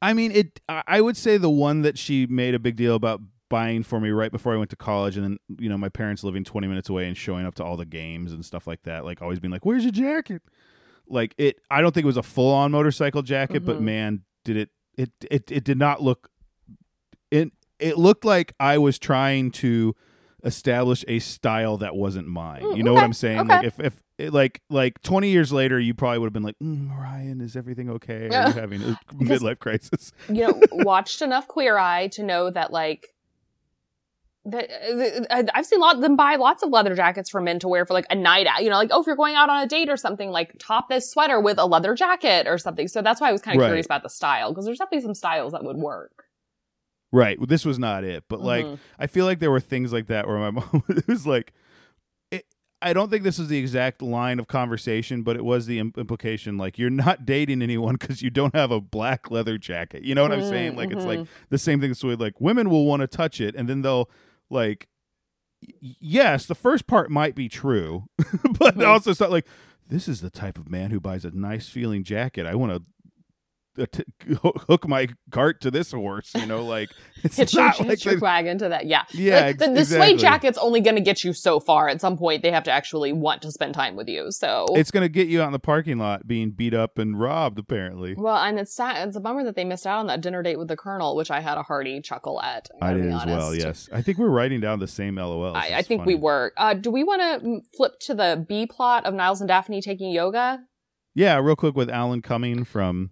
I 0.04 0.13
mean, 0.13 0.32
it. 0.32 0.60
I 0.70 1.02
would 1.02 1.16
say 1.18 1.38
the 1.38 1.50
one 1.50 1.82
that 1.82 1.98
she 1.98 2.28
made 2.28 2.54
a 2.56 2.60
big 2.60 2.76
deal 2.76 2.96
about 2.96 3.22
buying 3.50 3.84
for 3.84 4.00
me 4.00 4.10
right 4.10 4.32
before 4.32 4.54
I 4.54 4.58
went 4.58 4.70
to 4.72 4.76
college, 4.76 5.16
and 5.16 5.24
then 5.24 5.38
you 5.60 5.70
know 5.70 5.78
my 5.78 5.89
parents 5.89 6.24
living 6.24 6.44
twenty 6.44 6.68
minutes 6.68 6.89
away 6.89 7.08
and 7.08 7.16
showing 7.16 7.46
up 7.46 7.56
to 7.56 7.63
all 7.63 7.78
the 7.78 7.86
games 7.86 8.34
and 8.34 8.44
stuff 8.44 8.68
like 8.68 8.84
that. 8.84 9.06
Like 9.06 9.22
always 9.22 9.39
being 9.39 9.52
like, 9.52 9.66
"Where's 9.66 9.84
your 9.84 9.92
jacket?" 9.94 10.42
Like 11.08 11.34
it. 11.38 11.60
I 11.72 11.82
don't 11.82 11.94
think 11.94 12.04
it 12.04 12.08
was 12.08 12.18
a 12.18 12.24
full 12.24 12.54
on 12.54 12.72
motorcycle 12.72 13.22
jacket, 13.22 13.66
but 13.66 13.78
Mhm. 13.78 13.82
man, 13.82 14.22
did 14.44 14.58
it. 14.58 14.70
It 14.98 15.12
it 15.32 15.52
it 15.52 15.63
did 15.63 15.78
not 15.78 16.02
look. 16.02 16.30
It 17.32 17.52
it 17.80 17.98
looked 17.98 18.26
like 18.26 18.54
I 18.60 18.78
was 18.78 19.00
trying 19.00 19.52
to 19.52 19.96
establish 20.44 21.06
a 21.08 21.20
style 21.20 21.78
that 21.78 21.96
wasn't 21.96 22.28
mine. 22.28 22.62
Mm, 22.63 22.78
you 22.78 22.84
know 22.84 22.94
what 22.94 23.04
I'm 23.04 23.13
saying? 23.13 23.39
okay. 23.42 23.56
Like 23.56 23.63
if 23.63 23.80
if 23.80 24.03
it, 24.17 24.34
like 24.34 24.62
like 24.69 25.02
20 25.02 25.30
years 25.30 25.52
later, 25.52 25.80
you 25.80 25.93
probably 25.93 26.19
would 26.19 26.28
have 26.28 26.34
been 26.34 26.43
like, 26.43 26.60
mm, 26.60 26.95
Ryan, 26.95 27.41
is 27.41 27.56
everything 27.56 27.89
okay? 27.89 28.28
Are 28.28 28.47
you 28.47 28.54
having 28.54 28.82
a 28.84 28.86
midlife 29.15 29.60
crisis? 29.60 30.12
You 30.28 30.41
know, 30.41 30.67
watched 30.71 31.21
enough 31.21 31.47
Queer 31.47 31.78
Eye 31.78 32.08
to 32.13 32.23
know 32.23 32.49
that 32.49 32.71
like. 32.71 33.08
That, 34.45 34.69
uh, 35.32 35.43
I've 35.54 35.65
seen 35.65 35.80
a 35.80 35.82
lot 35.82 35.95
of 35.95 36.02
them 36.02 36.17
buy 36.17 36.36
lots 36.36 36.63
of 36.63 36.69
leather 36.69 36.95
jackets 36.95 37.30
for 37.30 37.39
men 37.39 37.60
to 37.60 37.69
wear 37.69 37.86
for 37.86 37.93
like 37.93 38.06
a 38.10 38.15
night 38.15 38.45
out. 38.45 38.62
You 38.62 38.69
know, 38.69 38.76
like 38.76 38.89
oh, 38.91 38.99
if 38.99 39.08
you're 39.08 39.15
going 39.15 39.36
out 39.36 39.49
on 39.49 39.63
a 39.63 39.67
date 39.67 39.88
or 39.89 39.95
something, 39.95 40.32
like 40.32 40.54
top 40.60 40.89
this 40.89 41.10
sweater 41.10 41.39
with 41.39 41.58
a 41.58 41.65
leather 41.65 41.95
jacket 41.95 42.45
or 42.45 42.58
something. 42.58 42.89
So 42.89 43.02
that's 43.02 43.21
why 43.21 43.30
I 43.30 43.32
was 43.32 43.41
kind 43.41 43.56
of 43.56 43.62
Right. 43.62 43.67
curious 43.69 43.86
about 43.86 44.04
the 44.04 44.10
style 44.10 44.52
because 44.52 44.65
there's 44.65 44.80
definitely 44.80 45.04
some 45.06 45.15
styles 45.15 45.54
that 45.54 45.63
would 45.63 45.78
work. 45.78 46.26
Right. 47.13 47.39
Well, 47.39 47.47
this 47.47 47.63
was 47.63 47.80
not 47.80 48.04
it, 48.04 48.26
but 48.28 48.41
like 48.41 48.65
Mhm. 48.65 48.80
I 48.99 49.08
feel 49.08 49.26
like 49.26 49.39
there 49.39 49.52
were 49.52 49.62
things 49.62 49.93
like 49.93 50.08
that 50.08 50.28
where 50.28 50.38
my 50.38 50.49
mom 50.60 50.84
was 51.08 51.26
like, 51.26 51.54
I 52.84 52.93
don't 52.93 53.10
think 53.10 53.24
this 53.24 53.39
is 53.39 53.48
the 53.48 53.58
exact 53.58 54.02
line 54.02 54.39
of 54.39 54.48
conversation, 54.48 55.24
but 55.24 55.36
it 55.36 55.46
was 55.46 55.65
the 55.65 55.80
implication 55.80 56.58
like 56.58 56.78
you're 56.78 56.89
not 56.89 57.26
dating 57.26 57.62
anyone 57.62 57.96
because 57.96 58.22
you 58.22 58.30
don't 58.30 58.54
have 58.54 58.72
a 58.72 58.82
black 58.82 59.32
leather 59.32 59.58
jacket. 59.58 60.04
You 60.04 60.13
know 60.15 60.22
what 60.24 60.32
I'm 60.32 60.43
saying? 60.43 60.76
Like 60.76 60.91
it's 60.91 61.06
like 61.06 61.19
Mhm. 61.22 61.28
the 61.50 61.58
same 61.58 61.80
thing. 61.82 61.93
So 61.93 62.10
like 62.10 62.39
women 62.41 62.69
will 62.69 62.86
want 62.86 63.02
to 63.02 63.08
touch 63.08 63.39
it, 63.41 63.56
and 63.56 63.67
then 63.69 63.82
they'll 63.82 64.10
like, 64.50 64.88
yes, 65.80 66.46
the 66.46 66.56
first 66.56 66.88
part 66.88 67.10
might 67.10 67.36
be 67.36 67.50
true, 67.50 68.06
but 68.60 68.78
Mhm. 68.78 68.88
also 68.88 69.12
it's 69.12 69.19
not 69.19 69.32
like 69.32 69.48
this 69.88 70.08
is 70.08 70.22
the 70.22 70.30
type 70.30 70.58
of 70.58 70.69
man 70.69 70.91
who 70.91 71.00
buys 71.00 71.26
a 71.26 71.32
nice 71.32 71.69
feeling 71.69 72.04
jacket. 72.04 72.46
I 72.46 72.56
want 72.56 72.72
to. 72.74 72.89
Hook 74.68 74.88
my 74.88 75.08
cart 75.32 75.62
to 75.62 75.72
this 75.72 75.92
horse, 75.92 76.32
you 76.36 76.46
know, 76.46 76.64
like 76.64 76.90
it's 77.24 77.38
hitch 77.38 77.54
your, 77.54 77.64
not 77.64 77.80
like 77.80 77.90
hitch 77.90 78.06
your 78.06 78.20
wagon 78.20 78.58
to 78.60 78.70
that. 78.70 78.86
Yeah. 78.86 79.04
yeah, 79.12 79.48
Like, 79.48 79.58
the, 79.58 79.68
the 79.68 79.80
exactly. 79.80 80.10
suede 80.10 80.20
jacket's 80.20 80.58
only 80.58 80.80
going 80.82 80.96
to 80.96 81.02
get 81.02 81.24
you 81.24 81.34
so 81.34 81.60
far. 81.60 81.88
At 81.90 82.00
some 82.02 82.18
point, 82.18 82.44
they 82.44 82.52
have 82.52 82.64
to 82.64 82.72
actually 82.72 83.14
want 83.14 83.42
to 83.42 83.52
spend 83.52 83.74
time 83.74 83.96
with 83.96 84.08
you. 84.08 84.32
So, 84.32 84.66
It's 84.72 84.92
gonna 84.92 85.10
get 85.10 85.28
you 85.28 85.42
out 85.42 85.48
in 85.48 85.54
the 85.54 85.60
parking 85.60 85.98
lot 85.98 86.28
being 86.28 86.52
beat 86.52 86.74
up 86.74 86.98
and 86.98 87.20
robbed. 87.20 87.58
Apparently, 87.58 88.14
well, 88.16 88.38
and 88.38 88.60
it's 88.60 88.74
sad. 88.76 89.08
It's 89.08 89.18
a 89.18 89.20
bummer 89.20 89.44
that 89.44 89.56
they 89.56 89.64
missed 89.64 89.88
out 89.88 90.00
on 90.00 90.08
that 90.08 90.22
dinner 90.22 90.44
date 90.44 90.60
with 90.60 90.68
the 90.68 90.78
colonel, 90.78 91.16
which 91.16 91.32
I 91.32 91.40
had 91.42 91.58
a 91.58 91.64
hearty 91.64 92.02
chuckle 92.02 92.42
at. 92.42 92.70
I 92.82 92.94
did 92.94 93.08
as 93.08 93.26
well. 93.26 93.56
Yes, 93.56 93.90
I 93.92 94.02
think 94.02 94.18
we're 94.18 94.30
writing 94.30 94.60
down 94.60 94.80
the 94.80 94.88
same 94.88 95.16
LOLs. 95.16 95.56
I, 95.56 95.78
I 95.78 95.82
think 95.82 96.06
we 96.06 96.16
were. 96.16 96.54
Uh, 96.58 96.74
do 96.74 96.92
we 96.92 97.04
want 97.04 97.22
to 97.22 97.62
flip 97.76 98.00
to 98.02 98.14
the 98.14 98.46
B 98.48 98.66
plot 98.68 99.06
of 99.06 99.14
Niles 99.14 99.42
and 99.42 99.48
Daphne 99.48 99.82
taking 99.82 100.12
yoga? 100.12 100.60
Yeah, 101.16 101.40
real 101.40 101.56
quick 101.56 101.76
with 101.76 101.90
Alan 101.90 102.22
coming 102.22 102.64
from 102.64 103.12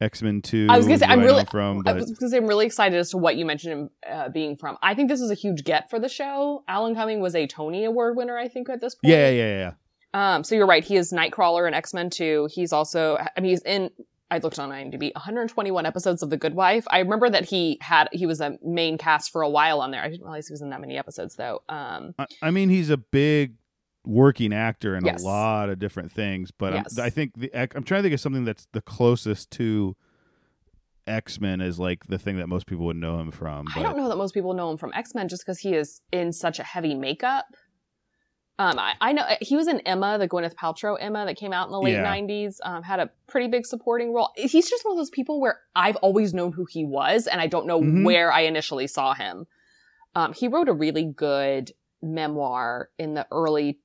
X 0.00 0.22
Men 0.22 0.40
Two. 0.42 0.66
I 0.70 0.76
was 0.76 0.86
gonna 0.86 0.98
say, 0.98 1.06
I'm 1.06 1.20
really- 1.20 1.44
from, 1.44 1.80
I 1.80 1.92
but 1.92 1.96
was 1.96 2.10
because 2.10 2.32
I'm 2.32 2.46
really 2.46 2.66
excited 2.66 2.98
as 2.98 3.10
to 3.10 3.18
what 3.18 3.36
you 3.36 3.44
mentioned 3.44 3.72
him 3.72 3.90
uh, 4.10 4.28
being 4.30 4.56
from. 4.56 4.78
I 4.82 4.94
think 4.94 5.08
this 5.08 5.20
is 5.20 5.30
a 5.30 5.34
huge 5.34 5.64
get 5.64 5.90
for 5.90 5.98
the 5.98 6.08
show. 6.08 6.64
Alan 6.68 6.94
Cumming 6.94 7.20
was 7.20 7.34
a 7.34 7.46
Tony 7.46 7.84
Award 7.84 8.16
winner, 8.16 8.38
I 8.38 8.48
think, 8.48 8.68
at 8.70 8.80
this 8.80 8.94
point. 8.94 9.10
yeah, 9.10 9.28
yeah, 9.30 9.44
yeah, 9.44 9.58
yeah. 9.58 9.72
Um, 10.12 10.42
so 10.44 10.54
you're 10.54 10.66
right. 10.66 10.82
He 10.82 10.96
is 10.96 11.12
Nightcrawler 11.12 11.68
in 11.68 11.74
X 11.74 11.94
Men 11.94 12.10
2. 12.10 12.48
He's 12.52 12.72
also, 12.72 13.16
I 13.18 13.40
mean, 13.40 13.50
he's 13.50 13.62
in. 13.62 13.90
I 14.32 14.38
looked 14.38 14.60
on 14.60 14.70
IMDb, 14.70 15.12
121 15.14 15.86
episodes 15.86 16.22
of 16.22 16.30
The 16.30 16.36
Good 16.36 16.54
Wife. 16.54 16.84
I 16.88 17.00
remember 17.00 17.28
that 17.30 17.44
he 17.44 17.78
had 17.80 18.08
he 18.12 18.26
was 18.26 18.40
a 18.40 18.56
main 18.62 18.96
cast 18.96 19.32
for 19.32 19.42
a 19.42 19.48
while 19.48 19.80
on 19.80 19.90
there. 19.90 20.00
I 20.02 20.08
didn't 20.08 20.22
realize 20.22 20.46
he 20.46 20.52
was 20.52 20.62
in 20.62 20.70
that 20.70 20.80
many 20.80 20.96
episodes 20.96 21.34
though. 21.34 21.62
Um, 21.68 22.14
I, 22.16 22.26
I 22.40 22.50
mean, 22.52 22.68
he's 22.68 22.90
a 22.90 22.96
big 22.96 23.54
working 24.10 24.52
actor 24.52 24.96
in 24.96 25.04
Yes. 25.04 25.22
a 25.22 25.26
lot 25.26 25.68
of 25.70 25.78
different 25.78 26.10
things, 26.12 26.50
but 26.50 26.72
Yes. 26.74 26.98
I'm, 26.98 27.10
think 27.10 27.34
the 27.36 27.50
I'm 27.54 27.84
trying 27.84 28.00
to 28.00 28.02
think 28.02 28.14
of 28.14 28.20
something 28.20 28.44
that's 28.44 28.66
the 28.72 28.82
closest 28.82 29.50
to 29.52 29.96
X 31.06 31.40
Men 31.40 31.60
is 31.60 31.78
like 31.78 32.06
the 32.06 32.18
thing 32.18 32.36
that 32.38 32.48
most 32.48 32.66
people 32.66 32.86
would 32.86 32.96
know 32.96 33.18
him 33.20 33.30
from. 33.30 33.66
But 33.74 33.80
I 33.80 33.82
don't 33.82 33.96
know 33.96 34.08
that 34.08 34.16
most 34.16 34.34
people 34.34 34.52
know 34.54 34.70
him 34.70 34.76
from 34.76 34.92
X 34.94 35.14
Men 35.14 35.28
just 35.28 35.42
because 35.44 35.58
he 35.60 35.74
is 35.74 36.02
in 36.12 36.32
such 36.32 36.58
a 36.58 36.62
heavy 36.62 36.94
makeup. 36.94 37.46
Um, 38.58 38.78
I, 38.78 38.92
I 39.00 39.12
know 39.12 39.24
he 39.40 39.56
was 39.56 39.68
in 39.68 39.80
Emma, 39.80 40.18
the 40.18 40.28
Gwyneth 40.28 40.54
Paltrow 40.54 40.94
Emma 41.00 41.24
that 41.24 41.36
came 41.38 41.52
out 41.52 41.66
in 41.68 41.72
the 41.72 41.80
late 41.80 41.92
Yeah. 41.94 42.04
'90s. 42.04 42.56
Um, 42.62 42.82
had 42.82 43.00
a 43.00 43.10
pretty 43.26 43.48
big 43.48 43.64
supporting 43.64 44.12
role. 44.12 44.30
He's 44.36 44.68
just 44.68 44.84
one 44.84 44.92
of 44.92 44.98
those 44.98 45.08
people 45.10 45.40
where 45.40 45.60
I've 45.74 45.96
always 45.96 46.34
known 46.34 46.52
who 46.52 46.66
he 46.68 46.84
was, 46.84 47.26
and 47.26 47.40
I 47.40 47.46
don't 47.46 47.66
know 47.66 47.80
Mhm. 47.80 48.04
where 48.04 48.30
I 48.30 48.42
initially 48.42 48.86
saw 48.86 49.14
him. 49.14 49.46
Um, 50.14 50.32
he 50.34 50.46
wrote 50.46 50.68
a 50.68 50.72
really 50.74 51.04
good 51.04 51.72
memoir 52.02 52.90
in 52.98 53.14
the 53.14 53.26
early 53.30 53.78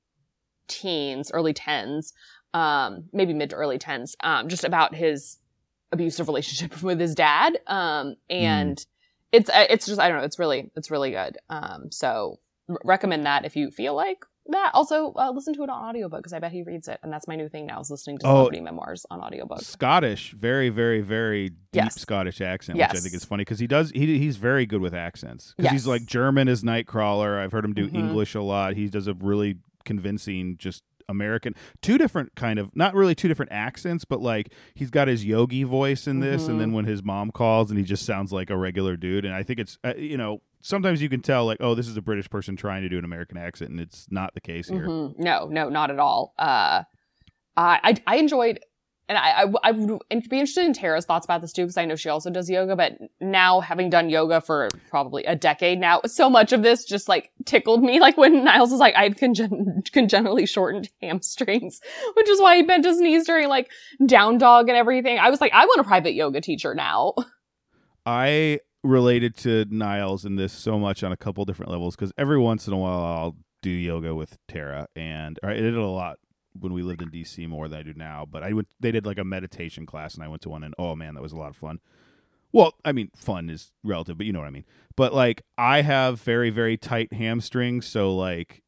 teens, 0.67 1.31
early 1.33 1.53
tens, 1.53 2.13
um, 2.53 3.05
maybe 3.13 3.33
mid 3.33 3.49
to 3.51 3.55
early 3.55 3.77
tens, 3.77 4.15
um, 4.23 4.47
just 4.47 4.63
about 4.63 4.95
his 4.95 5.37
abusive 5.91 6.27
relationship 6.27 6.81
with 6.83 6.99
his 6.99 7.15
dad. 7.15 7.57
Um, 7.67 8.15
and 8.29 8.83
it's 9.31 9.49
uh, 9.49 9.65
it's 9.69 9.85
just 9.85 9.99
I 9.99 10.07
don't 10.09 10.17
know, 10.17 10.23
it's 10.23 10.39
really 10.39 10.71
it's 10.75 10.89
really 10.91 11.11
good. 11.11 11.37
Um, 11.49 11.91
so 11.91 12.39
r- 12.69 12.79
recommend 12.83 13.25
that 13.25 13.45
if 13.45 13.55
you 13.55 13.71
feel 13.71 13.95
like 13.95 14.25
that. 14.47 14.69
Also, 14.75 15.11
uh, 15.15 15.31
listen 15.31 15.55
to 15.55 15.63
it 15.63 15.71
on 15.71 15.89
audiobook 15.89 16.19
because 16.19 16.31
I 16.31 16.37
bet 16.37 16.51
he 16.51 16.61
reads 16.61 16.87
it, 16.87 16.99
and 17.01 17.11
that's 17.11 17.27
my 17.27 17.35
new 17.35 17.49
thing 17.49 17.65
now 17.65 17.79
is 17.81 17.89
listening 17.89 18.19
to 18.19 18.27
Oh. 18.27 18.47
memoirs 18.51 19.03
on 19.09 19.19
audiobook. 19.19 19.61
Scottish, 19.61 20.33
very, 20.33 20.69
very, 20.69 21.01
very 21.01 21.49
deep 21.49 21.57
Yes. 21.73 21.99
Scottish 21.99 22.41
accent, 22.41 22.77
which 22.77 22.87
I 22.89 22.99
think 22.99 23.15
is 23.15 23.25
funny 23.25 23.41
because 23.41 23.57
he 23.57 23.65
does 23.65 23.89
he 23.89 24.19
he's 24.19 24.37
very 24.37 24.67
good 24.67 24.81
with 24.81 24.93
accents 24.93 25.55
because 25.57 25.71
he's 25.71 25.87
like 25.87 26.05
German 26.05 26.47
as 26.47 26.61
Nightcrawler. 26.63 27.39
I've 27.39 27.51
heard 27.51 27.65
him 27.65 27.73
do 27.73 27.89
Mhm. 27.89 27.95
English 27.95 28.35
a 28.35 28.41
lot. 28.41 28.75
He 28.75 28.87
does 28.87 29.07
a 29.07 29.15
really 29.15 29.57
convincing 29.85 30.57
just 30.57 30.83
American 31.07 31.53
two 31.83 31.99
different 31.99 32.33
kind 32.35 32.57
of 32.57 32.75
not 32.75 32.95
really 32.95 33.13
two 33.13 33.27
different 33.27 33.51
accents, 33.51 34.03
but 34.05 34.21
like 34.21 34.51
he's 34.73 34.89
got 34.89 35.07
his 35.07 35.23
yogi 35.23 35.63
voice 35.63 36.07
in 36.07 36.19
this, 36.19 36.47
and 36.47 36.59
then 36.59 36.69
Mm-hmm. 36.69 36.75
when 36.77 36.85
his 36.85 37.03
mom 37.03 37.29
calls 37.31 37.69
and 37.69 37.77
he 37.77 37.85
just 37.85 38.05
sounds 38.05 38.33
like 38.33 38.49
a 38.49 38.57
regular 38.57 38.97
dude. 38.97 39.23
And 39.23 39.33
I 39.33 39.43
think 39.43 39.59
it's 39.59 39.77
uh, 39.83 39.93
you 39.97 40.17
know 40.17 40.41
sometimes 40.61 41.03
you 41.03 41.09
can 41.09 41.21
tell 41.21 41.45
like 41.45 41.57
oh 41.59 41.75
this 41.75 41.87
is 41.87 41.95
a 41.95 42.01
British 42.01 42.27
person 42.29 42.55
trying 42.55 42.81
to 42.81 42.89
do 42.89 42.97
an 42.97 43.05
American 43.05 43.37
accent, 43.37 43.69
and 43.69 43.79
it's 43.79 44.07
not 44.09 44.33
the 44.33 44.41
case 44.41 44.67
here. 44.67 44.87
Mhm. 44.87 45.19
No, 45.19 45.47
no, 45.47 45.69
not 45.69 45.91
at 45.91 45.99
all. 45.99 46.33
Uh, 46.39 46.83
I, 47.55 47.79
I 47.83 47.95
I 48.07 48.15
enjoyed, 48.17 48.59
and 49.07 49.17
I, 49.17 49.43
I 49.43 49.53
I 49.63 49.71
would 49.71 49.99
be 50.09 50.39
interested 50.39 50.65
in 50.65 50.73
Tara's 50.73 51.05
thoughts 51.05 51.25
about 51.25 51.41
this 51.41 51.53
too 51.53 51.63
because 51.63 51.77
I 51.77 51.85
know 51.85 51.95
she 51.95 52.09
also 52.09 52.29
does 52.29 52.49
yoga. 52.49 52.75
But 52.75 52.97
now, 53.21 53.59
having 53.59 53.89
done 53.89 54.09
yoga 54.09 54.41
for 54.41 54.69
probably 54.89 55.23
a 55.25 55.35
decade 55.35 55.79
now, 55.79 56.01
so 56.05 56.29
much 56.29 56.53
of 56.53 56.63
this 56.63 56.85
just 56.85 57.07
like 57.07 57.31
tickled 57.45 57.83
me. 57.83 57.99
Like 57.99 58.17
when 58.17 58.43
Niles 58.43 58.71
was 58.71 58.79
like, 58.79 58.95
I 58.95 59.03
have 59.03 59.15
congen- 59.15 59.91
congenitally 59.91 60.45
shortened 60.45 60.89
hamstrings, 61.01 61.81
which 62.15 62.29
is 62.29 62.41
why 62.41 62.57
he 62.57 62.63
bent 62.63 62.85
his 62.85 62.99
knees 62.99 63.25
during 63.25 63.47
like 63.47 63.69
down 64.05 64.37
dog 64.37 64.69
and 64.69 64.77
everything. 64.77 65.19
I 65.19 65.29
was 65.29 65.41
like, 65.41 65.53
I 65.53 65.65
want 65.65 65.81
a 65.81 65.83
private 65.83 66.13
yoga 66.13 66.41
teacher 66.41 66.73
now. 66.73 67.13
I 68.05 68.59
related 68.83 69.35
to 69.37 69.65
Niles 69.69 70.25
in 70.25 70.35
this 70.35 70.53
so 70.53 70.77
much 70.79 71.03
on 71.03 71.11
a 71.11 71.17
couple 71.17 71.43
different 71.45 71.71
levels 71.71 71.95
because 71.95 72.11
every 72.17 72.39
once 72.39 72.67
in 72.67 72.73
a 72.73 72.77
while 72.77 73.03
I'll 73.03 73.35
do 73.61 73.71
yoga 73.71 74.13
with 74.13 74.37
Tara, 74.47 74.87
and 74.95 75.39
I 75.43 75.53
did 75.53 75.65
it 75.65 75.75
a 75.75 75.85
lot 75.87 76.19
when 76.59 76.73
we 76.73 76.81
lived 76.83 77.01
in 77.01 77.09
DC 77.09 77.47
more 77.47 77.67
than 77.67 77.79
I 77.79 77.83
do 77.83 77.93
now. 77.95 78.25
But 78.29 78.43
I 78.43 78.53
went, 78.53 78.67
they 78.79 78.91
did 78.91 79.05
like 79.05 79.17
a 79.19 79.23
meditation 79.23 79.85
class, 79.85 80.15
and 80.15 80.23
I 80.23 80.27
went 80.27 80.41
to 80.43 80.49
one, 80.49 80.63
and 80.63 80.73
oh 80.77 80.95
man, 80.95 81.13
that 81.15 81.21
was 81.21 81.31
a 81.33 81.37
lot 81.37 81.49
of 81.49 81.55
fun. 81.55 81.79
Well, 82.51 82.73
I 82.85 82.91
mean, 82.93 83.11
fun 83.15 83.49
is 83.49 83.71
relative, 83.83 84.17
but 84.17 84.25
you 84.25 84.31
know 84.33 84.39
what 84.39 84.47
I 84.47 84.51
mean. 84.51 84.65
But 84.95 85.13
like, 85.13 85.41
I 85.57 85.81
have 85.81 86.21
very 86.21 86.49
very 86.49 86.77
tight 86.77 87.13
hamstrings, 87.13 87.85
so 87.85 88.15
like. 88.15 88.61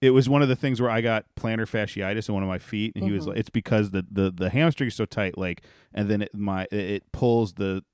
It 0.00 0.10
was 0.10 0.28
one 0.28 0.42
of 0.42 0.48
the 0.48 0.56
things 0.56 0.80
where 0.80 0.90
I 0.90 1.00
got 1.00 1.26
plantar 1.38 1.58
fasciitis 1.60 2.28
in 2.28 2.34
one 2.34 2.42
of 2.42 2.48
my 2.48 2.58
feet, 2.58 2.92
and 2.96 3.04
he 3.04 3.12
was 3.12 3.22
Mhm. 3.22 3.28
like, 3.28 3.38
"It's 3.38 3.50
because 3.50 3.92
the 3.92 4.04
the 4.10 4.32
the 4.32 4.50
hamstring 4.50 4.88
is 4.88 4.96
so 4.96 5.04
tight, 5.04 5.38
like, 5.38 5.62
and 5.94 6.08
then 6.10 6.22
it 6.22 6.34
my 6.34 6.66
it- 6.72 7.04
pulls 7.12 7.52
the 7.52 7.84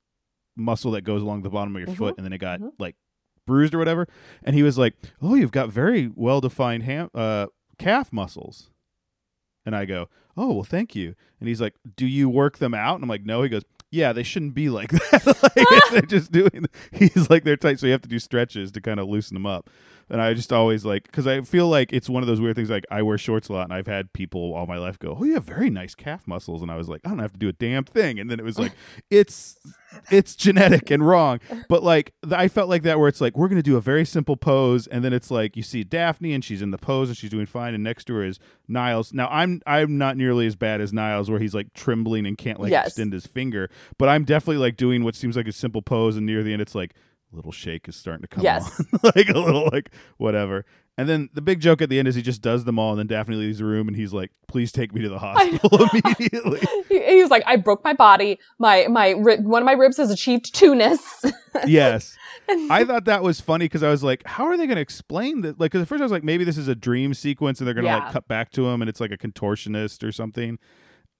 muscle 0.57 0.91
that 0.93 1.03
goes 1.03 1.21
along 1.21 1.43
the 1.43 1.51
bottom 1.51 1.77
of 1.77 1.81
your 1.81 1.89
Mhm, 1.89 1.97
foot, 1.99 2.15
and 2.17 2.25
then 2.25 2.33
it 2.33 2.39
got 2.39 2.61
mhm. 2.61 2.73
like 2.79 2.97
bruised 3.47 3.75
or 3.75 3.79
whatever. 3.79 4.09
And 4.43 4.57
he 4.57 4.63
was 4.63 4.79
like, 4.79 4.95
"Oh, 5.21 5.35
you've 5.35 5.53
got 5.53 5.69
very 5.69 6.11
well 6.15 6.41
defined 6.41 6.85
ham 6.85 7.11
uh, 7.15 7.49
calf 7.79 8.11
muscles." 8.11 8.71
And 9.69 9.77
I 9.77 9.85
go, 9.85 10.09
"Oh, 10.35 10.55
well, 10.55 10.65
thank 10.65 10.97
you." 10.97 11.15
And 11.41 11.47
he's 11.47 11.61
like, 11.61 11.75
"Do 11.95 12.07
you 12.07 12.31
work 12.31 12.57
them 12.57 12.73
out?" 12.73 12.95
And 12.95 13.05
I'm 13.05 13.09
like, 13.11 13.27
"No." 13.27 13.43
He 13.43 13.51
goes, 13.51 13.65
"Yeah, 13.91 14.15
they 14.15 14.23
shouldn't 14.23 14.55
be 14.55 14.71
like 14.71 14.91
that. 14.93 15.27
like, 15.57 15.91
they're 15.93 16.01
just 16.01 16.33
doing." 16.33 16.65
He's 16.91 17.29
like, 17.29 17.45
"They're 17.45 17.59
tight, 17.59 17.79
so 17.79 17.85
you 17.85 17.93
have 17.93 18.01
to 18.01 18.09
do 18.09 18.19
stretches 18.19 18.73
to 18.73 18.81
kind 18.81 18.99
of 18.99 19.09
loosen 19.09 19.35
them 19.35 19.45
up." 19.45 19.69
And 20.11 20.21
I 20.23 20.35
just 20.35 20.53
always 20.53 20.85
like 20.85 21.05
because 21.05 21.27
I 21.27 21.41
feel 21.43 21.69
like 21.69 21.93
it's 21.93 22.09
one 22.09 22.23
of 22.23 22.27
those 22.27 22.41
weird 22.41 22.57
things. 22.57 22.71
Like 22.71 22.85
I 22.91 23.03
wear 23.03 23.19
shorts 23.19 23.49
a 23.49 23.53
lot, 23.53 23.65
and 23.65 23.73
I've 23.73 23.87
had 23.87 24.13
people 24.13 24.55
all 24.55 24.67
my 24.67 24.79
life 24.79 24.99
go, 24.99 25.17
"Oh, 25.19 25.25
you 25.25 25.35
have 25.35 25.45
very 25.45 25.71
nice 25.71 25.95
calf 25.95 26.27
muscles," 26.27 26.63
and 26.63 26.71
I 26.71 26.77
was 26.77 26.89
like, 26.89 27.01
"I 27.05 27.09
don't 27.11 27.19
have 27.19 27.33
to 27.33 27.39
do 27.39 27.49
a 27.49 27.53
damn 27.53 27.85
thing." 27.85 28.19
And 28.19 28.31
then 28.31 28.39
it 28.41 28.45
was 28.45 28.59
like, 28.59 28.73
"It's 29.11 29.59
it's 30.11 30.35
genetic 30.37 30.91
and 30.91 31.07
wrong." 31.07 31.41
But 31.69 31.83
like 31.83 32.13
I 32.31 32.49
felt 32.49 32.69
like 32.69 32.83
that 32.83 32.99
where 32.99 33.09
it's 33.09 33.21
like 33.21 33.37
we're 33.37 33.49
gonna 33.49 33.63
do 33.63 33.77
a 33.77 33.81
very 33.81 34.05
simple 34.05 34.37
pose, 34.37 34.87
and 34.87 35.05
then 35.05 35.13
it's 35.13 35.31
like 35.31 35.57
you 35.57 35.63
see 35.63 35.85
Daphne 35.85 36.33
and 36.33 36.45
she's 36.45 36.63
in 36.63 36.71
the 36.71 36.79
pose 36.79 37.09
and 37.09 37.17
she's 37.17 37.31
doing 37.31 37.47
fine, 37.47 37.75
and 37.75 37.83
next 37.85 38.05
to 38.07 38.15
her 38.15 38.25
is 38.25 38.39
Niles. 38.67 39.13
Now 39.13 39.29
I'm 39.31 39.61
I'm 39.67 39.99
not 39.99 40.17
nearly 40.17 40.47
as 40.47 40.57
bad 40.57 40.81
as 40.81 40.93
Niles, 40.93 41.31
where 41.31 41.41
he's 41.41 41.55
like 41.55 41.73
trembling 41.75 42.27
and 42.27 42.37
can't 42.39 42.61
like 42.61 42.71
Yes. 42.71 42.89
extend 42.89 43.13
his 43.13 43.27
finger, 43.27 43.69
but 43.99 44.09
I'm 44.09 44.25
definitely 44.25 44.59
like 44.59 44.77
doing 44.77 45.05
what 45.05 45.15
seems 45.15 45.37
like 45.37 45.49
a 45.49 45.53
simple 45.53 45.83
pose, 45.83 46.17
and 46.17 46.25
near 46.27 46.43
the 46.43 46.53
end 46.53 46.63
it's 46.63 46.75
like 46.75 46.95
little 47.33 47.53
shake 47.53 47.89
is 47.89 47.97
starting 47.97 48.23
to 48.23 48.29
come 48.29 48.43
Yes. 48.45 48.81
on 48.81 48.87
like 49.17 49.29
a 49.29 49.39
little 49.39 49.69
like 49.73 49.91
whatever 50.17 50.65
and 50.97 51.09
then 51.09 51.29
the 51.35 51.43
big 51.43 51.61
joke 51.61 51.81
at 51.83 51.89
the 51.91 51.99
end 51.99 52.09
is 52.09 52.15
he 52.15 52.23
just 52.23 52.41
does 52.43 52.65
them 52.65 52.79
all 52.79 52.91
and 52.91 52.99
then 52.99 53.07
daphne 53.07 53.37
leaves 53.37 53.59
the 53.59 53.65
room 53.65 53.87
and 53.87 53.97
he's 53.97 54.13
like 54.13 54.31
please 54.49 54.73
take 54.73 54.95
me 54.95 55.03
to 55.03 55.09
the 55.09 55.19
hospital 55.21 55.89
immediately 55.93 56.61
he, 56.89 57.21
was 57.21 57.31
like, 57.31 57.43
I 57.47 57.57
broke 57.57 57.85
my 57.85 57.93
body. 57.93 58.39
My 58.59 58.87
my 58.89 59.13
one 59.13 59.63
of 59.63 59.67
my 59.67 59.73
ribs 59.73 59.99
has 59.99 60.11
achieved 60.11 60.55
two-ness. 60.55 61.25
yes 61.67 62.17
i 62.71 62.83
thought 62.85 63.05
that 63.05 63.23
was 63.23 63.41
funny 63.43 63.67
because 63.67 63.83
i 63.83 63.91
was 63.91 64.03
like 64.03 64.23
how 64.27 64.45
are 64.47 64.57
they 64.57 64.67
going 64.67 64.77
to 64.77 64.81
explain 64.83 65.43
that 65.43 65.61
Like, 65.61 65.73
cause 65.73 65.83
at 65.83 65.89
first 65.89 66.01
i 66.01 66.05
was 66.05 66.13
like 66.13 66.25
maybe 66.25 66.45
this 66.45 66.57
is 66.57 66.67
a 66.69 66.75
dream 66.75 67.13
sequence 67.15 67.61
and 67.61 67.67
they're 67.67 67.75
going 67.75 67.85
to 67.85 67.91
Yeah. 67.91 68.05
like 68.05 68.13
cut 68.13 68.27
back 68.27 68.51
to 68.53 68.67
him 68.69 68.81
and 68.81 68.89
it's 68.89 69.01
like 69.01 69.11
a 69.13 69.19
contortionist 69.19 70.03
or 70.07 70.13
something 70.13 70.59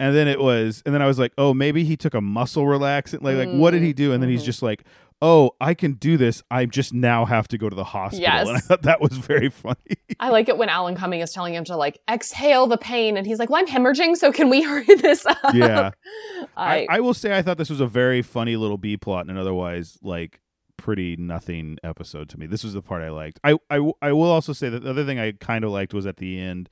and 0.01 0.15
then 0.15 0.27
it 0.29 0.41
was 0.41 0.83
and 0.87 0.95
then 0.95 1.03
i 1.03 1.07
was 1.07 1.19
like 1.19 1.33
oh 1.39 1.53
maybe 1.53 1.85
he 1.85 1.97
took 1.97 2.15
a 2.15 2.21
muscle 2.21 2.65
relaxant 2.65 3.23
like 3.23 3.37
like 3.37 3.51
what 3.51 3.73
did 3.73 3.83
he 3.83 3.93
do 3.93 4.13
and 4.13 4.23
then 4.23 4.31
he's 4.31 4.43
Mhm. 4.43 4.47
just 4.47 4.63
like 4.63 4.85
oh 5.21 5.51
i 5.61 5.75
can 5.75 5.95
do 5.95 6.17
this 6.17 6.43
i 6.51 6.65
just 6.65 6.93
now 6.95 7.25
have 7.25 7.49
to 7.49 7.59
go 7.59 7.69
to 7.69 7.75
the 7.77 7.85
hospital 7.85 8.23
Yes. 8.23 8.47
and 8.49 8.57
i 8.57 8.61
thought 8.61 8.83
that 8.83 9.01
was 9.01 9.13
very 9.13 9.49
funny 9.65 9.77
I 10.21 10.31
like 10.31 10.49
it 10.49 10.59
when 10.59 10.69
Alan 10.69 10.97
Cumming 10.97 11.21
is 11.21 11.33
telling 11.33 11.55
him 11.55 11.63
to 11.65 11.77
like 11.77 12.01
exhale 12.11 12.67
the 12.67 12.77
pain, 12.79 13.17
and 13.17 13.25
he's 13.25 13.39
like, 13.39 13.51
"Well, 13.51 13.61
I'm 13.61 13.69
hemorrhaging, 13.69 14.17
so 14.17 14.33
can 14.33 14.51
we 14.51 14.63
hurry 14.65 14.85
this 14.97 15.25
up?" 15.25 15.37
Yeah. 15.55 15.91
I, 16.57 16.79
I, 16.81 16.87
I 16.97 17.01
will 17.01 17.15
say 17.15 17.37
I 17.39 17.43
thought 17.43 17.57
this 17.57 17.71
was 17.71 17.81
a 17.81 17.87
very 17.87 18.21
funny 18.21 18.57
little 18.57 18.79
B 18.79 18.97
plot 18.97 19.23
and 19.23 19.31
an 19.31 19.37
otherwise 19.39 19.97
like 20.03 20.41
pretty 20.77 21.15
nothing 21.17 21.79
episode 21.85 22.29
to 22.31 22.39
me. 22.41 22.47
This 22.47 22.65
was 22.65 22.73
the 22.75 22.83
part 22.83 23.03
I 23.03 23.11
liked. 23.11 23.39
I 23.45 23.59
I, 23.71 23.93
I 24.03 24.13
will 24.13 24.31
also 24.31 24.53
say 24.53 24.69
that 24.71 24.83
the 24.83 24.91
other 24.91 25.05
thing 25.05 25.21
I 25.21 25.33
kind 25.33 25.65
of 25.65 25.71
liked 25.71 25.95
was 25.95 26.05
at 26.07 26.17
the 26.17 26.41
end. 26.41 26.69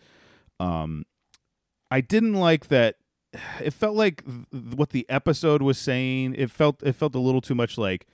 Um, 0.58 1.04
I 1.90 2.00
didn't 2.00 2.34
like 2.34 2.66
that. 2.68 2.96
It 3.62 3.74
felt 3.74 3.94
like 3.94 4.24
th- 4.24 4.74
what 4.74 4.90
the 4.90 5.06
episode 5.08 5.62
was 5.62 5.78
saying. 5.78 6.34
It 6.36 6.50
felt 6.50 6.82
it 6.82 6.94
felt 6.94 7.14
a 7.14 7.20
little 7.20 7.40
too 7.42 7.54
much 7.54 7.78
like 7.78 8.08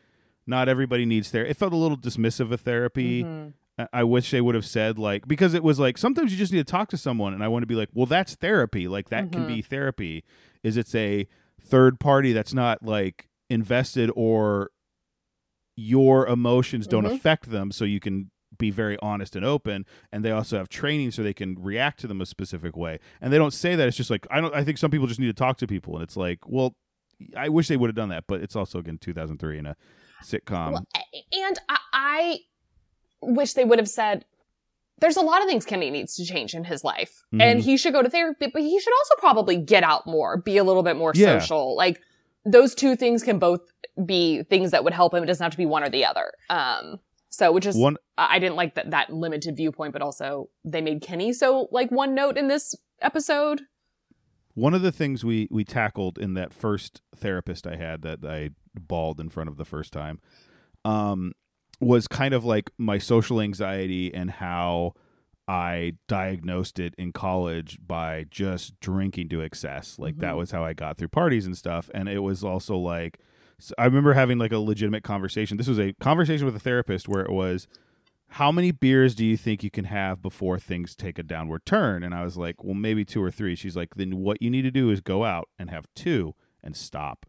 not 0.47 0.69
everybody 0.69 1.05
needs 1.07 1.31
therapy. 1.31 1.51
It 1.51 1.57
felt 1.57 1.73
a 1.73 1.77
little 1.77 1.97
dismissive 1.97 2.51
of 2.53 2.61
therapy. 2.61 3.23
Mhm. 3.25 3.53
I- 3.93 4.05
wish 4.05 4.31
they 4.31 4.41
would 4.43 4.55
have 4.55 4.67
said 4.67 4.99
like 4.99 5.27
because 5.27 5.55
it 5.55 5.65
was 5.65 5.79
like 5.81 5.97
sometimes 5.97 6.31
you 6.31 6.37
just 6.39 6.53
need 6.53 6.59
to 6.67 6.71
talk 6.71 6.89
to 6.91 6.97
someone 6.99 7.33
and 7.33 7.43
I 7.43 7.49
want 7.49 7.63
to 7.63 7.67
be 7.67 7.75
like, 7.75 7.89
well, 7.95 8.07
that's 8.07 8.35
therapy. 8.35 8.87
Like 8.87 9.09
that 9.09 9.33
can 9.33 9.45
Mhm. 9.45 9.49
be 9.49 9.63
therapy. 9.63 10.25
Is 10.63 10.77
it's 10.77 10.95
a 10.95 11.27
third 11.61 11.99
party 11.99 12.33
that's 12.33 12.53
not 12.53 12.83
like 12.85 13.29
invested 13.49 14.11
or 14.15 14.71
your 15.77 16.27
emotions 16.27 16.87
don't 16.87 17.05
Mhm. 17.05 17.15
affect 17.15 17.51
them 17.51 17.71
so 17.71 17.85
you 17.85 17.99
can 18.01 18.31
be 18.59 18.71
very 18.71 18.99
honest 19.01 19.35
and 19.35 19.45
open 19.45 19.87
and 20.13 20.23
they 20.25 20.31
also 20.31 20.59
have 20.59 20.69
training 20.69 21.11
so 21.11 21.23
they 21.23 21.33
can 21.33 21.57
react 21.59 21.99
to 22.01 22.07
them 22.07 22.21
a 22.21 22.27
specific 22.27 22.77
way 22.77 22.99
and 23.21 23.33
they 23.33 23.39
don't 23.39 23.55
say 23.55 23.75
that 23.75 23.89
it's 23.89 23.97
just 23.97 24.11
like 24.11 24.27
i 24.31 24.41
don't 24.41 24.55
i 24.55 24.63
think 24.63 24.77
some 24.77 24.91
people 24.91 25.07
just 25.07 25.19
need 25.19 25.27
to 25.27 25.33
talk 25.33 25.57
to 25.57 25.67
people 25.67 25.95
and 25.95 26.03
it's 26.03 26.17
like 26.17 26.39
well 26.47 26.77
i 27.37 27.49
wish 27.49 27.69
they 27.69 27.77
would 27.79 27.89
have 27.89 27.95
done 27.97 28.11
that 28.11 28.25
but 28.29 28.43
it's 28.43 28.55
also 28.55 28.79
again 28.79 28.99
2003 28.99 29.57
and 29.59 29.67
a 29.69 29.77
sitcom 30.23 30.73
Well, 30.73 30.87
and 31.33 31.59
I, 31.69 31.79
I 31.93 32.39
wish 33.21 33.53
they 33.55 33.65
would 33.65 33.79
have 33.79 33.89
said, 33.89 34.25
"There's 35.01 35.17
a 35.17 35.21
lot 35.23 35.43
of 35.43 35.49
things 35.49 35.65
Kenny 35.65 35.91
needs 35.91 36.17
to 36.17 36.25
change 36.25 36.55
in 36.55 36.65
his 36.65 36.83
life, 36.85 37.23
and 37.33 37.61
Mhm. 37.61 37.65
he 37.65 37.77
should 37.77 37.93
go 37.93 38.03
to 38.03 38.11
therapy, 38.11 38.49
but 38.53 38.63
he 38.63 38.79
should 38.81 38.93
also 38.93 39.15
probably 39.19 39.57
get 39.57 39.83
out 39.85 40.07
more, 40.07 40.37
be 40.39 40.57
a 40.59 40.65
little 40.65 40.83
bit 40.83 40.97
more 40.97 41.13
Yeah. 41.15 41.39
social. 41.39 41.77
Like 41.77 42.01
those 42.45 42.75
two 42.75 42.97
things 42.97 43.23
can 43.23 43.39
both 43.39 43.61
be 44.05 44.43
things 44.45 44.71
that 44.73 44.83
would 44.85 44.93
help 44.93 45.15
him. 45.15 45.23
It 45.23 45.27
doesn't 45.27 45.43
have 45.45 45.53
to 45.53 45.59
be 45.59 45.67
one 45.67 45.85
or 45.85 45.91
the 45.91 46.05
other. 46.05 46.33
Um, 46.51 46.99
so 47.29 47.53
which 47.53 47.67
is 47.67 47.77
one 47.77 47.97
I 48.19 48.37
I 48.37 48.39
didn't 48.39 48.57
like 48.57 48.75
that 48.75 48.91
that 48.91 49.13
limited 49.13 49.57
viewpoint, 49.57 49.93
but 49.93 50.03
also 50.03 50.49
they 50.65 50.81
made 50.81 51.01
Kenny 51.03 51.33
so 51.33 51.69
like 51.71 51.91
one 51.91 52.15
note 52.15 52.37
in 52.37 52.49
this 52.49 52.75
episode. 53.01 53.63
One 54.55 54.75
of 54.75 54.83
the 54.83 54.93
things 54.93 55.25
we 55.25 55.49
we 55.51 55.65
tackled 55.65 56.19
in 56.19 56.35
that 56.35 56.53
first 56.53 57.01
therapist 57.17 57.67
I 57.67 57.77
had 57.77 58.03
that 58.03 58.19
I 58.25 58.51
bawled 58.75 59.21
in 59.21 59.29
front 59.29 59.49
of 59.49 59.57
the 59.57 59.65
first 59.65 59.93
time, 59.93 60.21
um, 60.85 61.33
was 61.81 62.07
kind 62.09 62.35
of 62.35 62.45
like 62.45 62.71
my 62.79 62.99
social 62.99 63.41
anxiety 63.41 64.13
and 64.15 64.31
how 64.31 64.95
I 65.49 65.95
diagnosed 66.09 66.79
it 66.79 66.95
in 66.97 67.13
college 67.13 67.79
by 67.85 68.27
just 68.31 68.79
drinking 68.81 69.29
to 69.31 69.41
excess. 69.41 69.99
Like 69.99 70.19
that 70.19 70.35
Mhm. 70.35 70.39
was 70.39 70.51
how 70.53 70.65
I 70.65 70.73
got 70.73 70.97
through 70.97 71.09
parties 71.09 71.47
and 71.47 71.57
stuff. 71.59 71.91
And 71.93 72.09
it 72.09 72.21
was 72.21 72.45
also 72.45 72.77
like 72.77 73.19
so 73.59 73.75
I 73.79 73.85
remember 73.85 74.15
having 74.15 74.39
like 74.39 74.51
a 74.53 74.59
legitimate 74.59 75.05
conversation. 75.05 75.57
This 75.57 75.69
was 75.69 75.79
a 75.79 75.93
conversation 76.01 76.47
with 76.47 76.57
a 76.57 76.61
therapist 76.61 77.09
where 77.09 77.23
it 77.25 77.31
was 77.31 77.69
how 78.31 78.51
many 78.51 78.71
beers 78.73 79.15
do 79.15 79.25
you 79.27 79.37
think 79.37 79.63
you 79.63 79.71
can 79.71 79.85
have 79.85 80.23
before 80.23 80.59
things 80.59 80.97
take 80.97 81.19
a 81.19 81.23
downward 81.23 81.65
turn? 81.67 82.03
And 82.03 82.13
I 82.15 82.25
was 82.25 82.37
like, 82.37 82.65
well, 82.65 82.75
maybe 82.75 83.05
two 83.05 83.23
or 83.23 83.31
three. 83.31 83.55
She's 83.55 83.77
like, 83.77 83.95
then 83.97 84.17
what 84.17 84.41
you 84.41 84.51
need 84.51 84.63
to 84.63 84.71
do 84.71 84.91
is 84.91 85.01
go 85.01 85.25
out 85.25 85.49
and 85.59 85.69
have 85.71 85.87
two 85.95 86.35
and 86.63 86.75
stop. 86.75 87.27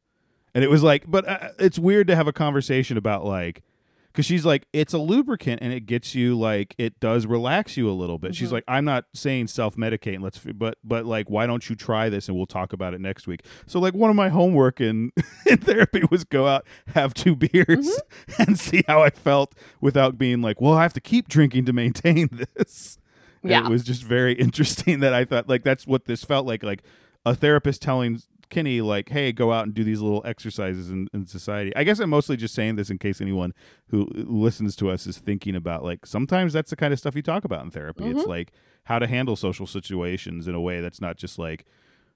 And 0.56 0.64
it 0.64 0.70
was 0.70 0.84
like, 0.84 1.10
but 1.10 1.28
uh, 1.28 1.50
it's 1.60 1.80
weird 1.80 2.08
to 2.08 2.16
have 2.16 2.28
a 2.28 2.34
conversation 2.34 2.98
about 2.98 3.26
like, 3.26 3.64
because 4.12 4.28
she's 4.28 4.46
like, 4.46 4.68
it's 4.74 4.94
a 4.94 5.00
lubricant 5.00 5.64
and 5.64 5.74
it 5.74 5.88
gets 5.88 6.14
you 6.14 6.38
like, 6.38 6.76
it 6.78 7.00
does 7.00 7.26
relax 7.26 7.76
you 7.78 7.90
a 7.90 7.94
little 7.94 8.20
bit. 8.20 8.36
She's 8.36 8.50
Mhm. 8.50 8.54
like, 8.54 8.64
I'm 8.68 8.86
not 8.86 9.06
saying 9.16 9.48
self 9.48 9.76
medicate. 9.76 10.22
Let's, 10.22 10.38
but 10.38 10.78
but 10.84 11.08
like, 11.08 11.32
why 11.32 11.48
don't 11.48 11.68
you 11.68 11.76
try 11.76 12.10
this 12.10 12.28
and 12.28 12.38
we'll 12.38 12.46
talk 12.46 12.74
about 12.74 12.94
it 12.94 13.02
next 13.02 13.26
week. 13.26 13.42
So 13.66 13.80
like, 13.80 13.96
one 13.96 14.12
of 14.12 14.16
my 14.16 14.30
homework 14.30 14.80
in 14.80 15.12
in 15.48 15.58
therapy 15.58 16.04
was 16.12 16.24
go 16.26 16.46
out, 16.48 16.64
have 16.94 17.16
two 17.16 17.36
beers, 17.36 18.00
and 18.38 18.60
see 18.60 18.84
how 18.88 19.02
I 19.02 19.10
felt 19.10 19.56
without 19.82 20.20
being 20.20 20.44
like, 20.44 20.62
well, 20.62 20.74
I 20.76 20.84
have 20.84 20.94
to 20.94 21.02
keep 21.02 21.28
drinking 21.28 21.66
to 21.66 21.74
maintain 21.74 22.30
this. 22.56 23.00
And 23.42 23.50
Yeah. 23.50 23.66
it 23.66 23.70
was 23.72 23.84
just 23.84 24.04
very 24.04 24.34
interesting 24.34 25.00
that 25.00 25.16
I 25.16 25.26
thought 25.26 25.50
like 25.50 25.64
that's 25.64 25.88
what 25.88 26.06
this 26.06 26.24
felt 26.24 26.46
like, 26.46 26.62
like 26.62 26.84
a 27.26 27.34
therapist 27.34 27.82
telling 27.82 28.22
Kenny 28.50 28.82
like, 28.82 29.10
hey, 29.10 29.32
go 29.32 29.52
out 29.52 29.66
and 29.66 29.74
do 29.74 29.84
these 29.84 30.02
little 30.02 30.22
exercises 30.26 30.90
in, 30.90 31.08
in 31.14 31.26
society. 31.26 31.76
I 31.76 31.84
guess 31.84 32.00
I'm 32.00 32.10
mostly 32.10 32.38
just 32.38 32.54
saying 32.54 32.76
this 32.76 32.90
in 32.90 32.98
case 32.98 33.22
anyone 33.22 33.54
who 33.88 34.08
listens 34.14 34.76
to 34.78 34.90
us 34.90 35.08
is 35.08 35.18
thinking 35.18 35.56
about 35.56 35.84
like 35.84 36.06
sometimes 36.06 36.54
that's 36.54 36.70
the 36.70 36.76
kind 36.76 36.94
of 36.94 37.00
stuff 37.00 37.16
you 37.16 37.22
talk 37.22 37.44
about 37.46 37.64
in 37.64 37.72
therapy. 37.72 38.06
It's 38.06 38.24
Mhm. 38.24 38.28
like 38.28 38.52
how 38.86 39.00
to 39.00 39.08
handle 39.08 39.36
social 39.36 39.66
situations 39.68 40.48
in 40.48 40.56
a 40.56 40.62
way 40.62 40.82
that's 40.82 41.00
not 41.02 41.18
just 41.18 41.38
like 41.40 41.66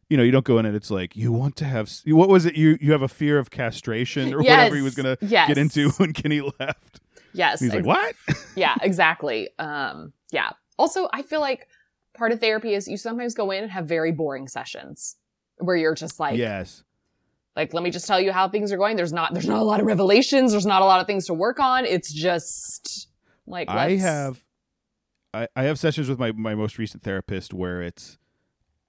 you 0.09 0.15
know, 0.15 0.23
you 0.23 0.31
don't 0.31 0.45
go 0.45 0.57
in 0.57 0.65
and 0.65 0.73
it's 0.73 0.89
like 0.89 1.17
you 1.17 1.33
want 1.33 1.57
to 1.57 1.65
have 1.65 1.91
what 2.05 2.29
was 2.29 2.45
it? 2.45 2.55
You 2.55 2.77
you 2.79 2.93
have 2.93 3.01
a 3.01 3.09
fear 3.09 3.37
of 3.39 3.49
castration 3.51 4.33
or 4.33 4.37
whatever 4.37 4.75
he 4.75 4.81
was 4.81 4.95
gonna 4.95 5.17
yes. 5.21 5.47
get 5.49 5.57
into 5.57 5.89
when 5.97 6.13
Kenny 6.13 6.41
left. 6.59 7.01
Yes, 7.33 7.59
He's 7.59 7.73
like, 7.73 7.85
what? 7.85 8.15
yeah, 8.55 8.75
exactly. 8.81 9.49
Um, 9.59 10.13
yeah. 10.31 10.51
Also, 10.79 11.07
I 11.13 11.21
feel 11.23 11.39
like 11.41 11.67
part 12.15 12.31
of 12.31 12.39
therapy 12.39 12.73
is 12.73 12.87
you 12.87 12.97
sometimes 12.97 13.35
go 13.35 13.51
in 13.51 13.63
and 13.63 13.71
have 13.71 13.85
very 13.85 14.11
boring 14.11 14.47
sessions 14.47 15.17
where 15.59 15.75
you're 15.75 15.95
just 15.95 16.19
like, 16.19 16.37
yes. 16.37 16.83
like, 17.55 17.73
let 17.73 17.83
me 17.83 17.89
just 17.89 18.07
tell 18.07 18.19
you 18.19 18.31
how 18.31 18.49
things 18.49 18.71
are 18.71 18.77
going. 18.77 18.95
There's 18.95 19.13
not, 19.13 19.33
there's 19.33 19.47
not 19.47 19.59
a 19.59 19.63
lot 19.63 19.79
of 19.79 19.85
revelations. 19.85 20.51
There's 20.51 20.65
not 20.65 20.81
a 20.81 20.85
lot 20.85 21.01
of 21.01 21.07
things 21.07 21.25
to 21.27 21.33
work 21.33 21.59
on. 21.59 21.85
It's 21.85 22.13
just 22.13 23.07
like, 23.45 23.69
I 23.69 23.95
have 23.97 24.43
I, 25.33 25.47
I 25.55 25.63
have 25.63 25.77
sessions 25.77 26.09
with 26.09 26.19
my, 26.19 26.31
my 26.31 26.55
most 26.55 26.77
recent 26.77 27.03
therapist 27.03 27.53
where 27.53 27.81
it's 27.81 28.17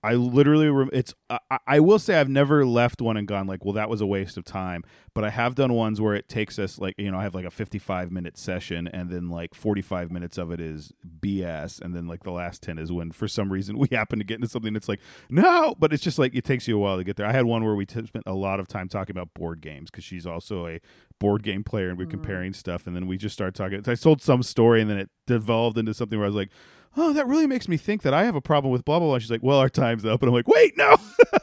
I 0.01 0.15
literally 0.15 0.69
rem- 0.69 0.91
it's 0.93 1.13
I, 1.29 1.59
I- 1.67 1.81
will 1.81 1.99
say 1.99 2.21
I've 2.21 2.29
never 2.29 2.65
left 2.65 3.01
one 3.03 3.17
and 3.17 3.27
gone 3.27 3.47
like 3.49 3.65
well 3.65 3.75
that 3.75 3.89
was 3.91 4.01
a 4.01 4.07
waste 4.07 4.37
of 4.37 4.45
time 4.45 4.85
but 5.13 5.25
I 5.25 5.31
have 5.31 5.57
done 5.57 5.73
ones 5.73 6.01
where 6.01 6.15
it 6.15 6.29
takes 6.29 6.57
us 6.59 6.79
like 6.79 6.95
you 6.99 7.11
know 7.11 7.19
I 7.19 7.25
have 7.25 7.35
like 7.35 7.45
a 7.45 7.51
55 7.51 8.13
minute 8.13 8.39
session 8.39 8.87
and 8.87 9.11
then 9.11 9.29
like 9.29 9.55
45 9.55 10.13
minutes 10.13 10.39
of 10.39 10.53
it 10.53 10.61
is 10.61 10.93
BS 11.21 11.81
and 11.81 11.97
then 11.97 12.07
like 12.07 12.23
the 12.23 12.31
last 12.31 12.63
10 12.63 12.79
is 12.79 12.93
when 12.93 13.11
for 13.11 13.27
some 13.27 13.53
reason 13.53 13.77
we 13.77 13.89
happen 13.93 14.19
to 14.21 14.25
get 14.25 14.37
into 14.37 14.49
something 14.49 14.73
that's 14.73 14.89
like 14.89 15.01
no 15.31 15.75
but 15.79 15.93
it's 15.93 16.03
just 16.03 16.19
like 16.19 16.35
it 16.35 16.45
takes 16.45 16.69
you 16.69 16.77
a 16.77 16.81
while 16.81 16.97
to 16.97 17.03
get 17.05 17.17
there 17.17 17.27
I 17.27 17.33
had 17.33 17.47
one 17.47 17.65
where 17.65 17.75
we 17.75 17.85
t- 17.85 18.07
spent 18.07 18.25
a 18.27 18.35
lot 18.35 18.61
of 18.61 18.69
time 18.69 18.89
talking 18.89 19.15
about 19.17 19.35
board 19.35 19.61
games 19.61 19.91
because 19.91 20.05
she's 20.05 20.27
also 20.27 20.67
a 20.69 20.81
board 21.19 21.43
game 21.43 21.65
player 21.65 21.89
and 21.89 21.99
we're 21.99 22.07
Mhm. 22.07 22.11
comparing 22.11 22.53
stuff 22.53 22.87
and 22.87 22.95
then 22.95 23.09
we 23.09 23.17
just 23.17 23.35
started 23.35 23.57
talking 23.57 23.83
I 23.85 23.95
told 23.97 24.23
some 24.23 24.45
story 24.45 24.81
and 24.81 24.89
then 24.89 24.99
it 24.99 25.11
devolved 25.27 25.77
into 25.77 25.93
something 25.93 26.19
where 26.19 26.27
I 26.27 26.29
was 26.29 26.37
like 26.37 26.51
oh 26.99 27.13
that 27.13 27.27
really 27.27 27.47
makes 27.47 27.69
me 27.69 27.77
think 27.77 28.03
that 28.03 28.13
I 28.13 28.25
have 28.25 28.35
a 28.35 28.41
problem 28.41 28.73
with 28.73 28.85
blah 28.85 28.99
blah 28.99 29.07
blah 29.09 29.15
and 29.15 29.23
she's 29.23 29.31
like 29.31 29.43
well 29.43 29.59
our 29.59 29.69
time's 29.69 30.05
up 30.05 30.21
and 30.23 30.29
I'm 30.29 30.35
like 30.35 30.49
wait 30.49 30.77
no 30.77 30.97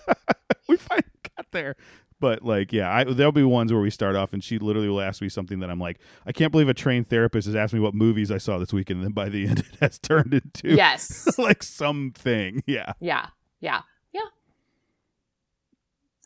we 0.67 0.77
finally 0.77 1.03
got 1.37 1.47
there 1.51 1.75
but 2.19 2.43
like 2.43 2.71
yeah 2.73 2.91
I, 2.93 3.03
there'll 3.05 3.31
be 3.31 3.43
ones 3.43 3.71
where 3.73 3.81
we 3.81 3.89
start 3.89 4.15
off 4.15 4.33
and 4.33 4.43
she 4.43 4.57
literally 4.59 4.89
will 4.89 5.01
ask 5.01 5.21
me 5.21 5.29
something 5.29 5.59
that 5.59 5.69
I'm 5.69 5.79
like 5.79 5.99
I 6.25 6.31
can't 6.31 6.51
believe 6.51 6.69
a 6.69 6.73
trained 6.73 7.09
therapist 7.09 7.45
has 7.47 7.55
asked 7.55 7.73
me 7.73 7.79
what 7.79 7.93
movies 7.93 8.31
I 8.31 8.37
saw 8.37 8.57
this 8.57 8.73
weekend 8.73 8.97
and 8.99 9.05
then 9.05 9.13
by 9.13 9.29
the 9.29 9.47
end 9.47 9.59
it 9.59 9.77
has 9.81 9.99
turned 9.99 10.33
into 10.33 10.75
yes. 10.75 11.27
like 11.37 11.63
something 11.63 12.63
yeah 12.65 12.93
Yeah. 12.99 13.27
Yeah. 13.61 13.81
Yeah. 14.13 14.21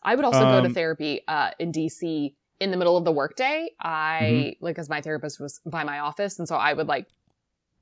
I 0.03 0.15
would 0.15 0.25
also 0.25 0.39
go 0.41 0.61
to 0.61 0.67
Um, 0.67 0.73
therapy 0.73 1.21
uh, 1.27 1.51
in 1.59 1.71
DC 1.71 2.33
in 2.59 2.71
the 2.71 2.77
middle 2.77 2.97
of 2.97 3.05
the 3.05 3.11
workday. 3.11 3.69
I 3.81 4.19
Mm-hmm. 4.21 4.65
like, 4.65 4.79
as 4.79 4.89
my 4.89 5.01
therapist 5.01 5.39
was 5.39 5.59
by 5.65 5.83
my 5.83 5.99
office, 5.99 6.39
and 6.39 6.47
so 6.47 6.55
I 6.55 6.73
would 6.73 6.87
like 6.87 7.07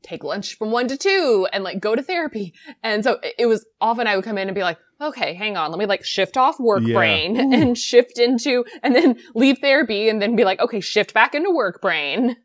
take 0.03 0.23
lunch 0.23 0.57
from 0.57 0.71
one 0.71 0.87
to 0.87 0.97
two 0.97 1.47
and 1.51 1.63
like 1.63 1.79
go 1.79 1.95
to 1.95 2.01
therapy. 2.01 2.53
And 2.83 3.03
so 3.03 3.13
it- 3.23 3.35
it 3.39 3.45
was 3.47 3.65
often 3.81 4.07
I 4.07 4.15
would 4.15 4.23
come 4.25 4.37
in 4.37 4.47
and 4.47 4.55
be 4.55 4.61
like, 4.63 4.77
okay, 5.01 5.33
hang 5.33 5.57
on, 5.57 5.69
let 5.71 5.77
me 5.79 5.85
like 5.85 6.03
shift 6.05 6.37
off 6.37 6.59
work 6.59 6.83
Yeah. 6.85 6.93
brain 6.95 7.35
Ooh. 7.37 7.53
and 7.53 7.77
shift 7.77 8.17
into, 8.19 8.63
and 8.83 8.95
then 8.95 9.17
leave 9.35 9.57
therapy 9.59 10.09
and 10.09 10.21
then 10.21 10.35
be 10.35 10.43
like, 10.43 10.59
okay, 10.59 10.79
shift 10.79 11.13
back 11.13 11.35
into 11.35 11.51
work 11.51 11.81
brain. 11.81 12.35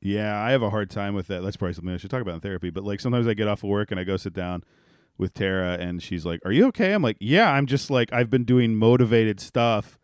Yeah, 0.00 0.36
I 0.36 0.50
have 0.50 0.62
a 0.62 0.70
hard 0.70 0.90
time 0.90 1.14
with 1.14 1.28
that. 1.28 1.42
That's 1.42 1.56
probably 1.56 1.74
something 1.74 1.94
I 1.94 1.96
should 1.96 2.10
talk 2.10 2.22
about 2.22 2.34
in 2.34 2.40
therapy. 2.40 2.70
But 2.70 2.84
like 2.84 3.00
sometimes 3.00 3.26
I 3.28 3.34
get 3.34 3.46
off 3.48 3.62
of 3.62 3.70
work 3.70 3.90
and 3.90 4.00
I 4.00 4.04
go 4.04 4.16
sit 4.16 4.32
down 4.32 4.64
with 5.18 5.32
Tara 5.34 5.74
and 5.78 6.02
she's 6.02 6.24
like, 6.26 6.40
"Are 6.44 6.50
you 6.52 6.66
okay?" 6.68 6.92
I'm 6.92 7.02
like, 7.02 7.18
"Yeah, 7.20 7.50
I'm 7.52 7.66
just 7.66 7.90
like 7.90 8.12
I've 8.12 8.30
been 8.30 8.44
doing 8.44 8.74
motivated 8.74 9.38
stuff. 9.38 9.98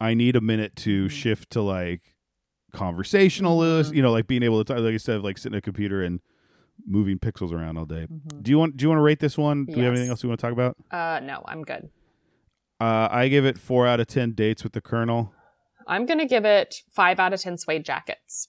I 0.00 0.14
need 0.14 0.34
a 0.36 0.40
minute 0.40 0.74
to 0.76 1.06
Mhm. 1.06 1.10
shift 1.10 1.50
to 1.50 1.62
like 1.62 2.11
conversationalist, 2.72 3.92
Mhm. 3.92 3.96
you 3.96 4.02
know, 4.02 4.12
like 4.12 4.26
being 4.26 4.42
able 4.42 4.62
to 4.62 4.72
talk 4.72 4.82
like 4.82 4.94
I 4.94 4.98
said, 4.98 5.22
like 5.22 5.38
sitting 5.38 5.54
at 5.56 5.58
a 5.58 5.62
computer 5.62 6.02
and 6.02 6.20
moving 6.86 7.18
pixels 7.18 7.52
around 7.52 7.76
all 7.76 7.84
day." 7.84 8.06
Do 8.42 8.50
you 8.50 8.58
want 8.58 8.76
do 8.76 8.84
you 8.84 8.88
want 8.88 8.98
to 8.98 9.02
rate 9.02 9.20
this 9.20 9.36
one? 9.38 9.66
Do 9.66 9.76
we 9.76 9.82
have 9.84 9.92
anything 9.92 10.10
else 10.10 10.22
we 10.22 10.28
want 10.28 10.40
to 10.40 10.46
talk 10.46 10.52
about? 10.52 10.76
Uh, 10.90 11.20
no, 11.24 11.42
I'm 11.46 11.62
good. 11.62 11.90
Uh, 12.80 13.08
I 13.10 13.28
give 13.28 13.44
it 13.46 13.58
four 13.58 13.86
out 13.86 14.00
of 14.00 14.06
ten 14.08 14.32
dates 14.32 14.64
with 14.64 14.72
the 14.72 14.80
Colonel. 14.80 15.32
I'm 15.86 16.06
gonna 16.06 16.26
give 16.26 16.44
it 16.44 16.82
five 16.90 17.18
out 17.20 17.32
of 17.32 17.40
ten 17.40 17.56
suede 17.58 17.84
jackets. 17.84 18.48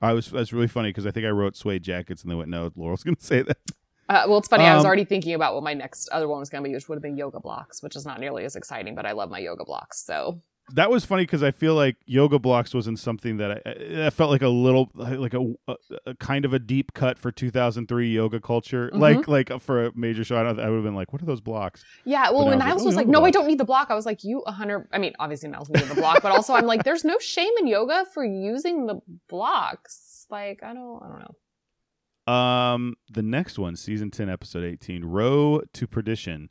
I 0.00 0.12
was 0.12 0.30
that's 0.30 0.52
really 0.52 0.68
funny 0.68 0.90
because 0.90 1.06
I 1.06 1.10
think 1.10 1.26
I 1.26 1.30
wrote 1.30 1.56
suede 1.56 1.82
jackets 1.82 2.22
and 2.22 2.30
they 2.30 2.34
went, 2.34 2.50
"No, 2.50 2.70
Laurel's 2.76 3.02
going 3.02 3.16
to 3.16 3.24
say 3.24 3.42
that." 3.42 3.58
Uh, 4.08 4.22
well, 4.28 4.38
it's 4.38 4.46
funny. 4.46 4.62
I 4.62 4.72
was 4.76 4.84
Um, 4.84 4.86
already 4.86 5.04
thinking 5.04 5.34
about 5.34 5.54
what 5.54 5.64
my 5.64 5.74
next 5.74 6.08
other 6.10 6.28
one 6.28 6.38
was 6.38 6.48
going 6.48 6.62
to 6.62 6.68
be, 6.70 6.72
which 6.72 6.88
would 6.88 6.94
have 6.94 7.02
been 7.02 7.16
yoga 7.16 7.40
blocks, 7.40 7.82
which 7.82 7.96
is 7.96 8.06
not 8.06 8.20
nearly 8.20 8.44
as 8.44 8.54
exciting, 8.54 8.94
but 8.94 9.04
I 9.04 9.10
love 9.10 9.30
my 9.32 9.40
yoga 9.40 9.64
blocks. 9.64 9.98
So 10.06 10.40
that 10.74 10.90
was 10.90 11.04
funny 11.04 11.22
because 11.22 11.42
I 11.42 11.52
feel 11.52 11.74
like 11.74 11.96
yoga 12.06 12.38
blocks 12.38 12.74
wasn't 12.74 12.98
something 12.98 13.36
that 13.36 13.62
I, 13.64 14.06
I 14.06 14.10
felt 14.10 14.30
like 14.30 14.42
a 14.42 14.48
little 14.48 14.90
like 14.94 15.32
a, 15.34 15.54
a, 15.68 15.76
a 16.06 16.14
kind 16.16 16.44
of 16.44 16.52
a 16.52 16.58
deep 16.58 16.92
cut 16.92 17.18
for 17.18 17.30
2003 17.30 18.12
yoga 18.12 18.40
culture. 18.40 18.90
Mhm. 18.92 18.98
Like 18.98 19.28
like 19.28 19.60
for 19.60 19.86
a 19.86 19.92
major 19.94 20.24
show, 20.24 20.36
I, 20.36 20.40
I 20.40 20.52
would 20.52 20.56
have 20.76 20.82
been 20.84 20.96
like, 20.96 21.12
"What 21.12 21.22
are 21.22 21.26
those 21.26 21.40
blocks?" 21.40 21.84
yeah, 22.04 22.30
well, 22.30 22.44
But 22.44 22.50
when 22.50 22.62
I 22.62 22.72
was 22.74 22.82
like, 22.82 22.84
oh, 22.84 22.86
was 22.86 22.96
like, 22.96 23.06
yoga 23.06 23.18
"No, 23.18 23.24
I 23.24 23.30
don't 23.30 23.46
need 23.46 23.58
the 23.58 23.64
block," 23.64 23.90
I 23.90 23.94
was 23.94 24.06
like, 24.06 24.24
"You 24.24 24.40
a 24.40 24.52
hundred." 24.52 24.88
I 24.92 24.98
mean, 24.98 25.14
obviously 25.18 25.48
Niles 25.48 25.68
needed 25.68 25.88
the 25.88 25.94
block, 25.94 26.20
but 26.22 26.32
also 26.32 26.54
I'm 26.54 26.66
like, 26.66 26.82
"There's 26.82 27.04
no 27.04 27.18
shame 27.18 27.52
in 27.60 27.66
yoga 27.66 28.04
for 28.12 28.24
using 28.24 28.86
the 28.86 29.00
blocks." 29.28 30.26
Like, 30.30 30.62
I 30.64 30.74
don't, 30.74 31.00
I 31.02 31.08
don't 31.08 31.20
know. 31.20 32.32
Um, 32.32 32.94
the 33.08 33.22
next 33.22 33.58
one, 33.58 33.76
season 33.76 34.10
10, 34.10 34.28
episode 34.28 34.64
18, 34.64 35.04
Roe 35.04 35.60
to 35.74 35.86
Perdition. 35.86 36.50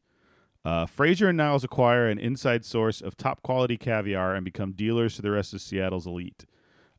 Uh, 0.65 0.87
Frasier 0.87 1.29
and 1.29 1.37
Niles 1.37 1.63
acquire 1.63 2.07
an 2.07 2.17
inside 2.17 2.65
source 2.65 2.99
of 2.99 3.15
top 3.15 3.43
quality 3.43 3.77
caviar 3.77 4.33
and 4.33 4.43
become 4.43 4.71
dealers 4.71 5.15
to 5.15 5.21
the 5.21 5.29
rest 5.29 5.53
of 5.53 5.61
Seattle's 5.61 6.07
elite. 6.07 6.45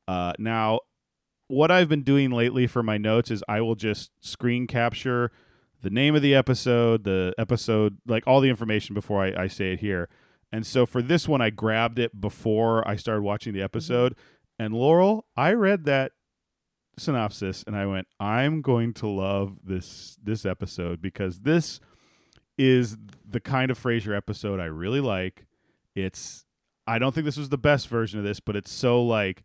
Uh, 0.07 0.33
now, 0.39 0.81
what 1.49 1.73
I've 1.73 1.89
been 1.89 2.05
doing 2.05 2.31
lately 2.31 2.69
for 2.69 2.83
my 2.85 2.97
notes 2.97 3.31
is 3.31 3.43
I 3.49 3.61
will 3.61 3.75
just 3.75 4.13
screen 4.21 4.69
capture 4.69 5.33
the 5.83 5.91
name 5.91 6.15
of 6.15 6.23
the 6.23 6.35
episode, 6.35 7.05
the 7.05 7.35
episode, 7.37 7.99
like 8.07 8.25
all 8.27 8.41
the 8.41 8.49
information 8.49 8.95
before 8.95 9.25
I, 9.25 9.45
I 9.45 9.47
say 9.49 9.73
it 9.73 9.81
here. 9.81 10.09
And 10.53 10.65
so 10.65 10.87
for 10.87 11.03
this 11.03 11.29
one, 11.29 11.41
I 11.41 11.51
grabbed 11.51 11.99
it 11.99 12.21
before 12.21 12.87
I 12.89 12.97
started 12.97 13.23
watching 13.23 13.53
the 13.53 13.63
episode. 13.63 14.15
And 14.59 14.75
Laurel, 14.75 15.27
I 15.37 15.53
read 15.53 15.85
that 15.85 16.13
synopsis 16.99 17.65
and 17.67 17.77
I 17.77 17.87
went, 17.87 18.07
I'm 18.19 18.63
going 18.63 18.95
to 18.95 19.09
love 19.09 19.59
this 19.65 20.17
this 20.23 20.47
episode 20.47 21.03
because 21.03 21.41
this 21.41 21.81
is 22.59 22.97
the 23.29 23.41
kind 23.41 23.71
of 23.71 23.83
Frasier 23.83 24.17
episode 24.17 24.61
I 24.61 24.67
really 24.67 25.01
like. 25.01 25.47
It's 25.95 26.45
I 26.87 26.99
don't 26.99 27.15
think 27.15 27.25
this 27.25 27.37
was 27.37 27.49
the 27.49 27.59
best 27.59 27.89
version 27.89 28.19
of 28.19 28.25
this, 28.25 28.41
but 28.41 28.57
it's 28.57 28.71
so 28.71 29.03
like 29.03 29.43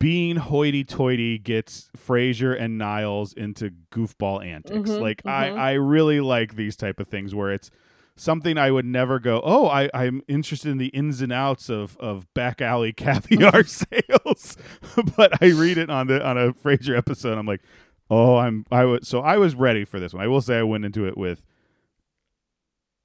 being 0.00 0.36
hoity-toity 0.36 1.38
gets 1.38 1.90
Frasier 1.96 2.60
and 2.60 2.76
Niles 2.76 3.32
into 3.32 3.70
goofball 3.92 4.44
antics. 4.44 4.90
Mhm, 4.90 5.00
like 5.00 5.22
mhm. 5.22 5.30
I 5.30 5.48
I 5.50 5.72
really 5.74 6.20
like 6.20 6.56
these 6.56 6.76
type 6.76 6.98
of 6.98 7.08
things 7.08 7.34
where 7.34 7.52
it's 7.52 7.70
something 8.16 8.56
I 8.58 8.70
would 8.70 8.86
never 8.86 9.18
go, 9.18 9.40
oh, 9.44 9.68
I, 9.68 9.90
I'm 9.94 10.22
interested 10.26 10.70
in 10.70 10.78
the 10.78 10.86
ins 10.88 11.20
and 11.20 11.32
outs 11.32 11.68
of, 11.68 11.96
of 11.98 12.32
back 12.34 12.60
alley 12.60 12.92
caviar 12.96 13.64
sales. 13.64 14.56
but 15.16 15.40
I 15.42 15.50
read 15.50 15.78
it 15.78 15.90
on 15.90 16.08
the 16.08 16.26
on 16.26 16.36
a 16.36 16.52
Frasier 16.52 16.96
episode. 16.96 17.38
I'm 17.38 17.46
like, 17.46 17.62
oh, 18.10 18.36
I'm 18.36 18.64
I 18.70 18.84
was 18.84 19.08
so 19.08 19.20
I 19.20 19.36
was 19.36 19.54
ready 19.54 19.84
for 19.84 20.00
this 20.00 20.12
one. 20.14 20.22
I 20.22 20.28
will 20.28 20.40
say 20.40 20.58
I 20.58 20.62
went 20.62 20.84
into 20.84 21.06
it 21.06 21.16
with 21.16 21.42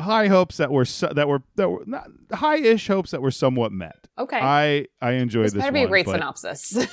high 0.02 0.28
hopes 0.28 0.58
that 0.58 0.72
were 0.72 0.86
so, 0.86 1.08
that 1.08 1.28
were 1.28 1.43
that 1.56 1.70
were 1.70 1.84
not 1.86 2.08
high-ish 2.32 2.88
hopes 2.88 3.12
that 3.12 3.22
were 3.22 3.32
somewhat 3.32 3.72
met. 3.72 4.08
Okay, 4.18 4.39
I 4.39 4.88
I 5.02 5.12
enjoyed 5.14 5.45
this 5.45 5.54
this. 5.54 5.62
better 5.62 5.72
be 5.72 5.84
a 5.84 5.88
great 5.88 6.06
but- 6.06 6.14
synopsis. 6.14 6.88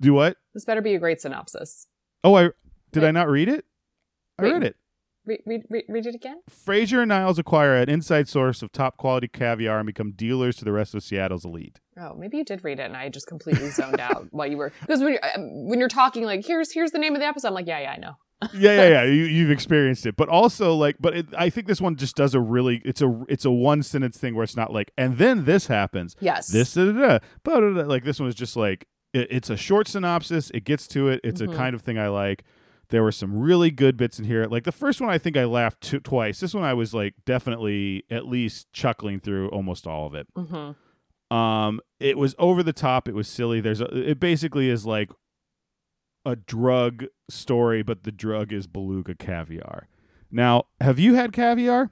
Do 0.00 0.14
what? 0.14 0.36
this 0.54 0.64
better 0.64 0.80
be 0.80 0.94
a 0.94 0.98
great 0.98 1.20
synopsis. 1.20 1.86
Oh, 2.24 2.34
I 2.34 2.50
did 2.92 3.04
I 3.04 3.10
not 3.10 3.28
read 3.28 3.48
it? 3.48 3.64
I 4.38 4.44
Wait. 4.44 4.52
read 4.54 4.62
it. 4.64 4.76
Read, 5.26 5.40
read, 5.46 5.84
read, 5.88 6.06
it 6.06 6.14
again. 6.14 6.40
Frasier 6.50 7.00
and 7.02 7.10
Niles 7.10 7.38
acquire 7.38 7.76
an 7.76 7.90
inside 7.90 8.26
source 8.26 8.62
of 8.62 8.72
top 8.72 8.96
quality 8.96 9.28
caviar 9.28 9.78
and 9.78 9.86
become 9.86 10.12
dealers 10.12 10.56
to 10.56 10.64
the 10.64 10.72
rest 10.72 10.94
of 10.94 11.02
Seattle's 11.02 11.44
elite. 11.44 11.78
Oh, 11.98 12.14
maybe 12.14 12.38
you 12.38 12.44
did 12.44 12.64
read 12.64 12.80
it, 12.80 12.84
and 12.84 12.96
I 12.96 13.10
just 13.10 13.26
completely 13.26 13.68
zoned 13.70 14.00
out 14.00 14.26
while 14.30 14.46
you 14.46 14.56
were 14.56 14.72
because 14.80 15.00
when 15.02 15.12
you're, 15.12 15.24
um, 15.36 15.68
when 15.68 15.78
you're 15.78 15.88
talking 15.90 16.24
like 16.24 16.46
here's 16.46 16.72
here's 16.72 16.90
the 16.92 16.98
name 16.98 17.14
of 17.14 17.20
the 17.20 17.26
episode, 17.26 17.48
I'm 17.48 17.54
like 17.54 17.66
yeah 17.66 17.80
yeah 17.80 17.92
I 17.92 17.96
know. 17.98 18.14
yeah, 18.54 18.72
yeah, 18.72 18.88
yeah. 18.88 19.02
You, 19.04 19.24
you've 19.24 19.50
experienced 19.50 20.06
it, 20.06 20.16
but 20.16 20.30
also 20.30 20.74
like, 20.74 20.96
but 20.98 21.14
it, 21.14 21.26
I 21.36 21.50
think 21.50 21.66
this 21.66 21.78
one 21.82 21.96
just 21.96 22.16
does 22.16 22.34
a 22.34 22.40
really. 22.40 22.80
It's 22.86 23.02
a 23.02 23.22
it's 23.28 23.44
a 23.44 23.50
one 23.50 23.82
sentence 23.82 24.16
thing 24.16 24.34
where 24.34 24.44
it's 24.44 24.56
not 24.56 24.72
like, 24.72 24.90
and 24.96 25.18
then 25.18 25.44
this 25.44 25.66
happens. 25.66 26.16
Yes. 26.20 26.48
This 26.48 26.72
da, 26.72 26.86
da, 26.86 26.92
da, 26.92 27.18
da, 27.44 27.60
da, 27.60 27.70
da. 27.82 27.82
like 27.82 28.04
this 28.04 28.18
one 28.18 28.30
is 28.30 28.34
just 28.34 28.56
like 28.56 28.86
it, 29.12 29.28
it's 29.30 29.50
a 29.50 29.58
short 29.58 29.86
synopsis. 29.88 30.50
It 30.54 30.64
gets 30.64 30.86
to 30.88 31.08
it. 31.08 31.20
It's 31.22 31.42
Mhm. 31.42 31.52
a 31.52 31.56
kind 31.56 31.74
of 31.74 31.82
thing 31.82 31.98
I 31.98 32.08
like. 32.08 32.44
There 32.90 33.02
were 33.02 33.12
some 33.12 33.38
really 33.38 33.70
good 33.70 33.96
bits 33.96 34.18
in 34.18 34.24
here. 34.24 34.44
Like 34.46 34.64
the 34.64 34.72
first 34.72 35.00
one, 35.00 35.10
I 35.10 35.18
think 35.18 35.36
I 35.36 35.44
laughed 35.44 35.80
t- 35.82 35.98
twice. 36.00 36.40
This 36.40 36.54
one, 36.54 36.64
I 36.64 36.74
was 36.74 36.92
like 36.92 37.14
definitely 37.24 38.04
at 38.10 38.26
least 38.26 38.72
chuckling 38.72 39.20
through 39.20 39.48
almost 39.50 39.86
all 39.86 40.06
of 40.06 40.14
it. 40.14 40.26
hmm 40.36 40.72
Um, 41.34 41.80
it 42.00 42.18
was 42.18 42.34
over 42.38 42.62
the 42.62 42.72
top. 42.72 43.06
It 43.08 43.14
was 43.14 43.28
silly. 43.28 43.60
There's 43.60 43.80
a. 43.80 43.86
It 44.10 44.18
basically 44.20 44.68
is 44.68 44.84
like 44.84 45.10
a 46.26 46.34
drug 46.36 47.04
story, 47.30 47.82
but 47.82 48.02
the 48.02 48.12
drug 48.12 48.52
is 48.52 48.66
beluga 48.66 49.14
caviar. 49.14 49.86
Now, 50.30 50.64
have 50.80 50.98
you 50.98 51.14
had 51.14 51.32
caviar? 51.32 51.90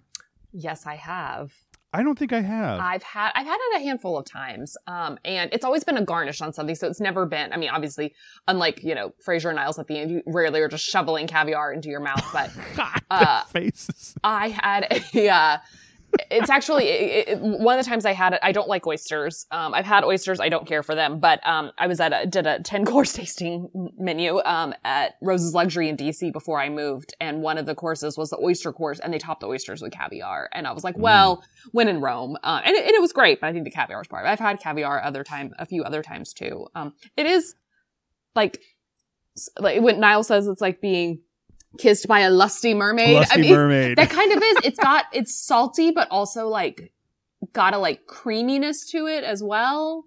Yes, 0.53 0.87
I 0.87 0.97
have. 0.97 1.53
I 1.93 2.03
don't 2.03 2.19
think 2.19 2.35
I 2.35 2.43
have. 2.43 2.81
I've 2.81 3.03
had 3.03 3.33
I've 3.35 3.47
had 3.47 3.57
it 3.59 3.81
a 3.81 3.85
handful 3.85 4.19
of 4.19 4.27
times, 4.27 4.77
um, 4.87 5.19
and 5.25 5.51
it's 5.53 5.65
always 5.65 5.85
been 5.85 5.97
a 5.97 6.05
garnish 6.05 6.43
on 6.43 6.53
something. 6.53 6.75
So 6.75 6.87
it's 6.87 7.01
never 7.01 7.25
been. 7.25 7.53
I 7.53 7.57
mean, 7.57 7.71
obviously, 7.71 8.15
unlike 8.47 8.85
you 8.85 8.95
know 8.95 9.15
Frasier 9.27 9.47
and 9.47 9.57
Niles 9.57 9.79
at 9.79 9.87
the 9.87 9.99
end, 9.99 10.11
you 10.11 10.23
rarely 10.27 10.61
are 10.61 10.69
just 10.69 10.85
shoveling 10.85 11.27
caviar 11.27 11.73
into 11.73 11.89
your 11.89 12.01
mouth. 12.01 12.25
But 12.33 12.51
uh, 13.11 13.45
faces. 13.45 14.15
I 14.23 14.49
had 14.51 15.03
a. 15.15 15.29
Uh, 15.29 15.59
it's 16.31 16.49
actually 16.49 16.85
it, 16.89 17.29
it, 17.29 17.41
one 17.41 17.79
of 17.79 17.85
the 17.85 17.89
times 17.89 18.05
I 18.07 18.13
had 18.13 18.33
it. 18.33 18.41
I 18.43 18.53
don't 18.53 18.69
like 18.69 18.87
oysters. 18.87 19.47
Um, 19.51 19.75
I've 19.75 19.85
had 19.85 20.05
oysters. 20.05 20.41
I 20.41 20.49
don't 20.49 20.67
care 20.67 20.83
for 20.83 20.95
them. 20.95 21.21
But 21.21 21.47
um, 21.47 21.71
I 21.79 21.87
was 21.87 22.01
at 22.01 22.13
a 22.13 22.27
did 22.27 22.47
a 22.47 22.61
ten 22.61 22.85
course 22.85 23.13
tasting 23.15 23.69
menu 23.99 24.41
um, 24.45 24.75
at 24.85 25.17
Rose's 25.23 25.55
Luxury 25.55 25.89
in 25.89 25.97
DC 25.97 26.33
before 26.33 26.61
I 26.61 26.69
moved, 26.71 27.15
and 27.21 27.43
one 27.43 27.59
of 27.59 27.67
the 27.67 27.75
courses 27.75 28.17
was 28.17 28.31
the 28.31 28.39
oyster 28.39 28.73
course, 28.73 29.01
and 29.01 29.13
they 29.13 29.19
topped 29.19 29.41
the 29.41 29.49
oysters 29.49 29.83
with 29.83 29.93
caviar. 29.93 30.49
And 30.53 30.67
I 30.67 30.73
was 30.73 30.85
like, 30.85 30.97
Mm. 30.97 31.01
well, 31.01 31.45
when 31.73 31.89
in 31.89 32.01
Rome, 32.01 32.37
uh, 32.43 32.63
and, 32.65 32.75
it, 32.75 32.85
and 32.87 32.95
it 32.95 33.01
was 33.01 33.13
great. 33.13 33.41
But 33.41 33.49
I 33.49 33.53
think 33.53 33.65
the 33.65 33.71
caviar 33.71 33.99
was 33.99 34.09
part. 34.09 34.25
I've 34.27 34.39
had 34.39 34.61
caviar 34.61 35.03
other 35.03 35.25
time, 35.25 35.53
a 35.59 35.67
few 35.67 35.85
other 35.85 36.03
times 36.03 36.33
too. 36.33 36.67
Um, 36.75 36.95
it 37.17 37.27
is 37.27 37.55
like 38.35 38.61
like 39.61 39.81
when 39.83 40.01
Niles 40.01 40.27
says 40.27 40.47
it's 40.47 40.61
like 40.61 40.81
being 40.81 41.21
kissed 41.79 42.07
by 42.09 42.21
a 42.21 42.31
lusty 42.31 42.75
mermaid. 42.75 43.15
Lusty 43.15 43.39
I 43.39 43.43
mean, 43.43 43.53
mermaid. 43.53 43.99
that 43.99 44.11
kind 44.11 44.33
of 44.33 44.43
is. 44.43 44.57
It's 44.65 44.79
got 44.79 45.07
it's 45.13 45.35
salty, 45.35 45.91
but 45.91 46.09
also 46.11 46.49
like 46.49 46.93
got 47.53 47.75
a 47.75 47.79
like 47.79 48.07
creaminess 48.07 48.91
to 48.91 49.07
it 49.07 49.25
as 49.25 49.43
well. 49.43 50.05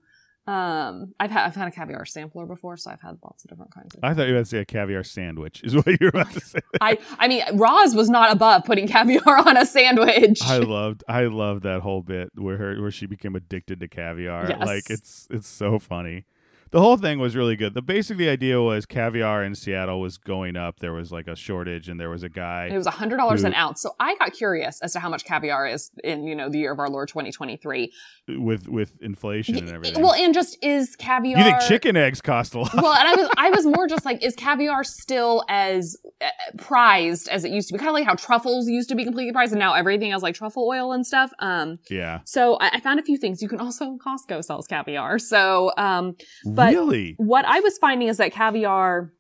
Um, 0.47 1.13
I've 1.19 1.29
had 1.29 1.45
I've 1.45 1.55
had 1.55 1.67
a 1.67 1.71
caviar 1.71 2.03
sampler 2.03 2.45
before, 2.47 2.75
so 2.75 2.89
I've 2.89 3.01
had 3.01 3.17
lots 3.23 3.43
of 3.43 3.49
different 3.49 3.73
kinds 3.73 3.93
of. 3.93 4.03
I 4.03 4.13
thought 4.13 4.23
you 4.23 4.33
were 4.33 4.37
going 4.37 4.43
to 4.43 4.49
say 4.49 4.57
a 4.57 4.65
caviar 4.65 5.03
sandwich. 5.03 5.61
Is 5.63 5.75
what 5.75 5.85
you 5.87 5.97
were 6.01 6.09
about 6.09 6.31
to 6.33 6.39
say. 6.41 6.59
I 6.81 6.97
I 7.19 7.27
mean, 7.27 7.43
Roz 7.53 7.95
was 7.95 8.09
not 8.09 8.31
above 8.31 8.65
putting 8.65 8.87
caviar 8.87 9.21
on 9.47 9.55
a 9.55 9.65
sandwich. 9.65 10.41
I 10.43 10.57
loved 10.57 11.03
I 11.07 11.25
loved 11.25 11.63
that 11.63 11.81
whole 11.81 12.01
bit 12.01 12.31
where 12.35 12.57
her 12.57 12.81
where 12.81 12.91
she 12.91 13.05
became 13.05 13.35
addicted 13.35 13.79
to 13.81 13.87
caviar. 13.87 14.49
Yes. 14.49 14.65
Like 14.65 14.89
it's 14.89 15.27
it's 15.29 15.47
so 15.47 15.77
funny. 15.77 16.25
The 16.71 16.79
whole 16.79 16.95
thing 16.95 17.19
was 17.19 17.35
really 17.35 17.57
good. 17.57 17.73
The 17.73 17.81
basic 17.81 18.17
the 18.17 18.29
idea 18.29 18.61
was 18.61 18.85
caviar 18.85 19.43
in 19.43 19.55
Seattle 19.55 19.99
was 19.99 20.17
going 20.17 20.55
up. 20.55 20.79
There 20.79 20.93
was 20.93 21.11
like 21.11 21.27
a 21.27 21.35
shortage 21.35 21.89
and 21.89 21.99
there 21.99 22.09
was 22.09 22.23
a 22.23 22.29
guy 22.29 22.69
it 22.71 22.77
was 22.77 22.87
a 22.87 22.91
hundred 22.91 23.17
dollars 23.17 23.43
an 23.43 23.53
ounce. 23.53 23.81
So 23.81 23.91
I 23.99 24.15
got 24.15 24.31
curious 24.31 24.79
as 24.81 24.93
to 24.93 24.99
how 24.99 25.09
much 25.09 25.25
caviar 25.25 25.67
is 25.67 25.91
in 26.03 26.25
you 26.25 26.35
know 26.35 26.49
the 26.49 26.59
year 26.59 26.71
of 26.71 26.79
our 26.79 26.89
Lord 26.89 27.09
2023. 27.09 27.91
with 28.37 28.69
with 28.69 28.93
inflation 29.01 29.57
and 29.57 29.69
everything. 29.69 30.01
Well, 30.01 30.13
and 30.13 30.33
just 30.33 30.57
is 30.63 30.95
caviar. 30.95 31.37
you 31.37 31.43
think 31.43 31.61
chicken 31.61 31.97
eggs 31.97 32.21
cost 32.21 32.53
a 32.53 32.59
lot? 32.59 32.73
well, 32.73 32.93
and 32.93 33.07
I 33.07 33.15
was 33.15 33.29
I 33.37 33.49
was 33.49 33.65
more 33.65 33.87
just 33.89 34.05
like, 34.05 34.23
is 34.23 34.33
caviar 34.35 34.85
still 34.85 35.43
as 35.49 35.97
uh, 36.21 36.29
prized 36.57 37.27
as 37.27 37.43
it 37.43 37.51
used 37.51 37.67
to 37.67 37.73
be? 37.73 37.79
Kind 37.79 37.89
of 37.89 37.95
like 37.95 38.05
how 38.05 38.15
truffles 38.15 38.69
used 38.69 38.87
to 38.89 38.95
be 38.95 39.03
completely 39.03 39.33
prized, 39.33 39.51
and 39.51 39.59
now 39.59 39.73
everything 39.73 40.11
has 40.11 40.21
like 40.21 40.35
truffle 40.35 40.67
oil 40.67 40.93
and 40.93 41.05
stuff. 41.05 41.31
Um, 41.39 41.79
yeah. 41.89 42.19
so 42.23 42.55
I, 42.61 42.69
I 42.75 42.79
found 42.79 42.99
a 42.99 43.03
few 43.03 43.17
things. 43.17 43.41
You 43.41 43.49
can 43.49 43.59
also 43.59 43.97
Costco 43.97 44.43
sells 44.43 44.67
caviar. 44.67 45.19
So, 45.19 45.71
um, 45.77 46.15
But 46.45 46.60
really? 46.69 47.15
what 47.17 47.45
I 47.45 47.59
was 47.61 47.77
finding 47.79 48.07
is 48.07 48.17
that 48.17 48.31
caviar, 48.31 49.11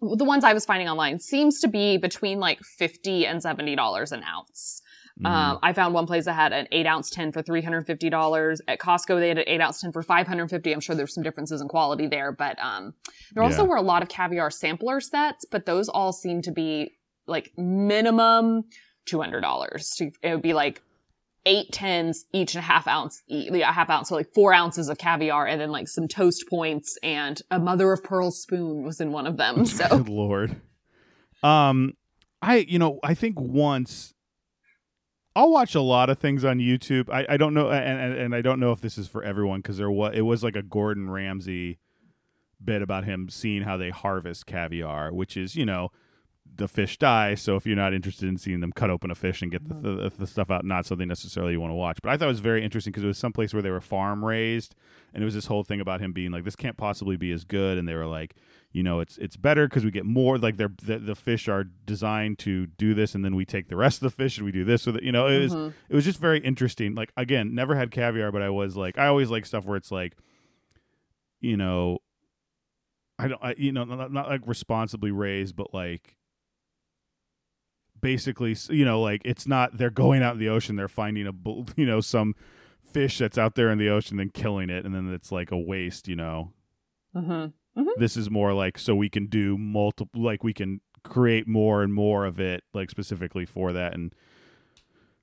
the 0.00 0.24
ones 0.24 0.44
I 0.44 0.52
was 0.52 0.64
finding 0.66 0.88
online, 0.88 1.18
seems 1.18 1.60
to 1.60 1.68
be 1.68 1.96
between 1.96 2.38
like 2.38 2.60
fifty 2.78 3.26
and 3.26 3.42
seventy 3.42 3.74
dollars 3.74 4.12
an 4.12 4.22
ounce. 4.24 4.82
Mm. 5.20 5.26
Um, 5.28 5.58
I 5.62 5.72
found 5.74 5.92
one 5.92 6.06
place 6.06 6.24
that 6.24 6.32
had 6.32 6.52
an 6.52 6.66
eight 6.72 6.86
ounce 6.86 7.10
tin 7.10 7.32
for 7.32 7.42
three 7.42 7.60
hundred 7.62 7.86
fifty 7.86 8.08
dollars. 8.08 8.60
At 8.68 8.78
Costco, 8.78 9.18
they 9.20 9.28
had 9.28 9.38
an 9.38 9.44
eight 9.46 9.60
ounce 9.60 9.80
tin 9.80 9.92
for 9.92 10.02
five 10.02 10.26
hundred 10.26 10.48
fifty. 10.48 10.72
I'm 10.72 10.80
sure 10.80 10.94
there's 10.96 11.12
some 11.14 11.22
differences 11.24 11.60
in 11.60 11.68
quality 11.68 12.06
there, 12.06 12.32
but 12.32 12.58
um, 12.58 12.94
there 13.34 13.42
also 13.42 13.62
Yeah. 13.64 13.68
were 13.68 13.76
a 13.76 13.82
lot 13.82 14.02
of 14.02 14.08
caviar 14.08 14.50
sampler 14.50 15.00
sets, 15.00 15.44
but 15.50 15.66
those 15.66 15.88
all 15.88 16.12
seem 16.12 16.40
to 16.42 16.52
be 16.52 16.92
like 17.26 17.52
minimum 17.58 18.64
two 19.06 19.20
hundred 19.20 19.40
dollars. 19.42 19.94
It 20.22 20.30
would 20.32 20.42
be 20.42 20.54
like 20.54 20.80
eight 21.46 21.72
tins, 21.72 22.26
each 22.32 22.54
and 22.54 22.60
a 22.60 22.66
half 22.66 22.86
ounce, 22.86 23.22
e- 23.28 23.48
a 23.60 23.66
half 23.66 23.90
ounce, 23.90 24.08
so 24.08 24.14
like 24.14 24.32
four 24.34 24.52
ounces 24.52 24.88
of 24.88 24.98
caviar, 24.98 25.46
and 25.46 25.60
then 25.60 25.70
like 25.70 25.88
some 25.88 26.08
toast 26.08 26.44
points 26.48 26.98
and 27.02 27.40
a 27.50 27.58
mother 27.58 27.92
of 27.92 28.02
pearl 28.04 28.30
spoon 28.30 28.82
was 28.82 29.00
in 29.00 29.12
one 29.12 29.26
of 29.26 29.36
them. 29.36 29.64
So 29.70 29.88
Good 29.88 30.08
lord. 30.08 30.60
Um, 31.42 31.94
I 32.42 32.58
you 32.58 32.78
know 32.78 32.98
I 33.02 33.14
think 33.14 33.40
once 33.40 34.14
I'll 35.36 35.50
watch 35.50 35.74
a 35.74 35.80
lot 35.80 36.10
of 36.10 36.18
things 36.18 36.44
on 36.44 36.58
YouTube. 36.58 37.08
I, 37.08 37.24
I 37.28 37.36
don't 37.36 37.54
know, 37.54 37.70
and, 37.70 38.00
and 38.00 38.14
and 38.14 38.34
I 38.34 38.42
don't 38.42 38.58
know 38.58 38.72
if 38.72 38.80
this 38.80 38.98
is 38.98 39.06
for 39.06 39.22
everyone 39.22 39.60
because 39.60 39.78
there 39.78 39.90
was 39.90 40.12
it 40.14 40.22
was 40.22 40.42
like 40.42 40.56
a 40.56 40.62
Gordon 40.62 41.08
Ramsay 41.08 41.78
bit 42.62 42.82
about 42.82 43.04
him 43.04 43.28
seeing 43.28 43.62
how 43.62 43.76
they 43.76 43.90
harvest 43.90 44.46
caviar, 44.46 45.12
which 45.12 45.36
is 45.36 45.56
you 45.56 45.64
know 45.64 45.90
the 46.56 46.68
fish 46.68 46.98
die. 46.98 47.34
So 47.34 47.56
if 47.56 47.66
you're 47.66 47.76
not 47.76 47.94
interested 47.94 48.28
in 48.28 48.36
seeing 48.36 48.60
them 48.60 48.72
cut 48.72 48.90
open 48.90 49.10
a 49.10 49.14
fish 49.14 49.40
and 49.42 49.50
get 49.50 49.66
the, 49.68 49.74
the, 49.74 50.12
the 50.18 50.26
stuff 50.26 50.50
out, 50.50 50.64
not 50.64 50.84
something 50.84 51.08
necessarily 51.08 51.52
you 51.52 51.60
want 51.60 51.70
to 51.70 51.74
watch. 51.76 51.98
But 52.02 52.10
I 52.10 52.16
thought 52.16 52.26
it 52.26 52.28
was 52.28 52.40
very 52.40 52.62
interesting 52.64 52.90
because 52.90 53.04
it 53.04 53.08
was 53.08 53.18
someplace 53.18 53.54
where 53.54 53.62
they 53.62 53.70
were 53.70 53.80
farm 53.80 54.24
raised, 54.24 54.74
and 55.14 55.22
it 55.22 55.24
was 55.24 55.34
this 55.34 55.46
whole 55.46 55.64
thing 55.64 55.80
about 55.80 56.00
him 56.00 56.12
being 56.12 56.30
like, 56.32 56.44
this 56.44 56.56
can't 56.56 56.76
possibly 56.76 57.16
be 57.16 57.32
as 57.32 57.44
good, 57.44 57.78
and 57.78 57.88
they 57.88 57.94
were 57.94 58.06
like, 58.06 58.34
you 58.72 58.82
know, 58.84 59.00
it's 59.00 59.18
it's 59.18 59.36
better 59.36 59.66
because 59.66 59.84
we 59.84 59.90
get 59.90 60.04
more. 60.06 60.38
Like 60.38 60.56
they're 60.56 60.70
the, 60.82 60.98
the 60.98 61.14
fish 61.16 61.48
are 61.48 61.64
designed 61.64 62.38
to 62.40 62.66
do 62.66 62.94
this, 62.94 63.14
and 63.14 63.24
then 63.24 63.34
we 63.34 63.44
take 63.44 63.68
the 63.68 63.74
rest 63.76 63.96
of 63.98 64.02
the 64.02 64.10
fish 64.22 64.36
and 64.36 64.44
we 64.44 64.52
do 64.52 64.64
this 64.64 64.86
with 64.86 64.96
it. 64.96 65.02
You 65.02 65.10
know, 65.12 65.26
it 65.26 65.40
was 65.40 65.54
Mhm. 65.54 65.72
it 65.88 65.94
was 65.96 66.04
just 66.04 66.20
very 66.20 66.38
interesting. 66.40 66.94
Like 66.94 67.12
again, 67.16 67.52
never 67.54 67.74
had 67.74 67.90
caviar, 67.90 68.30
but 68.30 68.42
I 68.42 68.50
was 68.50 68.76
like, 68.76 68.96
I 68.98 69.06
always 69.08 69.28
like 69.30 69.44
stuff 69.46 69.64
where 69.64 69.76
it's 69.76 69.90
like, 69.90 70.14
you 71.40 71.56
know, 71.56 71.98
I 73.18 73.28
don't, 73.28 73.40
I, 73.42 73.54
you 73.58 73.72
know, 73.72 73.84
not, 73.84 74.12
not 74.12 74.28
like 74.28 74.42
responsibly 74.46 75.10
raised, 75.10 75.56
but 75.56 75.74
like 75.74 76.16
basically, 78.00 78.56
you 78.70 78.84
know, 78.84 79.00
like 79.00 79.22
it's 79.24 79.46
not 79.46 79.76
they're 79.78 79.90
going 79.90 80.22
out 80.22 80.34
in 80.34 80.40
the 80.40 80.48
ocean, 80.48 80.76
they're 80.76 80.88
finding 80.88 81.26
a, 81.26 81.32
you 81.76 81.86
know, 81.86 82.00
some 82.00 82.34
fish 82.82 83.18
that's 83.18 83.38
out 83.38 83.54
there 83.54 83.70
in 83.70 83.78
the 83.78 83.88
ocean, 83.88 84.16
then 84.16 84.30
killing 84.30 84.70
it, 84.70 84.84
and 84.84 84.94
then 84.94 85.12
it's 85.12 85.30
like 85.32 85.50
a 85.50 85.58
waste, 85.58 86.08
you 86.08 86.16
know. 86.16 86.52
Mhm. 87.76 87.86
This 87.98 88.16
is 88.16 88.30
more 88.30 88.52
like 88.52 88.78
so 88.78 88.94
we 88.94 89.08
can 89.08 89.26
do 89.26 89.56
multiple, 89.56 90.20
like 90.22 90.42
we 90.42 90.52
can 90.52 90.80
create 91.02 91.46
more 91.46 91.82
and 91.82 91.94
more 91.94 92.24
of 92.26 92.38
it, 92.40 92.64
like 92.74 92.90
specifically 92.90 93.46
for 93.46 93.72
that, 93.72 93.94
and 93.94 94.12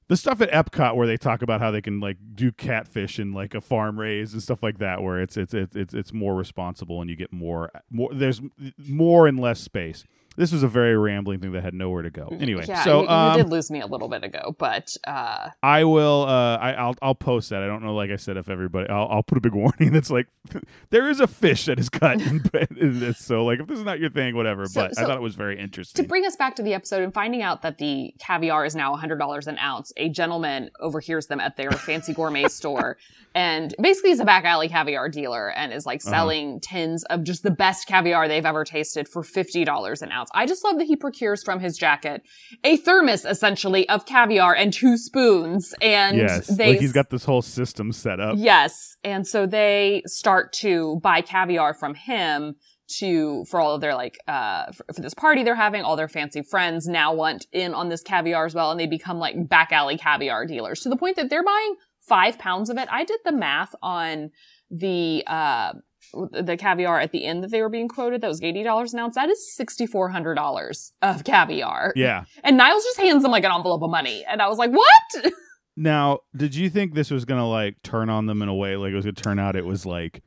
the 0.07 0.15
stuff 0.15 0.39
at 0.39 0.49
Epcot 0.51 0.95
where 0.95 1.05
they 1.05 1.17
talk 1.17 1.41
about 1.41 1.59
how 1.59 1.69
they 1.69 1.81
can 1.81 1.99
like 1.99 2.17
do 2.33 2.51
catfish 2.51 3.19
in 3.19 3.33
like 3.33 3.53
a 3.53 3.59
farm 3.59 3.99
raise 3.99 4.31
and 4.31 4.41
stuff 4.41 4.63
like 4.63 4.77
that, 4.79 5.03
where 5.03 5.19
it's 5.19 5.35
it's 5.35 5.53
it's 5.53 5.75
it's, 5.75 5.93
it's 5.93 6.13
more 6.13 6.35
responsible 6.35 7.01
and 7.01 7.09
you 7.09 7.15
get 7.17 7.33
more 7.33 7.69
more. 7.89 8.09
There's 8.13 8.41
more 8.77 9.27
and 9.27 9.39
less 9.39 9.59
space. 9.59 10.05
This 10.37 10.51
was 10.51 10.63
a 10.63 10.67
very 10.67 10.95
rambling 10.95 11.39
thing 11.39 11.51
that 11.53 11.63
had 11.63 11.73
nowhere 11.73 12.03
to 12.03 12.09
go. 12.09 12.29
Anyway, 12.39 12.63
yeah, 12.67 12.83
so 12.83 12.97
you, 12.99 13.03
you 13.05 13.09
um, 13.09 13.37
did 13.37 13.49
lose 13.49 13.69
me 13.71 13.81
a 13.81 13.87
little 13.87 14.07
bit 14.07 14.23
ago, 14.23 14.55
but 14.57 14.95
uh, 15.05 15.49
I 15.63 15.83
will. 15.83 16.23
Uh, 16.27 16.57
I, 16.57 16.73
I'll. 16.73 16.95
I'll 17.01 17.15
post 17.15 17.49
that. 17.49 17.63
I 17.63 17.67
don't 17.67 17.83
know. 17.83 17.95
Like 17.95 18.11
I 18.11 18.15
said, 18.17 18.37
if 18.37 18.47
everybody, 18.47 18.87
I'll, 18.89 19.07
I'll 19.09 19.23
put 19.23 19.37
a 19.37 19.41
big 19.41 19.53
warning 19.55 19.91
that's 19.91 20.09
like, 20.11 20.27
there 20.91 21.09
is 21.09 21.19
a 21.19 21.27
fish 21.27 21.65
that 21.65 21.79
is 21.79 21.89
cut 21.89 22.21
in, 22.21 22.43
in 22.77 22.99
this. 22.99 23.17
So 23.19 23.43
like, 23.45 23.59
if 23.59 23.67
this 23.67 23.79
is 23.79 23.85
not 23.85 23.99
your 23.99 24.09
thing, 24.11 24.35
whatever. 24.35 24.65
So- 24.67 24.81
but 24.81 24.97
I 24.99 25.03
thought 25.05 25.17
it 25.17 25.21
was 25.21 25.35
very 25.35 25.59
interesting. 25.59 26.03
to 26.03 26.07
bring 26.07 26.25
us 26.25 26.35
back 26.35 26.55
to 26.57 26.61
the 26.63 26.73
episode 26.75 27.01
and 27.03 27.13
finding 27.13 27.41
out 27.41 27.63
that 27.63 27.79
the 27.79 28.13
caviar 28.19 28.63
is 28.63 28.75
now 28.75 28.95
$100 28.95 29.47
an 29.47 29.57
ounce, 29.57 29.91
a 29.97 30.07
gentleman 30.09 30.69
overhears 30.79 31.25
them 31.27 31.39
at 31.39 31.57
their 31.57 31.71
fancy 31.71 32.13
gourmet 32.13 32.47
store 32.47 32.97
and 33.35 33.73
basically 33.81 34.11
is 34.11 34.19
a 34.19 34.25
back 34.25 34.45
alley 34.45 34.69
caviar 34.69 35.09
dealer 35.09 35.49
and 35.51 35.73
is 35.73 35.85
like 35.85 36.01
Uh-huh. 36.01 36.11
selling 36.11 36.59
tins 36.59 37.03
of 37.05 37.23
just 37.23 37.41
the 37.43 37.49
best 37.51 37.87
caviar 37.87 38.27
they've 38.27 38.45
ever 38.45 38.63
tasted 38.63 39.07
for 39.07 39.23
$50 39.23 40.01
an 40.01 40.11
ounce. 40.11 40.26
I 40.33 40.45
just 40.45 40.63
love 40.63 40.77
that 40.77 40.85
he 40.85 40.95
procures 40.95 41.43
from 41.43 41.59
his 41.59 41.77
jacket 41.77 42.21
a 42.63 42.77
thermos 42.77 43.25
essentially 43.25 43.87
of 43.89 44.05
caviar 44.05 44.55
and 44.55 44.73
two 44.73 44.97
spoons 44.97 45.73
and 45.81 46.17
yes, 46.17 46.47
they 46.47 46.71
like 46.71 46.79
he's 46.79 46.93
got 46.93 47.09
this 47.09 47.25
whole 47.25 47.41
system 47.41 47.91
set 47.91 48.19
up. 48.19 48.35
Yes. 48.37 48.97
And 49.03 49.27
so 49.27 49.45
they 49.45 50.03
start 50.05 50.53
to 50.53 50.99
buy 51.01 51.21
caviar 51.21 51.73
from 51.73 51.95
him 51.95 52.55
to, 52.99 53.43
for 53.45 53.59
all 53.59 53.75
of 53.75 53.81
their 53.81 53.95
like, 53.95 54.17
uh, 54.27 54.71
for, 54.71 54.85
for 54.93 55.01
this 55.01 55.13
party 55.13 55.43
they're 55.43 55.55
having, 55.55 55.83
all 55.83 55.95
their 55.95 56.07
fancy 56.07 56.41
friends 56.41 56.87
now 56.87 57.13
want 57.13 57.45
in 57.51 57.73
on 57.73 57.89
this 57.89 58.01
caviar 58.01 58.45
as 58.45 58.55
well. 58.55 58.71
And 58.71 58.79
they 58.79 58.87
become 58.87 59.17
like 59.17 59.49
back 59.49 59.71
alley 59.71 59.97
caviar 59.97 60.45
dealers 60.45 60.81
to 60.81 60.89
the 60.89 60.97
point 60.97 61.17
that 61.17 61.29
they're 61.29 61.43
buying 61.43 61.75
five 62.07 62.39
pounds 62.39 62.69
of 62.69 62.77
it. 62.77 62.87
I 62.91 63.03
did 63.03 63.19
the 63.25 63.33
math 63.33 63.75
on 63.81 64.31
the, 64.71 65.23
uh, 65.27 65.73
the 66.13 66.57
caviar 66.57 66.99
at 66.99 67.11
the 67.11 67.25
end 67.25 67.43
that 67.43 67.51
they 67.51 67.61
were 67.61 67.69
being 67.69 67.87
quoted, 67.87 68.21
that 68.21 68.27
was 68.27 68.41
$80 68.41 68.93
an 68.93 68.99
ounce. 68.99 69.15
That 69.15 69.29
is 69.29 69.55
$6,400 69.59 70.91
of 71.01 71.23
caviar. 71.23 71.93
Yeah. 71.95 72.25
And 72.43 72.57
Niles 72.57 72.83
just 72.83 72.99
hands 72.99 73.23
them 73.23 73.31
like 73.31 73.43
an 73.43 73.51
envelope 73.51 73.81
of 73.81 73.89
money. 73.89 74.25
And 74.27 74.41
I 74.41 74.47
was 74.47 74.57
like, 74.57 74.71
what? 74.71 75.33
Now, 75.79 76.21
did 76.35 76.55
you 76.55 76.71
think 76.71 76.95
this 76.95 77.11
was 77.11 77.23
gonna 77.23 77.47
like 77.47 77.75
turn 77.83 78.09
on 78.09 78.25
them 78.25 78.41
in 78.41 78.49
a 78.49 78.55
way 78.55 78.75
like 78.75 78.91
it 78.91 78.95
was 78.95 79.05
gonna 79.05 79.13
turn 79.13 79.37
out? 79.37 79.55
It 79.55 79.63
was 79.63 79.85
like, 79.85 80.23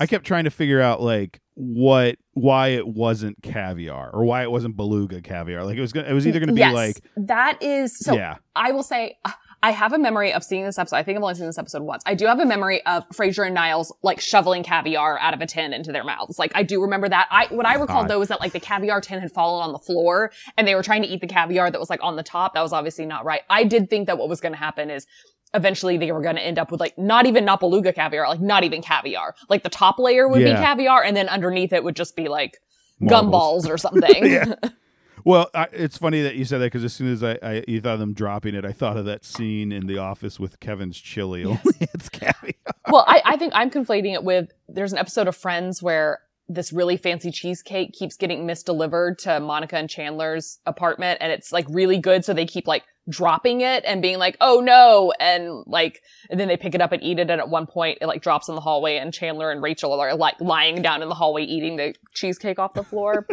I 0.00 0.06
kept 0.06 0.26
trying 0.26 0.42
to 0.42 0.50
figure 0.50 0.80
out 0.80 1.00
like 1.00 1.40
what 1.54 2.16
why 2.32 2.68
it 2.70 2.86
wasn't 2.86 3.40
caviar 3.42 4.10
or 4.12 4.24
why 4.24 4.42
it 4.42 4.50
wasn't 4.50 4.76
beluga 4.76 5.22
caviar. 5.22 5.64
Like 5.64 5.78
it 5.78 5.80
was 5.80 5.92
gonna, 5.92 6.08
it 6.08 6.12
was 6.14 6.26
either 6.26 6.40
gonna 6.40 6.52
be 6.52 6.58
Yes, 6.58 6.74
like, 6.74 7.00
that 7.16 7.62
is 7.62 7.96
so 7.96 8.14
yeah, 8.14 8.38
I 8.56 8.72
will 8.72 8.82
say 8.82 9.16
uh, 9.24 9.30
I 9.66 9.72
have 9.72 9.92
a 9.92 9.98
memory 9.98 10.32
of 10.32 10.44
seeing 10.44 10.64
this 10.64 10.78
episode. 10.78 10.94
I 10.94 11.02
think 11.02 11.16
I've 11.16 11.24
only 11.24 11.34
seen 11.34 11.46
this 11.46 11.58
episode 11.58 11.82
once. 11.82 12.00
I 12.06 12.14
do 12.14 12.26
have 12.26 12.38
a 12.38 12.46
memory 12.46 12.86
of 12.86 13.02
Frasier 13.08 13.44
and 13.44 13.52
Niles 13.56 13.92
like 14.04 14.20
shoveling 14.20 14.62
caviar 14.62 15.18
out 15.18 15.34
of 15.34 15.40
a 15.40 15.46
tin 15.46 15.72
into 15.72 15.90
their 15.90 16.04
mouths. 16.04 16.38
Like 16.38 16.52
I 16.54 16.62
do 16.62 16.80
remember 16.80 17.08
that. 17.08 17.26
I 17.32 17.48
what 17.50 17.66
I 17.66 17.74
oh, 17.74 17.80
recall 17.80 18.02
God. 18.02 18.10
though 18.10 18.22
is 18.22 18.28
that 18.28 18.38
like 18.38 18.52
the 18.52 18.60
caviar 18.60 19.00
tin 19.00 19.18
had 19.18 19.32
fallen 19.32 19.66
on 19.66 19.72
the 19.72 19.80
floor 19.80 20.30
and 20.56 20.68
they 20.68 20.76
were 20.76 20.84
trying 20.84 21.02
to 21.02 21.08
eat 21.08 21.20
the 21.20 21.26
caviar 21.26 21.68
that 21.68 21.80
was 21.80 21.90
like 21.90 21.98
on 22.00 22.14
the 22.14 22.22
top. 22.22 22.54
That 22.54 22.62
was 22.62 22.72
obviously 22.72 23.06
not 23.06 23.24
right. 23.24 23.40
I 23.50 23.64
did 23.64 23.90
think 23.90 24.06
that 24.06 24.18
what 24.18 24.28
was 24.28 24.40
going 24.40 24.52
to 24.52 24.58
happen 24.58 24.88
is 24.88 25.04
eventually 25.52 25.98
they 25.98 26.12
were 26.12 26.22
going 26.22 26.36
to 26.36 26.42
end 26.46 26.60
up 26.60 26.70
with 26.70 26.78
like 26.78 26.96
not 26.96 27.26
even 27.26 27.44
not 27.44 27.58
beluga 27.58 27.92
caviar, 27.92 28.28
like 28.28 28.40
not 28.40 28.62
even 28.62 28.82
caviar. 28.82 29.34
Like 29.48 29.64
the 29.64 29.68
top 29.68 29.98
layer 29.98 30.28
would 30.28 30.42
Yeah. 30.42 30.60
be 30.60 30.64
caviar 30.64 31.02
and 31.02 31.16
then 31.16 31.28
underneath 31.28 31.72
it 31.72 31.82
would 31.82 31.96
just 31.96 32.14
be 32.14 32.28
like 32.28 32.58
marbles. 33.00 33.66
gumballs 33.66 33.68
or 33.68 33.78
something. 33.78 34.54
Well, 35.26 35.50
I, 35.52 35.66
it's 35.72 35.98
funny 35.98 36.22
that 36.22 36.36
you 36.36 36.44
said 36.44 36.58
that 36.58 36.66
because 36.66 36.84
as 36.84 36.92
soon 36.92 37.12
as 37.12 37.24
I, 37.24 37.36
I 37.42 37.64
you 37.66 37.80
thought 37.80 37.94
of 37.94 37.98
them 37.98 38.12
dropping 38.12 38.54
it, 38.54 38.64
I 38.64 38.70
thought 38.70 38.96
of 38.96 39.06
that 39.06 39.24
scene 39.24 39.72
in 39.72 39.88
The 39.88 39.98
Office 39.98 40.38
with 40.38 40.60
Kevin's 40.60 40.96
chili. 40.96 41.44
Only 41.44 41.58
it's 41.80 42.08
caviar. 42.08 42.54
well, 42.88 43.04
I, 43.08 43.22
I 43.24 43.36
think 43.36 43.52
I'm 43.56 43.68
conflating 43.68 44.14
it 44.14 44.22
with 44.22 44.52
there's 44.68 44.92
an 44.92 44.98
episode 44.98 45.26
of 45.26 45.34
Friends 45.34 45.82
where 45.82 46.20
this 46.48 46.72
really 46.72 46.96
fancy 46.96 47.32
cheesecake 47.32 47.92
keeps 47.92 48.16
getting 48.16 48.46
misdelivered 48.46 49.18
to 49.18 49.40
Monica 49.40 49.76
and 49.76 49.90
Chandler's 49.90 50.60
apartment 50.64 51.18
and 51.20 51.32
it's 51.32 51.50
like 51.50 51.66
really 51.70 51.98
good. 51.98 52.24
So 52.24 52.32
they 52.32 52.46
keep 52.46 52.68
like 52.68 52.84
dropping 53.08 53.62
it 53.62 53.82
and 53.84 54.00
being 54.00 54.18
like, 54.18 54.36
oh 54.40 54.60
no. 54.60 55.12
And 55.18 55.64
like, 55.66 56.02
and 56.30 56.38
then 56.38 56.46
they 56.46 56.56
pick 56.56 56.76
it 56.76 56.80
up 56.80 56.92
and 56.92 57.02
eat 57.02 57.18
it. 57.18 57.30
And 57.30 57.40
at 57.40 57.48
one 57.48 57.66
point 57.66 57.98
it 58.00 58.06
like 58.06 58.22
drops 58.22 58.48
in 58.48 58.54
the 58.54 58.60
hallway 58.60 58.98
and 58.98 59.12
Chandler 59.12 59.50
and 59.50 59.60
Rachel 59.60 59.92
are 59.92 60.14
like 60.14 60.40
lying 60.40 60.82
down 60.82 61.02
in 61.02 61.08
the 61.08 61.16
hallway 61.16 61.42
eating 61.42 61.74
the 61.74 61.96
cheesecake 62.14 62.60
off 62.60 62.74
the 62.74 62.84
floor. 62.84 63.26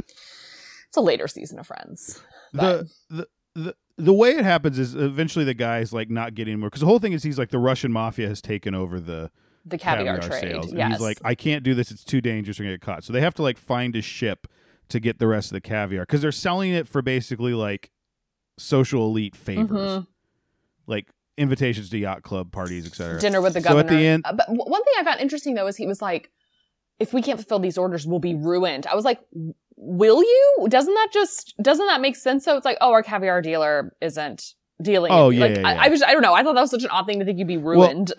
It's 0.93 0.97
a 0.97 1.01
later 1.01 1.27
season 1.27 1.57
of 1.57 1.65
Friends. 1.65 2.21
the 2.53 2.87
the 3.09 3.27
the 3.55 3.75
the 3.97 4.13
way 4.13 4.35
it 4.35 4.43
happens 4.43 4.77
is 4.77 4.93
eventually 4.93 5.43
the 5.43 5.55
guy's 5.55 5.91
like 5.91 6.07
not 6.11 6.35
getting 6.35 6.59
more 6.59 6.69
because 6.69 6.81
the 6.81 6.85
whole 6.85 6.99
thing 6.99 7.13
is 7.13 7.23
he's 7.23 7.39
like 7.39 7.49
the 7.49 7.57
Russian 7.57 7.91
mafia 7.91 8.27
has 8.27 8.41
taken 8.43 8.75
over 8.75 8.99
the 8.99 9.31
The 9.65 9.79
caviar, 9.79 10.17
caviar, 10.19 10.29
trade. 10.39 10.51
sales, 10.51 10.69
and 10.69 10.77
yes. 10.77 10.91
he's 10.91 11.01
like, 11.01 11.17
I 11.23 11.33
can't 11.33 11.63
do 11.63 11.73
this; 11.73 11.89
it's 11.89 12.03
too 12.03 12.21
dangerous. 12.21 12.59
We're 12.59 12.65
gonna 12.65 12.75
get 12.75 12.81
caught. 12.81 13.03
So 13.03 13.11
they 13.11 13.21
have 13.21 13.33
to 13.35 13.41
like 13.41 13.57
find 13.57 13.95
a 13.95 14.01
ship 14.03 14.45
to 14.89 14.99
get 14.99 15.17
the 15.17 15.25
rest 15.27 15.49
of 15.49 15.53
the 15.55 15.61
caviar 15.61 16.03
because 16.03 16.21
they're 16.21 16.31
selling 16.31 16.71
it 16.71 16.87
for 16.87 17.01
basically 17.01 17.55
like 17.55 17.89
social 18.59 19.07
elite 19.07 19.35
favors, 19.35 19.69
Mhm. 19.99 20.07
like 20.85 21.07
invitations 21.37 21.89
to 21.89 21.97
yacht 21.97 22.21
club 22.21 22.51
parties, 22.51 22.85
etc. 22.85 23.19
dinner 23.19 23.41
with 23.41 23.53
the 23.55 23.61
governor. 23.61 23.89
So 23.89 23.95
at 23.95 23.97
the 23.99 24.05
end- 24.07 24.21
Uh, 24.25 24.33
but 24.33 24.45
one 24.49 24.83
thing 24.83 24.93
I 24.99 25.03
found 25.03 25.19
interesting 25.21 25.55
though 25.55 25.65
is 25.65 25.75
he 25.75 25.87
was 25.87 25.99
like, 26.01 26.29
"If 26.99 27.11
we 27.13 27.21
can't 27.23 27.39
fulfill 27.39 27.57
these 27.59 27.77
orders, 27.77 28.05
we'll 28.05 28.19
be 28.19 28.35
ruined." 28.35 28.85
I 28.85 28.93
was 28.95 29.03
like, 29.05 29.19
"W- 29.31 29.53
"Will 29.75 30.21
you? 30.23 30.67
Doesn't 30.69 30.93
that 30.93 31.09
just 31.11 31.53
doesn't 31.61 31.85
that 31.87 32.01
make 32.01 32.15
sense?" 32.15 32.45
So 32.45 32.55
it's 32.57 32.65
like, 32.65 32.77
"Oh, 32.81 32.91
our 32.91 33.03
caviar 33.03 33.41
dealer 33.41 33.93
isn't 34.01 34.53
dealing." 34.81 35.11
Oh, 35.11 35.29
yeah, 35.29 35.39
like, 35.41 35.55
yeah, 35.57 35.67
I, 35.67 35.73
yeah. 35.73 35.81
I 35.83 35.87
was 35.89 36.03
I 36.03 36.11
don't 36.13 36.21
know. 36.21 36.33
I 36.33 36.43
thought 36.43 36.55
that 36.55 36.61
was 36.61 36.71
such 36.71 36.83
an 36.83 36.89
odd 36.89 37.05
thing 37.05 37.19
to 37.19 37.25
think 37.25 37.39
you'd 37.39 37.47
be 37.47 37.57
ruined. 37.57 38.13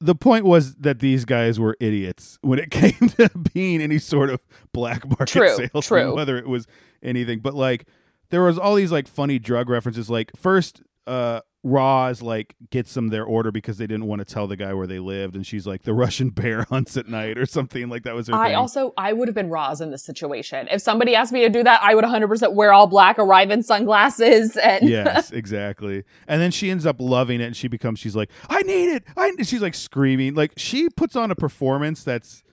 the 0.00 0.14
point 0.14 0.44
was 0.44 0.74
that 0.76 0.98
these 0.98 1.24
guys 1.24 1.58
were 1.58 1.76
idiots 1.80 2.38
when 2.42 2.58
it 2.58 2.70
came 2.70 3.08
to 3.10 3.30
being 3.54 3.80
any 3.80 3.98
sort 3.98 4.30
of 4.30 4.40
black 4.72 5.08
market 5.08 5.28
True, 5.28 5.56
salesman, 5.56 5.82
true. 5.82 6.14
whether 6.14 6.36
it 6.36 6.46
was 6.46 6.66
anything. 7.02 7.40
But 7.40 7.54
like, 7.54 7.86
there 8.30 8.42
was 8.42 8.58
all 8.58 8.74
these 8.74 8.92
like 8.92 9.08
funny 9.08 9.38
drug 9.38 9.68
references. 9.68 10.10
Like 10.10 10.32
first, 10.36 10.82
uh, 11.06 11.40
Roz 11.64 12.20
like 12.20 12.54
gets 12.70 12.92
them 12.92 13.08
their 13.08 13.24
order 13.24 13.50
because 13.50 13.78
they 13.78 13.86
didn't 13.86 14.06
want 14.06 14.20
to 14.20 14.24
tell 14.26 14.46
the 14.46 14.56
guy 14.56 14.74
where 14.74 14.86
they 14.86 14.98
lived, 14.98 15.34
and 15.34 15.46
she's 15.46 15.66
like 15.66 15.82
the 15.82 15.94
Russian 15.94 16.28
bear 16.30 16.64
hunts 16.64 16.96
at 16.96 17.08
night 17.08 17.38
or 17.38 17.46
something 17.46 17.88
like 17.88 18.04
that 18.04 18.14
was 18.14 18.28
her 18.28 18.34
I 18.34 18.48
thing. 18.48 18.56
also 18.56 18.92
I 18.98 19.14
would 19.14 19.26
have 19.26 19.34
been 19.34 19.48
Roz 19.48 19.80
in 19.80 19.90
this 19.90 20.04
situation. 20.04 20.68
If 20.70 20.82
somebody 20.82 21.16
asked 21.16 21.32
me 21.32 21.40
to 21.40 21.48
do 21.48 21.64
that, 21.64 21.82
I 21.82 21.94
would 21.94 22.04
100% 22.04 22.52
wear 22.52 22.72
all 22.72 22.86
black, 22.86 23.18
arrive 23.18 23.50
in 23.50 23.62
sunglasses, 23.62 24.56
and 24.62 24.88
yes, 24.88 25.30
exactly. 25.32 26.04
And 26.28 26.40
then 26.40 26.50
she 26.50 26.70
ends 26.70 26.84
up 26.86 26.96
loving 27.00 27.40
it, 27.40 27.44
and 27.44 27.56
she 27.56 27.66
becomes. 27.66 27.98
She's 27.98 28.14
like, 28.14 28.30
"I 28.48 28.62
need 28.62 28.90
it!" 28.90 29.04
I. 29.16 29.32
She's 29.42 29.62
like 29.62 29.74
screaming. 29.74 30.34
Like 30.34 30.52
she 30.56 30.90
puts 30.90 31.16
on 31.16 31.30
a 31.30 31.34
performance 31.34 32.04
that's. 32.04 32.43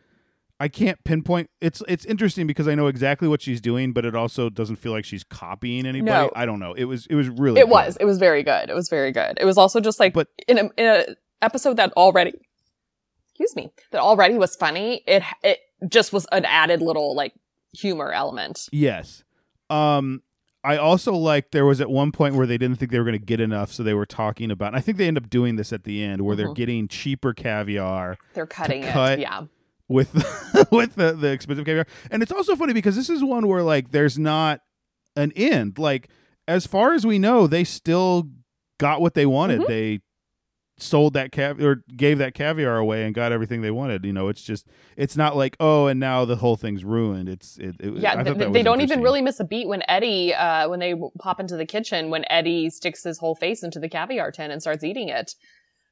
I 0.61 0.67
can't 0.67 1.03
pinpoint. 1.03 1.49
It's 1.59 1.81
it's 1.87 2.05
interesting 2.05 2.45
because 2.45 2.67
I 2.67 2.75
know 2.75 2.85
exactly 2.87 3.27
what 3.27 3.41
she's 3.41 3.59
doing, 3.59 3.93
but 3.93 4.05
it 4.05 4.15
also 4.15 4.49
doesn't 4.49 4.75
feel 4.75 4.91
like 4.91 5.05
she's 5.05 5.23
copying 5.23 5.87
anybody. 5.87 6.11
No. 6.27 6.31
I 6.35 6.45
don't 6.45 6.59
know. 6.59 6.73
It 6.73 6.83
was 6.85 7.07
it 7.07 7.15
was 7.15 7.29
really. 7.29 7.59
it 7.59 7.63
good. 7.65 7.71
was 7.71 7.97
it 7.99 8.05
was 8.05 8.19
very 8.19 8.43
good. 8.43 8.69
It 8.69 8.75
was 8.75 8.87
very 8.87 9.11
good. 9.11 9.37
It 9.41 9.45
was 9.45 9.57
also 9.57 9.79
just 9.79 9.99
like 9.99 10.13
But- 10.13 10.27
in 10.47 10.57
a 10.59 10.69
in 10.77 10.85
a 10.85 11.05
episode 11.41 11.77
that 11.77 11.91
already, 11.93 12.33
excuse 13.31 13.55
me, 13.55 13.71
that 13.91 14.01
already 14.01 14.35
was 14.37 14.55
funny. 14.55 15.01
It 15.07 15.23
it 15.43 15.59
just 15.89 16.13
was 16.13 16.27
an 16.31 16.45
added 16.45 16.81
little 16.81 17.15
like 17.15 17.33
humor 17.73 18.11
element. 18.11 18.69
Yes. 18.71 19.23
Um 19.71 20.21
I 20.63 20.77
also 20.77 21.13
like 21.15 21.49
there 21.49 21.65
was 21.65 21.81
at 21.81 21.89
one 21.89 22.11
point 22.11 22.35
where 22.35 22.45
they 22.45 22.59
didn't 22.59 22.77
think 22.77 22.91
they 22.91 22.99
were 22.99 23.03
going 23.05 23.17
to 23.19 23.25
get 23.25 23.39
enough, 23.39 23.71
so 23.71 23.81
they 23.81 23.95
were 23.95 24.05
talking 24.05 24.51
about. 24.51 24.67
And 24.67 24.75
I 24.75 24.79
think 24.79 24.99
they 24.99 25.07
end 25.07 25.17
up 25.17 25.27
doing 25.27 25.55
this 25.55 25.73
at 25.73 25.85
the 25.85 26.03
end, 26.03 26.21
where 26.21 26.35
they're 26.35 26.49
Mhm. 26.49 26.55
getting 26.55 26.87
cheaper 26.87 27.33
caviar 27.33 28.15
They're 28.35 28.45
cutting 28.45 28.83
cut 28.83 29.13
it. 29.17 29.21
Yeah. 29.21 29.45
With 29.91 30.13
with 30.71 30.95
the, 30.95 31.13
the 31.13 31.31
expensive 31.31 31.65
caviar. 31.65 31.87
And 32.09 32.23
it's 32.23 32.31
also 32.31 32.55
funny 32.55 32.73
because 32.73 32.95
this 32.95 33.09
is 33.09 33.23
one 33.23 33.47
where 33.47 33.63
like 33.63 33.91
there's 33.91 34.17
not 34.17 34.61
an 35.15 35.31
end. 35.35 35.77
Like 35.77 36.09
as 36.47 36.65
far 36.65 36.93
as 36.93 37.05
we 37.05 37.19
know, 37.19 37.47
they 37.47 37.63
still 37.63 38.29
got 38.79 39.01
what 39.01 39.13
they 39.13 39.25
wanted. 39.25 39.61
Mhm. 39.61 39.67
They 39.67 39.99
sold 40.77 41.13
that 41.13 41.31
cav 41.31 41.61
or 41.61 41.83
gave 41.95 42.17
that 42.17 42.33
caviar 42.33 42.77
away 42.77 43.05
and 43.05 43.13
got 43.13 43.31
everything 43.31 43.61
they 43.61 43.71
wanted. 43.71 44.03
You 44.03 44.13
know, 44.13 44.27
it's 44.29 44.41
just 44.41 44.67
it's 44.97 45.15
not 45.15 45.35
like 45.35 45.55
oh, 45.59 45.87
and 45.87 45.99
now 45.99 46.25
the 46.25 46.35
whole 46.35 46.57
thing's 46.57 46.83
ruined. 46.83 47.29
It's 47.29 47.57
it. 47.57 47.75
it 47.79 47.97
Yeah, 47.97 48.23
th- 48.23 48.37
that 48.37 48.53
they 48.53 48.63
don't 48.63 48.81
even 48.81 49.01
really 49.01 49.21
miss 49.21 49.39
a 49.39 49.43
beat 49.43 49.67
when 49.67 49.83
Eddie, 49.87 50.33
uh, 50.33 50.67
when 50.69 50.79
they 50.79 50.95
pop 51.19 51.39
into 51.39 51.55
the 51.55 51.65
kitchen, 51.65 52.09
when 52.09 52.25
Eddie 52.29 52.69
sticks 52.69 53.03
his 53.03 53.19
whole 53.19 53.35
face 53.35 53.63
into 53.63 53.79
the 53.79 53.89
caviar 53.89 54.31
tin 54.31 54.51
and 54.51 54.61
starts 54.61 54.83
eating 54.83 55.09
it, 55.09 55.35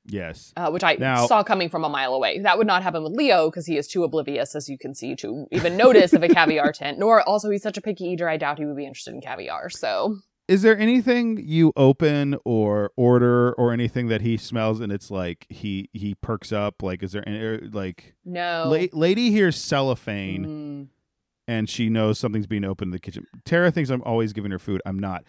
Yes. 0.06 0.54
uh, 0.58 0.70
which 0.72 0.84
I 0.84 0.96
Now- 0.96 1.28
saw 1.28 1.44
coming 1.44 1.70
from 1.70 1.84
a 1.84 1.90
mile 1.90 2.14
away. 2.14 2.40
That 2.40 2.58
would 2.58 2.68
not 2.68 2.82
happen 2.84 3.04
with 3.04 3.14
Leo 3.14 3.50
because 3.50 3.66
he 3.66 3.78
is 3.78 3.88
too 3.88 4.04
oblivious, 4.04 4.56
as 4.56 4.68
you 4.70 4.78
can 4.78 4.96
see, 4.96 5.16
to 5.18 5.46
even 5.52 5.78
notice 5.78 6.14
of 6.14 6.24
a 6.24 6.28
caviar 6.30 6.72
tin. 6.72 6.98
Nor 7.00 7.22
also 7.28 7.50
he's 7.50 7.62
such 7.64 7.78
a 7.78 7.82
picky 7.82 8.06
eater. 8.06 8.28
I 8.28 8.38
doubt 8.38 8.58
he 8.60 8.66
would 8.66 8.78
be 8.78 8.86
interested 8.86 9.14
in 9.14 9.22
caviar. 9.22 9.70
So 9.70 10.18
Is 10.48 10.64
there 10.64 10.76
anything 10.80 11.40
you 11.46 11.72
open 11.76 12.36
or 12.44 12.92
order 12.98 13.54
or 13.54 13.72
anything 13.72 14.08
that 14.08 14.22
he 14.22 14.36
smells 14.36 14.80
and 14.80 14.92
it's 14.92 15.12
like 15.12 15.46
he 15.50 15.90
he 15.94 16.16
perks 16.16 16.52
up? 16.52 16.82
Like, 16.82 17.04
is 17.04 17.12
there 17.12 17.28
any 17.30 17.40
er, 17.40 17.60
like 17.72 18.16
no. 18.26 18.64
la- 18.68 19.00
lady 19.00 19.30
hears 19.30 19.56
cellophane 19.58 20.46
Mm, 20.46 20.88
and 21.48 21.70
she 21.70 21.88
knows 21.90 22.18
something's 22.18 22.48
being 22.48 22.64
opened 22.66 22.88
in 22.90 22.94
the 22.94 23.00
kitchen. 23.00 23.28
Tara 23.46 23.70
thinks 23.70 23.92
I'm 23.92 24.02
always 24.04 24.34
giving 24.34 24.50
her 24.50 24.58
food. 24.60 24.82
I'm 24.88 24.98
not, 24.98 25.24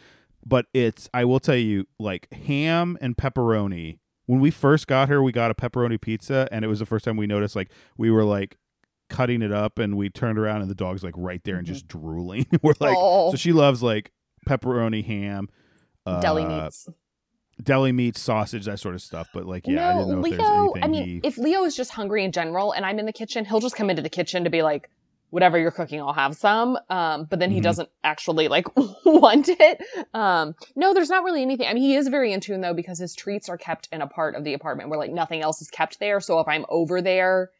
but 0.46 0.64
it's 0.72 1.10
I 1.12 1.26
will 1.26 1.40
tell 1.40 1.54
you 1.56 1.86
like 1.98 2.32
ham 2.32 2.96
and 3.02 3.14
pepperoni. 3.14 3.98
When 4.30 4.38
we 4.38 4.52
first 4.52 4.86
got 4.86 5.08
her, 5.08 5.20
we 5.20 5.32
got 5.32 5.50
a 5.50 5.54
pepperoni 5.54 6.00
pizza, 6.00 6.48
and 6.52 6.64
it 6.64 6.68
was 6.68 6.78
the 6.78 6.86
first 6.86 7.04
time 7.04 7.16
we 7.16 7.26
noticed 7.26 7.56
like 7.56 7.68
we 7.98 8.12
were 8.12 8.22
like 8.22 8.58
cutting 9.08 9.42
it 9.42 9.50
up, 9.50 9.80
and 9.80 9.96
we 9.96 10.08
turned 10.08 10.38
around 10.38 10.60
and 10.62 10.70
the 10.70 10.74
dog's 10.76 11.02
like 11.02 11.14
right 11.16 11.42
there 11.42 11.56
and 11.56 11.66
Mhm. 11.66 11.70
just 11.70 11.88
drooling. 11.88 12.46
we're 12.62 12.74
like, 12.78 12.94
oh, 12.96 13.32
so 13.32 13.36
she 13.36 13.52
loves 13.52 13.82
like 13.82 14.12
pepperoni, 14.48 15.04
ham, 15.04 15.48
uh, 16.06 16.20
deli 16.20 16.44
meats. 16.46 16.88
deli 17.60 17.90
meat, 17.90 18.16
sausage, 18.16 18.66
that 18.66 18.78
sort 18.78 18.94
of 18.94 19.02
stuff. 19.02 19.26
But 19.34 19.46
like, 19.46 19.66
yeah, 19.66 19.88
I 19.88 19.94
no, 19.94 19.98
didn't 19.98 20.20
know 20.20 20.24
if 20.26 20.36
there's 20.38 20.48
Leo. 20.48 20.72
I 20.80 20.86
mean, 20.86 21.04
he. 21.04 21.20
if 21.24 21.36
Leo 21.36 21.64
is 21.64 21.74
just 21.74 21.90
hungry 21.90 22.24
in 22.24 22.30
general, 22.30 22.70
and 22.70 22.86
I'm 22.86 23.00
in 23.00 23.06
the 23.06 23.12
kitchen, 23.12 23.44
he'll 23.44 23.58
just 23.58 23.74
come 23.74 23.90
into 23.90 24.00
the 24.02 24.08
kitchen 24.08 24.44
to 24.44 24.50
be 24.50 24.62
like, 24.62 24.88
"Whatever 25.30 25.58
you're 25.58 25.70
cooking, 25.70 26.00
I'll 26.00 26.12
have 26.12 26.36
some." 26.36 26.78
Um, 26.88 27.24
but 27.24 27.38
then 27.38 27.50
he 27.50 27.60
Mhm. 27.60 27.64
doesn't 27.64 27.88
actually 28.04 28.48
like 28.48 28.66
want 29.04 29.48
it. 29.48 29.82
Um, 30.14 30.54
no, 30.76 30.92
there's 30.94 31.08
not 31.10 31.24
really 31.24 31.42
anything. 31.42 31.66
I 31.66 31.74
mean, 31.74 31.82
he 31.82 31.96
is 31.96 32.08
very 32.08 32.32
in 32.32 32.40
tune 32.40 32.60
though 32.60 32.74
because 32.74 32.98
his 32.98 33.14
treats 33.14 33.48
are 33.48 33.58
kept 33.58 33.88
in 33.92 34.02
a 34.02 34.06
part 34.06 34.34
of 34.34 34.44
the 34.44 34.54
apartment 34.54 34.90
where 34.90 34.98
like 34.98 35.12
nothing 35.12 35.40
else 35.42 35.60
is 35.62 35.70
kept 35.70 35.98
there. 36.00 36.20
So 36.20 36.38
if 36.40 36.48
I'm 36.48 36.66
over 36.68 37.00
there, 37.02 37.50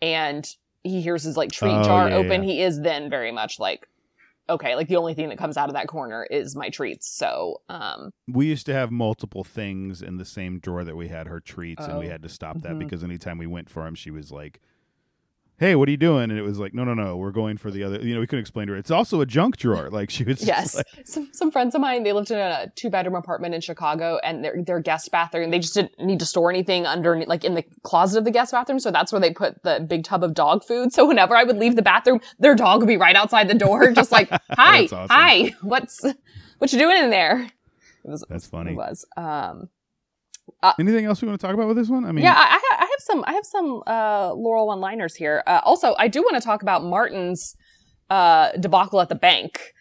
and 0.00 0.46
he 0.82 1.00
hears 1.00 1.22
his 1.22 1.36
like 1.36 1.52
treat 1.52 1.72
Oh, 1.72 1.84
jar 1.84 2.08
yeah, 2.08 2.16
open, 2.16 2.42
yeah. 2.42 2.48
he 2.50 2.62
is 2.62 2.80
then 2.80 3.08
very 3.10 3.32
much 3.32 3.58
like. 3.58 3.88
Okay, 4.50 4.74
like 4.74 4.88
the 4.88 4.96
only 4.96 5.14
thing 5.14 5.28
that 5.28 5.38
comes 5.38 5.56
out 5.56 5.68
of 5.68 5.74
that 5.76 5.86
corner 5.86 6.26
is 6.28 6.56
my 6.56 6.68
treats. 6.68 7.08
So, 7.08 7.62
um, 7.68 8.10
we 8.26 8.46
used 8.46 8.66
to 8.66 8.72
have 8.74 8.90
multiple 8.90 9.44
things 9.44 10.02
in 10.02 10.16
the 10.16 10.24
same 10.24 10.58
drawer 10.58 10.82
that 10.82 10.96
we 10.96 11.08
had 11.08 11.28
her 11.28 11.38
treats, 11.38 11.86
and 11.86 11.96
we 12.00 12.06
Oh. 12.06 12.10
had 12.10 12.22
to 12.24 12.28
stop 12.28 12.60
that 12.62 12.72
Mhm. 12.74 12.80
because 12.80 13.04
anytime 13.04 13.38
we 13.38 13.46
went 13.46 13.70
for 13.70 13.86
him, 13.86 13.94
she 13.94 14.10
was 14.10 14.32
like, 14.32 14.60
"Hey, 15.62 15.74
what 15.76 15.88
are 15.88 15.90
you 15.90 15.96
doing?" 15.96 16.24
And 16.24 16.38
it 16.38 16.42
was 16.42 16.58
like, 16.58 16.74
"No, 16.74 16.84
no, 16.84 16.94
no, 16.94 17.16
we're 17.16 17.30
going 17.30 17.56
for 17.56 17.70
the 17.70 17.84
other." 17.84 18.00
You 18.00 18.14
know, 18.14 18.20
we 18.20 18.26
couldn't 18.26 18.40
explain 18.40 18.66
to 18.66 18.72
her. 18.72 18.78
It's 18.78 18.90
also 18.90 19.20
a 19.20 19.26
junk 19.26 19.56
drawer. 19.56 19.88
Like 19.90 20.10
she 20.10 20.24
was. 20.24 20.44
Yes, 20.44 20.74
like- 20.74 20.86
some 21.04 21.28
some 21.32 21.50
friends 21.50 21.74
of 21.74 21.80
mine 21.80 22.02
they 22.02 22.12
lived 22.12 22.30
in 22.30 22.38
a 22.38 22.70
two 22.74 22.90
bedroom 22.90 23.14
apartment 23.14 23.54
in 23.54 23.60
Chicago, 23.60 24.18
and 24.24 24.44
their 24.44 24.62
their 24.62 24.80
guest 24.80 25.10
bathroom 25.10 25.50
they 25.50 25.58
just 25.58 25.74
didn't 25.74 25.98
need 25.98 26.18
to 26.18 26.26
store 26.26 26.50
anything 26.50 26.86
under 26.86 27.24
like 27.26 27.44
in 27.44 27.54
the 27.54 27.64
closet 27.82 28.18
of 28.18 28.24
the 28.24 28.30
guest 28.30 28.52
bathroom, 28.52 28.80
so 28.80 28.90
that's 28.90 29.12
where 29.12 29.20
they 29.20 29.32
put 29.32 29.62
the 29.62 29.80
big 29.80 30.04
tub 30.04 30.24
of 30.24 30.34
dog 30.34 30.64
food. 30.64 30.92
So 30.92 31.06
whenever 31.06 31.36
I 31.36 31.44
would 31.44 31.56
leave 31.58 31.76
the 31.76 31.82
bathroom, 31.82 32.20
their 32.38 32.54
dog 32.54 32.80
would 32.80 32.88
be 32.88 32.96
right 32.96 33.16
outside 33.16 33.48
the 33.48 33.54
door, 33.54 33.92
just 33.92 34.10
like, 34.12 34.28
"Hi, 34.50 34.84
awesome. 34.84 35.06
hi, 35.08 35.54
what's 35.62 36.04
what 36.58 36.72
you 36.72 36.78
doing 36.78 36.98
in 37.04 37.10
there?" 37.10 37.48
It 38.04 38.10
was 38.10 38.24
That's 38.28 38.46
funny. 38.46 38.72
It 38.72 38.76
was. 38.76 39.06
Um, 39.16 39.68
Anything 40.78 41.06
else 41.06 41.20
we 41.22 41.28
want 41.28 41.40
to 41.40 41.46
talk 41.46 41.54
about 41.54 41.66
with 41.68 41.76
this 41.76 41.88
one? 41.88 42.04
I 42.04 42.12
mean, 42.12 42.24
yeah, 42.24 42.34
I, 42.34 42.42
I 42.42 42.60
ha- 42.62 42.76
I 42.80 42.84
have 42.84 42.91
some. 43.02 43.24
I 43.26 43.32
have 43.34 43.44
some 43.46 43.82
uh, 43.86 44.32
Laurel 44.34 44.66
one-liners 44.66 45.14
here. 45.14 45.42
Uh, 45.46 45.60
also, 45.64 45.94
I 45.98 46.08
do 46.08 46.20
want 46.22 46.34
to 46.36 46.40
talk 46.40 46.62
about 46.62 46.84
Martin's 46.84 47.56
uh, 48.10 48.52
debacle 48.52 49.00
at 49.00 49.08
the 49.08 49.14
bank, 49.14 49.72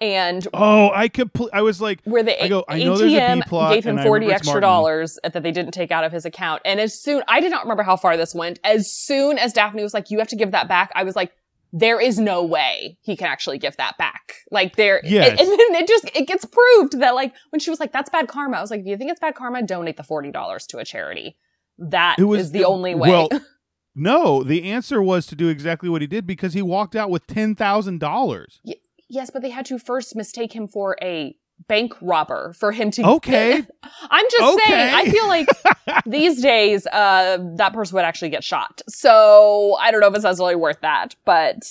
and 0.00 0.46
Oh, 0.54 0.90
I 0.94 1.08
could. 1.08 1.30
I 1.52 1.62
was 1.62 1.80
like, 1.80 2.00
where 2.04 2.22
the 2.22 2.42
I 2.42 2.48
go, 2.48 2.60
A- 2.68 2.72
I 2.74 2.78
know 2.84 2.96
there's 2.96 3.12
a 3.12 3.16
B 3.16 3.20
ATM 3.42 3.70
gave 3.72 3.84
him 3.84 3.98
40 3.98 4.26
extra 4.32 4.60
dollars 4.60 5.18
that 5.22 5.42
they 5.42 5.50
didn't 5.52 5.72
take 5.72 5.90
out 5.90 6.04
of 6.04 6.12
his 6.12 6.24
account. 6.24 6.62
And 6.64 6.78
as 6.80 7.00
soon, 7.00 7.22
I 7.28 7.40
did 7.40 7.50
not 7.50 7.62
remember 7.64 7.82
how 7.82 7.96
far 7.96 8.16
this 8.16 8.34
went. 8.34 8.58
As 8.64 8.90
soon 8.92 9.38
as 9.38 9.52
Daphne 9.52 9.82
was 9.82 9.94
like, 9.94 10.10
you 10.10 10.18
have 10.18 10.28
to 10.28 10.36
give 10.36 10.52
that 10.52 10.68
back, 10.68 10.90
I 10.94 11.02
was 11.04 11.16
like, 11.16 11.32
there 11.72 12.00
is 12.00 12.18
no 12.18 12.44
way 12.44 12.96
he 13.02 13.14
can 13.16 13.26
actually 13.26 13.58
give 13.58 13.76
that 13.76 13.98
back. 13.98 14.34
Like 14.50 14.76
there, 14.76 15.00
Yes. 15.04 15.30
and, 15.32 15.40
and 15.40 15.50
then 15.50 15.74
it 15.82 15.86
just, 15.88 16.04
it 16.16 16.26
gets 16.26 16.44
proved 16.46 16.98
that 17.00 17.14
like, 17.14 17.34
when 17.50 17.60
she 17.60 17.68
was 17.68 17.78
like, 17.80 17.92
that's 17.92 18.08
bad 18.08 18.26
karma, 18.28 18.56
I 18.56 18.60
was 18.62 18.70
like, 18.70 18.84
do 18.84 18.90
you 18.90 18.96
think 18.96 19.10
it's 19.10 19.20
bad 19.20 19.34
karma? 19.34 19.62
Donate 19.62 19.96
the 19.98 20.02
$40 20.02 20.66
to 20.68 20.78
a 20.78 20.84
charity. 20.84 21.36
That 21.78 22.16
It 22.18 22.24
was- 22.24 22.42
is 22.42 22.50
the 22.52 22.64
only 22.64 22.94
way. 22.94 23.08
well, 23.10 23.28
no. 23.94 24.42
The 24.42 24.64
answer 24.70 25.02
was 25.02 25.26
to 25.26 25.34
do 25.36 25.48
exactly 25.48 25.88
what 25.88 26.00
he 26.02 26.06
did 26.06 26.26
because 26.26 26.54
he 26.54 26.62
walked 26.62 26.96
out 26.96 27.10
with 27.10 27.26
ten 27.26 27.54
thousand 27.54 28.00
dollars. 28.00 28.60
yes, 29.08 29.30
but 29.30 29.42
they 29.42 29.50
had 29.50 29.64
to 29.66 29.78
first 29.78 30.14
mistake 30.16 30.52
him 30.54 30.66
for 30.68 30.96
a 31.02 31.36
bank 31.66 31.92
robber 32.00 32.52
for 32.52 32.70
him 32.70 32.88
to 32.92 33.02
Okay. 33.04 33.64
I'm 34.10 34.26
just 34.30 34.58
saying, 34.66 34.94
I 34.94 35.10
feel 35.10 35.26
like 35.26 35.48
these 36.06 36.40
days, 36.40 36.86
uh, 36.86 37.38
that 37.56 37.72
person 37.72 37.96
would 37.96 38.04
actually 38.04 38.28
get 38.28 38.44
shot. 38.44 38.80
So 38.88 39.76
I 39.80 39.90
don't 39.90 40.00
know 40.00 40.06
if 40.06 40.14
it's 40.14 40.22
necessarily 40.24 40.54
worth 40.54 40.80
that, 40.82 41.16
but 41.24 41.64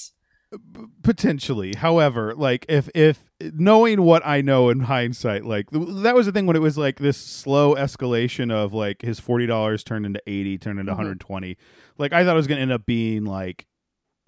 potentially 1.04 1.74
however 1.76 2.34
like 2.36 2.66
if 2.70 2.90
if 2.96 3.26
knowing 3.54 4.02
what 4.02 4.26
i 4.26 4.42
know 4.42 4.70
in 4.70 4.80
hindsight 4.82 5.46
like 5.46 5.70
th- 5.72 5.86
that 6.04 6.16
was 6.16 6.26
the 6.26 6.32
thing 6.32 6.46
when 6.46 6.56
it 6.56 6.62
was 6.62 6.78
like 6.78 6.98
this 7.00 7.18
slow 7.18 7.76
escalation 7.76 8.52
of 8.52 8.74
like 8.74 9.02
his 9.02 9.20
$40 9.20 9.84
turned 9.84 10.06
into 10.06 10.22
80 10.26 10.58
turned 10.58 10.80
into 10.80 10.92
Mhm. 10.92 10.96
120 10.98 11.58
like 11.98 12.14
i 12.14 12.24
thought 12.24 12.32
it 12.32 12.36
was 12.36 12.48
going 12.48 12.58
to 12.58 12.62
end 12.62 12.72
up 12.72 12.86
being 12.86 13.26
like 13.26 13.66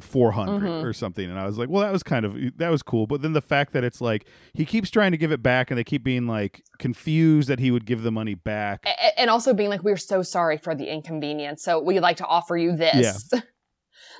400 0.02 0.62
Mhm. 0.70 0.84
or 0.84 0.94
something 0.94 1.30
and 1.30 1.38
i 1.38 1.46
was 1.46 1.58
like 1.58 1.68
well 1.70 1.82
that 1.84 1.92
was 1.92 2.04
kind 2.04 2.26
of 2.26 2.36
that 2.58 2.70
was 2.70 2.82
cool 2.84 3.06
but 3.08 3.22
then 3.22 3.34
the 3.34 3.42
fact 3.42 3.74
that 3.74 3.84
it's 3.84 4.00
like 4.00 4.26
he 4.54 4.64
keeps 4.66 4.90
trying 4.90 5.12
to 5.12 5.18
give 5.18 5.32
it 5.32 5.44
back 5.44 5.72
and 5.72 5.78
they 5.78 5.84
keep 5.84 6.04
being 6.04 6.26
like 6.28 6.64
confused 6.80 7.50
that 7.50 7.60
he 7.60 7.70
would 7.72 7.86
give 7.86 8.04
the 8.04 8.12
money 8.12 8.34
back 8.36 8.86
and 9.18 9.30
also 9.30 9.54
being 9.54 9.70
like, 9.70 9.84
we're 9.84 9.98
so 9.98 10.22
sorry 10.22 10.58
for 10.58 10.74
the 10.74 10.86
inconvenience. 10.86 11.62
So 11.62 11.82
we'd 11.82 12.00
like 12.00 12.16
to 12.18 12.26
offer 12.26 12.56
you 12.56 12.76
this. 12.78 13.30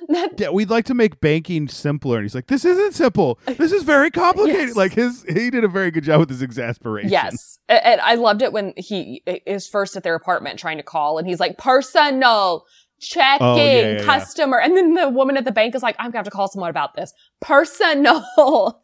that, 0.08 0.38
yeah, 0.40 0.50
we'd 0.50 0.70
like 0.70 0.84
to 0.86 0.94
make 0.94 1.20
banking 1.20 1.68
simpler. 1.68 2.16
And 2.16 2.24
he's 2.24 2.34
like, 2.34 2.46
this 2.48 2.64
isn't 2.64 2.94
simple. 2.94 3.38
This 3.46 3.72
is 3.72 3.82
very 3.82 4.10
complicated. 4.12 4.68
Yes. 4.68 4.76
Like 4.76 4.92
his, 4.94 5.24
he 5.28 5.50
did 5.50 5.64
a 5.64 5.68
very 5.68 5.90
good 5.90 6.04
job 6.04 6.20
with 6.20 6.30
his 6.30 6.42
exasperation. 6.42 7.10
yes. 7.10 7.58
And 7.68 8.00
I 8.00 8.14
loved 8.16 8.42
it 8.42 8.52
when 8.52 8.72
he 8.76 9.22
is 9.46 9.68
first 9.68 9.96
at 9.96 10.02
their 10.02 10.14
apartment 10.14 10.58
trying 10.58 10.78
to 10.78 10.82
call 10.82 11.18
and 11.18 11.26
he's 11.28 11.40
like, 11.40 11.58
personal. 11.58 12.64
Checking 13.02 13.46
Oh, 13.46 13.56
yeah, 13.56 13.64
yeah, 13.64 13.90
yeah. 13.92 14.04
customer, 14.04 14.58
and 14.60 14.76
then 14.76 14.92
the 14.92 15.08
woman 15.08 15.38
at 15.38 15.46
the 15.46 15.52
bank 15.52 15.74
is 15.74 15.82
like, 15.82 15.96
"I'm 15.98 16.08
gonna 16.10 16.18
have 16.18 16.24
to 16.26 16.30
call 16.30 16.48
someone 16.48 16.68
about 16.68 16.92
this." 16.96 17.14
Personal. 17.40 18.22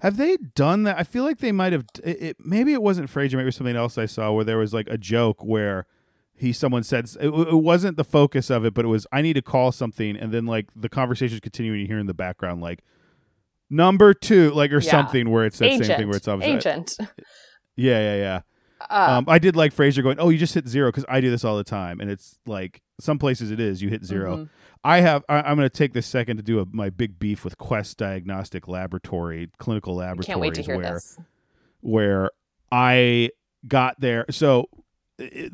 Have 0.00 0.16
they 0.16 0.36
done 0.54 0.84
that? 0.84 0.96
I 0.96 1.02
feel 1.02 1.24
like 1.24 1.38
they 1.38 1.50
might 1.50 1.72
have. 1.72 1.84
It, 2.04 2.22
it, 2.22 2.36
maybe 2.38 2.72
it 2.72 2.80
wasn't 2.80 3.10
Frasier. 3.10 3.32
Maybe 3.32 3.42
it 3.42 3.46
was 3.46 3.56
something 3.56 3.74
else 3.74 3.98
I 3.98 4.06
saw 4.06 4.30
where 4.30 4.44
there 4.44 4.58
was 4.58 4.72
like 4.72 4.86
a 4.88 4.96
joke 4.96 5.42
where 5.42 5.86
he 6.38 6.52
someone 6.52 6.82
said 6.82 7.06
it, 7.20 7.28
it 7.28 7.54
wasn't 7.54 7.96
the 7.96 8.04
focus 8.04 8.50
of 8.50 8.64
it, 8.64 8.74
but 8.74 8.84
it 8.84 8.88
was 8.88 9.06
I 9.12 9.22
need 9.22 9.34
to 9.34 9.42
call 9.42 9.72
something, 9.72 10.16
and 10.16 10.32
then 10.32 10.46
like 10.46 10.66
the 10.74 10.88
conversation's 10.88 11.40
continuing. 11.40 11.80
You 11.80 11.86
hear 11.86 11.98
in 11.98 12.06
the 12.06 12.14
background 12.14 12.60
like 12.60 12.82
number 13.70 14.14
two, 14.14 14.50
like 14.52 14.72
or 14.72 14.80
Yeah. 14.80 14.90
something 14.90 15.30
where 15.30 15.44
it's 15.44 15.58
that 15.58 15.66
Agent. 15.66 15.86
same 15.86 15.96
thing 15.98 16.08
where 16.08 16.16
it's 16.16 16.28
obviously 16.28 16.56
Agent. 16.56 16.96
Yeah, 17.80 18.00
yeah, 18.00 18.16
yeah. 18.16 18.40
Uh, 18.90 19.18
Um, 19.18 19.24
I 19.28 19.38
did 19.38 19.54
like 19.54 19.72
Frasier 19.72 20.02
going, 20.02 20.18
"Oh, 20.18 20.30
you 20.30 20.38
just 20.38 20.54
hit 20.54 20.66
zero 20.66 20.88
because 20.88 21.04
I 21.08 21.20
do 21.20 21.30
this 21.30 21.44
all 21.44 21.56
the 21.56 21.62
time," 21.62 22.00
and 22.00 22.10
it's 22.10 22.38
like 22.44 22.82
some 23.00 23.18
places 23.18 23.52
it 23.52 23.60
is 23.60 23.80
you 23.82 23.88
hit 23.88 24.04
0 24.04 24.36
mhm. 24.36 24.48
I 24.82 25.00
have. 25.00 25.24
I, 25.28 25.36
I'm 25.42 25.56
going 25.56 25.68
to 25.68 25.70
take 25.70 25.92
this 25.92 26.06
second 26.06 26.38
to 26.38 26.42
do 26.42 26.58
a, 26.60 26.66
my 26.72 26.90
big 26.90 27.18
beef 27.20 27.44
with 27.44 27.56
Quest 27.58 27.96
Diagnostic 27.98 28.66
Laboratory, 28.66 29.48
clinical 29.58 29.94
laboratories, 29.96 30.26
Can't 30.26 30.40
wait 30.40 30.54
to 30.54 30.62
hear 30.62 30.76
where 30.76 30.94
this. 30.94 31.18
where 31.80 32.30
I 32.72 33.30
got 33.66 34.00
there. 34.00 34.24
So 34.30 34.68
the, 35.18 35.50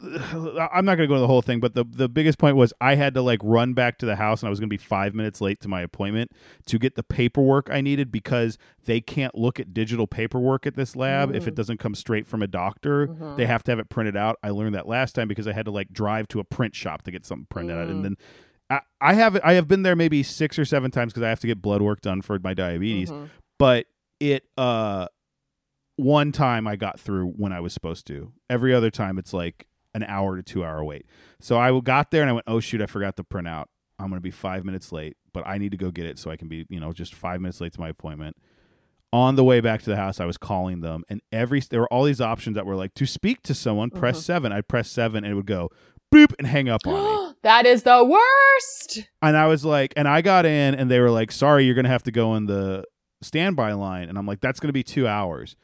the, 0.00 0.68
I'm 0.72 0.84
not 0.84 0.96
going 0.96 1.08
to 1.08 1.12
go 1.12 1.14
to 1.14 1.20
the 1.20 1.26
whole 1.26 1.42
thing, 1.42 1.58
but 1.60 1.74
the 1.74 1.84
the 1.84 2.08
biggest 2.08 2.38
point 2.38 2.56
was 2.56 2.72
I 2.80 2.94
had 2.96 3.14
to 3.14 3.22
like 3.22 3.40
run 3.42 3.72
back 3.72 3.98
to 3.98 4.06
the 4.06 4.16
house, 4.16 4.42
and 4.42 4.48
I 4.48 4.50
was 4.50 4.60
going 4.60 4.68
to 4.68 4.72
be 4.72 4.76
five 4.76 5.14
minutes 5.14 5.40
late 5.40 5.60
to 5.60 5.68
my 5.68 5.80
appointment 5.80 6.32
to 6.66 6.78
get 6.78 6.94
the 6.96 7.02
paperwork 7.02 7.68
I 7.70 7.80
needed 7.80 8.12
because 8.12 8.58
they 8.84 9.00
can't 9.00 9.34
look 9.34 9.58
at 9.58 9.72
digital 9.72 10.06
paperwork 10.06 10.66
at 10.66 10.76
this 10.76 10.94
lab 10.94 11.34
if 11.34 11.46
it 11.48 11.52
Mm. 11.52 11.56
doesn't 11.56 11.78
come 11.78 11.94
straight 11.94 12.26
from 12.26 12.42
a 12.42 12.46
doctor. 12.46 13.06
Mhm. 13.08 13.36
They 13.36 13.46
have 13.46 13.62
to 13.64 13.72
have 13.72 13.78
it 13.78 13.88
printed 13.88 14.16
out. 14.16 14.36
I 14.42 14.50
learned 14.50 14.74
that 14.74 14.86
last 14.86 15.14
time 15.14 15.28
because 15.28 15.48
I 15.48 15.52
had 15.52 15.64
to 15.64 15.70
like 15.70 15.90
drive 15.92 16.28
to 16.28 16.40
a 16.40 16.44
print 16.44 16.74
shop 16.74 17.02
to 17.02 17.10
get 17.10 17.24
something 17.24 17.46
printed 17.48 17.76
out, 17.78 17.88
Mm. 17.88 17.90
and 17.90 18.04
then. 18.04 18.16
I, 18.68 18.80
I 19.00 19.14
have 19.14 19.38
I 19.44 19.52
have 19.52 19.68
been 19.68 19.84
there 19.84 19.94
maybe 19.94 20.24
six 20.24 20.58
or 20.58 20.64
seven 20.64 20.90
times 20.90 21.12
because 21.12 21.22
I 21.22 21.28
have 21.28 21.38
to 21.38 21.46
get 21.46 21.62
blood 21.62 21.82
work 21.82 22.00
done 22.00 22.20
for 22.20 22.36
my 22.40 22.52
diabetes 22.52 23.10
Mhm. 23.12 23.28
but 23.60 23.86
it 24.18 24.42
uh 24.58 25.06
one 25.96 26.30
time 26.32 26.66
I 26.66 26.76
got 26.76 27.00
through 27.00 27.28
when 27.30 27.52
I 27.52 27.60
was 27.60 27.72
supposed 27.72 28.06
to. 28.08 28.32
Every 28.50 28.74
other 28.74 28.90
time 28.90 29.18
it's 29.18 29.32
like 29.32 29.66
an 29.94 30.02
hour 30.04 30.36
to 30.36 30.42
2 30.42 30.64
hour 30.64 30.84
wait. 30.84 31.06
So 31.40 31.58
I 31.58 31.78
got 31.80 32.10
there 32.10 32.20
and 32.22 32.30
I 32.30 32.34
went, 32.34 32.44
"Oh 32.46 32.60
shoot, 32.60 32.82
I 32.82 32.86
forgot 32.86 33.16
to 33.16 33.24
print 33.24 33.48
out. 33.48 33.68
I'm 33.98 34.08
going 34.08 34.18
to 34.18 34.22
be 34.22 34.30
5 34.30 34.64
minutes 34.64 34.92
late, 34.92 35.16
but 35.32 35.46
I 35.46 35.56
need 35.58 35.70
to 35.72 35.78
go 35.78 35.90
get 35.90 36.04
it 36.06 36.18
so 36.18 36.30
I 36.30 36.36
can 36.36 36.48
be, 36.48 36.66
you 36.68 36.78
know, 36.80 36.92
just 36.92 37.14
5 37.14 37.40
minutes 37.40 37.60
late 37.60 37.72
to 37.74 37.80
my 37.80 37.88
appointment." 37.88 38.36
On 39.12 39.36
the 39.36 39.44
way 39.44 39.60
back 39.60 39.80
to 39.82 39.88
the 39.90 39.96
house, 39.96 40.20
I 40.20 40.26
was 40.26 40.36
calling 40.36 40.80
them 40.80 41.04
and 41.08 41.22
every 41.32 41.60
there 41.60 41.80
were 41.80 41.92
all 41.92 42.04
these 42.04 42.20
options 42.20 42.56
that 42.56 42.66
were 42.66 42.74
like 42.76 42.92
to 42.94 43.06
speak 43.06 43.42
to 43.44 43.54
someone, 43.54 43.88
press 43.88 44.18
Mhm. 44.18 44.22
7. 44.22 44.52
I'd 44.52 44.68
press 44.68 44.90
7 44.90 45.24
and 45.24 45.32
it 45.32 45.36
would 45.36 45.46
go 45.46 45.70
boop 46.14 46.34
and 46.38 46.46
hang 46.46 46.68
up 46.68 46.86
on 46.86 46.94
me. 47.28 47.34
that 47.42 47.64
is 47.66 47.84
the 47.84 48.04
worst. 48.04 49.08
And 49.22 49.36
I 49.36 49.46
was 49.46 49.64
like, 49.64 49.94
and 49.96 50.06
I 50.08 50.20
got 50.22 50.44
in, 50.44 50.74
and 50.74 50.90
they 50.90 51.00
were 51.00 51.10
like, 51.10 51.32
"Sorry, 51.32 51.64
you're 51.64 51.74
gonna 51.74 51.88
have 51.88 52.02
to 52.02 52.12
go 52.12 52.34
in 52.34 52.46
the 52.46 52.84
standby 53.22 53.72
line." 53.72 54.08
And 54.08 54.18
I'm 54.18 54.26
like, 54.26 54.40
"That's 54.40 54.60
gonna 54.60 54.72
be 54.72 54.82
two 54.82 55.06
hours." 55.08 55.56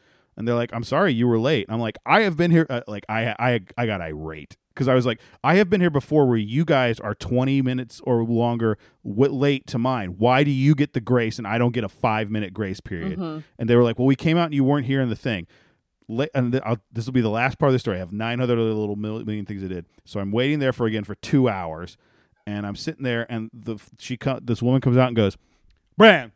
And 0.42 0.48
they're 0.48 0.56
like, 0.56 0.74
"I'm 0.74 0.82
sorry, 0.84 1.12
you 1.14 1.28
were 1.28 1.38
late." 1.38 1.66
I'm 1.68 1.78
like, 1.80 1.96
"I 2.04 2.22
have 2.22 2.36
been 2.36 2.50
here." 2.50 2.66
Uh, 2.68 2.80
like, 2.88 3.04
I 3.08 3.34
I 3.38 3.60
I 3.78 3.86
got 3.86 4.00
irate 4.00 4.56
because 4.74 4.88
I 4.88 4.94
was 4.94 5.06
like, 5.06 5.20
"I 5.44 5.54
have 5.54 5.70
been 5.70 5.80
here 5.80 5.88
before, 5.90 6.26
where 6.26 6.36
you 6.36 6.64
guys 6.64 6.98
are 6.98 7.14
20 7.14 7.62
minutes 7.62 8.00
or 8.04 8.24
longer 8.24 8.76
w- 9.04 9.32
late 9.32 9.66
to 9.68 9.78
mine. 9.78 10.16
Why 10.18 10.42
do 10.42 10.50
you 10.50 10.74
get 10.74 10.94
the 10.94 11.00
grace 11.00 11.38
and 11.38 11.46
I 11.46 11.58
don't 11.58 11.72
get 11.72 11.84
a 11.84 11.88
five 11.88 12.28
minute 12.30 12.52
grace 12.52 12.80
period?" 12.80 13.18
Mhm. 13.20 13.44
And 13.58 13.68
they 13.70 13.76
were 13.76 13.84
like, 13.84 13.98
"Well, 13.98 14.06
we 14.06 14.16
came 14.16 14.36
out 14.36 14.46
and 14.46 14.54
you 14.54 14.64
weren't 14.64 14.86
here 14.86 15.00
in 15.00 15.08
the 15.08 15.16
thing." 15.16 15.46
La- 16.08 16.26
and 16.34 16.50
th- 16.52 16.62
I'll, 16.66 16.78
this 16.92 17.06
will 17.06 17.12
be 17.12 17.20
the 17.20 17.30
last 17.30 17.58
part 17.58 17.70
of 17.70 17.72
the 17.72 17.78
story. 17.78 17.96
I 17.96 18.00
have 18.00 18.12
nine 18.12 18.40
other 18.40 18.56
little 18.56 18.96
million 18.96 19.46
things 19.46 19.62
I 19.62 19.68
did. 19.68 19.86
So 20.04 20.18
I'm 20.18 20.32
waiting 20.32 20.58
there 20.58 20.72
for 20.72 20.86
again 20.86 21.04
for 21.04 21.14
two 21.14 21.48
hours, 21.48 21.96
and 22.46 22.66
I'm 22.66 22.74
sitting 22.76 23.04
there, 23.04 23.24
and 23.30 23.48
the 23.54 23.78
she 23.98 24.16
co- 24.16 24.40
this 24.42 24.60
woman 24.60 24.80
comes 24.80 24.96
out 24.96 25.06
and 25.06 25.16
goes, 25.16 25.36
"Bran," 25.96 26.32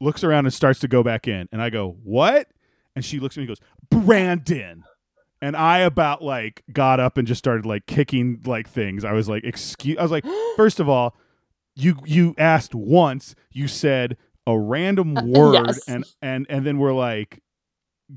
looks 0.00 0.24
around 0.24 0.46
and 0.46 0.52
starts 0.54 0.80
to 0.80 0.88
go 0.88 1.02
back 1.02 1.26
in, 1.28 1.48
and 1.52 1.60
I 1.62 1.70
go, 1.70 1.96
"What?" 2.02 2.48
And 2.96 3.04
she 3.04 3.20
looks 3.20 3.36
at 3.36 3.40
me 3.40 3.42
and 3.44 3.48
goes, 3.48 3.60
"Brandon." 3.90 4.82
And 5.42 5.54
I 5.54 5.78
about 5.80 6.22
like 6.22 6.64
got 6.72 6.98
up 6.98 7.18
and 7.18 7.28
just 7.28 7.38
started 7.38 7.66
like 7.66 7.86
kicking 7.86 8.40
like 8.46 8.68
things. 8.68 9.04
I 9.04 9.12
was 9.12 9.28
like, 9.28 9.44
"Excuse," 9.44 9.98
I 9.98 10.02
was 10.02 10.10
like, 10.10 10.24
First 10.56 10.80
of 10.80 10.88
all, 10.88 11.14
you 11.74 11.96
you 12.04 12.34
asked 12.38 12.74
once, 12.74 13.34
you 13.52 13.68
said 13.68 14.16
a 14.46 14.58
random 14.58 15.14
word 15.26 15.66
Yes. 15.66 15.86
and 15.86 16.04
and 16.22 16.46
and 16.48 16.66
then 16.66 16.78
we're 16.78 16.94
like 16.94 17.42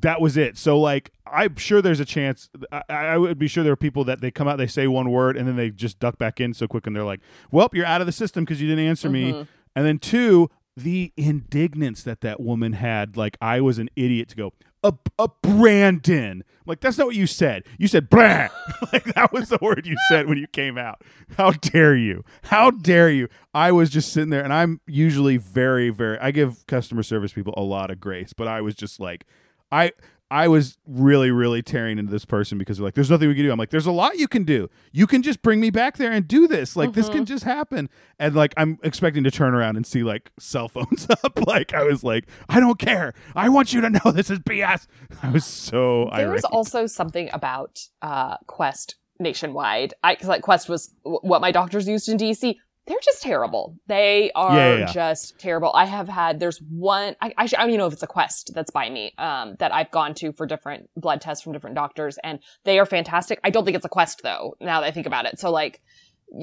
that 0.01 0.21
was 0.21 0.37
it. 0.37 0.55
So 0.57 0.79
like 0.79 1.11
I'm 1.25 1.55
sure 1.57 1.81
there's 1.81 1.99
a 1.99 2.05
chance 2.05 2.47
I, 2.71 2.83
I 2.89 3.17
would 3.17 3.37
be 3.39 3.47
sure 3.47 3.63
there 3.63 3.73
are 3.73 3.75
people 3.75 4.03
that 4.05 4.21
they 4.21 4.29
come 4.31 4.47
out 4.47 4.57
they 4.57 4.67
say 4.67 4.87
one 4.87 5.09
word 5.11 5.35
and 5.35 5.47
then 5.47 5.55
they 5.55 5.71
just 5.71 5.99
duck 5.99 6.17
back 6.19 6.39
in 6.39 6.53
so 6.53 6.67
quick 6.67 6.87
and 6.87 6.95
they're 6.95 7.03
like, 7.03 7.19
"Well, 7.51 7.69
you're 7.73 7.85
out 7.85 7.99
of 7.99 8.07
the 8.07 8.13
system 8.13 8.45
because 8.45 8.61
you 8.61 8.67
didn't 8.69 8.85
answer 8.85 9.09
me." 9.09 9.33
Mhm. 9.33 9.47
And 9.75 9.85
then 9.85 9.99
two, 9.99 10.49
the 10.83 11.13
indignance 11.17 12.03
that 12.03 12.21
that 12.21 12.39
woman 12.39 12.73
had 12.73 13.17
like 13.17 13.37
I 13.41 13.61
was 13.61 13.77
an 13.77 13.89
idiot 13.95 14.29
to 14.29 14.35
go 14.35 14.53
a, 14.83 14.93
a 15.17 15.27
Brandon. 15.41 16.43
Like 16.65 16.79
that's 16.79 16.97
not 16.97 17.07
what 17.07 17.15
you 17.15 17.27
said. 17.27 17.63
You 17.77 17.87
said 17.87 18.09
Brand. 18.09 18.51
like 18.93 19.03
that 19.15 19.33
was 19.33 19.49
the 19.49 19.59
word 19.61 19.85
you 19.85 19.97
said 20.09 20.27
when 20.27 20.37
you 20.37 20.47
came 20.47 20.77
out. 20.77 21.01
How 21.37 21.51
dare 21.51 21.95
you? 21.95 22.23
How 22.43 22.71
dare 22.71 23.09
you? 23.09 23.27
I 23.53 23.71
was 23.71 23.89
just 23.89 24.13
sitting 24.13 24.29
there 24.29 24.43
and 24.43 24.53
I'm 24.53 24.79
usually 24.87 25.37
very 25.37 25.89
very 25.89 26.17
I 26.19 26.31
give 26.31 26.65
customer 26.67 27.03
service 27.03 27.33
people 27.33 27.53
a 27.57 27.63
lot 27.63 27.91
of 27.91 27.99
grace, 27.99 28.33
but 28.33 28.47
I 28.47 28.61
was 28.61 28.75
just 28.75 28.99
like 28.99 29.25
I 29.71 29.91
I 30.31 30.47
was 30.47 30.77
really, 30.85 31.31
really 31.31 31.61
tearing 31.63 31.97
into 31.97 32.11
this 32.11 32.23
person 32.25 32.57
because 32.57 32.77
they're 32.77 32.85
like, 32.85 32.93
there's 32.93 33.09
nothing 33.09 33.27
we 33.29 33.35
can 33.35 33.43
do. 33.45 33.51
I'm 33.51 33.57
like, 33.57 33.71
there's 33.71 33.87
a 33.87 33.91
lot 33.91 34.17
you 34.17 34.27
can 34.27 34.43
do. 34.43 34.69
You 34.91 35.07
can 35.07 35.23
just 35.23 35.41
bring 35.41 35.59
me 35.59 35.69
back 35.71 35.97
there 35.97 36.11
and 36.11 36.27
do 36.27 36.47
this. 36.47 36.75
Like, 36.75 36.93
this 36.93 37.09
can 37.09 37.25
just 37.25 37.43
happen. 37.43 37.89
And 38.19 38.35
like, 38.35 38.53
I'm 38.55 38.77
expecting 38.83 39.23
to 39.23 39.31
turn 39.31 39.55
around 39.55 39.75
and 39.75 39.87
see 39.87 40.03
like 40.03 40.31
cell 40.39 40.67
phones 40.67 41.07
up. 41.23 41.45
like, 41.47 41.73
I 41.73 41.83
was 41.83 42.03
like, 42.03 42.27
I 42.47 42.59
don't 42.59 42.77
care. 42.77 43.13
I 43.35 43.49
want 43.49 43.73
you 43.73 43.81
to 43.81 43.89
know 43.89 44.11
this 44.13 44.29
is 44.29 44.39
BS. 44.39 44.85
I 45.23 45.31
was 45.31 45.45
so 45.45 46.09
There 46.15 46.25
irate. 46.27 46.33
was 46.33 46.43
also 46.45 46.85
something 46.85 47.29
about 47.33 47.79
uh, 48.01 48.37
Quest 48.47 48.95
nationwide. 49.19 49.93
I 50.03 50.13
because 50.15 50.27
like 50.27 50.41
Quest 50.43 50.69
was 50.69 50.93
w- 51.03 51.19
what 51.21 51.41
my 51.41 51.51
doctors 51.51 51.87
used 51.87 52.07
in 52.07 52.17
DC. 52.17 52.55
They're 52.89 52.97
just 53.01 53.21
terrible. 53.21 53.77
They 53.87 54.31
are 54.35 54.53
Yeah, 54.57 54.73
yeah, 54.73 54.79
yeah. 54.79 54.85
just 54.87 55.39
terrible. 55.39 55.71
I 55.73 55.85
have 55.85 56.09
had 56.09 56.39
there's 56.41 56.57
one. 56.61 57.15
I 57.21 57.27
I, 57.37 57.43
I 57.43 57.45
don't 57.47 57.69
even 57.69 57.77
know 57.77 57.85
if 57.85 57.93
it's 57.93 58.03
a 58.03 58.07
Quest 58.07 58.51
that's 58.53 58.71
by 58.71 58.89
me. 58.89 59.13
Um, 59.17 59.55
that 59.59 59.71
I've 59.73 59.91
gone 59.91 60.13
to 60.15 60.33
for 60.33 60.45
different 60.45 60.89
blood 60.97 61.21
tests 61.21 61.43
from 61.43 61.53
different 61.53 61.75
doctors, 61.75 62.17
and 62.23 62.39
they 62.65 62.79
are 62.79 62.85
fantastic. 62.87 63.39
I 63.43 63.51
don't 63.51 63.63
think 63.63 63.77
it's 63.77 63.85
a 63.85 63.89
Quest 63.89 64.21
though. 64.23 64.55
Now 64.59 64.81
that 64.81 64.87
I 64.87 64.91
think 64.91 65.05
about 65.07 65.25
it, 65.25 65.39
so 65.39 65.51
like. 65.51 65.79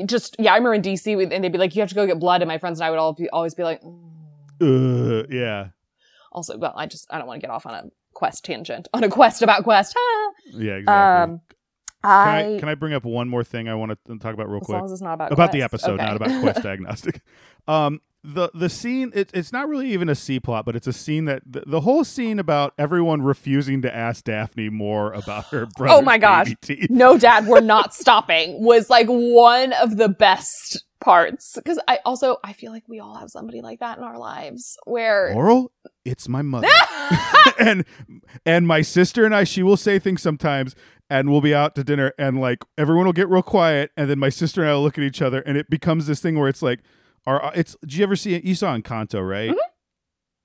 Just 0.04 0.34
yeah, 0.40 0.52
I 0.52 0.56
remember 0.56 0.74
in 0.74 0.82
DC 0.82 1.16
with- 1.16 1.32
and 1.32 1.44
they'd 1.44 1.52
be 1.52 1.58
like, 1.58 1.76
"You 1.76 1.80
have 1.82 1.88
to 1.90 1.94
go 1.94 2.06
get 2.06 2.18
blood," 2.18 2.42
and 2.42 2.48
my 2.48 2.58
friends 2.58 2.80
and 2.80 2.86
I 2.88 2.90
would 2.90 2.98
all 2.98 3.12
be 3.12 3.28
always 3.30 3.54
be 3.54 3.62
like, 3.62 3.80
"Mm." 3.82 5.22
uh, 5.22 5.26
yeah. 5.30 5.68
also, 6.32 6.58
well, 6.58 6.72
I 6.76 6.86
just 6.86 7.06
I 7.10 7.18
don't 7.18 7.28
want 7.28 7.40
to 7.40 7.46
get 7.46 7.52
off 7.52 7.66
on 7.66 7.74
a 7.74 7.84
Quest 8.12 8.44
tangent 8.44 8.88
on 8.94 9.04
a 9.04 9.08
quest 9.08 9.42
about 9.42 9.62
Quest. 9.62 9.94
Ah. 9.98 10.30
Yeah, 10.52 10.72
exactly. 10.74 11.22
Um, 11.34 11.40
can, 12.06 12.28
I, 12.28 12.54
I, 12.54 12.58
can 12.58 12.68
I 12.68 12.74
bring 12.74 12.94
up 12.94 13.04
one 13.04 13.28
more 13.28 13.44
thing 13.44 13.68
I 13.68 13.74
want 13.74 13.98
to 14.06 14.18
talk 14.18 14.34
about 14.34 14.48
real 14.48 14.60
as 14.60 14.66
quick? 14.66 14.82
as 14.82 15.00
about 15.00 15.32
about 15.32 15.52
the 15.52 15.62
episode, 15.62 15.94
Okay. 15.94 16.04
not 16.04 16.16
about 16.16 16.40
Quest 16.40 16.62
Diagnostic. 16.62 17.20
Um, 17.68 18.00
the 18.24 18.50
the 18.54 18.68
scene 18.68 19.12
it, 19.14 19.30
it's 19.32 19.52
not 19.52 19.68
really 19.68 19.92
even 19.92 20.08
a 20.08 20.14
C 20.14 20.40
plot, 20.40 20.64
but 20.64 20.74
it's 20.74 20.86
a 20.88 20.92
scene 20.92 21.26
that 21.26 21.42
the, 21.46 21.62
the 21.66 21.80
whole 21.80 22.02
scene 22.02 22.38
about 22.38 22.74
everyone 22.76 23.22
refusing 23.22 23.82
to 23.82 23.94
ask 23.94 24.24
Daphne 24.24 24.68
more 24.68 25.12
about 25.12 25.46
her 25.46 25.66
brother. 25.66 25.94
Oh 25.94 26.02
my 26.02 26.18
gosh. 26.18 26.52
no, 26.90 27.16
Dad, 27.18 27.46
we're 27.46 27.60
not 27.60 27.94
stopping. 28.02 28.62
Was 28.62 28.90
like 28.90 29.06
one 29.06 29.72
of 29.74 29.96
the 29.96 30.08
best 30.08 30.84
parts 31.00 31.52
because 31.54 31.78
I 31.86 32.00
also 32.04 32.38
I 32.42 32.52
feel 32.52 32.72
like 32.72 32.82
we 32.88 32.98
all 32.98 33.14
have 33.16 33.30
somebody 33.30 33.60
like 33.60 33.78
that 33.78 33.98
in 33.98 34.04
our 34.04 34.18
lives 34.18 34.76
where. 34.84 35.32
Oral, 35.34 35.70
it's 36.04 36.28
my 36.28 36.42
mother. 36.42 36.68
and 37.60 37.84
and 38.44 38.66
my 38.66 38.82
sister 38.82 39.24
and 39.24 39.34
I, 39.34 39.44
she 39.44 39.62
will 39.62 39.76
say 39.76 40.00
things 40.00 40.20
sometimes, 40.20 40.74
and 41.10 41.30
we'll 41.30 41.40
be 41.40 41.54
out 41.54 41.74
to 41.76 41.84
dinner, 41.84 42.12
and 42.18 42.40
like 42.40 42.64
everyone 42.76 43.06
will 43.06 43.12
get 43.12 43.28
real 43.28 43.42
quiet, 43.42 43.90
and 43.96 44.08
then 44.10 44.18
my 44.18 44.28
sister 44.28 44.60
and 44.62 44.70
I 44.70 44.74
will 44.74 44.82
look 44.82 44.98
at 44.98 45.04
each 45.04 45.22
other, 45.22 45.40
and 45.40 45.56
it 45.56 45.70
becomes 45.70 46.06
this 46.06 46.20
thing 46.20 46.38
where 46.38 46.48
it's 46.48 46.62
like, 46.62 46.80
are 47.26 47.52
it's? 47.54 47.76
Do 47.86 47.96
you 47.96 48.02
ever 48.04 48.16
see 48.16 48.34
it? 48.34 48.44
You 48.44 48.54
saw 48.54 48.76
Encanto, 48.76 49.28
right? 49.28 49.50
Mhm. 49.50 49.56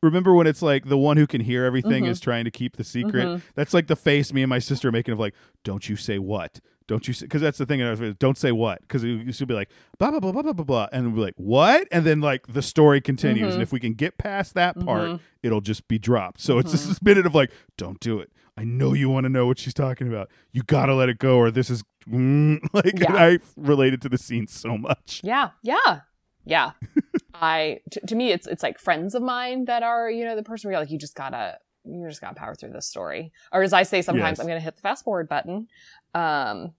Remember 0.04 0.34
when 0.34 0.48
it's 0.48 0.64
like 0.64 0.86
the 0.90 0.98
one 0.98 1.18
who 1.18 1.28
can 1.28 1.42
hear 1.42 1.64
everything 1.64 2.06
Mhm. 2.06 2.10
is 2.10 2.20
trying 2.20 2.44
to 2.46 2.52
keep 2.52 2.76
the 2.78 2.84
secret? 2.84 3.28
Mhm. 3.28 3.42
That's 3.54 3.72
like 3.74 3.86
the 3.86 3.96
face 3.96 4.34
me 4.34 4.42
and 4.42 4.50
my 4.50 4.58
sister 4.58 4.88
are 4.88 4.92
making 4.92 5.12
of 5.12 5.20
like, 5.20 5.36
don't 5.64 5.88
you 5.88 5.96
say 5.96 6.18
what? 6.18 6.60
Don't 6.88 7.08
you 7.08 7.14
say? 7.14 7.26
Because 7.28 7.42
that's 7.42 7.60
the 7.60 7.68
thing. 7.68 7.84
I 7.84 7.92
was 7.92 8.16
don't 8.18 8.36
say 8.38 8.52
what? 8.52 8.82
Because 8.82 9.04
it 9.04 9.10
used 9.10 9.38
to 9.40 9.46
be 9.46 9.54
like 9.54 9.70
blah 10.00 10.10
blah 10.10 10.20
blah 10.20 10.32
blah 10.32 10.42
blah 10.42 10.54
blah 10.54 10.66
blah, 10.66 10.88
and 10.92 11.06
we'll 11.08 11.16
be 11.18 11.22
like 11.22 11.36
what? 11.38 11.88
And 11.92 12.04
then 12.04 12.20
like 12.20 12.48
the 12.48 12.64
story 12.64 13.00
continues, 13.00 13.52
Mhm. 13.52 13.54
and 13.54 13.62
if 13.62 13.72
we 13.72 13.80
can 13.80 13.94
get 13.94 14.18
past 14.18 14.56
that 14.56 14.80
part, 14.80 15.08
Mhm. 15.08 15.20
it'll 15.44 15.62
just 15.62 15.88
be 15.88 16.00
dropped. 16.00 16.42
So 16.42 16.58
it's 16.58 16.70
Mhm. 16.74 16.88
this 16.88 17.02
minute 17.04 17.28
of 17.28 17.36
like, 17.36 17.52
don't 17.78 18.00
do 18.00 18.20
it. 18.20 18.32
I 18.62 18.64
know 18.64 18.94
you 18.94 19.10
want 19.10 19.24
to 19.24 19.30
know 19.30 19.48
what 19.48 19.58
she's 19.58 19.74
talking 19.74 20.08
about. 20.08 20.30
You 20.52 20.62
gotta 20.62 20.94
let 20.94 21.10
it 21.10 21.18
go, 21.18 21.38
or 21.38 21.50
this 21.50 21.72
is 21.72 21.84
mm, 22.08 22.60
like. 22.74 23.00
Yeah. 23.00 23.14
I 23.16 23.40
related 23.58 24.02
to 24.04 24.10
the 24.10 24.20
scene 24.20 24.46
so 24.46 24.78
much. 24.78 25.22
Yeah, 25.24 25.50
yeah, 25.64 26.02
yeah. 26.46 26.72
I 27.34 27.80
t- 27.90 28.02
to 28.06 28.16
me, 28.16 28.32
it's 28.32 28.46
it's 28.46 28.62
like 28.62 28.78
friends 28.78 29.16
of 29.16 29.24
mine 29.24 29.66
that 29.66 29.82
are 29.82 30.12
you 30.12 30.26
know 30.26 30.36
the 30.36 30.44
person 30.44 30.68
where 30.68 30.74
you're 30.74 30.82
like 30.82 30.92
you 30.92 31.00
just 31.00 31.16
gotta 31.16 31.58
you 31.86 32.08
just 32.08 32.22
gotta 32.22 32.36
power 32.36 32.54
through 32.54 32.72
this 32.74 32.88
story, 32.88 33.32
or 33.52 33.64
as 33.64 33.74
I 33.74 33.82
say 33.82 34.04
sometimes, 34.04 34.38
Yes. 34.38 34.40
I'm 34.40 34.48
gonna 34.48 34.60
hit 34.60 34.76
the 34.76 34.82
fast 34.82 35.04
forward 35.04 35.28
button. 35.28 35.68
Um, 36.14 36.74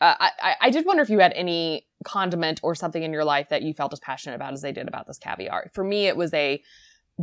uh, 0.00 0.14
I- 0.20 0.56
I 0.60 0.70
did 0.70 0.86
wonder 0.86 1.02
if 1.02 1.10
you 1.10 1.18
had 1.18 1.32
any 1.32 1.86
condiment 2.04 2.60
or 2.62 2.74
something 2.76 3.02
in 3.02 3.12
your 3.12 3.24
life 3.24 3.48
that 3.48 3.62
you 3.62 3.74
felt 3.74 3.92
as 3.92 3.98
passionate 3.98 4.36
about 4.36 4.52
as 4.52 4.62
they 4.62 4.70
did 4.70 4.86
about 4.86 5.06
this 5.08 5.18
caviar. 5.18 5.68
For 5.74 5.82
me, 5.82 6.06
it 6.06 6.16
was 6.16 6.32
a 6.34 6.62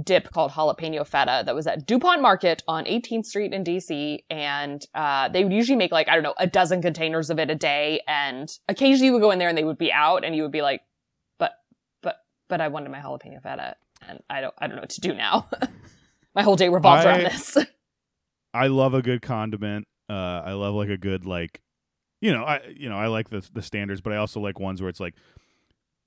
dip 0.02 0.32
called 0.32 0.52
jalapeno 0.52 1.06
feta 1.06 1.44
that 1.46 1.54
was 1.54 1.68
at 1.68 1.86
DuPont 1.86 2.22
Market 2.22 2.64
on 2.68 2.86
18th 2.86 3.26
Street 3.26 3.54
in 3.54 3.64
DC. 3.64 4.24
And 4.30 4.86
uh, 4.96 5.30
they 5.30 5.44
would 5.44 5.54
usually 5.54 5.76
make 5.76 5.92
like, 5.92 6.10
I 6.10 6.16
don't 6.16 6.24
know, 6.24 6.34
a 6.38 6.48
dozen 6.48 6.82
containers 6.82 7.30
of 7.30 7.40
it 7.40 7.50
a 7.50 7.56
day. 7.56 8.02
And 8.08 8.50
occasionally 8.68 9.08
you 9.08 9.14
would 9.14 9.22
go 9.22 9.32
in 9.32 9.40
there 9.40 9.50
and 9.50 9.58
they 9.58 9.64
would 9.64 9.78
be 9.78 9.92
out 9.92 10.24
and 10.24 10.36
you 10.36 10.42
would 10.44 10.52
be 10.52 10.62
like, 10.62 10.82
but, 11.38 11.54
but, 12.02 12.18
but 12.50 12.62
I 12.62 12.70
wanted 12.70 12.92
my 12.92 13.00
jalapeno 13.00 13.42
feta 13.42 13.76
and 14.08 14.20
I 14.30 14.42
don't, 14.42 14.54
I 14.58 14.68
don't 14.68 14.78
know 14.78 14.82
what 14.82 14.90
to 14.92 15.02
do 15.02 15.14
now. 15.14 15.48
my 16.36 16.42
whole 16.42 16.56
day 16.56 16.70
revolves 16.70 17.06
around 17.06 17.24
this. 17.24 17.58
I 18.54 18.68
love 18.68 18.94
a 18.94 19.02
good 19.02 19.22
condiment. 19.22 19.88
Uh, 20.10 20.42
I 20.46 20.54
love 20.54 20.76
like 20.76 20.90
a 20.90 20.98
good 20.98 21.26
like, 21.26 21.62
you 22.22 22.32
know, 22.32 22.44
I 22.44 22.62
you 22.76 22.88
know 22.88 22.98
I 22.98 23.08
like 23.08 23.30
the 23.30 23.48
the 23.52 23.62
standards, 23.62 24.00
but 24.00 24.14
I 24.14 24.18
also 24.18 24.40
like 24.40 24.60
ones 24.60 24.82
where 24.82 24.90
it's 24.90 25.00
like, 25.00 25.16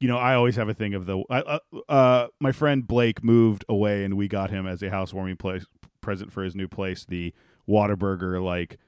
you 0.01 0.09
know, 0.09 0.19
I 0.19 0.35
always 0.35 0.57
have 0.57 0.69
a 0.69 0.75
thing 0.75 0.95
of 0.95 1.07
the. 1.07 1.23
I, 1.31 1.39
uh, 1.41 1.59
uh, 1.89 2.27
my 2.41 2.53
friend 2.53 2.87
Blake 2.87 3.25
moved 3.25 3.65
away, 3.69 4.05
and 4.05 4.17
we 4.17 4.29
got 4.29 4.51
him 4.51 4.67
as 4.67 4.83
a 4.83 4.91
housewarming 4.91 5.37
place 5.37 5.65
present 6.01 6.33
for 6.33 6.43
his 6.45 6.55
new 6.55 6.69
place 6.69 7.05
the 7.05 7.33
Whataburger 7.69 8.43
like 8.43 8.79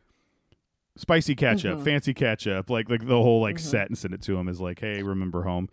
spicy 0.96 1.34
ketchup, 1.34 1.78
Mhm. 1.78 1.84
fancy 1.84 2.14
ketchup, 2.14 2.70
like 2.70 2.88
like 2.90 3.06
the 3.06 3.22
whole 3.22 3.40
like 3.40 3.56
Mhm. 3.56 3.60
set, 3.60 3.86
and 3.88 3.96
send 3.96 4.14
it 4.14 4.22
to 4.22 4.36
him 4.36 4.48
is 4.48 4.60
like, 4.60 4.80
hey, 4.80 5.02
remember 5.02 5.42
home. 5.44 5.68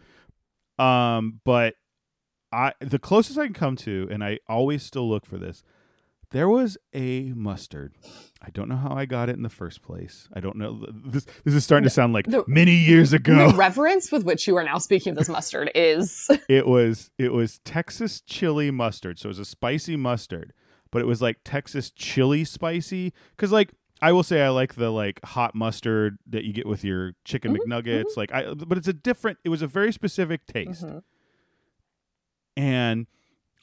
Um, 0.79 1.41
but 1.43 1.75
I 2.51 2.73
the 2.79 2.99
closest 2.99 3.37
I 3.37 3.45
can 3.45 3.53
come 3.53 3.75
to, 3.77 4.07
and 4.11 4.23
I 4.23 4.39
always 4.47 4.83
still 4.83 5.07
look 5.09 5.25
for 5.25 5.37
this. 5.37 5.63
There 6.35 6.49
was 6.49 6.77
a 6.93 7.31
mustard. 7.33 7.95
I 8.41 8.49
don't 8.49 8.67
know 8.67 8.75
how 8.75 8.93
I 8.93 9.05
got 9.05 9.29
it 9.29 9.37
in 9.37 9.41
the 9.43 9.49
first 9.49 9.81
place. 9.81 10.27
I 10.33 10.41
don't 10.41 10.57
know. 10.57 10.85
This 11.05 11.25
this 11.45 11.53
is 11.53 11.63
starting 11.63 11.85
to 11.85 11.89
sound 11.89 12.11
like 12.11 12.25
The- 12.27 12.43
many 12.45 12.75
years 12.75 13.13
ago. 13.13 13.51
The 13.51 13.55
reverence 13.55 14.11
with 14.11 14.25
which 14.25 14.45
you 14.45 14.57
are 14.57 14.63
now 14.65 14.77
speaking 14.77 15.11
of 15.11 15.17
this 15.17 15.29
mustard 15.29 15.71
is 15.73 16.29
it 16.49 16.67
was 16.67 17.09
it 17.17 17.31
was 17.31 17.59
Texas 17.59 18.19
chili 18.19 18.69
mustard. 18.69 19.17
So 19.17 19.27
it 19.27 19.29
was 19.29 19.39
a 19.39 19.45
spicy 19.45 19.95
mustard, 19.95 20.51
but 20.91 21.01
it 21.01 21.05
was 21.05 21.21
like 21.21 21.37
Texas 21.45 21.89
chili 21.89 22.43
spicy. 22.43 23.13
Because 23.37 23.53
like 23.53 23.71
I 24.01 24.11
will 24.11 24.23
say 24.23 24.41
I 24.41 24.49
like 24.49 24.75
the 24.75 24.89
like 24.91 25.23
hot 25.23 25.55
mustard 25.55 26.17
that 26.27 26.43
you 26.43 26.51
get 26.51 26.67
with 26.67 26.83
your 26.83 27.13
chicken 27.23 27.55
Mhm, 27.55 27.59
McNuggets. 27.65 28.17
Like 28.17 28.33
I, 28.33 28.53
but 28.53 28.77
it's 28.77 28.89
a 28.89 28.93
different. 28.93 29.37
It 29.45 29.49
was 29.49 29.61
a 29.61 29.67
very 29.67 29.93
specific 29.93 30.45
taste, 30.47 30.83
Mhm. 30.85 31.01
and 32.57 33.07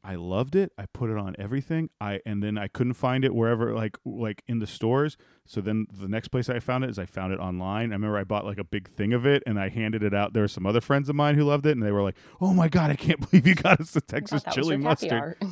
I 0.05 0.17
loved 0.17 0.57
it. 0.57 0.73
I 0.77 0.87
put 0.87 1.11
it 1.11 1.17
on 1.17 1.37
everything. 1.39 1.91
I 2.01 2.21
and 2.27 2.43
then 2.43 2.59
I 2.59 2.67
couldn't 2.67 2.95
find 2.95 3.25
it 3.25 3.35
wherever 3.35 3.73
like 3.73 3.97
like 4.05 4.43
in 4.49 4.59
the 4.59 4.67
stores. 4.67 5.17
So 5.47 5.61
then 5.61 5.87
the 5.93 6.09
next 6.09 6.29
place 6.29 6.49
I 6.49 6.59
found 6.59 6.85
it 6.85 6.91
is 6.91 6.99
I 6.99 7.07
found 7.07 7.33
it 7.33 7.39
online. 7.39 7.93
I 7.93 7.95
remember 7.95 8.19
I 8.19 8.25
bought 8.25 8.45
like 8.45 8.59
a 8.59 8.65
big 8.65 8.89
thing 8.91 9.13
of 9.13 9.27
it 9.27 9.43
and 9.47 9.61
I 9.61 9.69
handed 9.69 10.03
it 10.03 10.13
out. 10.13 10.33
There 10.33 10.43
were 10.43 10.49
some 10.49 10.67
other 10.67 10.81
friends 10.81 11.09
of 11.09 11.15
mine 11.15 11.37
who 11.37 11.45
loved 11.45 11.67
it 11.67 11.73
and 11.73 11.83
they 11.83 11.93
were 11.93 12.03
like, 12.03 12.17
"Oh 12.41 12.53
my 12.53 12.69
god, 12.69 12.91
I 12.91 12.97
can't 12.97 13.21
believe 13.31 13.47
you 13.47 13.55
got 13.55 13.81
us 13.81 13.93
the 13.93 14.01
Texas 14.01 14.43
chili 14.53 14.77
mustard." 14.77 15.37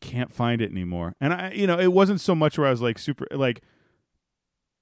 Can't 0.00 0.32
find 0.32 0.62
it 0.62 0.70
anymore. 0.70 1.16
And 1.20 1.32
I 1.32 1.50
you 1.50 1.66
know, 1.66 1.76
it 1.76 1.92
wasn't 1.92 2.20
so 2.20 2.32
much 2.32 2.56
where 2.56 2.68
I 2.68 2.70
was 2.70 2.80
like 2.80 3.00
super 3.00 3.26
like 3.32 3.62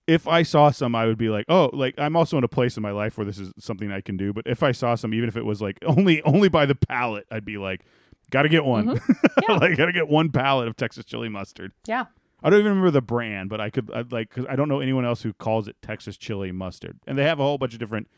if 0.06 0.28
I 0.28 0.42
saw 0.42 0.70
some, 0.70 0.94
I 0.94 1.06
would 1.06 1.18
be 1.18 1.28
like, 1.28 1.46
oh, 1.48 1.70
like 1.72 1.94
I'm 1.98 2.16
also 2.16 2.38
in 2.38 2.44
a 2.44 2.48
place 2.48 2.76
in 2.76 2.82
my 2.82 2.92
life 2.92 3.18
where 3.18 3.24
this 3.24 3.38
is 3.38 3.52
something 3.58 3.90
I 3.90 4.00
can 4.00 4.16
do. 4.16 4.32
But 4.32 4.46
if 4.46 4.62
I 4.62 4.72
saw 4.72 4.94
some, 4.94 5.12
even 5.12 5.28
if 5.28 5.36
it 5.36 5.44
was 5.44 5.60
like 5.60 5.78
only 5.86 6.22
only 6.22 6.48
by 6.48 6.66
the 6.66 6.74
pallet, 6.74 7.26
I'd 7.30 7.44
be 7.44 7.58
like, 7.58 7.84
gotta 8.30 8.48
get 8.48 8.64
one. 8.64 8.86
Mm-hmm. 8.96 9.12
Yeah. 9.48 9.56
like 9.58 9.76
gotta 9.76 9.92
get 9.92 10.08
one 10.08 10.30
pallet 10.30 10.66
of 10.68 10.76
Texas 10.76 11.04
chili 11.04 11.28
mustard. 11.28 11.72
Yeah. 11.86 12.06
I 12.42 12.50
don't 12.50 12.58
even 12.60 12.70
remember 12.72 12.90
the 12.90 13.00
brand, 13.02 13.48
but 13.50 13.60
I 13.60 13.70
could 13.70 13.90
I'd 13.92 14.12
like 14.12 14.28
because 14.30 14.46
I 14.48 14.56
don't 14.56 14.68
know 14.68 14.80
anyone 14.80 15.04
else 15.04 15.22
who 15.22 15.32
calls 15.32 15.68
it 15.68 15.76
Texas 15.82 16.16
chili 16.16 16.52
mustard, 16.52 16.98
and 17.06 17.16
they 17.18 17.24
have 17.24 17.38
a 17.40 17.42
whole 17.42 17.58
bunch 17.58 17.72
of 17.74 17.78
different 17.80 18.08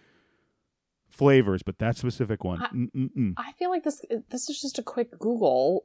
flavors, 1.09 1.63
but 1.63 1.79
that 1.79 1.97
specific 1.97 2.45
one, 2.45 2.63
I- 3.37 3.43
I 3.49 3.53
feel 3.53 3.71
like 3.71 3.85
this 3.85 4.03
this 4.31 4.49
is 4.51 4.61
just 4.61 4.79
a 4.79 4.83
quick 4.83 5.19
Google. 5.19 5.85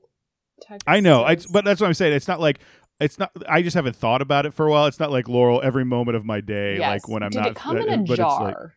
Texas 0.62 0.84
I 0.88 1.00
know, 1.00 1.24
I, 1.24 1.38
but 1.52 1.66
that's 1.66 1.82
what 1.82 1.88
I'm 1.88 1.94
saying. 1.96 2.14
It's 2.14 2.28
not 2.28 2.40
like 2.40 2.60
it's 3.00 3.18
not. 3.18 3.32
I 3.48 3.62
just 3.64 3.76
haven't 3.76 3.96
thought 3.96 4.22
about 4.22 4.46
it 4.46 4.54
for 4.54 4.68
a 4.68 4.72
while. 4.72 4.86
It's 4.86 5.00
not 5.00 5.12
like 5.12 5.28
Laurel 5.28 5.62
every 5.64 5.84
moment 5.84 6.16
of 6.16 6.26
my 6.26 6.42
day, 6.42 6.78
Yes. 6.78 6.88
like 6.90 7.08
when 7.08 7.24
I'm 7.24 7.32
Did 7.32 7.40
not. 7.40 7.48
it 7.50 7.56
come 7.56 7.78
uh, 7.78 7.80
in 7.82 8.00
a 8.02 8.04
but 8.04 8.18
jar? 8.18 8.74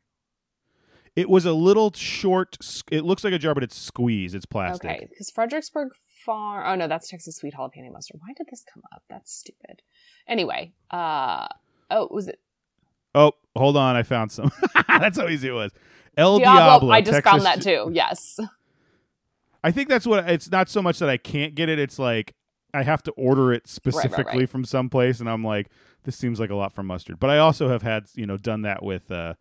It 1.17 1.29
was 1.31 1.47
a 1.47 1.53
little 1.53 1.93
short. 1.95 2.59
It 2.91 3.05
looks 3.05 3.25
like 3.25 3.33
a 3.33 3.39
jar, 3.39 3.55
but 3.55 3.63
it's 3.63 3.77
squeezed. 3.77 4.35
It's 4.35 4.47
plastic. 4.47 4.91
Okay, 4.91 5.07
because 5.09 5.31
Fredericksburg 5.31 5.93
Farm. 6.25 6.65
Oh 6.67 6.75
no, 6.75 6.87
that's 6.87 7.09
Texas 7.09 7.37
sweet 7.37 7.55
jalapeno 7.55 7.91
mustard. 7.91 8.21
Why 8.21 8.35
did 8.37 8.49
this 8.51 8.65
come 8.73 8.83
up? 8.93 9.03
That's 9.09 9.33
stupid. 9.33 9.83
Anyway, 10.29 10.73
uh, 10.91 11.49
oh, 11.91 12.09
was 12.11 12.29
it 12.29 12.39
Oh, 13.17 13.33
hold 13.57 13.79
on, 13.79 13.97
I 13.97 14.03
found 14.03 14.31
some. 14.31 14.53
that's 14.89 15.19
how 15.19 15.27
easy 15.27 15.49
it 15.49 15.53
was. 15.53 15.73
El 16.19 16.39
Diablo? 16.39 16.61
Diablo. 16.61 16.91
I 16.93 17.01
just 17.01 17.13
Texas 17.13 17.33
found 17.33 17.43
that 17.47 17.63
too. 17.63 17.91
Yes. 17.93 18.39
I 19.65 19.71
think 19.71 19.89
that's 19.89 20.07
what 20.07 20.29
it's 20.29 20.51
not 20.51 20.69
so 20.69 20.83
much 20.83 20.99
that 20.99 21.09
I 21.09 21.17
can't 21.17 21.55
get 21.55 21.71
it. 21.71 21.79
It's 21.79 21.99
like 21.99 22.35
I 22.75 22.83
have 22.83 23.03
to 23.05 23.11
order 23.13 23.55
it 23.55 23.67
specifically 23.67 24.41
right. 24.41 24.51
from 24.51 24.67
someplace, 24.67 25.19
and 25.19 25.31
I'm 25.31 25.43
like, 25.43 25.71
this 26.05 26.15
seems 26.15 26.39
like 26.39 26.51
a 26.51 26.55
lot 26.55 26.75
for 26.75 26.83
mustard. 26.83 27.19
But 27.19 27.31
I 27.31 27.39
also 27.39 27.71
have 27.71 27.81
had 27.81 28.05
you 28.15 28.27
know 28.27 28.37
done 28.37 28.63
that 28.63 28.83
with 28.83 29.11
uh, 29.11 29.35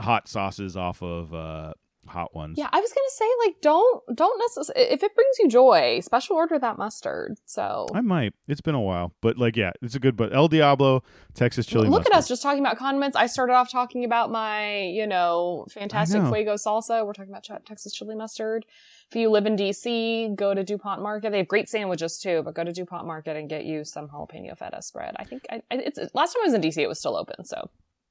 hot 0.00 0.28
sauces 0.28 0.76
off 0.76 1.02
of 1.02 1.32
uh, 1.34 1.72
hot 2.06 2.34
ones. 2.34 2.58
Yeah, 2.58 2.68
I 2.72 2.80
was 2.80 2.90
gonna 2.90 3.10
say 3.10 3.24
like 3.46 3.60
don't 3.60 4.16
don't 4.16 4.38
necessarily 4.38 4.92
if 4.92 5.02
it 5.02 5.14
brings 5.14 5.38
you 5.38 5.48
joy, 5.48 6.00
special 6.00 6.36
order 6.36 6.58
that 6.58 6.78
mustard. 6.78 7.38
So 7.46 7.86
I 7.94 8.00
might. 8.00 8.34
It's 8.48 8.60
been 8.60 8.74
a 8.74 8.80
while, 8.80 9.12
but 9.20 9.38
like, 9.38 9.56
yeah, 9.56 9.72
it's 9.82 9.94
a 9.94 10.00
good. 10.00 10.16
But 10.16 10.34
El 10.34 10.48
Diablo, 10.48 11.02
Texas 11.34 11.66
chili. 11.66 11.88
Look 11.88 12.00
mustard. 12.00 12.14
at 12.14 12.18
us 12.18 12.28
just 12.28 12.42
talking 12.42 12.60
about 12.60 12.76
condiments. 12.78 13.16
I 13.16 13.26
started 13.26 13.52
off 13.54 13.70
talking 13.70 14.04
about 14.04 14.30
my, 14.30 14.80
you 14.82 15.06
know, 15.06 15.66
fantastic 15.70 16.22
know. 16.22 16.32
fuego 16.32 16.54
salsa. 16.54 17.06
We're 17.06 17.12
talking 17.12 17.32
about 17.32 17.44
ch- 17.44 17.64
Texas 17.66 17.92
chili 17.92 18.14
mustard. 18.16 18.64
If 19.10 19.16
you 19.16 19.28
live 19.28 19.44
in 19.46 19.56
DC, 19.56 20.36
go 20.36 20.54
to 20.54 20.62
DuPont 20.62 21.02
Market. 21.02 21.32
They 21.32 21.38
have 21.38 21.48
great 21.48 21.68
sandwiches 21.68 22.18
too, 22.18 22.42
but 22.44 22.54
go 22.54 22.62
to 22.62 22.72
DuPont 22.72 23.06
Market 23.06 23.36
and 23.36 23.48
get 23.48 23.64
you 23.64 23.84
some 23.84 24.08
jalapeno 24.08 24.56
feta 24.56 24.80
spread. 24.82 25.16
I 25.18 25.24
think 25.24 25.46
I, 25.50 25.56
I- 25.70 25.76
it's 25.78 25.98
last 26.14 26.32
time 26.34 26.42
I 26.42 26.46
was 26.46 26.54
in 26.54 26.60
DC, 26.60 26.78
it 26.78 26.88
was 26.88 26.98
still 26.98 27.16
open. 27.16 27.44
So, 27.44 27.68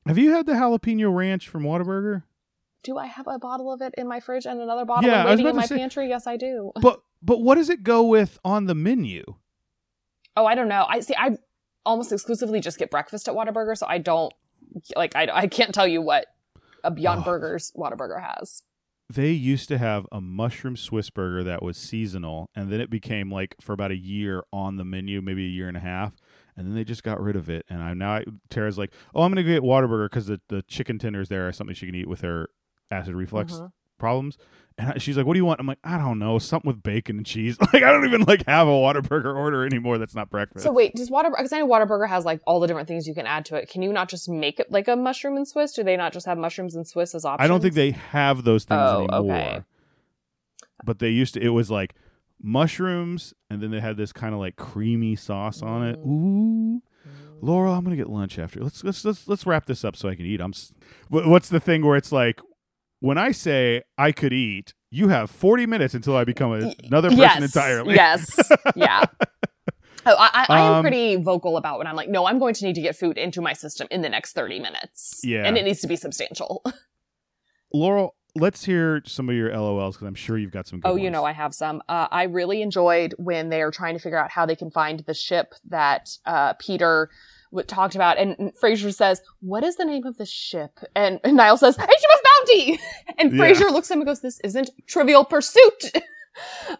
Have 0.10 0.18
you 0.18 0.32
had 0.32 0.47
the 0.47 0.53
jalapeno 0.53 1.16
ranch 1.16 1.47
from 1.47 1.62
Whataburger? 1.64 2.24
do 2.82 2.97
I 2.97 3.05
have 3.05 3.28
a 3.28 3.38
bottle 3.38 3.72
of 3.72 3.82
it 3.82 3.93
in 3.95 4.07
my 4.07 4.20
fridge 4.22 4.47
and 4.47 4.60
another 4.60 4.86
bottle 4.86 5.07
Yeah, 5.07 5.26
waiting 5.26 5.45
in 5.45 5.55
my 5.55 5.66
say- 5.68 5.78
pantry? 5.78 6.10
Yes, 6.10 6.26
I 6.26 6.36
do. 6.36 6.72
But 6.82 7.01
but 7.22 7.41
what 7.41 7.55
does 7.55 7.70
it 7.70 7.84
go 7.84 8.03
with 8.03 8.39
on 8.43 8.66
the 8.66 8.74
menu? 8.74 9.24
Oh, 10.36 10.47
I 10.47 10.55
don't 10.55 10.68
know. 10.70 10.86
I 10.89 11.01
see. 11.01 11.14
I 11.16 11.38
almost 11.86 12.12
exclusively 12.12 12.60
just 12.60 12.80
get 12.80 12.89
breakfast 12.89 13.28
at 13.28 13.36
Whataburger, 13.36 13.78
so 13.78 13.86
I 13.88 13.99
don't 13.99 14.34
like. 14.95 15.16
I 15.16 15.28
I 15.32 15.45
can't 15.47 15.76
tell 15.76 15.88
you 15.88 16.01
what 16.01 16.26
a 16.84 16.89
Beyond 16.89 17.22
Oh. 17.22 17.26
Burgers 17.26 17.72
Whataburger 17.78 18.20
has. 18.20 18.64
they 19.14 19.30
used 19.32 19.68
to 19.68 19.78
have 19.78 20.07
a 20.12 20.22
mushroom 20.22 20.76
Swiss 20.76 21.12
burger 21.12 21.43
that 21.43 21.62
was 21.62 21.78
seasonal, 21.78 22.49
and 22.55 22.72
then 22.72 22.82
it 22.82 22.89
became 22.89 23.30
like 23.32 23.55
for 23.62 23.74
about 23.74 23.91
a 23.91 23.97
year 23.97 24.43
on 24.51 24.78
the 24.78 24.86
menu, 24.86 25.22
maybe 25.22 25.45
a 25.45 25.49
year 25.49 25.68
and 25.68 25.78
a 25.78 25.82
half, 25.82 26.14
and 26.60 26.68
then 26.68 26.76
they 26.76 26.84
just 26.84 27.03
got 27.03 27.20
rid 27.22 27.36
of 27.38 27.49
it. 27.49 27.66
And 27.70 27.82
I'm 27.82 27.97
now 27.97 28.20
Tara's 28.49 28.78
like, 28.78 28.91
"Oh, 29.16 29.24
I'm 29.24 29.32
gonna 29.32 29.43
get 29.43 29.64
Whataburger 29.64 30.05
because 30.07 30.28
the 30.28 30.39
the 30.49 30.62
chicken 30.64 30.99
tenders 30.99 31.30
there 31.30 31.47
are 31.47 31.51
something 31.53 31.74
she 31.74 31.86
can 31.86 31.95
eat 31.95 32.07
with 32.10 32.22
her 32.22 32.49
acid 32.91 33.16
reflux 33.16 33.53
Mhm. 33.53 33.72
problems." 33.97 34.38
And 34.78 34.89
I- 34.93 34.97
she's 34.97 35.18
like, 35.18 35.26
"What 35.26 35.34
do 35.34 35.39
you 35.39 35.45
want?" 35.45 35.60
I'm 35.60 35.68
like, 35.68 35.80
"I 35.84 35.97
don't 35.97 36.20
know, 36.20 36.38
something 36.39 36.68
with 36.68 36.84
bacon 36.84 37.18
and 37.18 37.26
cheese." 37.26 37.57
Like 37.74 37.84
I 37.84 37.91
don't 37.91 38.05
even 38.05 38.22
like 38.24 38.45
have 38.45 38.68
a 38.68 38.72
Whataburger 38.72 39.36
order 39.36 39.66
anymore. 39.66 39.97
That's 39.97 40.16
not 40.16 40.30
breakfast. 40.30 40.64
So 40.66 40.72
wait, 40.74 40.93
does 40.95 41.10
Whataburger? 41.10 41.38
Because 41.38 41.53
I 41.53 41.60
know 41.60 41.68
Whataburger 41.68 42.07
has 42.10 42.26
like 42.26 42.41
all 42.45 42.60
the 42.60 42.68
different 42.68 42.88
things 42.89 43.07
you 43.07 43.14
can 43.16 43.26
add 43.26 43.45
to 43.45 43.55
it. 43.55 43.70
Can 43.70 43.82
you 43.82 43.91
not 43.93 44.10
just 44.10 44.28
make 44.30 44.60
it 44.60 44.70
like 44.72 44.88
a 44.89 44.95
mushroom 44.97 45.38
and 45.38 45.47
Swiss? 45.47 45.72
Do 45.74 45.84
they 45.84 45.95
not 45.97 46.12
just 46.14 46.26
have 46.26 46.38
mushrooms 46.38 46.76
and 46.76 46.86
Swiss 46.86 47.16
as 47.16 47.24
options? 47.26 47.45
I 47.45 47.47
don't 47.47 47.62
think 47.62 47.74
they 47.74 47.91
have 47.91 48.43
those 48.43 48.66
things 48.66 48.82
Oh, 48.82 49.07
anymore. 49.12 49.36
okay. 49.38 49.62
But 50.84 50.99
they 50.99 51.10
used 51.10 51.34
to. 51.36 51.41
It 51.41 51.49
was 51.49 51.70
like 51.72 51.93
mushrooms, 52.42 53.34
and 53.50 53.62
then 53.62 53.72
they 53.72 53.80
had 53.80 53.98
this 53.98 54.12
kind 54.14 54.34
of 54.34 54.40
like 54.40 54.56
creamy 54.56 55.16
sauce 55.16 55.62
on 55.62 55.86
it. 55.88 55.98
Ooh, 55.98 56.82
Laurel, 57.42 57.74
I'm 57.74 57.84
gonna 57.84 57.96
get 57.96 58.10
lunch 58.10 58.38
after. 58.40 58.62
Let's 58.62 58.84
let's 58.84 59.04
let's 59.06 59.28
let's 59.28 59.46
wrap 59.46 59.66
this 59.66 59.84
up 59.86 59.96
so 59.96 60.10
I 60.10 60.16
can 60.16 60.26
eat. 60.26 60.42
I'm. 60.42 60.52
s- 60.54 60.74
What's 61.10 61.50
the 61.50 61.60
thing 61.60 61.86
where 61.86 61.96
it's 61.98 62.12
like, 62.12 62.42
when 63.00 63.18
I 63.18 63.32
say 63.32 63.84
I 63.98 64.12
could 64.12 64.34
eat, 64.34 64.74
you 64.92 65.08
have 65.10 65.30
40 65.32 65.66
minutes 65.66 65.94
until 65.94 66.16
I 66.16 66.24
become 66.24 66.52
a- 66.54 66.74
another 66.86 67.10
person 67.10 67.22
yes, 67.22 67.42
entirely. 67.44 67.96
Yes. 67.96 68.52
Yeah. 68.76 69.06
Oh, 70.06 70.16
I, 70.18 70.46
I, 70.50 70.56
I 70.56 70.60
am 70.62 70.74
Um, 70.76 70.82
pretty 70.82 71.18
vocal 71.18 71.58
about 71.58 71.78
when 71.78 71.86
I'm 71.86 71.96
like, 71.96 72.08
no, 72.08 72.26
I'm 72.26 72.40
going 72.40 72.54
to 72.54 72.66
need 72.66 72.76
to 72.76 72.82
get 72.82 72.96
food 72.96 73.18
into 73.18 73.42
my 73.42 73.52
system 73.52 73.86
in 73.92 74.02
the 74.02 74.08
next 74.08 74.32
30 74.32 74.60
minutes. 74.62 75.20
Yeah. 75.26 75.44
And 75.46 75.58
it 75.58 75.66
needs 75.66 75.82
to 75.82 75.88
be 75.88 75.98
substantial. 75.98 76.64
Laurel, 77.74 78.16
let's 78.36 78.64
hear 78.66 79.02
some 79.06 79.30
of 79.30 79.36
your 79.36 79.50
LOLs 79.52 79.94
because 79.94 80.08
I'm 80.08 80.16
sure 80.16 80.38
you've 80.38 80.52
got 80.52 80.68
some. 80.68 80.80
Good 80.80 80.90
Oh, 80.90 80.96
you 80.96 81.04
ones. 81.04 81.14
know, 81.14 81.26
I 81.26 81.32
have 81.32 81.54
some. 81.54 81.82
Uh, 81.90 82.08
I 82.12 82.24
really 82.24 82.62
enjoyed 82.62 83.14
when 83.18 83.50
they 83.50 83.62
are 83.62 83.72
trying 83.72 83.96
to 83.96 84.00
figure 84.00 84.18
out 84.18 84.32
how 84.32 84.46
they 84.46 84.56
can 84.56 84.72
find 84.72 85.00
the 85.02 85.14
ship 85.14 85.54
that 85.70 86.10
uh, 86.26 86.54
Peter 86.54 87.10
w- 87.52 87.66
talked 87.66 87.96
about. 87.96 88.18
And, 88.18 88.36
and 88.40 88.54
Frasier 88.56 88.94
says, 88.94 89.22
What 89.42 89.64
is 89.64 89.76
the 89.78 89.86
name 89.86 90.06
of 90.06 90.18
the 90.18 90.26
ship? 90.26 90.80
And, 90.96 91.20
and 91.24 91.36
Niles 91.38 91.60
says, 91.62 91.78
HMS 91.78 91.88
Bounty! 91.88 92.80
And 93.18 93.34
Yeah. 93.34 93.44
Frasier 93.44 93.72
looks 93.72 93.90
at 93.92 93.96
him 93.96 94.02
and 94.02 94.08
goes, 94.08 94.22
This 94.22 94.40
isn't 94.42 94.70
Trivial 94.88 95.26
Pursuit! 95.26 95.92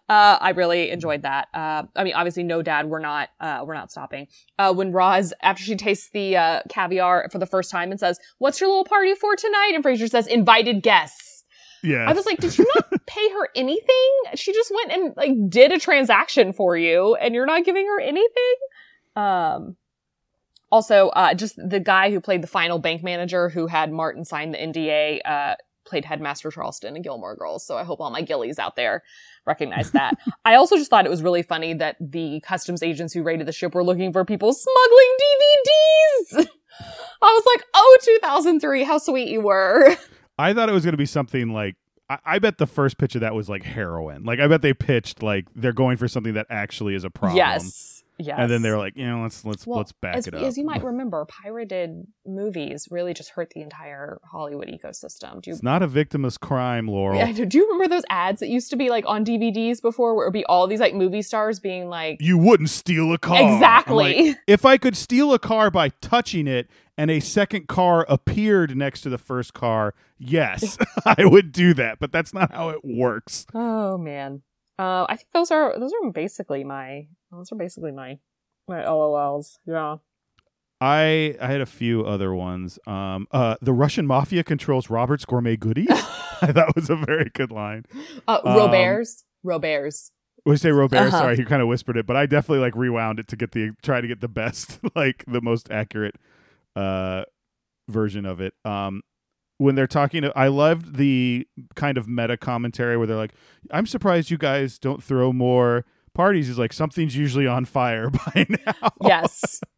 Uh, 0.08 0.38
I 0.40 0.52
really 0.52 0.90
enjoyed 0.90 1.24
that. 1.24 1.50
Uh, 1.54 1.84
I 1.94 2.06
mean, 2.06 2.14
obviously, 2.14 2.44
no, 2.44 2.62
Dad, 2.62 2.86
we're 2.86 3.00
not, 3.00 3.28
uh, 3.42 3.64
we're 3.66 3.74
not 3.74 3.92
stopping. 3.92 4.28
Uh, 4.58 4.74
when 4.74 4.94
Roz, 4.94 5.34
after 5.42 5.64
she 5.64 5.76
tastes 5.76 6.10
the 6.14 6.38
uh, 6.38 6.62
caviar 6.70 7.28
for 7.30 7.40
the 7.40 7.46
first 7.46 7.70
time, 7.70 7.92
and 7.92 8.00
says, 8.00 8.20
"What's 8.38 8.62
your 8.62 8.70
little 8.70 8.86
party 8.86 9.16
for 9.16 9.36
tonight?" 9.36 9.72
and 9.76 9.84
Frasier 9.84 10.10
says, 10.10 10.28
"Invited 10.28 10.82
guests." 10.82 11.39
Yeah. 11.84 12.10
I 12.10 12.14
was 12.14 12.26
like, 12.26 12.40
did 12.40 12.58
you 12.58 12.66
not 12.76 12.92
pay 13.06 13.30
her 13.32 13.50
anything? 13.56 14.12
She 14.36 14.54
just 14.54 14.72
went 14.74 14.92
and 14.92 15.14
like 15.16 15.32
did 15.50 15.72
a 15.72 15.80
transaction 15.80 16.54
for 16.54 16.78
you 16.78 17.16
and 17.16 17.34
you're 17.34 17.46
not 17.46 17.66
giving 17.66 17.86
her 17.86 18.00
anything? 18.00 18.56
Um 19.16 19.76
also, 20.72 21.10
uh 21.10 21.34
just 21.34 21.56
the 21.58 21.80
guy 21.80 22.12
who 22.12 22.20
played 22.20 22.44
the 22.44 22.48
final 22.48 22.80
bank 22.80 23.04
manager 23.04 23.50
who 23.50 23.68
had 23.68 23.92
Martin 23.92 24.26
sign 24.26 24.52
the 24.52 24.58
NDA, 24.58 25.20
uh 25.26 25.56
played 25.86 26.06
Headmaster 26.06 26.52
Charleston 26.52 26.96
in 26.96 27.02
Gilmore 27.02 27.36
Girls. 27.36 27.66
So 27.66 27.76
I 27.76 27.84
hope 27.84 28.00
all 28.00 28.12
my 28.12 28.22
Gillies 28.22 28.60
out 28.60 28.76
there 28.76 29.04
recognize 29.46 29.92
that. 29.92 30.16
I 30.46 30.56
also 30.56 30.78
just 30.78 30.90
thought 30.90 31.06
it 31.06 31.10
was 31.10 31.24
really 31.24 31.42
funny 31.42 31.74
that 31.74 31.98
the 32.00 32.42
customs 32.42 32.84
agents 32.84 33.14
who 33.14 33.24
raided 33.24 33.48
the 33.48 33.52
ship 33.52 33.74
were 33.74 33.84
looking 33.84 34.14
for 34.14 34.24
people 34.24 34.54
smuggling 34.54 35.18
DVDs. 35.22 36.48
I 37.22 37.26
was 37.26 37.44
like, 37.46 37.66
oh, 37.74 37.98
2003, 38.06 38.84
how 38.84 38.98
sweet 39.00 39.28
you 39.28 39.42
were. 39.42 39.98
I 40.40 40.54
thought 40.54 40.70
it 40.70 40.74
was 40.74 40.84
going 40.86 40.94
to 40.94 40.98
be 40.98 41.06
something 41.06 41.50
like 41.54 41.76
I, 42.10 42.18
I 42.26 42.40
bet 42.40 42.58
the 42.58 42.68
first 42.68 42.98
pitch 42.98 43.16
of 43.16 43.22
that 43.22 43.36
was 43.36 43.50
like 43.50 43.64
heroin. 43.64 44.24
Like 44.24 44.40
I 44.40 44.48
bet 44.48 44.62
they 44.62 44.74
pitched 44.74 45.22
like 45.22 45.46
they're 45.56 45.74
going 45.74 45.98
for 45.98 46.08
something 46.08 46.34
that 46.34 46.48
actually 46.50 46.96
is 46.96 47.04
a 47.04 47.10
problem. 47.10 47.38
Yes. 47.38 47.96
Yes. 48.22 48.36
And 48.38 48.52
then 48.52 48.62
they're 48.62 48.78
like, 48.78 48.98
you 48.98 49.08
know, 49.08 49.22
let's 49.22 49.46
let's 49.46 49.66
Well, 49.66 49.78
let's 49.78 49.94
back 49.94 50.18
as, 50.18 50.28
it 50.28 50.34
up. 50.34 50.42
as 50.42 50.58
you 50.58 50.66
might 50.66 50.84
remember, 50.92 51.26
pirated 51.26 52.06
movies 52.26 52.90
really 52.92 53.14
just 53.14 53.30
hurt 53.30 53.52
the 53.52 53.62
entire 53.62 54.20
Hollywood 54.30 54.68
ecosystem. 54.68 55.42
Do 55.42 55.50
you 55.50 55.54
it's 55.54 55.64
not 55.64 55.82
a 55.82 55.88
victimless 55.88 56.38
crime, 56.38 56.88
Laurel. 56.88 57.18
Yeah, 57.18 57.32
do 57.46 57.58
you 57.58 57.66
remember 57.72 57.88
those 57.96 58.04
ads 58.10 58.42
that 58.42 58.50
used 58.50 58.72
to 58.72 58.76
be 58.76 58.90
like 58.90 59.06
on 59.08 59.24
DVDs 59.24 59.82
before 59.82 60.16
where 60.16 60.26
it 60.26 60.28
would 60.30 60.34
be 60.34 60.44
all 60.46 60.68
these 60.68 60.82
like 60.82 60.94
movie 60.94 61.22
stars 61.22 61.62
being 61.62 61.88
like 61.88 62.18
You 62.20 62.38
wouldn't 62.38 62.70
steal 62.70 63.14
a 63.14 63.18
car. 63.18 63.38
I'm 63.38 63.44
like, 63.44 63.54
Exactly. 64.18 64.36
if 64.48 64.66
I 64.66 64.78
could 64.78 64.98
steal 64.98 65.34
a 65.34 65.40
car 65.40 65.72
by 65.72 65.88
touching 66.02 66.46
it 66.46 66.68
and 67.00 67.10
a 67.10 67.22
second 67.22 67.70
car 67.70 68.06
appeared 68.10 68.76
next 68.76 69.02
to 69.02 69.10
the 69.10 69.18
first 69.18 69.54
car, 69.54 69.94
yes, 70.18 70.78
I 71.06 71.24
would 71.24 71.54
do 71.54 71.74
that. 71.76 71.98
But 71.98 72.12
that's 72.12 72.34
not 72.34 72.52
how 72.52 72.70
it 72.70 72.84
works. 72.84 73.48
Oh 73.54 73.98
man. 73.98 74.42
Uh 74.78 75.06
I 75.08 75.16
think 75.16 75.30
those 75.34 75.50
are 75.50 75.80
those 75.80 75.94
are 75.94 76.12
basically 76.12 76.66
my 76.66 77.08
those 77.32 77.54
are 77.54 77.56
basically 77.56 77.94
my 77.94 78.20
my 78.68 78.84
LOLs. 78.84 79.60
Yeah. 79.66 79.98
I 80.82 81.38
I 81.42 81.48
had 81.48 81.62
a 81.62 81.66
few 81.66 82.06
other 82.06 82.34
ones. 82.34 82.80
Um, 82.86 83.28
uh, 83.32 83.56
the 83.62 83.74
Russian 83.74 84.06
mafia 84.06 84.44
controls 84.44 84.90
Robert's 84.90 85.24
gourmet 85.24 85.56
goodies. 85.56 85.88
I 86.42 86.52
thought 86.52 86.76
was 86.76 86.90
a 86.90 86.98
very 86.98 87.32
good 87.34 87.52
line. 87.52 87.86
Uh 88.28 88.42
Um, 88.44 88.58
Roberts. 88.58 89.24
Roberts. 89.44 90.12
We 90.46 90.58
say 90.58 90.72
Robert. 90.72 90.98
Uh-huh. 90.98 91.12
Sorry, 91.12 91.38
he 91.38 91.46
kind 91.46 91.62
of 91.62 91.70
whispered 91.70 91.96
it, 91.96 92.06
but 92.06 92.18
I 92.18 92.26
definitely 92.26 92.60
like 92.60 92.76
rewound 92.76 93.20
it 93.20 93.30
to 93.30 93.38
get 93.38 93.54
the 93.54 93.72
try 93.82 94.02
to 94.02 94.08
get 94.08 94.20
the 94.20 94.28
best, 94.28 94.80
like 94.96 95.24
the 95.28 95.40
most 95.42 95.72
accurate 95.72 96.16
uh 96.76 97.24
version 97.90 98.26
of 98.26 98.40
it. 98.40 98.54
Um, 98.64 99.02
when 99.58 99.76
they're 99.76 99.88
talking, 99.88 100.22
to, 100.22 100.32
I 100.38 100.48
loved 100.48 100.96
the 100.96 101.46
kind 101.76 101.98
of 101.98 102.08
meta 102.08 102.38
commentary 102.38 102.96
where 102.96 103.08
they're 103.08 103.18
like, 103.18 103.34
"I'm 103.72 103.86
surprised 103.86 104.32
you 104.32 104.38
guys 104.38 104.80
don't 104.80 105.04
throw 105.04 105.34
more 105.34 105.86
parties." 106.14 106.50
Is 106.50 106.58
like 106.58 106.72
something's 106.74 107.16
usually 107.16 107.46
on 107.48 107.66
fire 107.66 108.10
by 108.10 108.46
now. 108.66 108.90
Yes. 109.02 109.62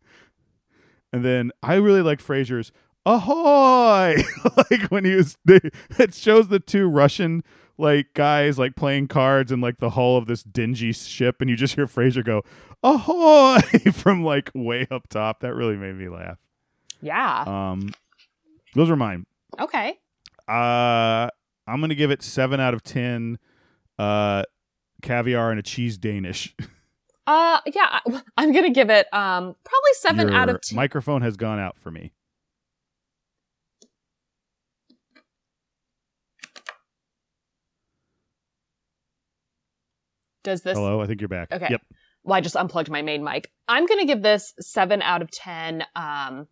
And 1.14 1.26
then 1.26 1.52
I 1.62 1.74
really 1.74 2.02
liked 2.02 2.26
Frasier's 2.26 2.72
"Ahoy!" 3.06 4.16
like 4.56 4.84
when 4.84 5.04
he 5.04 5.16
was. 5.16 5.38
They, 5.44 5.60
it 6.00 6.14
shows 6.14 6.48
the 6.48 6.60
two 6.60 6.88
Russian 6.88 7.44
like 7.78 8.14
guys 8.14 8.58
like 8.58 8.78
playing 8.78 9.10
cards 9.10 9.52
in 9.52 9.60
like 9.60 9.80
the 9.80 9.89
hull 9.89 10.16
of 10.16 10.28
this 10.28 10.42
dingy 10.42 10.94
ship, 10.94 11.42
and 11.42 11.50
you 11.50 11.58
just 11.58 11.76
hear 11.76 11.86
Frasier 11.86 12.24
go 12.24 12.44
"Ahoy!" 12.82 13.60
from 13.92 14.24
like 14.24 14.52
way 14.56 14.88
up 14.89 15.10
top. 15.10 15.42
That 15.42 15.54
really 15.54 15.76
made 15.76 15.96
me 15.98 16.08
laugh. 16.08 16.38
Yeah. 17.02 17.43
Um, 17.47 17.93
those 18.76 18.89
were 18.89 18.95
mine. 18.95 19.26
Okay. 19.60 19.97
Uh, 20.47 21.28
I'm 21.68 21.80
gonna 21.82 21.95
give 21.95 22.12
it 22.12 22.22
seven 22.24 22.60
out 22.60 22.74
of 22.74 22.84
ten. 22.84 23.38
Uh, 23.99 24.43
caviar 25.02 25.52
and 25.52 25.60
a 25.60 25.64
cheese 25.64 25.97
Danish. 25.97 26.56
Uh 27.28 27.60
yeah, 27.68 27.99
I- 28.04 28.22
I'm 28.36 28.52
going 28.52 28.66
to 28.66 28.72
give 28.72 28.89
it 28.89 29.06
um 29.14 29.56
probably 29.64 29.93
7 29.93 30.30
out 30.32 30.49
of 30.49 30.60
10. 30.60 30.76
Microphone 30.76 31.22
has 31.22 31.38
gone 31.38 31.60
out 31.60 31.78
for 31.78 31.91
me. 31.91 32.12
Does 40.43 40.62
this 40.62 40.78
Hello, 40.78 41.02
I 41.02 41.08
think 41.08 41.22
you're 41.22 41.28
back. 41.28 41.52
Okay. 41.52 41.68
Yep. 41.70 41.82
well, 42.24 42.36
I 42.36 42.41
just 42.41 42.56
unplugged 42.56 42.89
my 42.89 43.02
main 43.02 43.24
mic. 43.24 43.52
I'm 43.68 43.86
gonna 43.86 44.06
give 44.06 44.22
this 44.22 44.54
seven 44.60 45.02
out 45.02 45.22
of 45.22 45.30
ten 45.32 45.84
um 45.95 46.47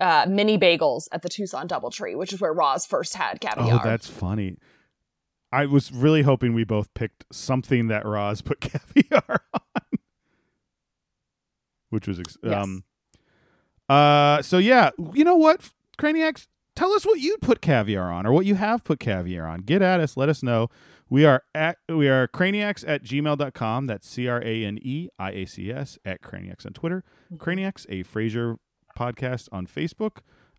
uh 0.00 0.26
mini 0.28 0.58
bagels 0.58 1.08
at 1.12 1.22
the 1.22 1.28
Tucson 1.28 1.66
Doubletree, 1.68 2.16
which 2.16 2.32
is 2.32 2.40
where 2.40 2.52
Roz 2.52 2.84
first 2.86 3.14
had 3.14 3.40
caviar. 3.40 3.80
Oh, 3.80 3.84
that's 3.84 4.06
funny. 4.08 4.58
I 5.52 5.66
was 5.66 5.92
really 5.92 6.22
hoping 6.22 6.54
we 6.54 6.64
both 6.64 6.92
picked 6.94 7.24
something 7.32 7.86
that 7.88 8.04
Roz 8.04 8.42
put 8.42 8.60
caviar 8.60 9.40
on, 9.54 9.98
which 11.90 12.06
was 12.08 12.18
ex- 12.20 12.36
Yes. 12.42 12.54
um. 12.64 12.84
Uh, 13.88 14.42
so 14.42 14.58
yeah, 14.58 14.90
you 15.14 15.22
know 15.24 15.36
what, 15.36 15.70
Craneiacs, 15.96 16.48
tell 16.74 16.92
us 16.92 17.06
what 17.06 17.20
you'd 17.20 17.40
put 17.40 17.60
caviar 17.60 18.10
on, 18.10 18.26
or 18.26 18.32
what 18.32 18.44
you 18.44 18.56
have 18.56 18.82
put 18.82 18.98
caviar 18.98 19.46
on. 19.46 19.60
Get 19.60 19.80
at 19.80 20.00
us. 20.00 20.16
Let 20.16 20.28
us 20.28 20.42
know. 20.42 20.68
We 21.08 21.24
are 21.24 21.44
at 21.54 21.78
we 21.88 22.08
are 22.08 22.26
craneiacs 22.26 22.84
at 22.86 23.04
gmail.com. 23.04 23.86
That's 23.86 24.08
C 24.08 24.26
R 24.26 24.42
A 24.42 24.64
N 24.64 24.78
E 24.82 25.08
I 25.20 25.30
A 25.30 25.44
C 25.46 25.70
S 25.70 26.00
at 26.04 26.20
craneiacs 26.20 26.66
on 26.66 26.72
Twitter. 26.72 27.04
Craneiacs, 27.36 27.86
a 27.88 28.02
Frasier 28.02 28.56
podcast 28.96 29.48
on 29.52 29.66
Facebook. 29.66 30.18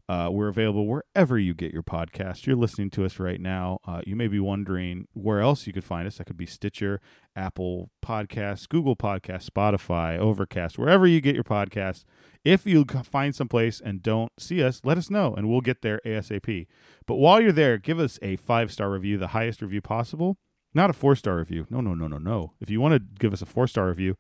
Uh, 0.10 0.30
we're 0.32 0.48
available 0.48 0.88
wherever 0.88 1.38
you 1.38 1.54
get 1.54 1.74
your 1.74 1.84
podcast. 1.84 2.46
You're 2.46 2.56
listening 2.56 2.90
to 2.92 3.04
us 3.04 3.20
right 3.20 3.42
now. 3.42 3.80
Uh, 3.86 4.02
you 4.06 4.16
may 4.16 4.30
be 4.30 4.40
wondering 4.40 5.06
where 5.12 5.42
else 5.42 5.68
you 5.68 5.74
could 5.74 5.84
find 5.84 6.08
us. 6.08 6.18
That 6.18 6.28
could 6.28 6.38
be 6.38 6.46
Stitcher, 6.46 7.02
Apple 7.36 7.90
Podcasts, 8.02 8.70
Google 8.70 8.96
Podcasts, 8.96 9.50
Spotify, 9.50 10.18
Overcast, 10.18 10.78
wherever 10.78 11.06
you 11.06 11.20
get 11.20 11.36
your 11.36 11.44
podcasts. 11.44 12.06
If 12.46 12.66
you 12.66 12.86
find 12.86 13.36
someplace 13.36 13.82
and 13.82 14.02
don't 14.02 14.32
see 14.40 14.64
us, 14.64 14.80
let 14.86 14.98
us 14.98 15.10
know 15.10 15.34
and 15.36 15.50
we'll 15.50 15.60
get 15.60 15.82
there 15.82 16.00
ASAP. 16.06 16.68
But 17.06 17.16
while 17.16 17.42
you're 17.42 17.52
there, 17.52 17.78
give 17.78 18.00
us 18.00 18.18
a 18.22 18.38
five 18.38 18.72
star 18.72 18.90
review, 18.90 19.18
the 19.18 19.28
highest 19.28 19.62
review 19.62 19.82
possible. 19.82 20.38
Not 20.74 20.90
a 20.90 20.94
four 20.94 21.18
star 21.18 21.36
review. 21.36 21.68
No, 21.70 21.82
no, 21.82 21.94
no, 21.94 22.08
no, 22.08 22.18
no. 22.18 22.54
If 22.62 22.70
you 22.70 22.80
want 22.80 22.94
to 22.94 23.00
give 23.20 23.34
us 23.34 23.42
a 23.42 23.46
four 23.46 23.68
star 23.68 23.90
review, 23.90 24.16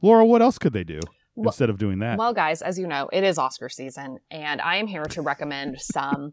Laura, 0.00 0.24
what 0.24 0.40
else 0.40 0.56
could 0.56 0.72
they 0.72 0.84
do 0.84 1.00
Well- 1.38 1.50
instead 1.50 1.70
of 1.70 1.78
doing 1.78 2.00
that? 2.00 2.18
Well, 2.18 2.34
guys, 2.34 2.62
as 2.62 2.78
you 2.78 2.86
know, 2.86 3.08
it 3.12 3.24
is 3.24 3.38
Oscar 3.38 3.68
season, 3.68 4.18
and 4.30 4.60
I 4.60 4.76
am 4.76 4.86
here 4.86 5.04
to 5.04 5.22
recommend 5.22 5.80
some. 5.80 6.32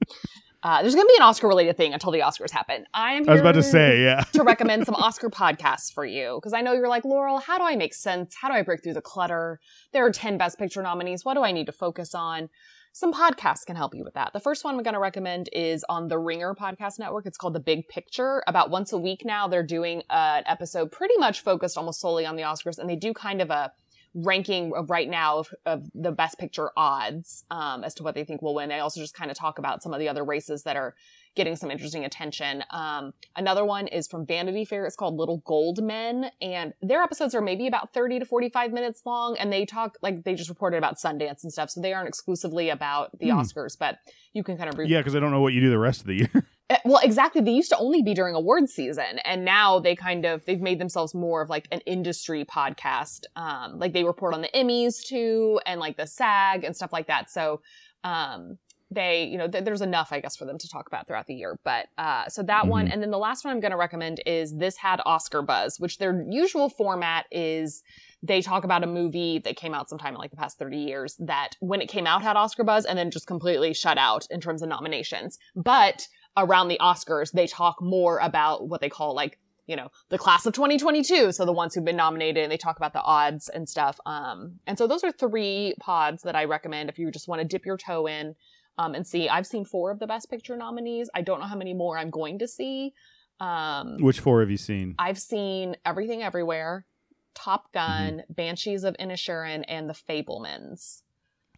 Uh, 0.64 0.82
there's 0.82 0.96
going 0.96 1.06
to 1.06 1.14
be 1.14 1.18
an 1.18 1.22
Oscar 1.22 1.48
related 1.48 1.78
thing 1.78 1.94
until 1.94 2.12
the 2.12 2.22
Oscars 2.22 2.50
happen. 2.50 2.86
I 2.92 3.14
am. 3.14 3.24
Here 3.24 3.32
I 3.32 3.34
was 3.34 3.42
about 3.42 3.52
to 3.52 3.62
say, 3.62 4.02
yeah. 4.02 4.24
to 4.34 4.42
recommend 4.42 4.88
some 4.88 4.96
Oscar 4.96 5.30
podcasts 5.30 5.94
for 5.94 6.04
you 6.04 6.40
because 6.42 6.54
I 6.54 6.62
know 6.62 6.74
you're 6.74 6.88
like 6.88 7.06
Laurel. 7.06 7.38
How 7.38 7.60
do 7.60 7.64
I 7.64 7.76
make 7.76 7.94
sense? 7.94 8.36
How 8.36 8.48
do 8.48 8.56
I 8.56 8.64
break 8.64 8.82
through 8.82 8.96
the 8.96 9.02
clutter? 9.02 9.60
There 9.94 10.04
are 10.04 10.12
ten 10.12 10.40
Best 10.40 10.58
Picture 10.58 10.82
nominees. 10.82 11.24
What 11.24 11.36
do 11.36 11.44
I 11.44 11.52
need 11.52 11.68
to 11.68 11.72
focus 11.72 12.16
on? 12.16 12.50
Some 12.94 13.14
podcasts 13.14 13.66
can 13.66 13.76
help 13.76 13.94
you 13.94 14.06
with 14.06 14.14
that. 14.14 14.32
The 14.32 14.40
first 14.40 14.64
one 14.64 14.74
I'm 14.74 14.82
going 14.82 14.94
to 14.94 15.02
recommend 15.02 15.50
is 15.52 15.84
on 15.90 16.08
the 16.08 16.18
Ringer 16.18 16.56
podcast 16.56 16.98
network. 16.98 17.26
It's 17.26 17.38
called 17.38 17.54
The 17.54 17.60
Big 17.60 17.88
Picture. 17.90 18.42
About 18.48 18.70
once 18.70 18.94
a 18.94 18.98
week 18.98 19.24
now, 19.26 19.50
they're 19.50 19.64
doing 19.64 20.02
an 20.10 20.44
episode 20.48 20.94
pretty 20.94 21.18
much 21.18 21.42
focused 21.42 21.78
almost 21.78 22.00
solely 22.00 22.26
on 22.26 22.38
the 22.38 22.44
Oscars, 22.44 22.80
and 22.80 22.90
they 22.90 22.96
do 22.96 23.14
kind 23.14 23.42
of 23.42 23.50
a 23.50 23.74
ranking 24.16 24.72
of 24.74 24.90
right 24.90 25.10
now 25.10 25.40
of, 25.40 25.54
of 25.66 25.84
the 25.94 26.12
best 26.12 26.40
picture 26.40 26.72
odds 26.78 27.44
um, 27.52 27.84
as 27.84 27.94
to 27.96 28.04
what 28.04 28.16
they 28.16 28.24
think 28.24 28.42
will 28.42 28.56
win. 28.56 28.70
They 28.70 28.80
also 28.80 29.02
just 29.02 29.14
kind 29.14 29.30
of 29.30 29.38
talk 29.38 29.60
about 29.60 29.84
some 29.84 29.94
of 29.94 30.00
the 30.00 30.08
other 30.08 30.24
races 30.24 30.64
that 30.64 30.78
are 30.78 30.96
getting 31.36 31.58
some 31.58 31.70
interesting 31.70 32.06
attention. 32.06 32.64
Um, 32.72 33.14
another 33.36 33.66
one 33.66 33.88
is 33.88 34.08
from 34.08 34.26
Vanity 34.26 34.64
Fair. 34.64 34.86
It's 34.86 34.96
called 34.96 35.18
Little 35.18 35.40
Gold 35.46 35.84
Men, 35.84 36.32
and 36.42 36.74
their 36.82 37.02
episodes 37.04 37.36
are 37.36 37.42
maybe 37.42 37.68
about 37.68 37.94
30 37.94 38.20
to 38.20 38.26
45 38.26 38.72
minutes 38.72 39.02
long, 39.06 39.38
and 39.38 39.52
they 39.52 39.66
talk 39.66 39.98
like 40.02 40.24
they 40.24 40.34
just 40.34 40.48
reported 40.48 40.78
about 40.78 40.96
Sundance 40.96 41.44
and 41.44 41.52
stuff, 41.52 41.70
so 41.72 41.82
they 41.82 41.92
aren't 41.92 42.08
exclusively 42.08 42.70
about 42.70 43.20
the 43.20 43.32
Hmm. 43.32 43.40
Oscars, 43.40 43.78
but 43.78 43.98
you 44.32 44.44
can 44.44 44.56
kind 44.58 44.70
of 44.70 44.78
re- 44.78 44.88
Yeah, 44.88 45.00
because 45.00 45.14
I 45.14 45.20
don't 45.20 45.32
know 45.32 45.42
what 45.42 45.52
you 45.52 45.60
do 45.60 45.70
the 45.70 45.78
rest 45.78 46.00
of 46.02 46.08
the 46.08 46.16
year. 46.16 46.48
uh, 46.70 46.78
Well, 46.86 47.00
exactly. 47.04 47.42
They 47.42 47.52
used 47.52 47.70
to 47.70 47.78
only 47.78 48.02
be 48.02 48.14
during 48.14 48.36
award 48.36 48.70
season, 48.70 49.20
and 49.24 49.46
now 49.46 49.80
they 49.80 49.96
kind 49.96 50.26
of 50.26 50.46
they've 50.46 50.62
made 50.62 50.80
themselves 50.80 51.14
more 51.14 51.42
of 51.42 51.50
like 51.50 51.68
an 51.72 51.82
industry 51.86 52.46
podcast. 52.46 53.22
Um, 53.36 53.80
like 53.80 53.94
they 53.94 54.04
report 54.04 54.34
on 54.34 54.42
the 54.42 54.50
Emmys 54.56 55.04
too, 55.06 55.60
and 55.66 55.80
like 55.80 55.98
the 55.98 56.08
SAG 56.08 56.64
and 56.64 56.76
stuff 56.76 56.92
like 56.94 57.08
that. 57.08 57.30
So, 57.30 57.62
um, 58.04 58.58
they 58.92 59.24
you 59.26 59.38
know 59.38 59.48
th- 59.48 59.64
there's 59.64 59.82
enough 59.82 60.10
I 60.12 60.20
guess 60.20 60.36
for 60.38 60.46
them 60.46 60.60
to 60.60 60.70
talk 60.70 60.86
about 60.88 61.08
throughout 61.08 61.26
the 61.26 61.34
year. 61.34 61.60
But 61.64 61.88
uh, 61.98 62.30
so 62.30 62.44
that 62.44 62.68
one, 62.68 62.86
Mhm. 62.88 62.94
and 62.94 63.02
then 63.02 63.12
the 63.12 63.18
last 63.18 63.44
one 63.44 63.54
I'm 63.54 63.60
going 63.60 63.72
to 63.72 63.78
recommend 63.78 64.22
is 64.26 64.56
this 64.56 64.78
had 64.78 65.02
Oscar 65.06 65.42
buzz, 65.42 65.80
which 65.80 65.98
their 65.98 66.24
usual 66.30 66.70
format 66.70 67.26
is 67.32 67.82
they 68.24 68.42
talk 68.42 68.64
about 68.64 68.84
a 68.84 68.88
movie 68.88 69.40
that 69.40 69.56
came 69.56 69.74
out 69.74 69.90
sometime 69.90 70.14
in 70.14 70.20
like 70.20 70.32
the 70.32 70.38
past 70.38 70.58
30 70.58 70.78
years 70.78 71.16
that 71.20 71.56
when 71.60 71.82
it 71.82 71.90
came 71.90 72.08
out 72.08 72.24
had 72.24 72.36
Oscar 72.38 72.64
buzz 72.64 72.86
and 72.86 72.98
then 72.98 73.12
just 73.12 73.28
completely 73.28 73.74
shut 73.74 73.98
out 74.00 74.26
in 74.32 74.40
terms 74.40 74.62
of 74.64 74.70
nominations. 74.70 75.38
But 75.56 76.08
around 76.38 76.68
the 76.68 76.78
Oscars, 76.82 77.32
they 77.32 77.48
talk 77.48 77.82
more 77.82 78.20
about 78.20 78.68
what 78.68 78.82
they 78.82 78.90
call 78.90 79.16
like, 79.16 79.40
you 79.68 79.76
know, 79.76 79.90
the 80.10 80.18
class 80.18 80.46
of 80.46 80.54
2022. 80.54 81.32
So 81.32 81.46
the 81.46 81.54
ones 81.54 81.74
who've 81.74 81.86
been 81.86 81.96
nominated 81.96 82.44
and 82.44 82.52
they 82.52 82.58
talk 82.58 82.78
about 82.78 82.94
the 82.94 83.02
odds 83.02 83.50
and 83.50 83.68
stuff. 83.68 84.00
Um, 84.06 84.60
and 84.68 84.78
so 84.78 84.88
those 84.88 85.04
are 85.04 85.12
three 85.12 85.74
pods 85.80 86.24
that 86.24 86.36
I 86.36 86.46
recommend 86.46 86.90
if 86.90 87.00
you 87.00 87.10
just 87.12 87.28
want 87.28 87.42
to 87.42 87.48
dip 87.48 87.66
your 87.66 87.78
toe 87.78 88.08
in, 88.08 88.36
um, 88.78 88.94
and 88.94 89.08
see. 89.08 89.30
I've 89.30 89.48
seen 89.48 89.66
four 89.66 89.92
of 89.92 90.00
the 90.00 90.08
best 90.08 90.30
picture 90.30 90.56
nominees. 90.56 91.10
I 91.16 91.22
don't 91.22 91.40
know 91.40 91.48
how 91.48 91.56
many 91.56 91.74
more 91.74 91.98
I'm 91.98 92.10
going 92.10 92.40
to 92.40 92.48
see. 92.48 92.94
Um, 93.40 93.98
Which 94.00 94.20
four 94.20 94.42
have 94.42 94.50
you 94.50 94.58
seen? 94.58 94.96
I've 95.00 95.20
seen 95.20 95.76
Everything 95.86 96.24
Everywhere, 96.24 96.86
Top 97.34 97.72
Gun, 97.74 98.24
Banshees 98.30 98.84
of 98.84 98.96
Inisherin, 98.98 99.64
and 99.68 99.90
The 99.90 99.94
Fabelmans. 99.94 101.02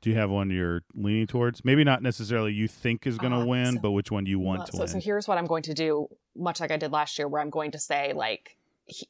Do 0.01 0.09
you 0.09 0.15
have 0.15 0.29
one 0.29 0.49
you're 0.49 0.81
leaning 0.93 1.27
towards? 1.27 1.63
Maybe 1.65 1.83
not 1.83 2.01
necessarily 2.01 2.53
you 2.53 2.67
think 2.67 3.05
is 3.07 3.17
going 3.17 3.31
to 3.33 3.39
Uh, 3.39 3.45
win, 3.45 3.73
so- 3.75 3.79
but 3.79 3.91
which 3.91 4.11
one 4.11 4.25
you 4.25 4.39
want 4.39 4.59
Well, 4.59 4.65
to 4.67 4.71
so, 4.73 4.79
win. 4.79 4.87
so 4.87 4.99
here's 4.99 5.27
what 5.27 5.37
I'm 5.37 5.45
going 5.47 5.63
to 5.63 5.73
do, 5.73 6.07
much 6.35 6.59
like 6.59 6.71
I 6.71 6.77
did 6.77 6.91
last 6.91 7.17
year, 7.17 7.27
where 7.27 7.41
I'm 7.41 7.49
going 7.49 7.71
to 7.71 7.79
say 7.79 8.13
like, 8.13 8.57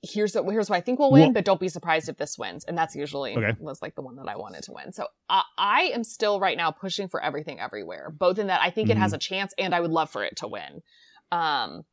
here's 0.01 0.33
what 0.33 0.51
here's 0.51 0.69
what 0.71 0.77
I 0.77 0.81
think 0.81 0.97
will 0.97 1.11
win, 1.11 1.21
Well- 1.21 1.31
but 1.33 1.45
don't 1.45 1.59
be 1.59 1.69
surprised 1.69 2.09
if 2.09 2.17
this 2.17 2.37
wins. 2.37 2.63
And 2.65 2.75
that's 2.77 2.95
usually 2.95 3.37
Okay. 3.37 3.55
was 3.59 3.81
like 3.81 3.93
the 3.95 4.01
one 4.01 4.15
that 4.15 4.27
I 4.27 4.35
wanted 4.35 4.63
to 4.63 4.71
win. 4.71 4.91
So 4.91 5.07
I 5.29 5.43
I 5.57 5.81
am 5.93 6.03
still 6.03 6.39
right 6.39 6.57
now 6.57 6.71
pushing 6.71 7.07
for 7.07 7.21
everything 7.23 7.59
everywhere, 7.59 8.09
both 8.09 8.39
in 8.39 8.47
that 8.47 8.61
I 8.61 8.69
think 8.71 8.89
it 8.89 8.93
Mm-hmm. 8.93 9.01
has 9.03 9.13
a 9.13 9.17
chance 9.19 9.53
and 9.57 9.75
I 9.75 9.79
would 9.81 9.91
love 9.91 10.09
for 10.09 10.23
it 10.23 10.35
to 10.37 10.47
win. 10.47 10.81
Um, 11.31 11.83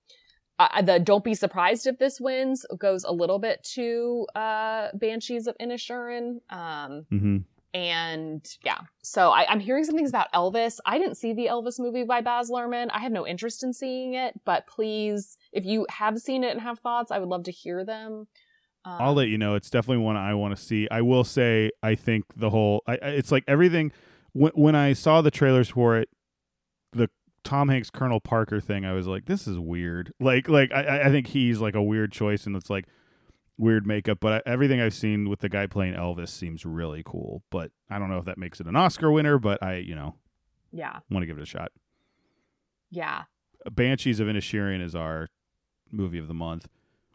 I, 0.56 0.82
the 0.82 1.00
don't 1.00 1.24
be 1.24 1.34
surprised 1.34 1.86
if 1.88 1.98
this 1.98 2.20
wins 2.20 2.64
goes 2.78 3.02
a 3.02 3.10
little 3.12 3.40
bit 3.40 3.62
to 3.74 4.26
uh 4.36 4.88
Banshees 4.94 5.46
of 5.48 5.56
Inisherin. 5.60 6.38
Um, 6.48 7.06
hmm 7.10 7.38
and 7.74 8.46
yeah, 8.64 8.78
so 9.02 9.30
I, 9.30 9.46
I'm 9.50 9.58
hearing 9.60 9.84
some 9.84 9.96
things 9.96 10.08
about 10.08 10.32
Elvis. 10.32 10.78
I 10.86 10.96
didn't 10.96 11.16
see 11.16 11.32
the 11.32 11.46
Elvis 11.46 11.78
movie 11.80 12.04
by 12.04 12.20
Baz 12.20 12.48
Luhrmann. 12.48 12.88
I 12.92 13.00
have 13.00 13.10
no 13.12 13.26
interest 13.26 13.64
in 13.64 13.72
seeing 13.72 14.14
it, 14.14 14.40
but 14.44 14.66
please, 14.68 15.36
if 15.52 15.64
you 15.66 15.84
have 15.90 16.18
seen 16.18 16.44
it 16.44 16.52
and 16.52 16.60
have 16.60 16.78
thoughts, 16.78 17.10
I 17.10 17.18
would 17.18 17.28
love 17.28 17.42
to 17.44 17.50
hear 17.50 17.84
them. 17.84 18.28
Um, 18.86 18.96
I'll 19.00 19.14
let 19.14 19.28
you 19.28 19.38
know. 19.38 19.56
It's 19.56 19.70
definitely 19.70 20.04
one 20.04 20.16
I 20.16 20.34
want 20.34 20.56
to 20.56 20.62
see. 20.62 20.86
I 20.90 21.02
will 21.02 21.24
say, 21.24 21.70
I 21.82 21.94
think 21.96 22.24
the 22.36 22.50
whole, 22.50 22.82
I, 22.86 22.92
I- 22.94 23.08
it's 23.08 23.32
like 23.32 23.42
everything. 23.48 23.90
When, 24.32 24.52
when 24.54 24.74
I 24.76 24.92
saw 24.92 25.20
the 25.20 25.30
trailers 25.30 25.70
for 25.70 25.96
it, 25.98 26.08
the 26.92 27.08
Tom 27.42 27.68
Hanks 27.70 27.90
Colonel 27.90 28.20
Parker 28.20 28.60
thing, 28.60 28.84
I 28.84 28.92
was 28.92 29.06
like, 29.06 29.24
this 29.24 29.46
is 29.48 29.58
weird. 29.58 30.12
Like, 30.20 30.48
like 30.48 30.70
I, 30.72 31.02
I 31.04 31.10
think 31.10 31.26
he's 31.28 31.60
like 31.60 31.74
a 31.74 31.82
weird 31.82 32.12
choice, 32.12 32.46
and 32.46 32.54
it's 32.54 32.70
like 32.70 32.86
weird 33.58 33.86
makeup. 33.86 34.18
But 34.20 34.32
I, 34.46 34.50
everything 34.50 34.80
I've 34.80 34.94
seen 34.94 35.28
with 35.28 35.40
the 35.40 35.48
guy 35.48 35.66
playing 35.66 35.94
Elvis 35.94 36.28
seems 36.28 36.64
really 36.64 37.02
cool. 37.04 37.42
But 37.50 37.70
I 37.90 37.98
don't 37.98 38.10
know 38.10 38.18
if 38.18 38.24
that 38.26 38.38
makes 38.38 38.60
it 38.60 38.66
an 38.66 38.76
Oscar 38.76 39.10
winner. 39.10 39.38
But 39.38 39.62
I, 39.62 39.76
you 39.76 39.94
know, 39.94 40.16
yeah, 40.72 40.98
want 41.10 41.22
to 41.22 41.26
give 41.26 41.38
it 41.38 41.42
a 41.42 41.46
shot. 41.46 41.72
yeah, 42.90 43.22
Banshees 43.70 44.20
of 44.20 44.28
Inisherin 44.28 44.82
is 44.82 44.94
our 44.94 45.28
movie 45.90 46.18
of 46.18 46.28
the 46.28 46.34
month. 46.34 46.68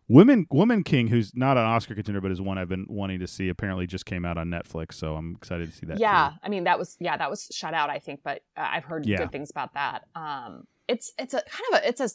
Women 0.08 0.48
Woman 0.50 0.84
King, 0.84 1.10
who's 1.10 1.36
not 1.36 1.56
an 1.58 1.64
Oscar 1.66 1.94
contender, 1.94 2.20
but 2.20 2.32
is 2.32 2.42
one 2.42 2.58
I've 2.58 2.68
been 2.70 2.88
wanting 2.90 3.20
to 3.20 3.28
see, 3.28 3.48
apparently 3.48 3.86
just 3.86 4.08
came 4.08 4.26
out 4.26 4.40
on 4.40 4.48
Netflix, 4.48 4.94
so 4.96 5.16
I'm 5.16 5.36
excited 5.36 5.70
to 5.70 5.78
see 5.78 5.86
that. 5.86 6.00
yeah. 6.00 6.30
too. 6.30 6.36
I 6.44 6.50
mean, 6.50 6.64
that 6.64 6.80
was 6.80 6.98
yeah, 7.00 7.16
that 7.18 7.30
was 7.30 7.48
shut 7.52 7.76
out, 7.76 7.92
I 7.92 8.00
think, 8.00 8.22
but 8.24 8.42
uh, 8.58 8.68
I've 8.72 8.86
heard 8.86 9.06
Yeah. 9.06 9.18
good 9.18 9.32
things 9.32 9.52
about 9.52 9.76
that. 9.76 10.06
Um, 10.16 10.66
it's 10.88 11.14
it's 11.20 11.36
a 11.36 11.42
kind 11.44 11.64
of 11.74 11.80
a 11.84 11.88
it's 11.88 12.02
a 12.02 12.10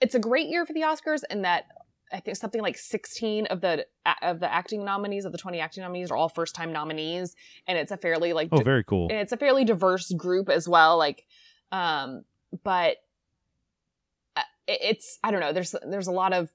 it's 0.00 0.14
a 0.14 0.18
great 0.18 0.48
year 0.48 0.64
for 0.64 0.72
the 0.72 0.80
Oscars 0.80 1.20
in 1.28 1.42
that 1.42 1.64
I 2.12 2.20
think 2.20 2.36
something 2.36 2.60
like 2.62 2.76
16 2.78 3.46
of 3.46 3.60
the 3.60 3.86
of 4.22 4.38
the 4.40 4.52
acting 4.52 4.84
nominees 4.84 5.24
of 5.24 5.32
the 5.32 5.38
20 5.38 5.58
acting 5.60 5.82
nominees 5.82 6.10
are 6.10 6.16
all 6.16 6.28
first 6.28 6.54
time 6.54 6.72
nominees, 6.72 7.34
and 7.66 7.76
it's 7.78 7.90
a 7.90 7.96
fairly 7.96 8.32
like 8.32 8.48
Oh, 8.52 8.60
very 8.62 8.84
cool. 8.84 9.08
and 9.10 9.18
it's 9.18 9.32
a 9.32 9.36
fairly 9.36 9.64
diverse 9.64 10.12
group 10.12 10.48
as 10.48 10.68
well 10.68 10.96
like 10.98 11.26
um 11.72 12.24
but 12.62 12.98
uh, 14.36 14.42
it's 14.68 15.18
i 15.24 15.30
don't 15.30 15.40
know 15.40 15.52
there's 15.52 15.74
there's 15.88 16.06
a 16.06 16.12
lot 16.12 16.32
of 16.32 16.50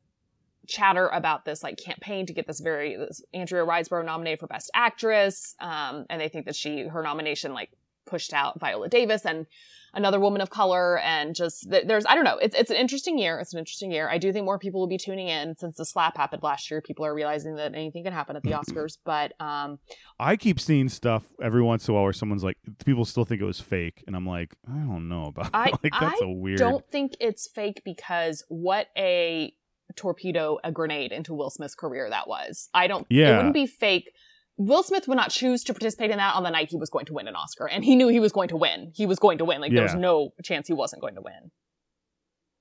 chatter 0.68 1.08
about 1.08 1.46
this 1.46 1.64
like 1.64 1.78
campaign 1.78 2.26
to 2.28 2.34
get 2.34 2.46
this 2.48 2.60
very 2.60 2.96
this 2.96 3.22
andrea 3.34 3.66
riseborough 3.66 4.06
nominated 4.06 4.40
for 4.40 4.48
best 4.48 4.70
actress 4.74 5.56
um 5.60 6.06
and 6.10 6.22
they 6.22 6.30
think 6.30 6.46
that 6.46 6.56
she 6.56 6.88
her 6.88 7.02
nomination 7.02 7.54
like 7.54 7.72
pushed 8.06 8.34
out 8.34 8.60
viola 8.60 8.88
davis 8.88 9.26
and 9.26 9.48
another 9.94 10.20
woman 10.20 10.42
of 10.42 10.50
color 10.50 11.00
and 11.00 11.36
just 11.36 11.70
th- 11.70 11.86
there's 11.88 12.06
i 12.06 12.16
don't 12.16 12.24
know 12.24 12.38
it's 12.38 12.56
it's 12.56 12.70
an 12.72 12.78
interesting 12.78 13.18
year 13.18 13.40
it's 13.40 13.54
an 13.54 13.60
interesting 13.60 13.92
year 13.92 14.10
i 14.10 14.18
do 14.18 14.32
think 14.32 14.46
more 14.46 14.60
people 14.60 14.80
will 14.80 14.88
be 14.88 14.98
tuning 14.98 15.28
in 15.28 15.56
since 15.56 15.76
the 15.78 15.86
slap 15.86 16.16
happened 16.18 16.44
last 16.44 16.70
year 16.70 16.82
people 16.82 17.06
are 17.06 17.14
realizing 17.14 17.56
that 17.56 17.74
anything 17.76 18.04
can 18.04 18.14
happen 18.14 18.36
at 18.36 18.44
the 18.44 18.52
oscars 18.60 18.98
but 19.06 19.34
um 19.40 19.80
I 20.20 20.36
keep 20.36 20.60
seeing 20.60 20.90
stuff 20.90 21.24
every 21.42 21.62
once 21.62 21.88
in 21.88 21.92
a 21.92 21.96
while 21.96 22.04
where 22.04 22.12
someone's 22.12 22.44
like, 22.44 22.58
people 22.86 23.06
still 23.06 23.24
think 23.24 23.40
it 23.42 23.46
was 23.46 23.62
fake, 23.62 24.04
and 24.06 24.18
I'm 24.18 24.28
like, 24.28 24.54
I 24.68 24.74
don't 24.80 25.08
know 25.08 25.28
about. 25.28 25.50
I- 25.54 25.72
like 25.84 25.94
that's 25.98 26.22
I 26.22 26.26
a 26.26 26.30
weird. 26.30 26.58
don't 26.60 26.86
think 26.92 27.14
it's 27.22 27.48
fake 27.48 27.82
because 27.86 28.44
what 28.50 28.88
a 28.98 29.54
torpedo, 29.96 30.58
a 30.64 30.72
grenade 30.72 31.12
into 31.12 31.34
Will 31.34 31.50
Smith's 31.50 31.76
career 31.76 32.10
that 32.10 32.28
was. 32.28 32.70
I 32.74 32.88
don't. 32.88 33.08
yeah. 33.10 33.34
It 33.34 33.36
wouldn't 33.38 33.54
be 33.54 33.66
fake. 33.68 34.12
Will 34.60 34.84
Smith 34.84 35.08
would 35.08 35.16
not 35.16 35.32
choose 35.32 35.64
to 35.64 35.74
participate 35.74 36.12
in 36.12 36.18
that 36.18 36.36
on 36.36 36.44
the 36.44 36.50
night 36.50 36.70
he 36.70 36.76
was 36.78 36.90
going 36.90 37.06
to 37.06 37.14
win 37.14 37.28
an 37.28 37.36
Oscar, 37.36 37.66
and 37.68 37.84
he 37.84 37.96
knew 37.96 38.10
he 38.10 38.20
was 38.20 38.32
going 38.34 38.50
to 38.50 38.58
win. 38.58 38.92
He 38.94 39.06
was 39.06 39.18
going 39.18 39.38
to 39.40 39.46
win. 39.46 39.62
Like 39.62 39.72
there 39.72 39.84
was 39.84 39.96
no 39.96 40.34
chance 40.44 40.68
he 40.68 40.74
wasn't 40.74 41.02
going 41.02 41.16
to 41.16 41.22
win. 41.22 41.50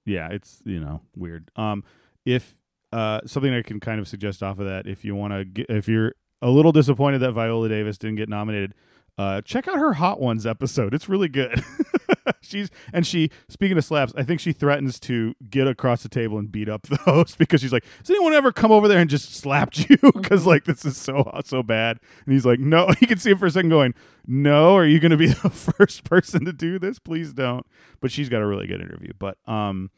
yeah, 0.07 0.29
it's 0.31 0.63
you 0.65 0.81
know 0.81 1.03
weird. 1.17 1.51
Um, 1.57 1.83
if 2.25 2.55
uh 2.93 3.21
something 3.27 3.53
I 3.53 3.63
can 3.63 3.81
kind 3.81 4.01
of 4.01 4.09
suggest 4.09 4.43
off 4.43 4.59
of 4.59 4.67
that, 4.67 4.87
if 4.87 5.05
you 5.05 5.15
want 5.15 5.55
to, 5.55 5.65
if 5.69 5.89
you're 5.89 6.15
a 6.41 6.49
little 6.49 6.73
disappointed 6.73 7.19
that 7.19 7.33
Viola 7.33 7.69
Davis 7.69 7.99
didn't 7.99 8.17
get 8.17 8.29
nominated, 8.29 8.75
uh, 9.19 9.43
check 9.43 9.67
out 9.67 9.79
her 9.79 9.95
Hot 9.95 10.21
Ones 10.21 10.47
episode. 10.47 10.95
It's 10.95 11.09
really 11.09 11.29
good. 11.29 11.65
she's 12.41 12.71
and 12.93 13.05
she 13.05 13.31
speaking 13.49 13.77
of 13.77 13.85
slaps, 13.85 14.13
I 14.17 14.23
think 14.23 14.39
she 14.39 14.53
threatens 14.53 15.01
to 15.01 15.35
get 15.51 15.67
across 15.67 16.05
the 16.05 16.09
table 16.09 16.39
and 16.39 16.51
beat 16.51 16.69
up 16.69 16.83
the 16.83 16.97
host 17.05 17.37
because 17.37 17.61
she's 17.61 17.73
like, 17.73 17.85
"Has 17.99 18.11
anyone 18.11 18.33
ever 18.33 18.53
come 18.53 18.71
over 18.71 18.87
there 18.87 19.01
and 19.01 19.11
just 19.11 19.35
slapped 19.35 19.91
you? 19.91 19.97
Because 20.19 20.47
like 20.47 20.65
this 20.65 20.85
is 20.85 20.97
so 20.97 21.31
so 21.45 21.63
bad." 21.63 21.99
And 22.25 22.33
he's 22.33 22.47
like, 22.47 22.61
"No." 22.61 22.89
You 23.01 23.07
can 23.07 23.19
see 23.19 23.31
him 23.31 23.39
for 23.39 23.47
a 23.47 23.51
second 23.51 23.71
going, 23.71 23.95
"No, 24.27 24.77
are 24.77 24.87
you 24.87 25.01
going 25.01 25.11
to 25.11 25.17
be 25.17 25.27
the 25.29 25.51
first 25.51 26.05
person 26.05 26.45
to 26.45 26.53
do 26.53 26.79
this? 26.79 26.99
Please 26.99 27.33
don't." 27.33 27.67
But 28.01 28.13
she's 28.13 28.29
got 28.29 28.43
a 28.43 28.47
really 28.47 28.67
good 28.67 28.81
interview. 28.81 29.13
But 29.19 29.39
um. 29.47 29.91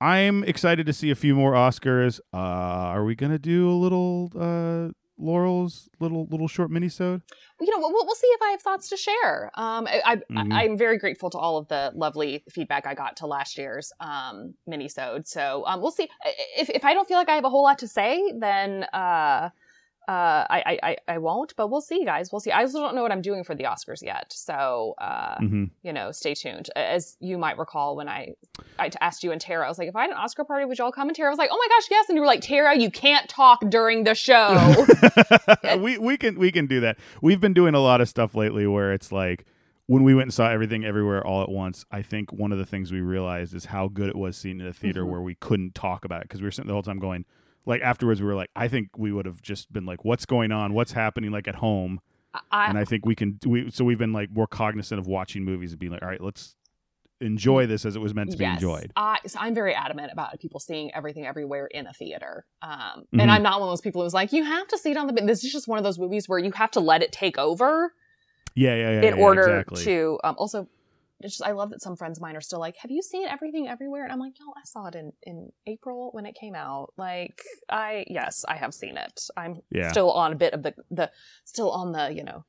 I'm 0.00 0.44
excited 0.44 0.84
to 0.86 0.92
see 0.92 1.10
a 1.10 1.14
few 1.14 1.34
more 1.34 1.52
Oscars. 1.52 2.20
Uh, 2.30 2.36
are 2.36 3.04
we 3.04 3.14
gonna 3.14 3.38
do 3.38 3.70
a 3.70 3.72
little 3.72 4.30
uh, 4.38 4.90
Laurel's 5.18 5.88
little 6.00 6.26
little 6.30 6.48
short 6.48 6.70
minisode? 6.70 7.22
you 7.60 7.70
know, 7.70 7.78
we'll, 7.78 7.92
we'll 7.92 8.14
see 8.14 8.26
if 8.26 8.42
I 8.42 8.50
have 8.50 8.62
thoughts 8.62 8.88
to 8.90 8.96
share. 8.96 9.50
Um, 9.54 9.86
I, 9.86 10.20
I, 10.36 10.64
am 10.64 10.76
very 10.76 10.98
grateful 10.98 11.30
to 11.30 11.38
all 11.38 11.56
of 11.56 11.68
the 11.68 11.92
lovely 11.94 12.42
feedback 12.50 12.86
I 12.86 12.94
got 12.94 13.16
to 13.18 13.26
last 13.26 13.56
year's 13.56 13.92
um, 14.00 14.54
mini-sode. 14.66 15.28
So 15.28 15.64
um, 15.66 15.80
we'll 15.80 15.92
see. 15.92 16.08
If, 16.56 16.68
if 16.68 16.84
I 16.84 16.94
don't 16.94 17.06
feel 17.06 17.16
like 17.16 17.28
I 17.28 17.36
have 17.36 17.44
a 17.44 17.50
whole 17.50 17.62
lot 17.62 17.78
to 17.78 17.88
say, 17.88 18.32
then 18.36 18.84
uh, 18.92 19.50
uh, 20.08 20.44
I, 20.50 20.62
I, 20.66 20.78
I, 20.90 20.96
I 21.14 21.18
won't. 21.18 21.54
But 21.56 21.68
we'll 21.68 21.80
see, 21.80 22.04
guys. 22.04 22.30
We'll 22.32 22.40
see. 22.40 22.50
I 22.50 22.60
also 22.62 22.80
don't 22.80 22.94
know 22.94 23.02
what 23.02 23.12
I'm 23.12 23.22
doing 23.22 23.42
for 23.44 23.54
the 23.54 23.64
Oscars 23.64 24.02
yet. 24.02 24.32
So, 24.32 24.94
uh, 24.98 25.36
Mm-hmm. 25.40 25.64
you 25.82 25.92
know, 25.92 26.12
stay 26.12 26.34
tuned. 26.34 26.70
As 26.76 27.16
you 27.20 27.38
might 27.38 27.58
recall, 27.58 27.96
when 27.96 28.08
I, 28.08 28.34
I 28.78 28.90
asked 29.00 29.24
you 29.24 29.32
and 29.32 29.40
Tara, 29.40 29.64
I 29.64 29.68
was 29.68 29.78
like, 29.78 29.88
if 29.88 29.96
I 29.96 30.02
had 30.02 30.10
an 30.10 30.16
Oscar 30.16 30.44
party, 30.44 30.64
would 30.66 30.78
y'all 30.78 30.92
come? 30.92 31.08
And 31.08 31.16
Tara 31.16 31.30
was 31.30 31.38
like, 31.38 31.50
oh 31.52 31.56
my 31.58 31.68
gosh, 31.74 31.88
yes. 31.90 32.08
And 32.08 32.16
you 32.16 32.20
were 32.20 32.26
like, 32.26 32.40
Tara, 32.42 32.76
you 32.78 32.90
can't 32.90 33.28
talk 33.28 33.60
during 33.68 34.04
the 34.04 34.14
show. 34.14 34.86
we 35.78 35.98
we 35.98 36.16
can 36.16 36.38
we 36.38 36.50
can 36.52 36.66
do 36.66 36.80
that. 36.80 36.98
We've 37.22 37.40
been 37.40 37.54
doing 37.54 37.74
a 37.74 37.80
lot 37.80 38.00
of 38.00 38.08
stuff 38.08 38.34
lately 38.34 38.66
where 38.66 38.92
it's 38.92 39.10
like 39.12 39.46
when 39.86 40.02
we 40.02 40.14
went 40.14 40.24
and 40.26 40.34
saw 40.34 40.48
everything 40.50 40.84
everywhere 40.84 41.26
all 41.26 41.42
at 41.42 41.48
once. 41.48 41.84
I 41.90 42.02
think 42.02 42.32
one 42.32 42.52
of 42.52 42.58
the 42.58 42.66
things 42.66 42.92
we 42.92 43.00
realized 43.00 43.54
is 43.54 43.66
how 43.66 43.88
good 43.88 44.08
it 44.08 44.16
was 44.16 44.36
seeing 44.36 44.60
in 44.60 44.66
a 44.66 44.72
theater 44.72 45.04
Mhm. 45.04 45.10
where 45.10 45.20
we 45.22 45.34
couldn't 45.34 45.74
talk 45.74 46.04
about 46.04 46.20
it 46.22 46.28
because 46.28 46.40
we 46.40 46.46
were 46.46 46.50
sitting 46.52 46.68
the 46.68 46.72
whole 46.74 46.82
time 46.82 46.98
going. 46.98 47.24
Like 47.66 47.82
afterwards, 47.82 48.20
we 48.20 48.26
were 48.26 48.34
like, 48.34 48.50
I 48.54 48.68
think 48.68 48.90
we 48.96 49.12
would 49.12 49.26
have 49.26 49.40
just 49.40 49.72
been 49.72 49.86
like, 49.86 50.04
"What's 50.04 50.26
going 50.26 50.52
on? 50.52 50.74
What's 50.74 50.92
happening?" 50.92 51.30
Like 51.30 51.48
at 51.48 51.56
home, 51.56 52.00
I, 52.50 52.68
and 52.68 52.76
I 52.76 52.84
think 52.84 53.06
we 53.06 53.14
can. 53.14 53.38
We 53.46 53.70
so 53.70 53.84
we've 53.84 53.98
been 53.98 54.12
like 54.12 54.30
more 54.30 54.46
cognizant 54.46 54.98
of 54.98 55.06
watching 55.06 55.44
movies 55.44 55.72
and 55.72 55.78
being 55.78 55.92
like, 55.92 56.02
"All 56.02 56.08
right, 56.08 56.20
let's 56.20 56.56
enjoy 57.20 57.64
this 57.64 57.86
as 57.86 57.96
it 57.96 58.00
was 58.00 58.12
meant 58.14 58.32
to 58.32 58.36
be 58.36 58.44
enjoyed." 58.44 58.92
I, 58.96 59.18
so 59.26 59.38
I'm 59.40 59.54
very 59.54 59.74
adamant 59.74 60.12
about 60.12 60.38
people 60.40 60.60
seeing 60.60 60.92
everything 60.94 61.24
everywhere 61.26 61.66
in 61.66 61.86
a 61.86 61.92
theater. 61.94 62.44
Um, 62.60 63.06
Mhm. 63.14 63.22
And 63.22 63.30
I'm 63.30 63.42
not 63.42 63.60
one 63.60 63.68
of 63.68 63.72
those 63.72 63.80
people 63.80 64.02
who's 64.02 64.12
like, 64.12 64.32
you 64.32 64.44
have 64.44 64.68
to 64.68 64.76
see 64.78 64.90
it 64.90 64.96
on 64.96 65.06
the. 65.06 65.14
This 65.14 65.42
is 65.44 65.50
just 65.52 65.66
one 65.66 65.78
of 65.78 65.84
those 65.84 65.98
movies 65.98 66.28
where 66.28 66.38
you 66.38 66.52
have 66.52 66.70
to 66.72 66.80
let 66.80 67.02
it 67.02 67.12
take 67.12 67.38
over 67.38 67.94
Yeah, 68.54 68.74
yeah, 68.74 68.90
yeah. 69.00 69.08
in 69.08 69.16
yeah, 69.16 69.24
order 69.24 69.60
exactly. 69.60 69.84
to. 69.84 70.18
Um, 70.22 70.34
also, 70.38 70.68
it's 71.24 71.38
just, 71.38 71.48
I 71.48 71.52
love 71.52 71.70
that 71.70 71.82
some 71.82 71.96
friends 71.96 72.18
of 72.18 72.22
mine 72.22 72.36
are 72.36 72.40
still 72.40 72.60
like, 72.60 72.76
have 72.78 72.90
you 72.90 73.02
seen 73.02 73.26
everything 73.26 73.66
everywhere? 73.68 74.04
And 74.04 74.12
I'm 74.12 74.20
like, 74.20 74.38
y'all, 74.38 74.54
I 74.56 74.64
saw 74.64 74.86
it 74.86 74.94
in, 74.94 75.12
in 75.24 75.50
April 75.66 76.10
when 76.12 76.26
it 76.26 76.34
came 76.34 76.54
out. 76.54 76.92
Like, 76.96 77.42
I, 77.68 78.04
yes, 78.08 78.44
I 78.46 78.56
have 78.56 78.74
seen 78.74 78.96
it. 78.96 79.28
I'm 79.36 79.60
Yeah. 79.70 79.90
still 79.90 80.12
on 80.12 80.32
a 80.32 80.36
bit 80.36 80.52
of 80.54 80.62
the, 80.62 80.74
the, 80.90 81.10
still 81.44 81.70
on 81.70 81.92
the, 81.92 82.12
you 82.12 82.22
know, 82.24 82.44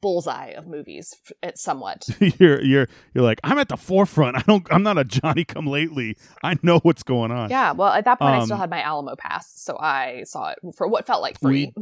bullseye 0.00 0.48
of 0.50 0.66
movies 0.66 1.14
somewhat. 1.54 2.06
you're 2.38 2.62
you're 2.62 2.88
you're 3.14 3.22
like 3.24 3.40
I'm 3.44 3.58
at 3.58 3.68
the 3.68 3.76
forefront. 3.76 4.36
I 4.36 4.42
don't. 4.42 4.66
I'm 4.70 4.82
not 4.82 4.96
a 4.96 5.04
Johnny 5.04 5.44
Come 5.44 5.66
Lately. 5.66 6.16
I 6.42 6.56
know 6.62 6.78
what's 6.78 7.02
going 7.02 7.30
on. 7.30 7.50
Yeah, 7.50 7.72
well, 7.72 7.92
at 7.92 8.04
that 8.06 8.18
point, 8.18 8.34
I 8.34 8.40
still 8.44 8.56
Um, 8.56 8.60
had 8.60 8.70
my 8.70 8.80
Alamo 8.82 9.16
pass, 9.16 9.52
so 9.54 9.76
I 9.78 10.22
saw 10.24 10.48
it 10.50 10.58
for 10.76 10.88
what 10.88 11.06
felt 11.06 11.20
like 11.20 11.38
free. 11.38 11.72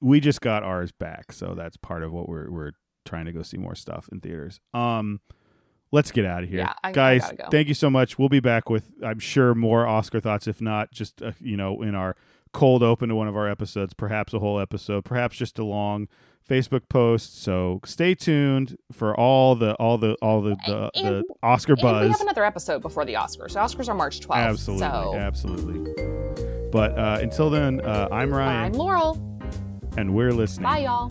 We 0.00 0.20
just 0.20 0.40
got 0.40 0.62
ours 0.62 0.92
back, 0.92 1.32
so 1.32 1.54
that's 1.54 1.76
part 1.76 2.02
of 2.02 2.12
what 2.12 2.28
we're 2.28 2.50
we're 2.50 2.72
trying 3.04 3.26
to 3.26 3.32
go 3.32 3.42
see 3.42 3.58
more 3.58 3.74
stuff 3.74 4.08
in 4.10 4.20
theaters. 4.20 4.60
Um, 4.72 5.20
let's 5.92 6.10
get 6.10 6.24
out 6.24 6.42
of 6.42 6.48
here, 6.48 6.58
Yeah, 6.60 6.72
I- 6.82 6.88
I 6.88 6.92
guys. 6.92 7.20
gotta 7.22 7.36
go. 7.36 7.44
Thank 7.50 7.68
you 7.68 7.74
so 7.74 7.88
much. 7.90 8.18
We'll 8.18 8.28
be 8.28 8.40
back 8.40 8.68
with 8.68 8.90
I'm 9.04 9.18
sure 9.20 9.54
more 9.54 9.86
Oscar 9.86 10.18
thoughts, 10.20 10.46
if 10.48 10.60
not 10.60 10.90
just 10.90 11.22
uh, 11.22 11.32
you 11.40 11.56
know 11.56 11.80
in 11.82 11.94
our 11.94 12.16
cold 12.52 12.82
open 12.82 13.08
to 13.08 13.14
one 13.14 13.28
of 13.28 13.36
our 13.36 13.48
episodes, 13.48 13.94
perhaps 13.94 14.34
a 14.34 14.38
whole 14.40 14.58
episode, 14.60 15.04
perhaps 15.04 15.36
just 15.36 15.58
a 15.58 15.64
long 15.64 16.06
Facebook 16.48 16.88
post. 16.88 17.40
So 17.42 17.80
stay 17.84 18.14
tuned 18.14 18.76
for 18.90 19.14
all 19.18 19.54
the 19.54 19.74
all 19.74 19.96
the 19.96 20.14
all 20.20 20.42
the 20.42 20.56
the, 20.66 20.90
the 20.94 21.24
Oscar 21.42 21.74
and 21.74 21.82
buzz. 21.82 22.02
we 22.06 22.10
have 22.12 22.20
another 22.20 22.44
episode 22.44 22.82
before 22.82 23.04
the 23.04 23.14
Oscars. 23.14 23.52
The 23.54 23.60
Oscars 23.60 23.88
are 23.88 23.94
March 23.94 24.20
12th. 24.20 24.34
Absolutely, 24.36 24.86
So 24.88 25.14
absolutely. 25.14 26.68
But 26.72 26.98
uh, 26.98 27.18
until 27.22 27.48
then, 27.50 27.80
uh, 27.82 28.08
I'm 28.10 28.32
Ryan, 28.32 28.64
I'm 28.64 28.72
Laurel. 28.72 29.18
and 29.96 30.14
we're 30.14 30.32
listening. 30.32 30.64
Bye, 30.64 30.78
y'all. 30.80 31.10